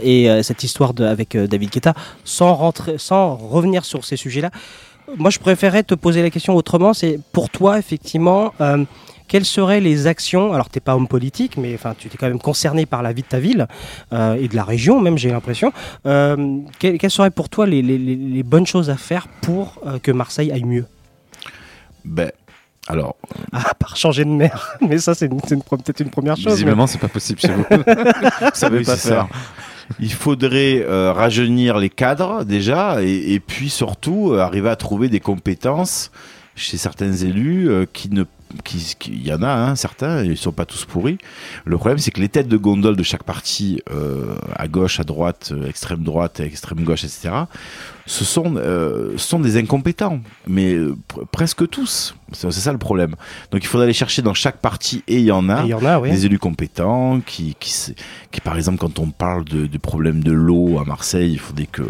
et 0.03 0.27
cette 0.43 0.63
histoire 0.65 0.93
de, 0.93 1.05
avec 1.05 1.37
David 1.37 1.69
Guetta 1.71 1.93
sans 2.25 2.53
rentrer 2.55 2.95
sans 2.97 3.35
revenir 3.37 3.85
sur 3.85 4.03
ces 4.03 4.17
sujets-là. 4.17 4.51
Moi 5.17 5.29
je 5.29 5.39
préférais 5.39 5.83
te 5.83 5.93
poser 5.95 6.21
la 6.21 6.29
question 6.29 6.55
autrement. 6.55 6.93
C'est 6.93 7.19
pour 7.33 7.49
toi 7.49 7.77
effectivement. 7.79 8.53
euh, 8.61 8.85
quelles 9.27 9.45
seraient 9.45 9.79
les 9.79 10.07
actions 10.07 10.51
Alors, 10.51 10.69
tu 10.69 10.75
n'es 10.75 10.81
pas 10.81 10.93
homme 10.93 11.07
politique, 11.07 11.55
mais 11.55 11.73
enfin, 11.73 11.95
tu 11.97 12.09
es 12.09 12.11
quand 12.19 12.27
même 12.27 12.37
concerné 12.37 12.85
par 12.85 13.01
la 13.01 13.13
vie 13.13 13.21
de 13.21 13.27
ta 13.27 13.39
ville 13.39 13.65
euh, 14.11 14.33
et 14.33 14.49
de 14.49 14.55
la 14.57 14.65
région, 14.65 14.99
même, 14.99 15.17
j'ai 15.17 15.31
l'impression. 15.31 15.71
Euh, 16.05 16.57
quelles, 16.79 16.97
quelles 16.97 17.11
seraient 17.11 17.31
pour 17.31 17.47
toi 17.47 17.65
les, 17.65 17.81
les- 17.81 17.97
les- 17.97 18.17
les 18.17 18.43
bonnes 18.43 18.67
choses 18.67 18.89
à 18.89 18.97
faire 18.97 19.29
pour 19.41 19.75
euh, 19.87 19.99
que 19.99 20.11
Marseille 20.11 20.51
aille 20.51 20.65
mieux? 20.65 20.85
Ben, 22.03 22.29
alors. 22.89 23.15
Ah, 23.53 23.69
à 23.69 23.73
part 23.73 23.95
changer 23.95 24.25
de 24.25 24.29
maire. 24.31 24.75
Mais 24.81 24.97
ça, 24.97 25.13
c'est 25.15 25.29
peut-être 25.29 26.01
une 26.01 26.09
première 26.09 26.35
chose. 26.35 26.51
Visiblement, 26.51 26.83
mais- 26.83 26.87
c'est 26.87 26.97
pas 26.99 27.07
possible 27.07 27.39
chez 27.39 27.53
vous. 27.53 27.63
Ça 28.53 28.67
veut 28.67 28.79
veut 28.79 28.83
pas 28.83 28.97
faire. 28.97 29.27
Il 29.99 30.13
faudrait 30.13 30.83
euh, 30.83 31.11
rajeunir 31.13 31.77
les 31.77 31.89
cadres 31.89 32.43
déjà 32.43 33.01
et, 33.01 33.39
puis 33.39 33.69
surtout 33.69 34.31
euh, 34.31 34.39
arriver 34.39 34.69
à 34.69 34.75
trouver 34.75 35.09
des 35.09 35.19
compétences 35.19 36.11
chez 36.55 36.77
certains 36.77 37.13
élus 37.13 37.69
euh, 37.69 37.85
qui 37.91 38.09
ne 38.09 38.23
qui, 38.63 38.95
y 39.23 39.33
en 39.33 39.41
a 39.43 39.49
hein, 39.51 39.75
certains 39.75 40.23
ils 40.23 40.37
sont 40.37 40.51
pas 40.51 40.65
tous 40.65 40.85
pourris 40.85 41.17
le 41.65 41.77
problème 41.77 41.97
c'est 41.97 42.11
que 42.11 42.21
les 42.21 42.29
têtes 42.29 42.47
de 42.47 42.57
gondole 42.57 42.95
de 42.95 43.03
chaque 43.03 43.23
parti 43.23 43.81
euh, 43.91 44.35
à 44.55 44.67
gauche 44.67 44.99
à 44.99 45.03
droite 45.03 45.51
euh, 45.53 45.67
extrême 45.67 46.03
droite 46.03 46.39
extrême 46.39 46.83
gauche 46.83 47.03
etc 47.03 47.31
ce 48.05 48.25
sont 48.25 48.55
euh, 48.57 49.17
sont 49.17 49.39
des 49.39 49.57
incompétents 49.57 50.19
mais 50.47 50.75
pr- 50.75 51.25
presque 51.31 51.69
tous 51.69 52.15
c'est 52.33 52.51
ça 52.51 52.71
le 52.71 52.77
problème 52.77 53.15
donc 53.51 53.63
il 53.63 53.67
faudrait 53.67 53.85
aller 53.85 53.93
chercher 53.93 54.21
dans 54.21 54.33
chaque 54.33 54.57
parti 54.57 55.03
et 55.07 55.17
il 55.17 55.25
y 55.25 55.31
en 55.31 55.47
a, 55.49 55.65
y 55.65 55.73
en 55.73 55.85
a, 55.85 55.99
oui. 55.99 56.11
des 56.11 56.25
élus 56.25 56.39
compétents 56.39 57.21
qui, 57.25 57.55
qui, 57.59 58.41
par 58.43 58.57
exemple, 58.57 58.79
quand 58.79 58.99
on 58.99 59.09
parle 59.11 59.45
de, 59.45 59.67
de 59.67 59.77
problèmes 59.77 60.23
de 60.23 60.31
l'eau 60.31 60.79
à 60.79 60.85
Marseille, 60.85 61.31
il 61.31 61.39
faudrait 61.39 61.67
que, 61.67 61.83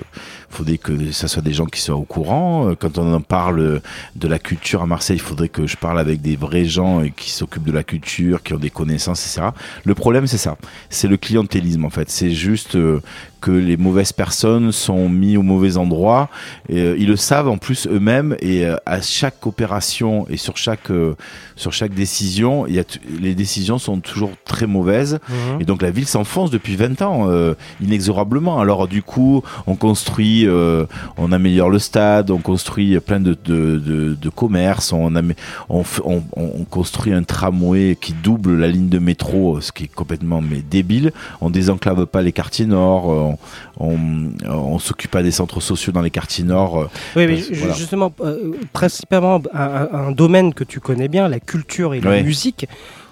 faudrait 0.49 0.77
que 0.77 1.11
ça 1.11 1.27
soit 1.27 1.41
des 1.41 1.53
gens 1.53 1.65
qui 1.65 1.79
soient 1.81 1.95
au 1.95 2.03
courant. 2.03 2.73
Quand 2.79 2.97
on 2.97 3.13
en 3.13 3.21
parle 3.21 3.81
de 4.15 4.27
la 4.27 4.39
culture 4.39 4.81
à 4.81 4.85
Marseille, 4.85 5.17
il 5.17 5.21
faudrait 5.21 5.49
que 5.49 5.65
je 5.65 5.77
parle 5.77 5.99
avec 5.99 6.21
des 6.21 6.35
vrais 6.35 6.50
gens 6.65 7.01
euh, 7.01 7.09
qui 7.15 7.31
s'occupent 7.31 7.63
de 7.63 7.71
la 7.71 7.83
culture, 7.83 8.43
qui 8.43 8.53
ont 8.53 8.59
des 8.59 8.69
connaissances, 8.69 9.25
etc. 9.25 9.49
Le 9.83 9.95
problème, 9.95 10.27
c'est 10.27 10.37
ça. 10.37 10.57
C'est 10.89 11.07
le 11.07 11.17
clientélisme, 11.17 11.85
en 11.85 11.89
fait. 11.89 12.09
C'est 12.09 12.31
juste 12.31 12.75
euh, 12.75 13.01
que 13.41 13.51
les 13.51 13.75
mauvaises 13.75 14.13
personnes 14.13 14.71
sont 14.71 15.09
mis 15.09 15.35
au 15.35 15.41
mauvais 15.41 15.75
endroit. 15.77 16.29
Et, 16.69 16.79
euh, 16.79 16.95
ils 16.97 17.07
le 17.07 17.15
savent 17.15 17.49
en 17.49 17.57
plus 17.57 17.87
eux-mêmes. 17.87 18.37
Et 18.39 18.65
euh, 18.65 18.77
à 18.85 19.01
chaque 19.01 19.45
opération 19.45 20.25
et 20.29 20.37
sur 20.37 20.57
chaque, 20.57 20.91
euh, 20.91 21.15
sur 21.55 21.73
chaque 21.73 21.93
décision, 21.93 22.67
y 22.67 22.79
a 22.79 22.83
les 23.19 23.35
décisions 23.35 23.79
sont 23.79 23.99
toujours 23.99 24.31
très 24.45 24.67
mauvaises. 24.67 25.19
Mhm. 25.27 25.61
Et 25.61 25.65
donc 25.65 25.81
la 25.81 25.91
ville 25.91 26.05
s'enfonce 26.07 26.51
depuis 26.51 26.75
20 26.75 27.01
ans, 27.01 27.29
inexorablement. 27.81 28.59
Alors 28.59 28.87
du 28.87 29.01
coup, 29.01 29.41
on 29.65 29.75
construit, 29.75 30.47
on 31.17 31.31
améliore 31.31 31.69
le 31.69 31.79
stade, 31.79 32.29
on 32.29 32.37
construit 32.37 32.99
plein 32.99 33.19
de, 33.19 33.35
de, 33.45 33.79
de, 33.79 34.17
de 34.19 34.29
commerces, 34.29 34.93
on, 34.93 35.13
on, 35.69 35.83
on 36.05 36.63
construit 36.69 37.13
un 37.13 37.23
tramway 37.23 37.97
qui 37.99 38.13
double 38.13 38.59
la 38.59 38.67
ligne 38.67 38.89
de 38.89 38.99
métro, 38.99 39.61
ce 39.61 39.71
qui 39.71 39.85
est 39.85 39.93
complètement 39.93 40.41
mais 40.41 40.61
débile. 40.61 41.11
On 41.39 41.49
désenclave 41.49 42.05
pas 42.05 42.21
les 42.21 42.31
quartiers 42.31 42.65
nord, 42.65 43.30
on, 43.79 43.89
on, 44.47 44.53
on 44.53 44.79
s'occupe 44.79 45.11
pas 45.11 45.23
des 45.23 45.31
centres 45.31 45.59
sociaux 45.61 45.91
dans 45.93 46.01
les 46.01 46.09
quartiers 46.11 46.43
nord. 46.43 46.79
euh, 46.81 46.87
Oui, 47.15 47.27
mais 47.27 47.35
voilà. 47.53 47.73
justement, 47.73 48.13
euh, 48.21 48.51
principalement 48.73 49.41
un, 49.53 49.87
un- 49.91 50.11
domaine 50.11 50.53
que 50.53 50.63
tu 50.63 50.79
connais 50.79 51.07
bien, 51.07 51.27
la 51.27 51.39
culture 51.39 51.93
et 51.93 52.01
la 52.01 52.21
musique. 52.23 52.67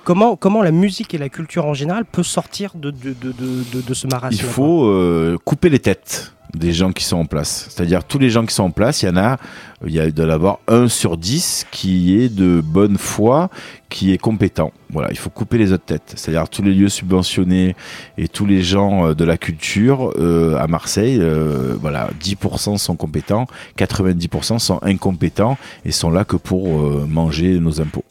Comment, 0.06 0.36
comment 0.36 0.64
la 0.64 0.72
musique 0.72 1.14
et 1.14 1.18
la 1.18 1.30
culture 1.30 1.66
en 1.66 1.74
général 1.74 2.04
peut 2.06 2.24
sortir 2.24 2.72
de, 2.76 2.90
de, 2.90 3.14
de, 3.14 3.32
de, 3.32 3.64
de- 3.74 3.82
de 3.82 3.94
ce 3.94 4.08
marasme 4.08 4.36
Il 4.36 4.42
faut 4.42 4.86
euh, 4.86 5.38
couper 5.46 5.70
les 5.70 5.80
têtes 5.80 6.34
des 6.56 6.74
gens 6.74 6.92
qui 6.92 7.04
sont 7.04 7.18
en 7.18 7.26
place. 7.26 7.68
C'est-à-dire 7.70 8.04
tous 8.04 8.18
les 8.18 8.30
gens 8.30 8.46
qui 8.46 8.54
sont 8.56 8.64
en 8.64 8.72
place, 8.72 9.04
il 9.04 9.06
y 9.06 9.10
en 9.10 9.18
a, 9.18 9.38
il 9.86 9.94
y 9.94 10.00
a 10.00 10.10
de 10.10 10.24
l'avoir 10.24 10.60
un 10.68 10.88
sur 10.88 11.16
10 11.18 11.68
qui 11.72 12.18
est 12.20 12.30
de 12.30 12.62
bonne 12.62 12.98
foi, 12.98 13.50
qui 13.90 14.12
est 14.12 14.18
compétent. 14.18 14.72
Voilà, 14.92 15.10
il 15.12 15.18
faut 15.18 15.30
couper 15.30 15.58
les 15.60 15.72
autres 15.72 15.86
têtes. 15.86 16.14
C'est-à-dire 16.16 16.50
tous 16.50 16.64
les 16.64 16.74
lieux 16.74 16.90
subventionnés 16.90 17.76
et 18.18 18.28
tous 18.28 18.46
les 18.48 18.64
gens 18.64 19.10
euh, 19.10 19.14
de 19.14 19.24
la 19.26 19.38
culture 19.38 20.12
euh, 20.18 20.58
à 20.58 20.68
Marseille, 20.68 21.20
euh, 21.22 21.76
voilà, 21.80 22.10
10% 22.22 22.78
sont 22.78 22.96
compétents, 22.96 23.46
90% 23.78 24.58
sont 24.60 24.80
incompétents 24.82 25.58
et 25.86 25.92
sont 25.92 26.10
là 26.10 26.26
que 26.26 26.36
pour 26.36 26.68
euh, 26.82 27.06
manger 27.08 27.60
nos 27.60 27.80
impôts. 27.80 28.04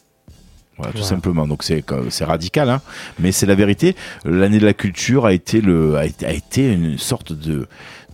Voilà, 0.77 0.93
tout 0.93 0.99
Voilà. 0.99 1.09
simplement. 1.17 1.47
Donc 1.49 1.65
c'est 1.65 1.85
c'est 2.09 2.25
radical, 2.25 2.71
hein, 2.71 2.81
mais 3.19 3.33
c'est 3.33 3.47
la 3.47 3.57
vérité. 3.57 3.97
L'année 4.25 4.61
de 4.61 4.65
la 4.65 4.75
culture 4.75 5.27
a 5.27 5.33
été 5.33 5.61
le 5.61 5.97
a 5.97 6.07
été, 6.07 6.25
a 6.25 6.33
été 6.33 6.73
une 6.73 6.99
sorte 6.99 7.33
de 7.33 7.67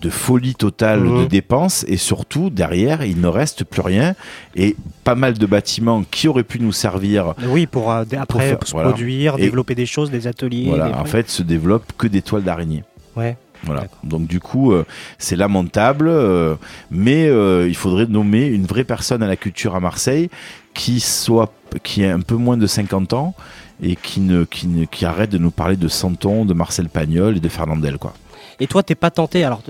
de 0.05 0.11
folie 0.11 0.55
totale 0.55 1.01
Mhm. 1.01 1.19
de 1.21 1.25
dépenses 1.25 1.85
et 1.89 1.97
surtout 1.97 2.51
derrière 2.51 3.05
il 3.05 3.21
ne 3.21 3.27
reste 3.27 3.65
plus 3.65 3.81
rien 3.81 4.15
et 4.55 4.77
pas 5.03 5.15
mal 5.15 5.35
de 5.35 5.47
bâtiments 5.47 6.05
qui 6.11 6.29
auraient 6.29 6.45
pu 6.45 6.61
nous 6.61 6.73
servir. 6.73 7.35
Oui, 7.49 7.67
pour 7.67 7.91
euh, 7.91 8.05
après 8.19 8.49
faire- 8.51 8.59
se 8.65 8.73
voilà. 8.73 8.89
produire, 8.91 9.37
Et- 9.39 9.43
développer 9.43 9.75
des 9.75 9.87
choses, 9.87 10.11
des 10.11 10.27
ateliers. 10.27 10.67
Voilà, 10.69 10.89
des 10.89 10.95
en 10.95 11.05
fait, 11.07 11.31
se 11.31 11.43
développent 11.43 11.93
que 11.97 12.07
des 12.07 12.23
toiles 12.23 12.43
d'araignée. 12.45 12.85
Ouais. 13.17 13.37
Voilà. 13.65 13.85
Donc 14.03 14.27
du 14.27 14.41
coup, 14.41 14.73
euh, 14.73 14.85
c'est 15.19 15.37
lamentable, 15.37 16.09
euh, 16.09 16.55
mais 16.91 17.27
euh, 17.29 17.67
il 17.67 17.75
faudrait 17.75 18.07
nommer 18.07 18.45
une 18.47 18.67
vraie 18.67 18.85
personne 18.85 19.23
à 19.23 19.27
la 19.27 19.37
culture 19.37 19.75
à 19.75 19.81
Marseille 19.81 20.29
qui 20.75 21.01
soit, 21.01 21.51
qui 21.83 22.03
ait 22.03 22.11
un 22.11 22.21
peu 22.21 22.35
moins 22.37 22.59
de 22.59 22.67
50 22.67 23.15
ans 23.15 23.35
et 23.83 23.97
qui 23.97 24.21
ne, 24.21 24.45
qui 24.45 24.67
ne, 24.67 24.85
qui 24.85 25.07
arrête 25.07 25.31
de 25.31 25.39
nous 25.39 25.51
parler 25.51 25.77
de 25.77 25.89
Santon, 25.89 26.45
de 26.45 26.53
Marcel 26.53 26.89
Pagnol 26.91 27.39
et 27.39 27.41
de 27.41 27.49
Fernandel, 27.49 27.97
quoi. 27.97 28.13
Et 28.61 28.67
toi, 28.67 28.83
t'es 28.83 28.95
pas 28.95 29.11
tenté, 29.11 29.45
alors 29.45 29.63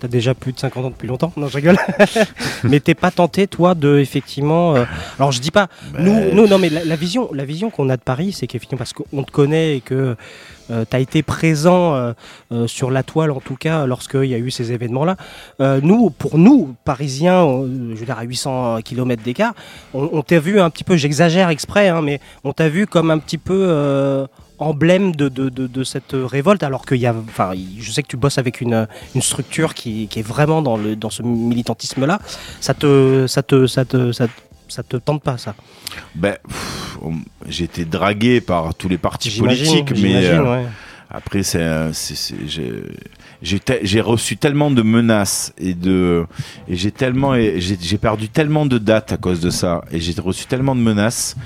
t'as 0.00 0.08
déjà 0.08 0.34
plus 0.34 0.52
de 0.52 0.58
50 0.58 0.84
ans 0.84 0.90
depuis 0.90 1.08
longtemps, 1.08 1.30
non 1.36 1.48
je 1.48 1.56
rigole, 1.56 1.76
mais 2.64 2.80
t'es 2.80 2.94
pas 2.94 3.10
tenté 3.10 3.46
toi 3.46 3.74
de 3.74 3.98
effectivement, 3.98 4.74
euh, 4.74 4.84
alors 5.18 5.30
je 5.30 5.40
dis 5.40 5.50
pas, 5.50 5.68
nous, 5.98 6.32
nous 6.32 6.46
non 6.46 6.58
mais 6.58 6.70
la, 6.70 6.84
la 6.84 6.96
vision, 6.96 7.28
la 7.34 7.44
vision 7.44 7.68
qu'on 7.68 7.90
a 7.90 7.98
de 7.98 8.02
Paris, 8.02 8.32
c'est 8.32 8.46
qu'effectivement 8.46 8.78
parce 8.78 8.94
qu'on 8.94 9.22
te 9.22 9.30
connaît 9.30 9.76
et 9.76 9.80
que 9.82 10.16
euh, 10.70 10.84
tu 10.88 10.96
as 10.96 11.00
été 11.00 11.22
présent 11.22 11.94
euh, 11.94 12.12
euh, 12.52 12.66
sur 12.66 12.90
la 12.90 13.02
toile 13.02 13.30
en 13.30 13.40
tout 13.40 13.56
cas 13.56 13.86
lorsqu'il 13.86 14.26
y 14.26 14.34
a 14.34 14.38
eu 14.38 14.50
ces 14.50 14.72
événements-là. 14.72 15.16
Nous, 15.82 16.10
pour 16.10 16.38
nous, 16.38 16.74
Parisiens, 16.84 17.44
je 17.44 17.98
veux 17.98 18.06
dire 18.06 18.18
à 18.18 18.22
800 18.22 18.80
km 18.82 19.22
d'écart, 19.22 19.54
on, 19.94 20.08
on 20.12 20.22
t'a 20.22 20.38
vu 20.38 20.60
un 20.60 20.70
petit 20.70 20.84
peu, 20.84 20.96
j'exagère 20.96 21.48
exprès, 21.50 21.88
hein, 21.88 22.02
mais 22.02 22.20
on 22.44 22.52
t'a 22.52 22.68
vu 22.68 22.86
comme 22.86 23.10
un 23.10 23.18
petit 23.18 23.38
peu 23.38 24.26
emblème 24.60 25.16
de, 25.16 25.28
de, 25.28 25.48
de, 25.48 25.66
de 25.66 25.84
cette 25.84 26.12
révolte, 26.14 26.62
alors 26.62 26.84
qu'il 26.86 26.98
y 26.98 27.06
a, 27.06 27.14
enfin, 27.14 27.52
je 27.78 27.90
sais 27.90 28.02
que 28.02 28.08
tu 28.08 28.16
bosses 28.16 28.38
avec 28.38 28.60
une, 28.60 28.86
une 29.14 29.22
structure 29.22 29.74
qui, 29.74 30.06
qui 30.08 30.20
est 30.20 30.26
vraiment 30.26 30.62
dans, 30.62 30.76
le, 30.76 30.94
dans 30.96 31.10
ce 31.10 31.22
militantisme-là. 31.22 32.20
Ça 32.60 32.74
te, 32.74 33.26
ça 33.26 33.42
te, 33.42 33.66
ça 33.66 33.84
te, 33.84 34.12
ça, 34.12 34.26
te- 34.28 34.32
ça 34.68 34.82
te 34.82 34.96
tente 34.96 35.22
pas 35.22 35.38
ça? 35.38 35.54
Ben, 36.14 36.36
j'ai 37.48 37.64
été 37.64 37.84
dragué 37.84 38.40
par 38.40 38.74
tous 38.74 38.88
les 38.88 38.98
partis 38.98 39.30
politiques, 39.36 39.92
mais 40.00 40.24
euh, 40.26 40.42
ouais. 40.62 40.66
après, 41.10 41.42
c'est, 41.42 41.66
j'ai- 42.46 44.00
reçu 44.00 44.36
tellement 44.36 44.70
de 44.70 44.82
menaces 44.82 45.52
et 45.58 45.74
de 45.74 46.26
et 46.68 46.76
j'ai 46.76 46.90
tellement 46.92 47.34
j'ai 47.34 47.98
perdu 47.98 48.28
tellement 48.28 48.66
de 48.66 48.78
dates 48.78 49.12
à 49.12 49.16
cause 49.16 49.40
de 49.40 49.50
ça 49.50 49.82
et 49.90 49.98
j'ai 50.00 50.14
reçu 50.20 50.44
tellement 50.46 50.74
de 50.76 50.80
menaces 50.80 51.36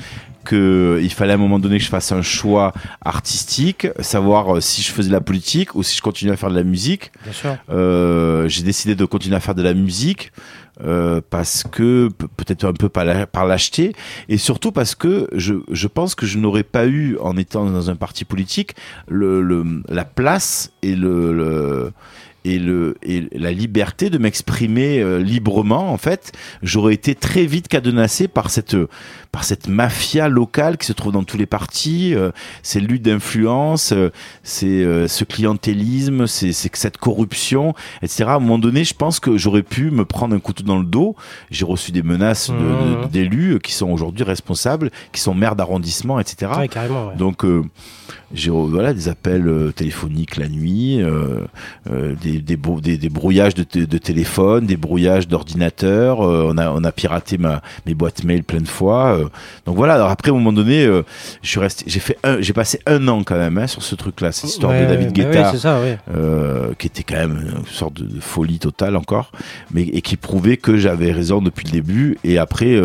que 0.45 1.01
il 1.03 1.13
fallait 1.13 1.33
à 1.33 1.35
un 1.35 1.39
moment 1.39 1.59
donné 1.59 1.79
que 1.79 1.85
je 1.85 1.89
fasse 1.89 2.13
un 2.13 2.23
choix 2.23 2.73
artistique, 3.05 3.87
savoir 4.01 4.57
euh, 4.57 4.61
si 4.61 4.83
je 4.83 4.91
faisais 4.93 5.09
de 5.09 5.13
la 5.15 5.21
politique 5.21 5.75
ou 5.75 5.83
si 5.83 5.97
je 5.97 6.03
continuais 6.03 6.33
à 6.33 6.37
faire 6.37 6.51
de 6.51 6.55
la 6.57 6.63
musique. 6.65 7.13
Euh, 7.71 8.49
j'ai 8.49 8.63
décidé 8.63 8.95
de 8.95 9.05
continuer 9.05 9.37
à 9.37 9.41
faire 9.41 9.55
de 9.55 9.63
la 9.63 9.75
musique 9.75 10.33
euh, 10.85 11.21
parce 11.31 11.63
que 11.71 12.09
pe- 12.09 12.27
peut-être 12.37 12.65
un 12.65 12.73
peu 12.73 12.89
par 12.89 13.05
la- 13.05 13.27
par 13.27 13.47
lâcheté 13.47 13.93
et 14.29 14.39
surtout 14.39 14.73
parce 14.73 14.95
que 14.97 15.29
je, 15.33 15.55
je 15.71 15.87
pense 15.87 16.15
que 16.17 16.27
je 16.27 16.39
n'aurais 16.39 16.65
pas 16.65 16.87
eu 16.87 17.17
en 17.21 17.37
étant 17.37 17.65
dans 17.71 17.91
un 17.91 17.97
parti 17.97 18.25
politique 18.25 18.75
le, 19.09 19.41
le- 19.43 19.83
la 19.89 20.05
place 20.05 20.73
et 20.83 20.97
le, 20.97 21.33
le- 21.33 21.93
et 22.45 22.59
le 22.59 22.97
et 23.03 23.29
la 23.33 23.53
liberté 23.53 24.11
de 24.11 24.19
m'exprimer 24.19 25.01
euh, 25.01 25.19
librement 25.19 25.93
en 25.93 25.97
fait 25.99 26.33
j'aurais 26.63 26.95
été 26.95 27.15
très 27.15 27.47
vite 27.47 27.69
cadenassé 27.69 28.29
par 28.29 28.51
cette 28.51 28.77
par 29.33 29.45
cette 29.45 29.67
mafia 29.69 30.29
locale 30.29 30.77
qui 30.77 30.87
se 30.87 30.93
trouve 30.93 31.13
dans 31.13 31.25
tous 31.25 31.37
les 31.39 31.47
partis 31.47 32.15
euh, 32.15 32.31
ces 32.63 32.81
luttes 32.81 33.03
d'influence 33.03 33.93
euh, 33.93 34.11
c'est 34.43 34.67
euh, 34.67 35.09
ce 35.09 35.25
clientélisme 35.25 36.27
c'est 36.27 36.53
cette 36.53 36.99
corruption 36.99 37.75
etc 38.03 38.25
à 38.29 38.35
un 38.35 38.39
moment 38.41 38.59
donné 38.59 38.85
je 38.85 38.95
pense 38.95 39.21
que 39.21 39.37
j'aurais 39.39 39.63
pu 39.63 39.91
me 39.91 40.05
prendre 40.05 40.35
un 40.37 40.41
couteau 40.41 40.65
dans 40.65 40.79
le 40.79 40.85
dos 40.85 41.17
j'ai 41.51 41.65
reçu 41.65 41.93
des 41.93 42.03
menaces 42.03 42.51
de- 42.51 42.57
de- 42.57 42.61
Mhm. 43.05 43.09
d'élus 43.11 43.59
qui 43.63 43.73
sont 43.73 43.91
aujourd'hui 43.91 44.25
responsables 44.25 44.91
qui 45.13 45.21
sont 45.21 45.35
maires 45.35 45.57
d'arrondissement 45.57 46.21
etc 46.21 46.53
Ouais, 46.59 46.69
carrément, 46.69 47.09
ouais. 47.09 47.17
donc 47.17 47.45
j'ai 48.35 48.51
voilà 48.51 48.93
des 48.93 49.09
appels 49.09 49.73
téléphoniques 49.77 50.37
la 50.37 50.49
nuit, 50.49 51.01
euh, 51.01 52.15
des, 52.37 52.41
des, 52.41 52.57
brou- 52.57 52.81
des, 52.81 52.97
des 52.99 53.09
brouillages 53.09 53.55
de, 53.55 53.63
téléphone, 53.99 54.67
des 54.67 54.77
brouillages 54.77 55.29
d'ordinateur. 55.29 56.21
euh, 56.23 56.51
on 56.53 56.59
a 56.59 56.71
on 56.71 56.83
a 56.85 56.93
piraté 56.93 57.39
ma 57.39 57.63
mes 57.87 57.95
boîtes 57.95 58.25
mail 58.25 58.43
plein 58.45 58.61
de 58.61 58.69
fois. 58.69 59.17
euh. 59.19 59.29
donc 59.67 59.77
voilà. 59.77 59.95
Alors 59.95 60.11
après, 60.11 60.31
à 60.31 60.35
un 60.35 60.37
moment 60.37 60.53
donné, 60.53 60.85
euh, 60.85 61.03
je 61.43 61.49
suis 61.49 61.61
resté, 61.61 61.85
j'ai 61.89 62.01
fait 62.01 62.19
un, 62.25 62.41
j'ai 62.41 62.53
passé 62.53 62.81
un 62.87 63.07
an 63.09 63.23
quand 63.25 63.37
même 63.37 63.59
hein, 63.59 63.67
sur 63.67 63.83
ce 63.83 63.95
truc-là, 63.95 64.33
cette 64.33 64.51
histoire 64.51 64.73
Ouais, 64.73 64.83
de 64.83 64.87
David 64.87 65.09
oui, 65.09 65.13
Guetta, 65.25 65.57
ça, 65.57 65.81
qui 66.79 66.87
était 66.87 67.03
quand 67.03 67.17
même 67.17 67.39
une 67.59 67.67
sorte 67.67 67.95
de, 67.95 68.05
de 68.05 68.21
folie 68.21 68.59
totale 68.59 68.97
encore, 68.97 69.31
mais 69.73 69.83
et 69.83 70.01
qui 70.03 70.17
prouvait 70.17 70.57
que 70.57 70.77
j'avais 70.77 71.13
raison 71.13 71.41
depuis 71.41 71.67
le 71.67 71.73
début. 71.73 72.19
Et 72.25 72.39
après, 72.39 72.79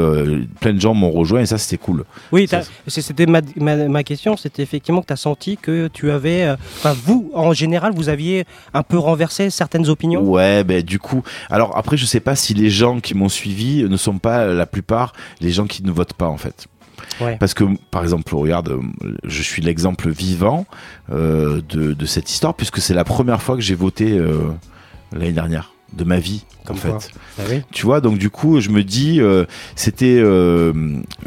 plein 0.59 0.73
de 0.73 0.79
gens 0.81 0.93
m'ont 0.93 1.11
rejoint 1.11 1.41
et 1.41 1.45
ça 1.45 1.57
c'était 1.57 1.77
cool. 1.77 2.03
Oui, 2.31 2.47
c'était 2.87 3.25
ma, 3.25 3.41
ma, 3.55 3.75
ma 3.87 4.03
question, 4.03 4.37
c'était 4.37 4.63
effectivement 4.63 5.01
que 5.01 5.07
tu 5.07 5.13
as 5.13 5.17
senti 5.17 5.57
que 5.57 5.87
tu 5.87 6.11
avais, 6.11 6.49
enfin 6.77 6.95
vous, 7.05 7.31
en 7.33 7.53
général, 7.53 7.93
vous 7.95 8.09
aviez 8.09 8.45
un 8.73 8.83
peu 8.83 8.97
renversé 8.97 9.38
certaines 9.49 9.87
opinions? 9.89 10.21
Ouais, 10.21 10.63
ben 10.63 10.83
du 10.83 10.99
coup, 10.99 11.23
alors 11.49 11.77
après, 11.77 11.95
je 11.97 12.05
sais 12.05 12.19
pas 12.19 12.35
si 12.35 12.53
les 12.53 12.69
gens 12.69 12.99
qui 12.99 13.13
m'ont 13.13 13.29
suivi 13.29 13.83
ne 13.83 13.97
sont 13.97 14.17
pas 14.17 14.47
la 14.47 14.65
plupart 14.65 15.13
les 15.39 15.51
gens 15.51 15.67
qui 15.67 15.83
ne 15.83 15.91
votent 15.91 16.13
pas 16.13 16.27
en 16.27 16.37
fait. 16.37 16.67
Ouais. 17.21 17.37
Parce 17.39 17.53
que, 17.53 17.63
par 17.91 18.03
exemple, 18.03 18.35
regarde, 18.35 18.77
je 19.23 19.41
suis 19.41 19.61
l'exemple 19.61 20.09
vivant 20.09 20.65
euh, 21.11 21.61
de, 21.69 21.93
de 21.93 22.05
cette 22.05 22.29
histoire, 22.29 22.53
puisque 22.53 22.79
c'est 22.79 22.93
la 22.93 23.03
première 23.03 23.41
fois 23.41 23.55
que 23.55 23.61
j'ai 23.61 23.75
voté 23.75 24.17
euh, 24.17 24.49
l'année 25.13 25.31
dernière 25.31 25.71
de 25.93 26.03
ma 26.03 26.19
vie, 26.19 26.45
en 26.69 26.75
fait. 26.75 27.11
oui. 27.49 27.61
Tu 27.71 27.85
vois, 27.85 28.01
donc 28.01 28.17
du 28.17 28.29
coup, 28.29 28.59
je 28.59 28.69
me 28.69 28.83
dis, 28.83 29.19
euh, 29.21 29.45
c'était 29.75 30.17
euh, 30.19 30.73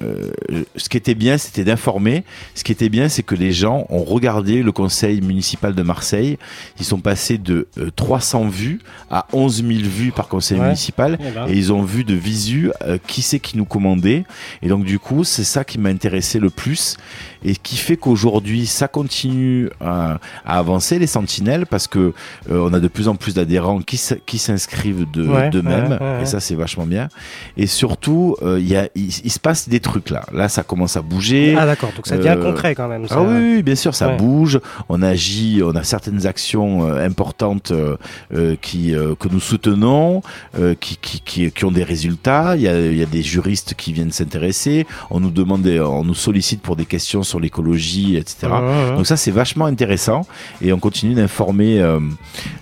euh, 0.02 0.30
ce 0.76 0.88
qui 0.88 0.96
était 0.96 1.14
bien, 1.14 1.38
c'était 1.38 1.64
d'informer. 1.64 2.24
Ce 2.54 2.64
qui 2.64 2.72
était 2.72 2.88
bien, 2.88 3.08
c'est 3.08 3.22
que 3.22 3.34
les 3.34 3.52
gens 3.52 3.86
ont 3.90 4.02
regardé 4.04 4.62
le 4.62 4.72
conseil 4.72 5.20
municipal 5.20 5.74
de 5.74 5.82
Marseille. 5.82 6.38
Ils 6.78 6.84
sont 6.84 7.00
passés 7.00 7.38
de 7.38 7.68
euh, 7.78 7.90
300 7.94 8.48
vues 8.48 8.80
à 9.10 9.26
11 9.32 9.64
000 9.66 9.70
vues 9.84 10.12
par 10.12 10.28
conseil 10.28 10.58
Ouais. 10.58 10.64
municipal, 10.66 11.18
Eh 11.20 11.30
ben. 11.30 11.46
et 11.48 11.52
ils 11.56 11.72
ont 11.72 11.82
vu 11.82 12.04
de 12.04 12.14
visu 12.14 12.70
qui 13.06 13.22
c'est 13.22 13.38
qui 13.40 13.56
nous 13.56 13.64
commandait. 13.64 14.24
Et 14.62 14.68
donc 14.68 14.84
du 14.84 14.98
coup, 14.98 15.24
c'est 15.24 15.44
ça 15.44 15.64
qui 15.64 15.78
m'a 15.78 15.88
intéressé 15.88 16.38
le 16.38 16.50
plus 16.50 16.96
et 17.44 17.56
qui 17.56 17.76
fait 17.76 17.96
qu'aujourd'hui, 17.96 18.66
ça 18.66 18.86
continue 18.88 19.68
à, 19.80 20.18
à 20.44 20.58
avancer 20.58 20.98
les 20.98 21.06
sentinelles 21.06 21.66
parce 21.66 21.88
que 21.88 22.12
on 22.50 22.72
a 22.72 22.80
de 22.80 22.88
plus 22.88 23.08
en 23.08 23.16
plus 23.16 23.34
d'adhérents 23.34 23.80
qui 23.80 24.38
s'inscrivent 24.38 25.06
de 25.10 25.26
Ouais, 25.34 25.50
d'eux-mêmes 25.50 25.92
ouais, 25.92 25.98
ouais, 25.98 26.16
ouais. 26.16 26.22
et 26.22 26.26
ça 26.26 26.40
c'est 26.40 26.54
vachement 26.54 26.86
bien. 26.86 27.08
Et 27.56 27.66
surtout, 27.66 28.36
euh, 28.42 28.58
il 28.60 28.68
y 28.68 28.76
a 28.76 28.88
il, 28.94 29.08
il 29.24 29.30
se 29.30 29.38
passe 29.40 29.68
des 29.68 29.80
trucs 29.80 30.10
là. 30.10 30.24
Là, 30.32 30.48
ça 30.48 30.62
commence 30.62 30.96
à 30.96 31.02
bouger. 31.02 31.56
Ah 31.58 31.66
d'accord, 31.66 31.90
donc 31.96 32.06
ça 32.06 32.16
devient 32.16 32.36
concret 32.42 32.74
quand 32.74 32.88
même. 32.88 33.06
ça. 33.08 33.16
Ah 33.18 33.22
oui, 33.22 33.54
oui, 33.56 33.62
bien 33.62 33.74
sûr, 33.74 33.94
ça 33.94 34.08
bouge. 34.16 34.60
On 34.88 35.02
agit, 35.02 35.60
on 35.64 35.74
a 35.74 35.82
certaines 35.84 36.26
actions 36.26 36.86
euh, 36.88 37.04
importantes 37.06 37.70
euh, 37.72 37.96
euh, 38.34 38.56
qui 38.60 38.94
euh, 38.94 39.14
que 39.14 39.28
nous 39.28 39.40
soutenons, 39.40 40.22
euh, 40.58 40.74
qui, 40.78 40.96
qui, 40.96 41.20
qui, 41.20 41.50
qui 41.50 41.64
ont 41.64 41.70
des 41.70 41.84
résultats. 41.84 42.56
Il 42.56 42.62
y 42.62 42.68
a, 42.68 42.78
y 42.92 43.02
a 43.02 43.06
des 43.06 43.22
juristes 43.22 43.74
qui 43.74 43.92
viennent 43.92 44.12
s'intéresser. 44.12 44.86
On 45.10 45.20
nous 45.20 45.30
demande, 45.30 45.62
des- 45.62 45.80
on 45.80 46.04
nous 46.04 46.14
sollicite 46.14 46.60
pour 46.62 46.76
des 46.76 46.84
questions 46.86 47.22
sur 47.22 47.40
l'écologie, 47.40 48.16
etc. 48.16 48.48
Donc 48.96 49.06
ça, 49.06 49.16
c'est 49.16 49.30
vachement 49.30 49.66
intéressant. 49.66 50.26
Et 50.60 50.72
on 50.72 50.78
continue 50.78 51.14
d'informer 51.14 51.80
euh, 51.80 51.98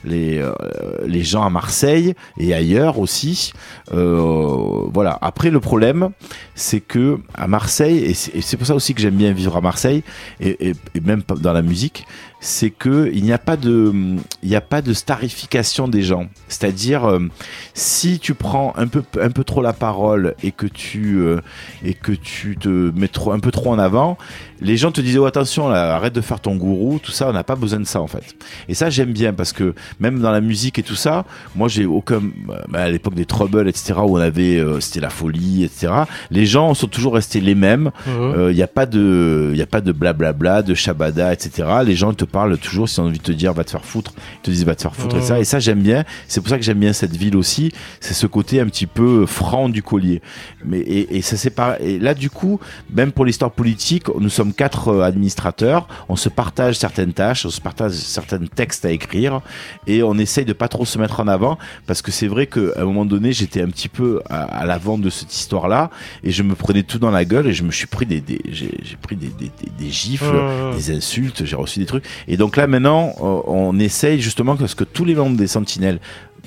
les 0.05 0.39
euh, 0.39 0.53
les 1.07 1.23
gens 1.23 1.43
à 1.45 1.51
Marseille 1.51 2.15
et 2.39 2.50
ailleurs 2.55 2.99
aussi. 2.99 3.53
Euh, 3.93 4.87
voilà. 4.93 5.19
Après, 5.23 5.51
le 5.51 5.61
problème, 5.61 6.11
c'est 6.55 6.81
que 6.81 7.19
à 7.35 7.47
Marseille, 7.47 7.99
et 7.99 8.15
c'est 8.15 8.57
pour 8.57 8.67
ça 8.67 8.75
aussi 8.75 8.95
que 8.95 9.01
j'aime 9.01 9.17
bien 9.17 9.33
vivre 9.33 9.57
à 9.57 9.61
Marseille, 9.61 10.03
et, 10.41 10.75
même 11.03 11.23
dans 11.41 11.53
la 11.53 11.63
musique, 11.63 12.07
c'est 12.41 12.71
que 12.71 13.11
il 13.13 13.23
n'y 13.23 13.33
a 13.33 13.39
pas 13.39 13.57
de, 13.57 13.93
il 14.43 14.49
n'y 14.49 14.57
a 14.57 14.61
pas 14.63 14.81
de 14.83 14.93
starification 14.95 15.89
des 15.89 16.03
gens. 16.03 16.27
C'est-à-dire, 16.49 17.05
euh, 17.09 17.21
si 17.75 18.19
tu 18.19 18.35
prends 18.35 18.73
un 18.77 18.87
peu, 18.87 19.03
un 19.21 19.31
peu 19.31 19.45
trop 19.45 19.63
la 19.63 19.73
parole 19.73 20.35
et 20.43 20.51
que 20.51 20.67
tu, 20.67 21.19
euh, 21.19 21.41
et 21.85 21.95
que 21.95 22.13
tu 22.13 22.57
te 22.57 22.69
mets 22.69 23.09
trop, 23.09 23.33
un 23.33 23.41
peu 23.41 23.51
trop 23.51 23.71
en 23.71 23.79
avant, 23.79 24.17
les 24.61 24.77
gens 24.77 24.91
te 24.91 25.01
disent 25.01 25.19
oh, 25.19 25.27
attention, 25.27 25.69
là, 25.69 25.95
arrête 25.95 26.15
de 26.15 26.21
faire 26.21 26.41
ton 26.41 26.57
gourou, 26.57 26.99
tout 27.03 27.13
ça, 27.13 27.29
on 27.29 27.33
n'a 27.33 27.45
pas 27.45 27.57
besoin 27.57 27.81
de 27.81 27.85
ça 27.87 28.01
en 28.01 28.07
fait. 28.07 28.35
Et 28.69 28.75
ça, 28.75 28.91
j'aime 28.91 29.13
bien 29.13 29.33
parce 29.33 29.53
que 29.53 29.75
même 30.01 30.21
dans 30.21 30.31
la 30.33 30.41
musique 30.41 30.79
et 30.79 30.83
tout 30.83 30.95
ça, 30.97 31.25
moi 31.55 31.69
j'ai 31.69 31.85
aucun, 31.87 32.21
bah, 32.69 32.81
à 32.83 32.89
l'époque 32.89 33.15
des 33.15 33.27
Trouble, 33.27 33.69
etc., 33.69 33.95
où 34.07 34.17
on 34.17 34.21
avait, 34.21 34.57
euh, 34.59 34.81
c'était 34.81 35.01
la 35.01 35.11
folie, 35.11 35.65
etc. 35.65 35.93
Les 36.31 36.47
gens 36.47 36.73
sont 36.75 36.89
toujours 36.89 37.15
restés 37.15 37.41
les 37.41 37.55
mêmes. 37.55 37.91
Il 38.07 38.13
Mhm. 38.13 38.51
n'y 38.53 38.63
a 38.63 38.67
pas 38.67 38.87
de, 38.87 39.51
il 39.53 39.59
y 39.59 39.63
a 39.63 39.67
pas 39.67 39.81
de 39.81 39.93
blablabla, 39.93 40.63
de 40.63 40.75
shabada, 40.75 41.33
etc. 41.33 41.69
Les 41.85 41.95
gens 41.95 42.13
te 42.13 42.25
parlent 42.31 42.57
toujours 42.59 42.89
si 42.89 43.01
on 43.01 43.05
a 43.05 43.07
envie 43.09 43.19
de 43.19 43.23
te 43.25 43.33
dire 43.33 43.53
va 43.53 43.65
te 43.65 43.71
faire 43.71 43.85
foutre, 43.85 44.13
ils 44.37 44.43
te 44.43 44.51
disent 44.51 44.65
va 44.65 44.75
te 44.75 44.83
faire 44.83 44.95
foutre, 44.95 45.17
Mhm. 45.17 45.23
etc. 45.23 45.35
Et 45.41 45.45
ça 45.45 45.59
j'aime 45.59 45.81
bien. 45.83 46.05
C'est 46.29 46.41
pour 46.41 46.49
ça 46.51 46.57
que 46.57 46.63
j'aime 46.65 46.79
bien 46.79 46.93
cette 46.93 47.17
ville 47.17 47.37
aussi. 47.37 47.73
C'est 48.01 48.15
ce 48.15 48.27
côté 48.27 48.61
un 48.61 48.67
petit 48.67 48.87
peu 48.87 49.27
franc 49.27 49.69
du 49.69 49.83
collier. 49.83 50.23
Mais 50.65 50.79
et, 50.81 51.17
et 51.17 51.23
ça 51.23 51.37
c'est 51.37 51.51
pas. 51.51 51.79
Et 51.81 51.99
là 51.99 52.15
du 52.15 52.31
coup, 52.31 52.61
même 52.93 53.13
pour 53.13 53.25
l'histoire 53.25 53.51
politique, 53.53 54.05
nous 54.19 54.29
sommes 54.31 54.53
quatre 54.53 54.89
euh, 54.89 55.03
administrateurs. 55.03 55.87
On 56.09 56.17
se 56.17 56.29
partage 56.29 56.77
certaines 56.77 57.13
tâches, 57.13 57.45
on 57.47 57.51
se 57.51 57.61
partage 57.61 57.93
certains 57.93 58.39
textes 58.47 58.85
à 58.85 58.91
écrire, 58.91 59.41
et 59.87 60.03
on 60.03 60.17
essaye 60.19 60.45
de 60.45 60.53
pas 60.53 60.69
trop 60.69 60.85
se 60.85 60.99
mettre 60.99 61.21
en 61.21 61.29
avant 61.29 61.59
parce 61.87 62.03
que 62.03 62.11
c'est 62.11 62.27
vrai 62.29 62.47
qu'à 62.47 62.61
un 62.77 62.85
moment 62.85 63.05
donné, 63.05 63.33
j'étais 63.33 63.63
un 63.63 63.69
petit 63.69 63.89
peu 63.89 64.21
à, 64.29 64.43
à 64.43 64.67
l'avant 64.67 64.99
de 64.99 65.11
cette 65.11 65.35
histoire-là 65.35 65.91
et 66.25 66.31
je 66.31 66.43
me 66.43 66.55
prenais 66.55 66.83
tout 66.83 66.99
dans 66.99 67.11
la 67.11 67.25
gueule 67.25 67.47
et 67.47 67.53
je 67.53 67.63
me 67.65 67.71
suis 67.73 67.87
pris 67.87 68.07
des, 68.07 68.21
des 68.21 68.41
j'ai 68.51 68.71
pris 69.01 69.17
des, 69.17 69.29
des, 69.29 69.47
des, 69.63 69.71
des 69.79 69.91
gifles, 69.91 70.25
des 70.77 70.91
insultes, 70.97 71.45
j'ai 71.45 71.57
reçu 71.57 71.79
des 71.79 71.87
trucs. 71.87 72.05
Et 72.29 72.37
donc 72.37 72.57
là 72.57 72.67
maintenant, 72.67 73.15
euh, 73.21 73.41
on 73.47 73.79
essaye 73.79 74.21
justement 74.21 74.57
que 74.57 74.85
tous 74.85 75.05
les 75.05 75.15
membres 75.15 75.37
des 75.37 75.47
Sentinelles 75.47 76.01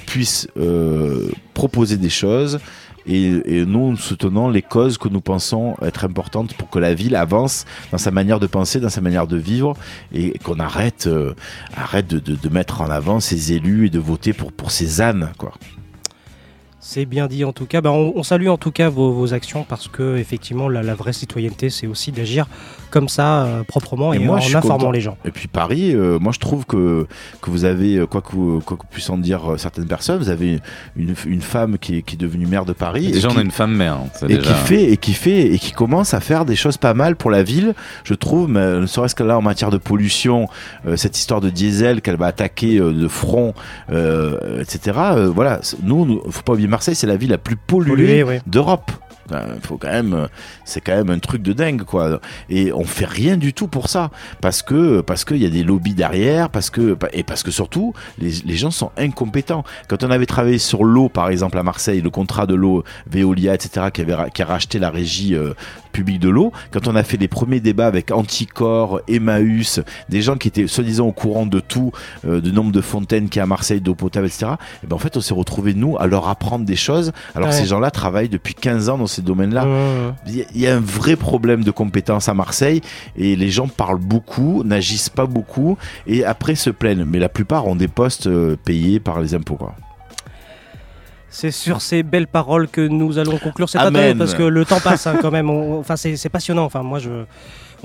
puissent 0.05 0.47
euh, 0.57 1.29
proposer 1.53 1.97
des 1.97 2.09
choses. 2.09 2.59
Et, 3.05 3.65
nous, 3.65 3.97
soutenons 3.97 4.49
les 4.49 4.61
causes 4.61 4.97
que 4.97 5.09
nous 5.09 5.19
pensons 5.19 5.75
être 5.81 6.05
importantes 6.05 6.53
pour 6.53 6.69
que 6.69 6.79
la 6.79 6.93
ville 6.93 7.17
avance 7.17 7.65
dans 7.91 7.97
sa 7.97 8.11
manière 8.11 8.39
de 8.39 8.47
penser, 8.47 8.79
dans 8.79 8.89
sa 8.89 9.01
manière 9.01 9.27
de 9.27 9.35
vivre, 9.35 9.75
et 10.13 10.39
qu'on 10.39 10.59
arrête, 10.59 11.07
euh, 11.07 11.33
de, 12.01 12.49
mettre 12.49 12.81
en 12.81 12.89
avant 12.89 13.19
ces 13.19 13.51
élus 13.51 13.87
et 13.87 13.89
de 13.89 13.99
voter 13.99 14.31
pour, 14.31 14.53
pour 14.53 14.71
ces 14.71 15.01
ânes. 15.01 15.31
C'est 16.85 17.05
bien 17.05 17.27
dit 17.27 17.45
en 17.45 17.53
tout 17.53 17.65
cas. 17.65 17.79
Bah, 17.79 17.91
on, 17.91 18.11
on 18.17 18.23
salue 18.23 18.47
en 18.49 18.57
tout 18.57 18.71
cas 18.71 18.89
vos, 18.89 19.13
vos 19.13 19.33
actions 19.33 19.63
parce 19.67 19.87
que 19.87 20.17
effectivement 20.17 20.67
la, 20.67 20.83
la 20.83 20.95
vraie 20.95 21.13
citoyenneté 21.13 21.69
c'est 21.69 21.87
aussi 21.87 22.11
d'agir 22.11 22.45
comme 22.89 23.07
ça 23.07 23.45
euh, 23.45 23.63
proprement 23.63 24.11
et, 24.13 24.19
moi, 24.19 24.35
en 24.35 24.39
je 24.39 24.47
suis 24.47 24.55
informant 24.57 24.77
content. 24.77 24.91
les 24.91 24.99
gens. 25.01 25.17
Et 25.25 25.31
puis 25.31 25.47
Paris, 25.47 25.95
euh, 25.95 26.19
moi 26.19 26.31
je 26.33 26.39
trouve 26.39 26.65
que, 26.65 27.07
que 27.41 27.49
vous 27.49 27.63
avez, 27.65 27.95
euh, 27.99 28.05
quoi 28.05 28.21
que, 28.21 28.59
quoi 28.59 28.75
que 28.77 28.83
puissent 28.91 29.09
en 29.09 29.17
dire 29.17 29.41
certaines 29.57 29.87
personnes, 29.87 30.19
vous 30.19 30.29
avez 30.29 30.59
une, 30.97 31.15
une 31.25 31.41
femme 31.41 31.77
qui 31.79 31.97
est, 31.97 32.01
qui 32.03 32.15
est 32.15 32.17
devenue 32.19 32.45
maire 32.45 32.65
de 32.65 32.73
Paris. 32.73 33.11
Déjà, 33.11 33.29
et 33.29 33.31
on 33.31 33.33
qui- 33.35 33.39
a 33.39 33.43
une 33.43 33.51
femme 33.51 33.73
mère. 33.75 33.93
hein, 33.93 34.07
c'est 34.13 34.25
et 34.29 34.37
déjà- 34.37 34.49
qui 34.49 34.53
fait 34.59 34.83
et 34.91 34.97
qui 34.97 35.13
fait 35.13 35.53
et 35.53 35.57
qui 35.59 35.71
commence 35.71 36.13
à 36.13 36.19
faire 36.19 36.43
des 36.45 36.55
choses 36.57 36.77
pas 36.77 36.93
mal 36.93 37.15
pour 37.15 37.31
la 37.31 37.41
ville 37.43 37.73
je 38.03 38.13
trouve 38.13 38.49
mais 38.49 38.79
ne 38.81 38.85
serait-ce 38.85 39.15
que 39.15 39.23
là 39.23 39.37
en 39.37 39.41
matière 39.41 39.69
de 39.71 39.77
pollution 39.77 40.47
euh, 40.85 40.97
cette 40.97 41.17
histoire 41.17 41.39
de 41.41 41.49
diesel 41.49 42.01
qu'elle 42.01 42.17
va 42.17 42.27
attaquer 42.27 42.77
euh, 42.77 42.91
de 42.93 43.07
front 43.07 43.53
euh, 43.91 44.61
etc 44.61 44.97
euh, 45.15 45.31
voilà 45.33 45.61
nous, 45.81 46.05
nous 46.05 46.21
faut 46.29 46.41
pas 46.43 46.53
oublier 46.53 46.67
Marseille 46.73 46.95
c'est 46.95 47.05
la 47.05 47.17
ville 47.17 47.29
la 47.29 47.37
plus 47.37 47.55
polluée 47.55 48.25
d'Europe 48.47 48.91
Il 49.29 49.61
faut 49.61 49.77
quand 49.77 49.91
même, 49.91 50.13
euh, 50.15 50.27
c'est 50.65 50.81
quand 50.81 50.95
même 50.95 51.11
un 51.11 51.19
truc 51.19 51.43
de 51.43 51.53
dingue, 51.53 51.83
quoi. 51.83 52.19
Et 52.49 52.73
on 52.73 52.83
fait 52.83 53.05
rien 53.05 53.37
du 53.37 53.53
tout 53.53 53.67
pour 53.67 53.87
ça, 53.87 54.09
parce 54.41 54.63
que 54.63 55.01
parce 55.01 55.23
qu'il 55.23 55.37
y 55.37 55.45
a 55.45 55.49
des 55.49 55.63
lobbies 55.63 55.93
derrière, 55.93 56.49
parce 56.49 56.71
que 56.71 56.97
et 57.13 57.21
parce 57.21 57.43
que 57.43 57.51
surtout 57.51 57.93
les, 58.17 58.31
les 58.43 58.55
gens 58.55 58.71
sont 58.71 58.91
incompétents. 58.97 59.63
Quand 59.87 60.03
on 60.03 60.09
avait 60.09 60.25
travaillé 60.25 60.57
sur 60.57 60.83
l'eau, 60.83 61.09
par 61.09 61.29
exemple 61.29 61.59
à 61.59 61.63
Marseille, 61.63 62.01
le 62.01 62.09
contrat 62.09 62.47
de 62.47 62.55
l'eau, 62.55 62.83
Veolia, 63.07 63.53
etc., 63.53 63.87
qui 63.93 64.01
avait 64.01 64.15
qui 64.33 64.41
a 64.41 64.45
racheté 64.45 64.79
la 64.79 64.89
régie 64.89 65.35
euh, 65.35 65.53
publique 65.93 66.19
de 66.19 66.27
l'eau, 66.29 66.51
quand 66.71 66.87
on 66.89 66.95
a 66.97 67.03
fait 67.03 67.15
les 67.15 67.29
premiers 67.29 67.61
débats 67.61 67.87
avec 67.87 68.11
Anticor, 68.11 68.99
Emmaüs, 69.07 69.79
des 70.09 70.21
gens 70.21 70.35
qui 70.35 70.49
étaient 70.49 70.67
soi-disant 70.67 71.07
au 71.07 71.11
courant 71.13 71.45
de 71.45 71.61
tout, 71.61 71.91
euh, 72.27 72.41
du 72.41 72.51
nombre 72.51 72.71
de 72.73 72.81
fontaines 72.81 73.29
qu'il 73.29 73.37
y 73.37 73.39
a 73.39 73.43
à 73.43 73.47
Marseille, 73.47 73.79
d'eau 73.79 73.95
potable, 73.95 74.25
etc. 74.27 74.47
Et 74.83 74.87
ben 74.87 74.95
en 74.95 74.99
fait, 74.99 75.15
on 75.15 75.21
s'est 75.21 75.33
retrouvé 75.33 75.73
nous 75.73 75.97
à 75.97 76.07
leur 76.07 76.27
apprendre 76.27 76.65
des 76.65 76.75
choses. 76.75 77.13
Alors 77.35 77.49
Ouais. 77.49 77.55
ces 77.55 77.65
gens-là 77.65 77.91
travaillent 77.91 78.29
depuis 78.29 78.53
15 78.55 78.89
ans 78.89 78.97
dans 78.97 79.07
ces 79.07 79.21
domaines-là. 79.21 79.65
Il 80.27 80.35
y 80.37 80.41
a- 80.41 80.45
il 80.53 80.61
y 80.61 80.67
a 80.67 80.75
un 80.75 80.79
vrai 80.81 81.15
problème 81.15 81.63
de 81.63 81.71
compétence 81.71 82.27
à 82.27 82.33
Marseille 82.33 82.81
et 83.15 83.35
les 83.35 83.49
gens 83.49 83.67
parlent 83.67 83.99
beaucoup, 83.99 84.63
n'agissent 84.63 85.09
pas 85.09 85.25
beaucoup 85.27 85.77
et 86.07 86.25
après 86.25 86.55
se 86.55 86.69
plaignent. 86.71 87.05
Mais 87.05 87.19
la 87.19 87.29
plupart 87.29 87.67
ont 87.67 87.75
des 87.75 87.87
postes 87.87 88.27
euh, 88.27 88.55
payés 88.65 88.99
par 88.99 89.21
les 89.21 89.35
impôts. 89.35 89.55
Quoi. 89.55 89.75
C'est 91.35 91.49
sur 91.51 91.81
ces 91.81 92.03
belles 92.03 92.27
paroles 92.27 92.67
que 92.67 92.87
nous 92.87 93.17
allons 93.17 93.39
conclure 93.39 93.67
cette 93.67 93.81
interview 93.81 94.15
parce 94.17 94.35
que 94.35 94.43
le 94.43 94.65
temps 94.65 94.79
passe 94.79 95.07
hein, 95.07 95.15
quand 95.19 95.31
même. 95.31 95.49
On- 95.49 95.79
Enfin, 95.79 95.95
c'est 95.95 96.29
passionnant. 96.29 96.63
Enfin, 96.65 96.83
moi, 96.83 96.99
je. 96.99 97.09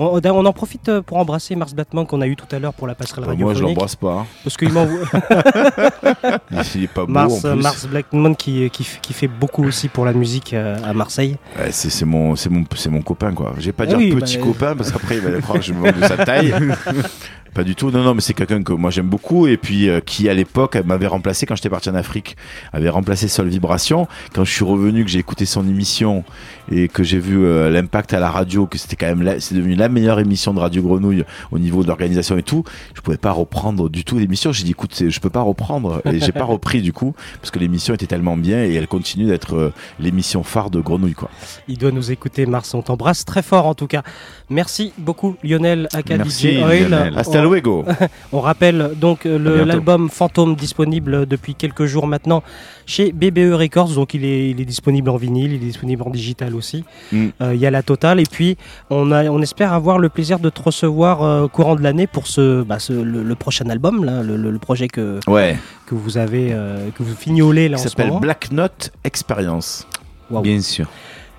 On, 0.01 0.21
on 0.23 0.45
en 0.45 0.53
profite 0.53 1.01
pour 1.01 1.17
embrasser 1.17 1.57
Mars 1.57 1.73
Batman 1.73 2.05
qu'on 2.05 2.21
a 2.21 2.27
eu 2.27 2.37
tout 2.37 2.45
à 2.55 2.59
l'heure 2.59 2.73
pour 2.73 2.87
la 2.87 2.95
passerelle 2.95 3.25
Bah, 3.25 3.33
moi, 3.37 3.53
je 3.53 3.61
l'embrasse 3.63 3.97
pas. 3.97 4.13
hein. 4.19 4.25
Parce 4.45 4.55
qu'il 4.55 4.71
m'envoie. 4.71 4.99
Il 6.75 6.83
est 6.83 6.87
pas 6.87 7.05
beau 7.05 7.11
Mars, 7.11 7.43
en 7.43 7.51
plus. 7.53 7.61
Mars 7.61 7.85
Blackman 7.87 8.33
qui, 8.35 8.69
qui, 8.69 8.83
f- 8.83 9.01
qui 9.01 9.11
fait 9.13 9.27
beaucoup 9.27 9.65
aussi 9.65 9.89
pour 9.89 10.05
la 10.05 10.13
musique 10.13 10.53
euh, 10.53 10.77
à 10.85 10.93
Marseille. 10.93 11.35
Ouais, 11.57 11.71
c'est 11.71 12.05
mon, 12.05 12.33
mon, 12.49 12.63
mon 12.91 13.01
copain 13.01 13.33
quoi. 13.33 13.53
J'ai 13.57 13.71
pas 13.73 13.83
Ah 13.83 13.87
dire 13.87 13.97
oui, 13.97 14.11
petit 14.15 14.37
bah, 14.37 14.43
copain 14.45 14.75
parce 14.75 14.91
qu'après 14.91 15.15
il 15.17 15.21
va 15.21 15.41
croire 15.41 15.59
que 15.59 15.65
je 15.65 15.73
me 15.73 15.79
moque 15.81 15.99
de 15.99 16.05
sa 16.05 16.17
taille. 16.23 16.53
Pas 17.53 17.63
du 17.63 17.75
tout. 17.75 17.89
Non, 17.91 18.03
non, 18.03 18.13
mais 18.13 18.21
c'est 18.21 18.33
quelqu'un 18.33 18.61
que 18.63 18.73
moi 18.73 18.91
j'aime 18.91 19.07
beaucoup 19.07 19.47
et 19.47 19.57
puis 19.57 19.89
euh, 19.89 19.99
qui 19.99 20.29
à 20.29 20.33
l'époque 20.33 20.75
m'avait 20.85 21.07
remplacé 21.07 21.45
quand 21.45 21.55
j'étais 21.55 21.69
parti 21.69 21.89
en 21.89 21.95
Afrique, 21.95 22.37
avait 22.73 22.89
remplacé 22.89 23.27
Sol 23.27 23.47
Vibration. 23.47 24.07
Quand 24.33 24.45
je 24.45 24.51
suis 24.51 24.65
revenu, 24.65 25.03
que 25.03 25.09
j'ai 25.09 25.19
écouté 25.19 25.45
son 25.45 25.67
émission 25.67 26.23
et 26.71 26.87
que 26.87 27.03
j'ai 27.03 27.19
vu 27.19 27.43
euh, 27.43 27.69
l'impact 27.69 28.13
à 28.13 28.19
la 28.19 28.29
radio, 28.29 28.65
que 28.67 28.77
c'était 28.77 28.95
quand 28.95 29.13
même, 29.15 29.39
c'est 29.39 29.55
devenu 29.55 29.75
la 29.75 29.89
meilleure 29.89 30.19
émission 30.19 30.53
de 30.53 30.59
Radio 30.59 30.81
Grenouille 30.81 31.23
au 31.51 31.59
niveau 31.59 31.83
de 31.83 31.87
l'organisation 31.87 32.37
et 32.37 32.43
tout. 32.43 32.63
Je 32.95 33.01
pouvais 33.01 33.17
pas 33.17 33.31
reprendre 33.31 33.89
du 33.89 34.03
tout 34.03 34.19
l'émission. 34.19 34.51
J'ai 34.51 34.63
dit 34.63 34.71
écoute, 34.71 35.03
je 35.07 35.19
peux 35.19 35.29
pas 35.29 35.41
reprendre 35.41 36.01
et 36.05 36.19
j'ai 36.19 36.31
pas 36.31 36.43
repris 36.45 36.81
du 36.81 36.93
coup 36.93 37.13
parce 37.41 37.51
que 37.51 37.59
l'émission 37.59 37.93
était 37.93 38.05
tellement 38.07 38.37
bien 38.37 38.63
et 38.63 38.73
elle 38.73 38.87
continue 38.87 39.25
d'être 39.25 39.55
euh, 39.55 39.73
l'émission 39.99 40.43
phare 40.43 40.69
de 40.69 40.79
Grenouille 40.79 41.13
quoi. 41.13 41.29
Il 41.67 41.77
doit 41.77 41.91
nous 41.91 42.11
écouter, 42.11 42.45
Mars. 42.45 42.73
On 42.73 42.81
t'embrasse 42.81 43.25
très 43.25 43.41
fort 43.41 43.65
en 43.65 43.73
tout 43.75 43.87
cas. 43.87 44.03
Merci 44.49 44.93
beaucoup, 44.97 45.35
Lionel 45.43 45.87
DJ 45.93 46.45
Oil. 46.63 46.89
Lionel. 46.89 47.13
Hasta 47.17 47.39
On- 47.39 47.49
luego. 47.49 47.85
On 48.31 48.41
rappelle 48.41 48.91
donc 48.95 49.25
euh, 49.25 49.65
l'album 49.65 50.09
Fantôme 50.09 50.55
disponible 50.55 51.25
depuis 51.25 51.55
quelques 51.55 51.85
jours 51.85 52.07
maintenant 52.07 52.43
chez 52.85 53.11
BBE 53.11 53.53
Records. 53.53 53.89
Donc 53.93 54.13
il 54.13 54.25
est, 54.25 54.49
il 54.51 54.61
est 54.61 54.65
disponible 54.65 55.09
en 55.09 55.17
vinyle, 55.17 55.53
il 55.53 55.63
est 55.63 55.65
disponible 55.65 56.03
en 56.03 56.09
digital 56.09 56.53
aussi. 56.59 56.83
Mm. 57.11 57.27
Euh, 57.41 57.55
Il 57.55 57.59
y 57.59 57.65
a 57.65 57.71
la 57.71 57.81
totale. 57.81 58.19
Et 58.19 58.25
puis 58.29 58.55
on, 58.91 59.11
a, 59.11 59.25
on 59.25 59.41
espère 59.41 59.73
avoir 59.73 59.97
le 59.97 60.09
plaisir 60.09 60.37
de 60.37 60.49
te 60.51 60.61
recevoir 60.61 61.23
euh, 61.23 61.47
courant 61.47 61.75
de 61.75 61.81
l'année 61.81 62.05
pour 62.05 62.27
ce, 62.27 62.61
bah, 62.61 62.77
ce- 62.77 62.93
le, 62.93 63.23
le 63.23 63.35
prochain 63.35 63.67
album, 63.69 64.05
là, 64.05 64.21
le, 64.21 64.59
projet 64.59 64.87
que, 64.87 65.19
Ouais. 65.27 65.57
que 65.87 65.95
vous 65.95 66.17
avez, 66.19 66.49
euh, 66.53 66.89
que 66.95 67.01
vous 67.01 67.15
fignolez 67.15 67.67
là 67.69 67.77
en 67.77 67.81
ce 67.81 67.89
s'appelle. 67.89 68.11
Black 68.21 68.51
Note 68.51 68.91
Experience. 69.03 69.87
Bien 70.29 70.61
sûr. 70.61 70.87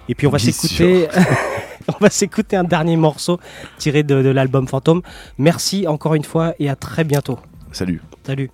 Et 0.09 0.15
puis 0.17 0.27
on 0.27 0.31
va 0.31 0.39
s'écouter, 0.41 1.07
on 1.89 1.99
va 2.01 2.11
s'écouter 2.11 2.57
un 2.57 2.65
dernier 2.65 2.97
morceau 2.97 3.39
tiré 3.79 4.03
de, 4.03 4.21
de 4.23 4.29
l'album 4.31 4.67
Fantôme. 4.67 5.03
Merci 5.39 5.87
encore 5.87 6.15
une 6.17 6.25
fois 6.25 6.55
et 6.59 6.69
à 6.69 6.75
très 6.75 7.05
bientôt. 7.05 7.39
Salut. 7.71 8.01
Salut. 8.27 8.51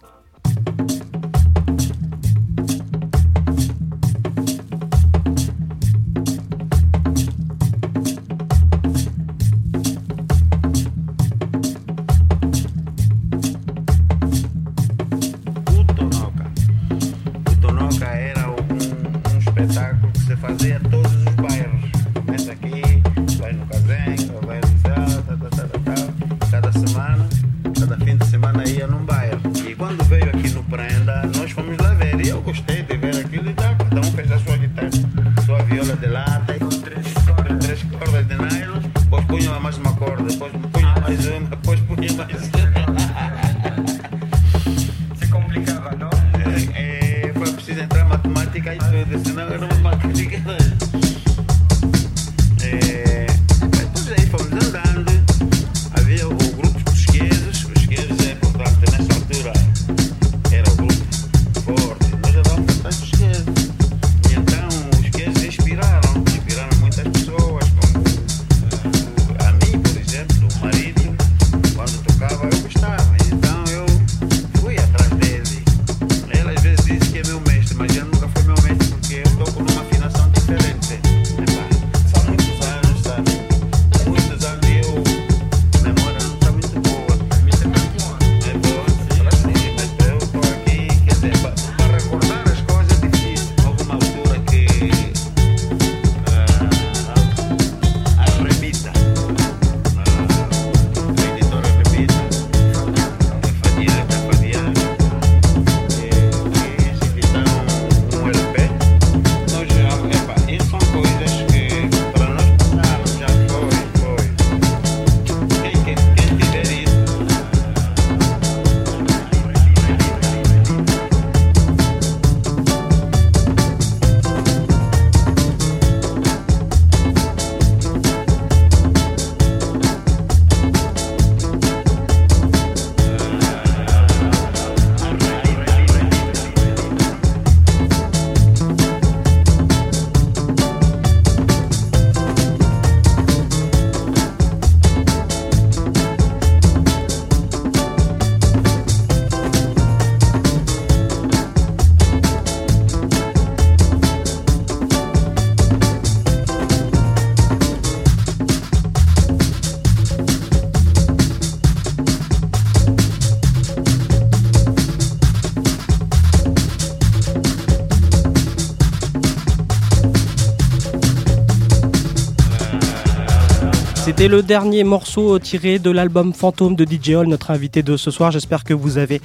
C'était 174.27 174.39
le 174.39 174.43
dernier 174.43 174.83
morceau 174.83 175.39
tiré 175.39 175.79
de 175.79 175.89
l'album 175.89 176.35
Fantôme 176.35 176.75
de 176.75 176.85
DJ 176.85 177.11
Hall, 177.11 177.29
notre 177.29 177.53
invité 177.53 177.85
de 177.85 177.97
ce 177.97 178.11
soir. 178.11 178.33
J'espère 178.33 178.65
que 178.65 178.75
vous 178.75 178.99
avez 178.99 179.21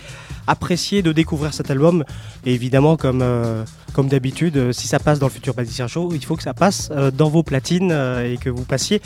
apprécié 0.46 1.02
de 1.02 1.12
découvrir 1.12 1.56
cet 1.56 1.72
album. 1.72 2.04
Et 2.46 2.54
évidemment, 2.54 2.98
comme, 2.98 3.24
euh, 3.24 3.64
comme 3.94 4.10
d'habitude, 4.10 4.58
euh, 4.58 4.72
si 4.72 4.88
ça 4.88 5.00
passe 5.00 5.18
dans 5.18 5.26
le 5.26 5.32
futur 5.32 5.56
Basic 5.56 5.88
Show, 5.88 6.12
il 6.14 6.24
faut 6.24 6.36
que 6.36 6.44
ça 6.44 6.54
passe 6.54 6.90
euh, 6.92 7.10
dans 7.10 7.30
vos 7.30 7.42
platines 7.42 7.92
et 7.92 8.38
que 8.38 8.52
vous 8.52 8.64
passiez 8.64 9.02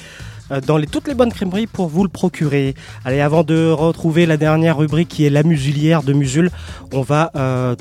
dans 0.68 0.76
les, 0.76 0.86
toutes 0.86 1.08
les 1.08 1.14
bonnes 1.14 1.32
crèmeries 1.32 1.66
pour 1.66 1.88
vous 1.88 2.04
le 2.04 2.10
procurer. 2.10 2.76
Allez, 3.06 3.22
avant 3.22 3.46
de 3.46 3.72
retrouver 3.72 4.26
la 4.26 4.36
dernière 4.36 4.76
rubrique 4.76 5.08
qui 5.08 5.24
est 5.24 5.30
la 5.30 5.44
musulière 5.44 6.04
de 6.04 6.12
Musul, 6.12 6.52
on 6.92 7.04
va 7.04 7.32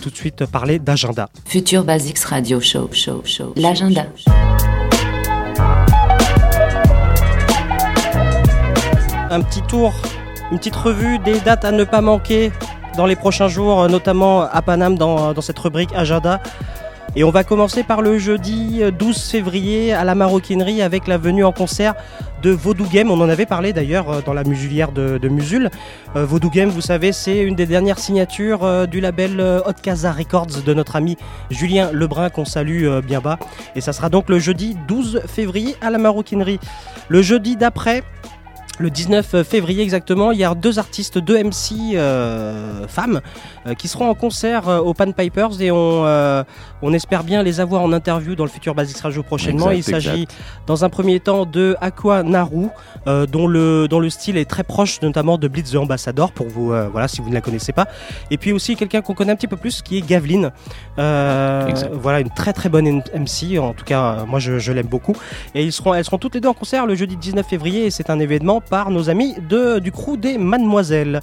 tout 0.01 0.11
de 0.11 0.17
suite 0.17 0.47
parler 0.47 0.79
d'agenda. 0.79 1.29
Future 1.47 1.83
Basics 1.83 2.21
Radio 2.21 2.61
Show, 2.61 2.89
show, 2.93 3.23
show. 3.25 3.55
L'agenda. 3.57 4.07
Un 9.31 9.41
petit 9.41 9.63
tour, 9.63 9.95
une 10.51 10.59
petite 10.59 10.77
revue 10.77 11.19
des 11.19 11.41
dates 11.41 11.65
à 11.65 11.73
ne 11.73 11.85
pas 11.85 12.01
manquer 12.01 12.53
dans 12.97 13.07
les 13.07 13.17
prochains 13.17 13.49
jours, 13.49 13.83
euh, 13.83 13.89
notamment 13.89 14.43
à 14.43 14.63
Paname 14.63 14.97
dans, 14.97 15.33
dans 15.33 15.41
cette 15.41 15.59
rubrique 15.59 15.91
Agenda. 15.95 16.41
Et 17.17 17.23
on 17.23 17.31
va 17.31 17.45
commencer 17.45 17.85
par 17.85 18.03
le 18.03 18.19
jeudi 18.19 18.81
euh, 18.83 18.91
12 18.91 19.17
février 19.31 19.93
à 19.93 20.05
la 20.05 20.15
Maroquinerie 20.15 20.83
avec 20.83 21.07
la 21.07 21.17
venue 21.17 21.45
en 21.45 21.53
concert 21.53 21.95
de 22.45 22.51
Vaudou 22.51 22.87
Game. 22.87 23.11
On 23.11 23.21
en 23.21 23.29
avait 23.29 23.47
parlé 23.47 23.73
d'ailleurs 23.73 24.11
euh, 24.11 24.21
dans 24.25 24.35
la 24.35 24.45
musulière 24.45 24.93
de, 24.93 25.29
Musul. 25.29 25.71
Euh, 26.15 26.27
Vaudou 26.27 26.51
Game, 26.51 26.69
vous 26.69 26.83
savez, 26.83 27.13
c'est 27.13 27.39
une 27.39 27.55
des 27.55 27.67
dernières 27.67 27.99
signatures 27.99 28.65
euh, 28.65 28.87
du 28.87 29.01
label 29.01 29.41
euh, 29.41 29.61
Hot 29.65 29.73
Casa 29.81 30.13
Records 30.13 30.63
de 30.65 30.75
notre 30.75 30.97
ami 30.97 31.17
Julien 31.51 31.91
Lebrun 31.93 32.29
qu'on 32.29 32.45
salue 32.45 32.85
euh, 32.85 33.01
bien 33.01 33.21
bas. 33.21 33.39
Et 33.75 33.81
ça 33.81 33.93
sera 33.93 34.11
donc 34.11 34.29
le 34.29 34.39
jeudi 34.39 34.77
12 34.89 35.23
février 35.27 35.77
à 35.81 35.91
la 35.91 35.99
Maroquinerie. 35.99 36.61
Le 37.09 37.23
jeudi 37.23 37.57
d'après, 37.57 38.03
le 38.79 38.91
19 38.91 39.43
février 39.43 39.83
exactement, 39.83 40.33
il 40.33 40.39
y 40.39 40.45
a 40.45 40.55
deux 40.55 40.79
artistes, 40.79 41.19
deux 41.19 41.43
MC 41.43 41.95
euh, 41.95 42.87
femmes 42.89 43.21
euh, 43.67 43.75
qui 43.75 43.89
seront 43.89 44.09
en 44.09 44.15
concert 44.15 44.69
euh, 44.69 44.79
au 44.79 44.95
Pan 44.95 45.11
Pipers 45.13 45.61
et 45.61 45.71
on, 45.71 46.05
euh, 46.05 46.43
on 46.83 46.93
espère 46.93 47.25
bien 47.25 47.43
les 47.43 47.61
avoir 47.61 47.83
en 47.83 47.93
interview 47.93 48.35
dans 48.35 48.45
le 48.45 48.51
futur 48.51 48.75
Basics 48.75 48.99
Radio 48.99 49.23
prochainement. 49.23 49.71
Exact, 49.71 49.99
il 49.99 50.03
s'agit 50.03 50.29
dans 50.67 50.85
un 50.85 50.89
premier 50.89 51.21
temps 51.21 51.47
de 51.47 51.77
Aqua 51.81 52.23
Naru 52.23 52.69
euh, 53.07 53.27
dont, 53.27 53.47
le, 53.47 53.87
dont 53.89 54.01
le 54.01 54.11
style 54.11 54.37
est 54.37 54.45
très 54.49 54.65
proche 54.65 55.01
notamment 55.03 55.39
de 55.39 55.49
Blitz 55.49 55.73
the 55.73 55.77
Ambassador 55.77 56.33
pour 56.33 56.49
vous, 56.49 56.73
euh, 56.73 56.89
voilà, 56.91 57.09
si 57.09 57.21
vous 57.21 57.29
ne 57.29 57.35
la 57.35 57.41
connaissez 57.41 57.73
pas. 57.73 57.87
Et 58.31 58.39
puis 58.39 58.53
aussi 58.53 58.77
quelqu'un 58.77 59.03
qu'on 59.03 59.15
connaît 59.15 59.33
un 59.33 59.37
petit 59.37 59.47
peu 59.49 59.57
plus 59.57 59.83
qui 59.83 59.99
est 59.99 60.07
Gavlin. 60.07 60.51
Euh, 60.99 61.67
Exact. 61.69 61.93
voilà, 61.93 62.21
une 62.21 62.31
très 62.31 62.53
très 62.53 62.69
bonne 62.69 63.03
MC, 63.15 63.59
en 63.59 63.73
tout 63.73 63.85
cas 63.85 64.25
moi 64.27 64.41
je, 64.41 64.59
je 64.59 64.73
l'aime 64.73 64.87
beaucoup. 64.87 65.15
Et 65.55 65.65
ils 65.65 65.73
seront, 65.73 65.95
elles 65.95 66.05
seront 66.05 66.19
toutes 66.19 66.35
les 66.35 66.41
deux 66.41 66.49
en 66.49 66.55
concert 66.55 66.87
le 66.87 66.95
jeudi 66.95 67.17
19 67.17 67.47
février 67.47 67.87
et 67.87 67.91
c'est 67.91 68.11
un 68.11 68.19
événement 68.19 68.61
par 68.71 68.91
nos 68.91 69.11
amis 69.11 69.35
de, 69.49 69.79
du 69.79 69.93
crew 69.93 70.17
des 70.17 70.39
Mademoiselles. 70.39 71.21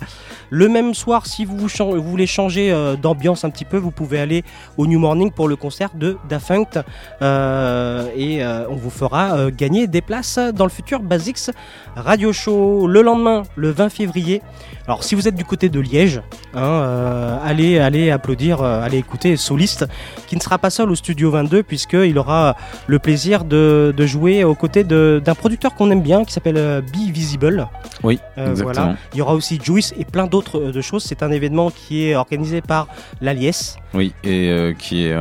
Le 0.49 0.67
même 0.67 0.93
soir, 0.93 1.25
si 1.25 1.45
vous, 1.45 1.57
voulez 1.57 2.27
changer 2.27 2.71
euh, 2.71 2.95
d'ambiance 2.95 3.45
un 3.45 3.49
petit 3.49 3.65
peu, 3.65 3.77
vous 3.77 3.91
pouvez 3.91 4.19
aller 4.19 4.43
au 4.77 4.87
New 4.87 4.99
Morning 4.99 5.31
pour 5.31 5.47
le 5.47 5.55
concert 5.55 5.91
de 5.95 6.17
Dafunct 6.29 6.83
euh, 7.21 8.07
et 8.15 8.43
euh, 8.43 8.65
on 8.69 8.75
vous 8.75 8.89
fera 8.89 9.49
gagner 9.51 9.87
des 9.87 10.01
places 10.01 10.37
dans 10.37 10.65
le 10.65 10.71
futur 10.71 10.99
Basics 10.99 11.51
Radio 11.95 12.33
Show. 12.33 12.87
Le 12.87 13.01
lendemain, 13.01 13.43
le 13.55 13.71
20 13.71 13.89
février, 13.89 14.41
alors 14.87 15.03
si 15.03 15.15
vous 15.15 15.27
êtes 15.27 15.35
du 15.35 15.45
côté 15.45 15.69
de 15.69 15.79
Liège, 15.79 16.21
hein, 16.53 16.61
euh, 16.63 17.37
allez, 17.43 17.79
allez 17.79 18.11
applaudir, 18.11 18.61
euh, 18.61 18.81
allez 18.83 18.97
écouter 18.97 19.37
Soliste 19.37 19.85
qui 20.27 20.35
ne 20.35 20.41
sera 20.41 20.57
pas 20.57 20.69
seul 20.69 20.89
au 20.91 20.95
studio 20.95 21.31
22 21.31 21.63
puisqu'il 21.63 22.17
aura 22.17 22.55
le 22.87 22.99
plaisir 22.99 23.43
de, 23.45 23.93
de 23.95 24.05
jouer 24.05 24.43
aux 24.43 24.55
côtés 24.55 24.83
de- 24.83 25.21
d'un 25.23 25.35
producteur 25.35 25.75
qu'on 25.75 25.91
aime 25.91 26.01
bien 26.01 26.23
qui 26.25 26.33
s'appelle 26.33 26.57
euh, 26.57 26.81
Be 26.81 27.11
Visible. 27.11 27.67
Oui, 28.03 28.19
exactement. 28.37 28.63
voilà. 28.73 28.95
Il 29.13 29.19
y 29.19 29.21
aura 29.21 29.33
aussi 29.35 29.59
Juice 29.63 29.93
et 29.97 30.05
plein 30.05 30.27
d'autres 30.27 30.59
de 30.71 30.81
choses. 30.81 31.03
C'est 31.03 31.23
un 31.23 31.31
événement 31.31 31.69
qui 31.71 32.05
est 32.07 32.15
organisé 32.15 32.61
par 32.61 32.87
l'Aliès. 33.21 33.77
Oui, 33.93 34.13
et 34.23 34.73
qui 34.79 35.05
est 35.05 35.15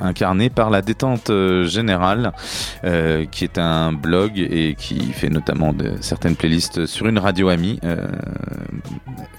incarné 0.00 0.48
par 0.48 0.70
la 0.70 0.80
détente 0.80 1.30
générale, 1.64 2.32
qui 3.30 3.44
est 3.44 3.58
un 3.58 3.92
blog 3.92 4.32
et 4.38 4.74
qui 4.78 5.12
fait 5.12 5.28
notamment 5.28 5.72
de, 5.72 5.92
certaines 6.00 6.34
playlists 6.34 6.86
sur 6.86 7.06
une 7.06 7.18
radio 7.18 7.48
amie, 7.50 7.78
euh, 7.84 8.06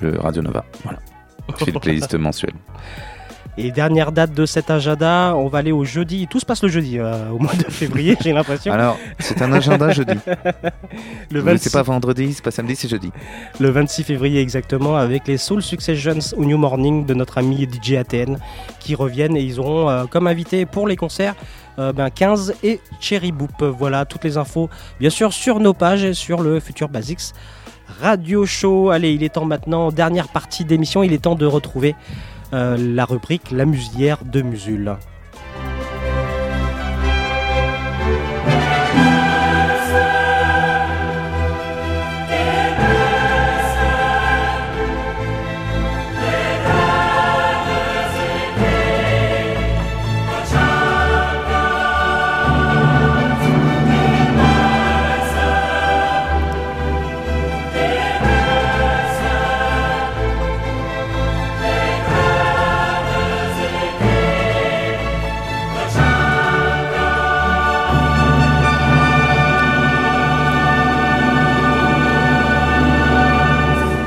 le 0.01 0.19
Radio 0.19 0.41
Nova. 0.41 0.65
Voilà. 0.83 0.99
Qui 1.57 1.65
fait 1.65 1.71
des 1.71 1.79
playlists 1.79 2.15
mensuelles. 2.19 2.53
Et 3.57 3.71
dernière 3.71 4.11
date 4.11 4.33
de 4.33 4.45
cet 4.45 4.69
agenda, 4.69 5.33
on 5.37 5.47
va 5.47 5.59
aller 5.59 5.71
au 5.71 5.85
jeudi. 5.85 6.27
Tout 6.29 6.41
se 6.41 6.45
passe 6.45 6.61
le 6.61 6.67
jeudi, 6.67 6.99
euh, 6.99 7.29
au 7.29 7.39
mois 7.39 7.53
de 7.53 7.63
février, 7.71 8.17
j'ai 8.21 8.33
l'impression. 8.33 8.73
Alors, 8.73 8.97
c'est 9.19 9.41
un 9.41 9.53
agenda 9.53 9.91
jeudi. 9.91 10.11
le 11.31 11.39
Vous- 11.39 11.45
26, 11.45 11.63
C'est 11.63 11.71
pas 11.77 11.81
vendredi, 11.83 12.33
c'est 12.33 12.43
pas 12.43 12.51
samedi, 12.51 12.75
c'est 12.75 12.89
jeudi. 12.89 13.11
le 13.61 13.69
26 13.69 14.03
février 14.03 14.41
exactement, 14.41 14.97
avec 14.97 15.25
les 15.27 15.37
Soul 15.37 15.61
Successions 15.61 16.19
au 16.35 16.43
New 16.43 16.57
Morning 16.57 17.05
de 17.05 17.13
notre 17.13 17.37
ami 17.37 17.65
DJ 17.65 17.93
ATN 17.93 18.39
qui 18.81 18.93
reviennent 18.93 19.37
et 19.37 19.41
ils 19.43 19.57
auront 19.59 19.89
euh, 19.89 20.03
comme 20.05 20.27
invité 20.27 20.65
pour 20.65 20.85
les 20.85 20.97
concerts 20.97 21.35
euh, 21.79 21.93
ben, 21.93 22.09
15 22.09 22.55
et 22.63 22.81
Cherry 22.99 23.31
Boop. 23.31 23.63
Voilà 23.63 24.03
toutes 24.03 24.25
les 24.25 24.35
infos, 24.37 24.69
bien 24.99 25.09
sûr, 25.09 25.31
sur 25.31 25.61
nos 25.61 25.73
pages 25.73 26.03
et 26.03 26.13
sur 26.13 26.41
le 26.41 26.59
futur 26.59 26.89
Basics 26.89 27.31
Radio 28.01 28.45
Show. 28.45 28.89
Allez, 28.89 29.13
il 29.13 29.23
est 29.23 29.35
temps 29.35 29.45
maintenant, 29.45 29.91
dernière 29.91 30.27
partie 30.27 30.65
d'émission, 30.65 31.03
il 31.03 31.13
est 31.13 31.23
temps 31.23 31.35
de 31.35 31.45
retrouver 31.45 31.95
euh, 32.53 32.77
la 32.77 33.05
rubrique 33.05 33.51
La 33.51 33.65
musière 33.65 34.19
de 34.25 34.41
Musul. 34.41 34.97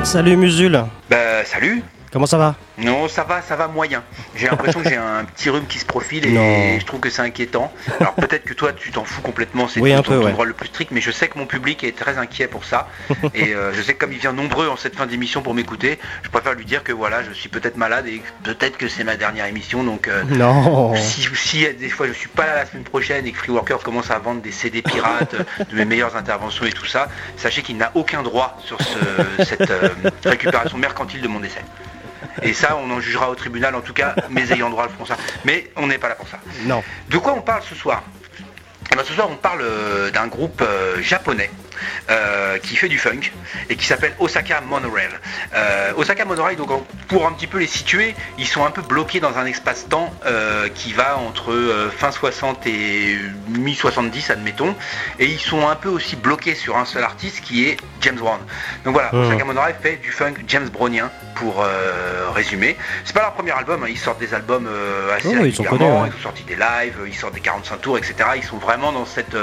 Salut 0.09 0.37
Musul, 0.41 0.73
Bah 1.11 1.45
salut 1.45 1.85
comment 2.13 2.27
ça 2.27 2.39
va? 2.39 2.55
Non 2.79 3.09
ça 3.09 3.25
va, 3.25 3.43
ça 3.43 3.57
va 3.57 3.69
moyen. 3.69 4.03
J'ai 4.35 4.49
l'impression 4.49 4.81
que 4.83 4.89
j'ai 4.89 4.97
un 4.97 5.25
petit 5.25 5.51
rhume 5.51 5.67
qui 5.67 5.79
se 5.79 5.85
profile 5.87 6.27
et 6.27 6.31
Non. 6.31 6.79
je 6.81 6.85
trouve 6.87 7.01
que 7.01 7.11
c'est 7.11 7.23
inquiétant. 7.23 7.73
Alors 8.01 8.15
peut-être 8.15 8.45
que 8.45 8.55
toi 8.55 8.73
tu 8.73 8.91
t'en 8.91 9.05
fous 9.05 9.23
complètement, 9.23 9.69
c'est 9.69 9.81
Oui, 9.81 9.95
ton, 9.95 10.03
peu, 10.03 10.19
ton 10.19 10.25
ouais. 10.27 10.33
droit 10.33 10.45
le 10.45 10.53
plus 10.55 10.69
strict, 10.69 10.91
mais 10.93 11.01
je 11.01 11.11
sais 11.11 11.29
que 11.29 11.39
mon 11.39 11.47
public 11.47 11.85
est 11.85 11.97
très 11.97 12.19
inquiet 12.19 12.47
pour 12.49 12.65
ça. 12.65 12.89
et 13.35 13.55
euh, 13.55 13.73
je 13.73 13.83
sais 13.83 13.95
que 13.95 13.99
comme 13.99 14.13
il 14.13 14.19
vient 14.19 14.33
nombreux 14.33 14.69
en 14.69 14.77
cette 14.77 14.97
fin 14.97 15.07
d'émission 15.07 15.43
pour 15.43 15.55
m'écouter, 15.55 15.99
je 16.23 16.29
préfère 16.29 16.55
lui 16.55 16.65
dire 16.65 16.83
que 16.85 16.93
voilà, 16.93 17.23
je 17.23 17.33
suis 17.33 17.49
peut-être 17.49 17.77
malade 17.77 18.07
et 18.07 18.23
peut-être 18.45 18.77
que 18.79 18.89
c'est 18.89 19.05
ma 19.05 19.17
dernière 19.17 19.47
émission. 19.47 19.83
Donc 19.85 20.09
euh, 20.09 20.23
Non. 20.25 20.95
si, 20.97 21.29
si 21.35 21.67
des 21.75 21.89
fois 21.89 22.07
je 22.07 22.13
suis 22.13 22.29
pas 22.29 22.47
là 22.47 22.55
la 22.57 22.67
semaine 22.67 22.85
prochaine 22.85 23.27
et 23.27 23.33
que 23.33 23.39
Free 23.39 23.53
Worker 23.53 23.79
commence 23.81 24.11
à 24.11 24.19
vendre 24.19 24.41
des 24.43 24.53
CD 24.53 24.83
pirates 24.83 25.35
de 25.71 25.77
mes 25.77 25.85
meilleures 25.85 26.17
interventions 26.17 26.65
et 26.65 26.73
tout 26.73 26.87
ça, 26.87 27.09
sachez 27.37 27.63
qu'il 27.63 27.77
n'a 27.77 27.91
aucun 27.95 28.23
droit 28.23 28.57
sur 28.65 28.79
ce- 28.81 29.45
cette 29.45 29.71
euh, 29.71 29.89
récupération 30.25 30.79
mercantile 30.79 31.21
de 31.21 31.29
mon 31.29 31.41
décès. 31.41 31.63
Et 32.43 32.53
ça, 32.53 32.77
on 32.77 32.91
en 32.91 33.01
jugera 33.01 33.31
au 33.31 33.35
tribunal, 33.35 33.75
en 33.75 33.81
tout 33.81 33.93
cas, 33.93 34.15
mes 34.31 34.53
ayants 34.53 34.71
droit 34.71 34.85
le 34.85 34.91
feront 34.91 35.07
ça. 35.07 35.17
Mais 35.45 35.71
on 35.77 35.87
n'est 35.87 35.99
pas 35.99 36.09
là 36.09 36.15
pour 36.15 36.29
ça. 36.29 36.39
Non. 36.65 36.83
De 37.09 37.19
quoi 37.19 37.35
on 37.35 37.41
parle 37.41 37.63
ce 37.69 37.75
soir? 37.75 38.03
Eh 38.93 38.97
ben, 38.97 39.03
Ce 39.05 39.13
soir, 39.13 39.29
on 39.31 39.37
parle 39.37 39.61
euh, 39.63 40.11
d'un 40.11 40.27
groupe 40.29 40.63
euh, 40.63 41.03
japonais 41.03 41.51
euh, 42.11 42.59
qui 42.59 42.77
fait 42.77 42.89
du 42.89 42.99
funk 42.99 43.21
et 43.69 43.77
qui 43.77 43.87
s'appelle 43.87 44.15
Osaka 44.19 44.61
Monorail. 44.63 45.09
Euh, 45.55 45.93
Osaka 45.97 46.25
Monorail, 46.25 46.57
donc 46.57 46.71
pour 47.09 47.27
un 47.27 47.33
petit 47.33 47.47
peu 47.47 47.59
les 47.59 47.67
situer, 47.67 48.15
ils 48.39 48.47
sont 48.47 48.65
un 48.65 48.71
peu 48.71 48.83
bloqués 48.83 49.21
dans 49.21 49.37
un 49.39 49.47
espace-temps 49.47 50.13
euh, 50.27 50.69
qui 50.75 50.93
va 50.93 51.19
entre 51.19 51.91
fin 51.97 52.11
60 52.11 52.67
et 52.67 53.19
mi-70, 53.49 54.33
admettons, 54.33 54.75
et 55.19 55.27
ils 55.27 55.39
sont 55.41 55.69
un 55.69 55.77
peu 55.77 55.89
aussi 55.89 56.17
bloqués 56.17 56.55
sur 56.55 56.77
un 56.77 56.85
seul 56.85 57.03
artiste 57.05 57.41
qui 57.43 57.67
est 57.69 57.77
James 58.01 58.17
Brown. 58.17 58.41
Donc 58.85 58.95
voilà, 58.95 59.11
Mhm. 59.13 59.27
Osaka 59.27 59.45
Monorail 59.45 59.75
fait 59.83 59.97
du 59.97 60.11
funk 60.13 60.35
James 60.47 60.69
Brownien 60.69 61.11
pour 61.35 61.65
résumer. 62.35 62.77
C'est 63.05 63.15
pas 63.15 63.23
leur 63.23 63.33
premier 63.33 63.53
album, 63.53 63.83
hein, 63.85 63.87
ils 63.89 63.99
sortent 63.99 64.19
des 64.19 64.35
albums 64.35 64.69
assez 65.15 65.29
Oh, 65.29 65.33
ils 65.33 65.39
régulièrement, 65.43 66.03
ouais. 66.03 66.09
ils 66.13 66.19
ont 66.19 66.23
sorti 66.23 66.43
des 66.45 66.57
lives, 66.57 66.97
ils 67.07 67.15
sortent 67.15 67.35
des 67.35 67.41
45 67.41 67.81
tours, 67.81 67.99
etc. 67.99 68.15
Ils 68.37 68.43
sont 68.45 68.59
vraiment 68.59 68.93
dans 68.93 69.07
cette 69.07 69.37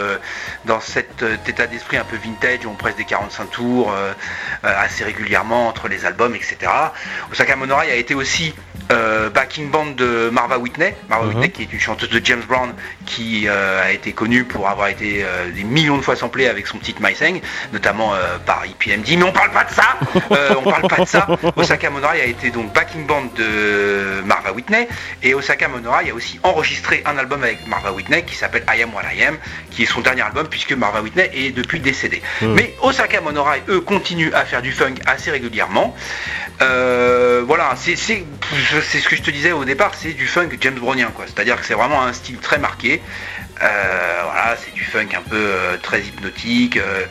dans 0.65 0.79
cet 0.81 1.23
état 1.47 1.67
d'esprit 1.67 1.97
un 1.97 2.03
peu 2.03 2.17
vintage 2.25 2.65
où 2.65 2.69
on 2.69 2.75
presse 2.75 2.95
des 2.95 3.05
45 3.05 3.51
tours 3.51 3.91
euh, 3.91 4.13
euh, 4.63 4.73
assez 4.77 5.03
régulièrement 5.03 5.67
entre 5.67 5.87
les 5.87 6.05
albums, 6.05 6.35
etc. 6.35 6.71
Osaka 7.31 7.55
Monorail 7.55 7.91
a 7.91 7.95
été 7.95 8.15
aussi 8.15 8.53
euh, 8.91 9.29
backing 9.29 9.69
band 9.71 9.87
de 9.97 10.29
Marva 10.31 10.57
Whitney, 10.59 10.95
Marva 11.09 11.25
Mhm. 11.25 11.29
Whitney 11.33 11.49
qui 11.51 11.61
est 11.63 11.73
une 11.73 11.79
chanteuse 11.79 12.09
de 12.09 12.21
James 12.23 12.43
Brown 12.47 12.73
qui 13.05 13.45
euh, 13.47 13.83
a 13.83 13.91
été 13.91 14.11
connue 14.11 14.43
pour 14.43 14.69
avoir 14.69 14.87
été 14.89 15.23
euh, 15.23 15.49
des 15.51 15.63
millions 15.63 15.97
de 15.97 16.03
fois 16.03 16.15
samplée 16.15 16.47
avec 16.47 16.67
son 16.67 16.77
petit 16.77 16.93
My 16.99 17.13
Thing, 17.13 17.41
notamment 17.73 18.13
par 18.45 18.63
IPMD. 18.65 19.05
Mais 19.17 19.23
on 19.23 19.31
parle 19.31 19.51
pas 19.51 19.63
de 19.63 19.71
ça, 19.71 19.97
on 20.57 20.69
parle 20.69 20.87
pas 20.87 21.03
de 21.03 21.07
ça. 21.07 21.27
Osaka 21.55 21.89
Monorai 21.89 22.21
a 22.21 22.25
été 22.25 22.51
donc 22.51 22.73
backing 22.73 23.05
band 23.07 23.23
de 23.35 24.21
Marva 24.25 24.51
Whitney 24.53 24.87
et 25.23 25.33
Osaka 25.33 25.67
Monorai 25.67 26.11
a 26.11 26.13
aussi 26.13 26.39
enregistré 26.43 27.01
un 27.05 27.17
album 27.17 27.43
avec 27.43 27.65
Marva 27.67 27.91
Whitney 27.91 28.23
qui 28.23 28.35
s'appelle 28.35 28.63
I 28.71 28.83
Am 28.83 28.93
What 28.93 29.01
I 29.15 29.23
Am, 29.23 29.37
qui 29.71 29.83
est 29.83 29.87
son 29.87 30.01
dernier 30.01 30.21
album 30.21 30.47
puisque 30.47 30.73
Marva 30.73 31.01
Whitney 31.01 31.29
est 31.33 31.51
depuis 31.51 31.79
décédée. 31.79 32.21
Mhm. 32.41 32.53
Mais 32.53 32.75
Osaka 32.81 33.19
Monorai, 33.21 33.63
eux, 33.69 33.81
continuent 33.81 34.33
à 34.33 34.45
faire 34.45 34.61
du 34.61 34.71
funk 34.71 34.95
assez 35.07 35.31
régulièrement. 35.31 35.95
Voilà, 36.59 37.73
c'est 37.75 37.95
c'est- 38.81 38.99
ce 38.99 39.07
que 39.09 39.15
je 39.15 39.21
te 39.21 39.31
disais 39.31 39.51
au 39.51 39.65
départ, 39.65 39.91
c'est 39.95 40.13
du 40.13 40.27
funk 40.27 40.49
James 40.61 40.75
Brownien, 40.75 41.11
quoi. 41.13 41.25
C'est-à-dire 41.27 41.59
que 41.59 41.65
c'est 41.65 41.73
vraiment 41.73 42.01
un 42.03 42.13
style 42.13 42.37
très 42.37 42.57
marqué. 42.57 43.01
Euh, 43.61 44.21
voilà, 44.23 44.57
c'est 44.63 44.73
du 44.73 44.83
funk 44.83 45.07
un 45.15 45.21
peu 45.21 45.35
euh, 45.37 45.77
très 45.81 46.01
hypnotique. 46.01 46.77
euh, 46.77 47.05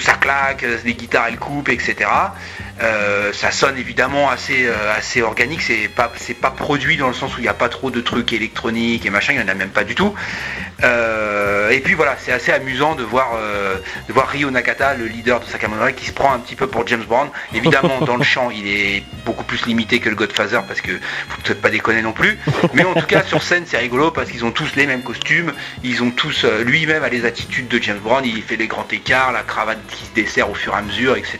ça 0.00 0.14
claque, 0.14 0.64
les 0.84 0.94
guitares 0.94 1.26
elles 1.28 1.38
coupent, 1.38 1.68
etc. 1.68 2.08
Euh, 2.82 3.32
ça 3.32 3.52
sonne 3.52 3.78
évidemment 3.78 4.28
assez, 4.28 4.66
euh, 4.66 4.96
assez 4.96 5.22
organique, 5.22 5.62
c'est 5.62 5.88
pas, 5.88 6.10
pas 6.40 6.50
produit 6.50 6.96
dans 6.96 7.06
le 7.06 7.14
sens 7.14 7.36
où 7.36 7.38
il 7.38 7.42
n'y 7.42 7.48
a 7.48 7.54
pas 7.54 7.68
trop 7.68 7.90
de 7.90 8.00
trucs 8.00 8.32
électroniques 8.32 9.06
et 9.06 9.10
machin, 9.10 9.34
il 9.34 9.38
n'y 9.38 9.44
en 9.44 9.48
a 9.48 9.54
même 9.54 9.70
pas 9.70 9.84
du 9.84 9.94
tout. 9.94 10.14
Euh, 10.82 11.70
et 11.70 11.78
puis 11.78 11.94
voilà, 11.94 12.16
c'est 12.18 12.32
assez 12.32 12.50
amusant 12.50 12.96
de 12.96 13.04
voir, 13.04 13.38
de 14.08 14.12
voir 14.12 14.28
Ryo 14.28 14.50
Nakata, 14.50 14.94
le 14.94 15.06
leader 15.06 15.38
de 15.40 15.44
Sakamono, 15.44 15.92
qui 15.92 16.06
se 16.06 16.12
prend 16.12 16.32
un 16.32 16.40
petit 16.40 16.56
peu 16.56 16.66
pour 16.66 16.86
James 16.88 17.04
Brown. 17.04 17.28
Évidemment, 17.54 18.00
dans 18.00 18.16
le 18.16 18.24
chant, 18.24 18.50
il 18.50 18.66
est 18.66 19.04
beaucoup 19.24 19.44
plus 19.44 19.64
limité 19.66 20.00
que 20.00 20.08
le 20.08 20.16
Godfather 20.16 20.60
parce 20.66 20.80
que 20.80 20.92
faut 21.28 21.40
peut-être 21.44 21.60
pas 21.60 21.70
déconner 21.70 22.02
non 22.02 22.12
plus. 22.12 22.36
Mais 22.74 22.84
en 22.84 22.94
tout 22.94 23.06
cas, 23.06 23.22
sur 23.22 23.42
scène, 23.42 23.64
c'est 23.66 23.78
rigolo 23.78 24.10
parce 24.10 24.30
qu'ils 24.30 24.44
ont 24.44 24.50
tous 24.50 24.74
les 24.74 24.86
mêmes 24.86 25.02
costumes, 25.02 25.52
ils 25.84 26.02
ont 26.02 26.10
tous, 26.10 26.44
lui-même 26.44 27.04
les 27.12 27.24
attitudes 27.24 27.68
de 27.68 27.80
James 27.80 28.00
Brown, 28.02 28.24
il 28.24 28.42
fait 28.42 28.56
les 28.56 28.66
grands 28.66 28.86
écarts, 28.90 29.30
la 29.30 29.42
cravate 29.42 29.78
qui 29.88 30.06
se 30.06 30.10
dessert 30.14 30.50
au 30.50 30.54
fur 30.54 30.74
et 30.74 30.78
à 30.78 30.82
mesure, 30.82 31.16
etc. 31.16 31.38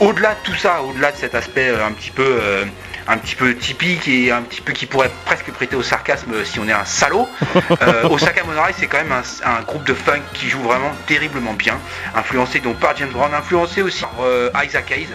Au-delà 0.00 0.29
de 0.34 0.40
tout 0.42 0.54
ça, 0.54 0.82
au-delà 0.82 1.12
de 1.12 1.16
cet 1.16 1.34
aspect 1.34 1.68
euh, 1.68 1.86
un 1.86 1.92
petit 1.92 2.10
peu 2.10 2.38
euh, 2.40 2.64
un 3.08 3.18
petit 3.18 3.34
peu 3.34 3.54
typique 3.54 4.06
et 4.08 4.30
un 4.30 4.42
petit 4.42 4.60
peu 4.60 4.72
qui 4.72 4.86
pourrait 4.86 5.10
presque 5.24 5.50
prêter 5.50 5.76
au 5.76 5.82
sarcasme 5.82 6.32
euh, 6.32 6.44
si 6.44 6.58
on 6.58 6.68
est 6.68 6.72
un 6.72 6.84
salaud. 6.84 7.28
Euh, 7.82 8.08
Osaka 8.08 8.44
Monorai 8.44 8.74
c'est 8.76 8.88
quand 8.88 8.98
même 8.98 9.12
un, 9.12 9.22
un 9.48 9.62
groupe 9.62 9.84
de 9.84 9.94
funk 9.94 10.20
qui 10.34 10.48
joue 10.48 10.60
vraiment 10.60 10.90
terriblement 11.06 11.54
bien, 11.54 11.78
influencé 12.14 12.60
donc 12.60 12.78
par 12.78 12.96
James 12.96 13.10
Brown, 13.10 13.32
influencé 13.32 13.80
aussi 13.82 14.04
par 14.52 14.64
Isaac 14.64 14.90
Hayes. 14.90 15.08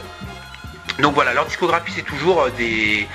Donc 0.99 1.13
voilà, 1.13 1.34
leur 1.34 1.45
discographie 1.45 1.91
c'est 1.93 2.05
toujours 2.05 2.43
euh, 2.43 2.49
des. 2.57 3.07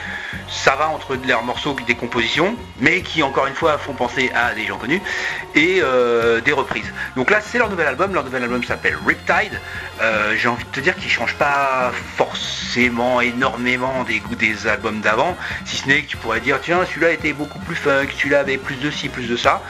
Ça 0.49 0.75
va 0.75 0.89
entre 0.89 1.17
leurs 1.27 1.45
morceaux 1.45 1.77
des 1.87 1.95
compositions, 1.95 2.57
mais 2.81 3.03
qui 3.03 3.23
encore 3.23 3.47
une 3.47 3.55
fois 3.55 3.79
font 3.79 3.95
penser 3.95 4.31
à 4.35 4.53
des 4.53 4.67
gens 4.67 4.77
connus, 4.77 5.01
et 5.55 5.81
euh, 5.81 6.41
des 6.41 6.53
reprises. 6.53 6.93
Donc 7.17 7.31
là 7.31 7.41
c'est 7.41 7.57
leur 7.57 7.71
nouvel 7.71 7.87
album, 7.87 8.13
leur 8.13 8.25
nouvel 8.25 8.43
album 8.43 8.63
s'appelle 8.65 8.97
Riptide. 9.07 9.59
Euh, 10.03 10.35
J'ai 10.37 10.49
envie 10.49 10.65
de 10.65 10.71
te 10.71 10.81
dire 10.81 10.95
qu'il 10.97 11.11
change 11.11 11.35
pas 11.37 11.93
forcément 12.17 13.21
énormément 13.21 14.05
des 14.05 14.19
goûts 14.19 14.35
des 14.35 14.67
albums 14.67 15.01
d'avant, 15.01 15.37
si 15.65 15.77
ce 15.77 15.89
n'est 15.89 16.03
que 16.03 16.09
tu 16.09 16.17
pourrais 16.17 16.41
dire 16.41 16.59
tiens 16.61 16.85
celui-là 16.85 17.13
était 17.13 17.33
beaucoup 17.33 17.61
plus 17.61 17.77
funk, 17.77 18.09
celui-là 18.19 18.41
avait 18.41 18.59
plus 18.59 18.77
de 18.77 18.91
ci, 18.91 19.09
plus 19.09 19.29
de 19.29 19.37
ça. 19.37 19.63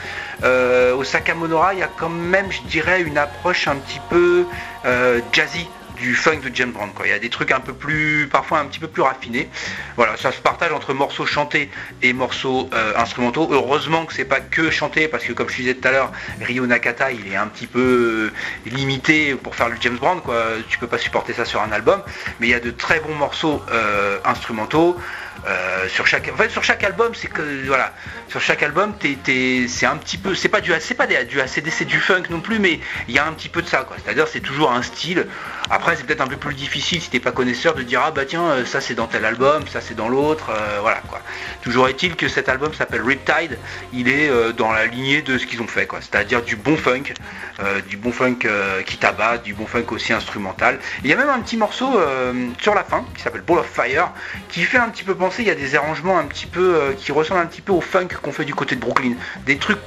Euh, 0.43 0.95
Osaka 0.95 1.33
Monora, 1.35 1.73
il 1.75 1.79
y 1.79 1.83
a 1.83 1.89
quand 1.95 2.09
même 2.09 2.51
je 2.51 2.61
dirais 2.63 3.01
une 3.01 3.17
approche 3.17 3.67
un 3.67 3.75
petit 3.75 4.01
peu 4.09 4.45
jazzy 5.31 5.69
du 6.01 6.15
funk 6.15 6.39
de 6.39 6.51
James 6.53 6.71
Brown. 6.71 6.89
Quoi. 6.93 7.05
Il 7.07 7.11
y 7.11 7.13
a 7.13 7.19
des 7.19 7.29
trucs 7.29 7.51
un 7.51 7.59
peu 7.59 7.73
plus, 7.73 8.27
parfois 8.29 8.59
un 8.59 8.65
petit 8.65 8.79
peu 8.79 8.87
plus 8.87 9.03
raffinés. 9.03 9.47
Voilà, 9.95 10.17
ça 10.17 10.31
se 10.31 10.41
partage 10.41 10.71
entre 10.73 10.93
morceaux 10.93 11.27
chantés 11.27 11.69
et 12.01 12.11
morceaux 12.11 12.69
euh, 12.73 12.93
instrumentaux. 12.97 13.47
Heureusement 13.51 14.05
que 14.05 14.13
c'est 14.13 14.25
pas 14.25 14.39
que 14.39 14.71
chanté, 14.71 15.07
parce 15.07 15.23
que 15.23 15.33
comme 15.33 15.47
je 15.49 15.57
disais 15.57 15.75
tout 15.75 15.87
à 15.87 15.91
l'heure, 15.91 16.11
Ryo 16.41 16.65
Nakata, 16.65 17.11
il 17.11 17.31
est 17.31 17.35
un 17.35 17.47
petit 17.47 17.67
peu 17.67 18.31
euh, 18.33 18.69
limité 18.69 19.35
pour 19.35 19.55
faire 19.55 19.69
le 19.69 19.75
James 19.79 19.97
Brown. 19.97 20.21
Quoi. 20.21 20.43
Tu 20.67 20.79
peux 20.79 20.87
pas 20.87 20.97
supporter 20.97 21.33
ça 21.33 21.45
sur 21.45 21.61
un 21.61 21.71
album, 21.71 22.01
mais 22.39 22.47
il 22.47 22.49
y 22.49 22.55
a 22.55 22.59
de 22.59 22.71
très 22.71 22.99
bons 22.99 23.15
morceaux 23.15 23.61
euh, 23.71 24.17
instrumentaux. 24.25 24.97
Euh, 25.47 25.87
sur 25.89 26.05
chaque, 26.05 26.31
sur 26.49 26.63
chaque 26.63 26.83
album, 26.83 27.13
c'est 27.15 27.27
que 27.27 27.65
voilà, 27.65 27.93
sur 28.27 28.39
chaque 28.39 28.61
album, 28.61 28.93
c'est 29.01 29.85
un 29.87 29.97
petit 29.97 30.17
peu, 30.17 30.35
c'est 30.35 30.49
pas 30.49 30.61
du, 30.61 30.71
c'est 30.79 30.93
pas 30.93 31.07
des- 31.07 31.25
du 31.25 31.41
ACD, 31.41 31.71
c'est 31.71 31.85
du 31.85 31.99
funk 31.99 32.23
non 32.29 32.41
plus, 32.41 32.59
mais 32.59 32.79
il 33.07 33.15
y 33.15 33.19
a 33.19 33.25
un 33.25 33.33
petit 33.33 33.49
peu 33.49 33.63
de 33.63 33.67
ça, 33.67 33.79
quoi. 33.79 33.95
C'est-à-dire, 34.03 34.27
c'est 34.27 34.39
toujours 34.41 34.71
un 34.71 34.83
style. 34.83 35.25
Après, 35.71 35.95
c'est 35.95 36.05
peut-être 36.05 36.21
un 36.21 36.27
peu 36.27 36.37
plus 36.37 36.53
difficile 36.53 37.01
si 37.01 37.09
t'es 37.09 37.19
pas 37.19 37.31
connaisseur 37.31 37.73
de 37.73 37.81
dire 37.81 38.01
ah 38.05 38.11
bah 38.11 38.25
tiens, 38.25 38.43
euh, 38.43 38.65
ça 38.65 38.81
c'est 38.81 38.93
dans 38.93 39.07
tel 39.07 39.25
album, 39.25 39.67
ça 39.67 39.81
c'est 39.81 39.95
dans 39.95 40.09
l'autre, 40.09 40.49
euh, 40.51 40.79
voilà 40.81 41.01
quoi. 41.07 41.21
Toujours 41.63 41.87
est-il 41.87 42.15
que 42.15 42.27
cet 42.27 42.47
album 42.49 42.73
s'appelle 42.73 43.01
Riptide, 43.01 43.57
il 43.93 44.09
est 44.09 44.29
dans 44.53 44.71
la 44.71 44.85
lignée 44.85 45.21
de 45.21 45.37
ce 45.37 45.45
qu'ils 45.45 45.61
ont 45.61 45.67
fait, 45.67 45.87
quoi. 45.87 45.99
C'est-à-dire 46.01 46.41
du 46.43 46.55
bon 46.55 46.77
funk, 46.77 47.13
du 47.87 47.97
bon 47.97 48.11
funk 48.11 48.39
qui 48.85 48.97
tabasse, 48.97 49.43
du 49.43 49.53
bon 49.53 49.65
funk 49.65 49.85
aussi 49.91 50.13
instrumental. 50.13 50.79
Il 51.03 51.09
y 51.09 51.13
a 51.13 51.15
même 51.15 51.29
un 51.29 51.39
petit 51.39 51.57
morceau 51.57 51.99
sur 52.59 52.73
la 52.75 52.83
fin 52.83 53.05
qui 53.15 53.21
s'appelle 53.23 53.41
Ball 53.41 53.59
of 53.59 53.69
Fire, 53.71 54.11
qui 54.49 54.63
fait 54.63 54.77
un 54.77 54.89
petit 54.89 55.03
peu 55.03 55.15
penser, 55.15 55.30
il 55.39 55.47
y 55.47 55.51
a 55.51 55.55
des 55.55 55.75
arrangements 55.75 56.17
un 56.17 56.25
petit 56.25 56.45
peu 56.45 56.75
euh, 56.75 56.93
qui 56.93 57.11
ressemblent 57.11 57.41
un 57.41 57.45
petit 57.45 57.61
peu 57.61 57.71
au 57.71 57.81
funk 57.81 58.07
qu'on 58.21 58.31
fait 58.31 58.45
du 58.45 58.55
côté 58.55 58.75
de 58.75 58.81
Brooklyn. 58.81 59.13
Des 59.45 59.57
trucs 59.57 59.79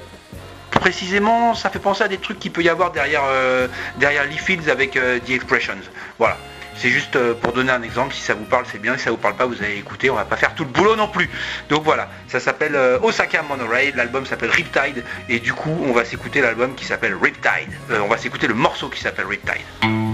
précisément, 0.70 1.54
ça 1.54 1.70
fait 1.70 1.78
penser 1.78 2.04
à 2.04 2.08
des 2.08 2.18
trucs 2.18 2.38
qu'il 2.38 2.52
peut 2.52 2.62
y 2.62 2.68
avoir 2.68 2.92
derrière, 2.92 3.22
euh, 3.26 3.68
derrière 3.98 4.24
Lee 4.24 4.38
Fields 4.38 4.70
avec 4.70 4.96
euh, 4.96 5.18
The 5.20 5.30
Expressions. 5.30 5.80
Voilà. 6.18 6.36
C'est 6.76 6.88
juste 6.88 7.16
pour 7.34 7.52
donner 7.52 7.70
un 7.70 7.82
exemple, 7.82 8.12
si 8.12 8.20
ça 8.20 8.34
vous 8.34 8.46
parle 8.46 8.64
c'est 8.70 8.80
bien, 8.80 8.96
si 8.96 9.04
ça 9.04 9.12
vous 9.12 9.16
parle 9.16 9.36
pas 9.36 9.46
vous 9.46 9.62
allez 9.62 9.76
écouter, 9.76 10.10
on 10.10 10.16
va 10.16 10.24
pas 10.24 10.34
faire 10.34 10.56
tout 10.56 10.64
le 10.64 10.70
boulot 10.70 10.96
non 10.96 11.06
plus. 11.06 11.30
Donc 11.68 11.84
voilà, 11.84 12.10
ça 12.26 12.40
s'appelle 12.40 12.76
Osaka 13.00 13.42
Monorail, 13.42 13.92
l'album 13.94 14.26
s'appelle 14.26 14.50
Riptide 14.50 15.04
et 15.28 15.38
du 15.38 15.52
coup 15.52 15.70
on 15.86 15.92
va 15.92 16.04
s'écouter 16.04 16.40
l'album 16.40 16.74
qui 16.74 16.84
s'appelle 16.84 17.14
Riptide. 17.14 17.70
On 18.02 18.08
va 18.08 18.18
s'écouter 18.18 18.48
le 18.48 18.54
morceau 18.54 18.88
qui 18.88 19.00
s'appelle 19.00 19.26
Riptide. 19.26 20.13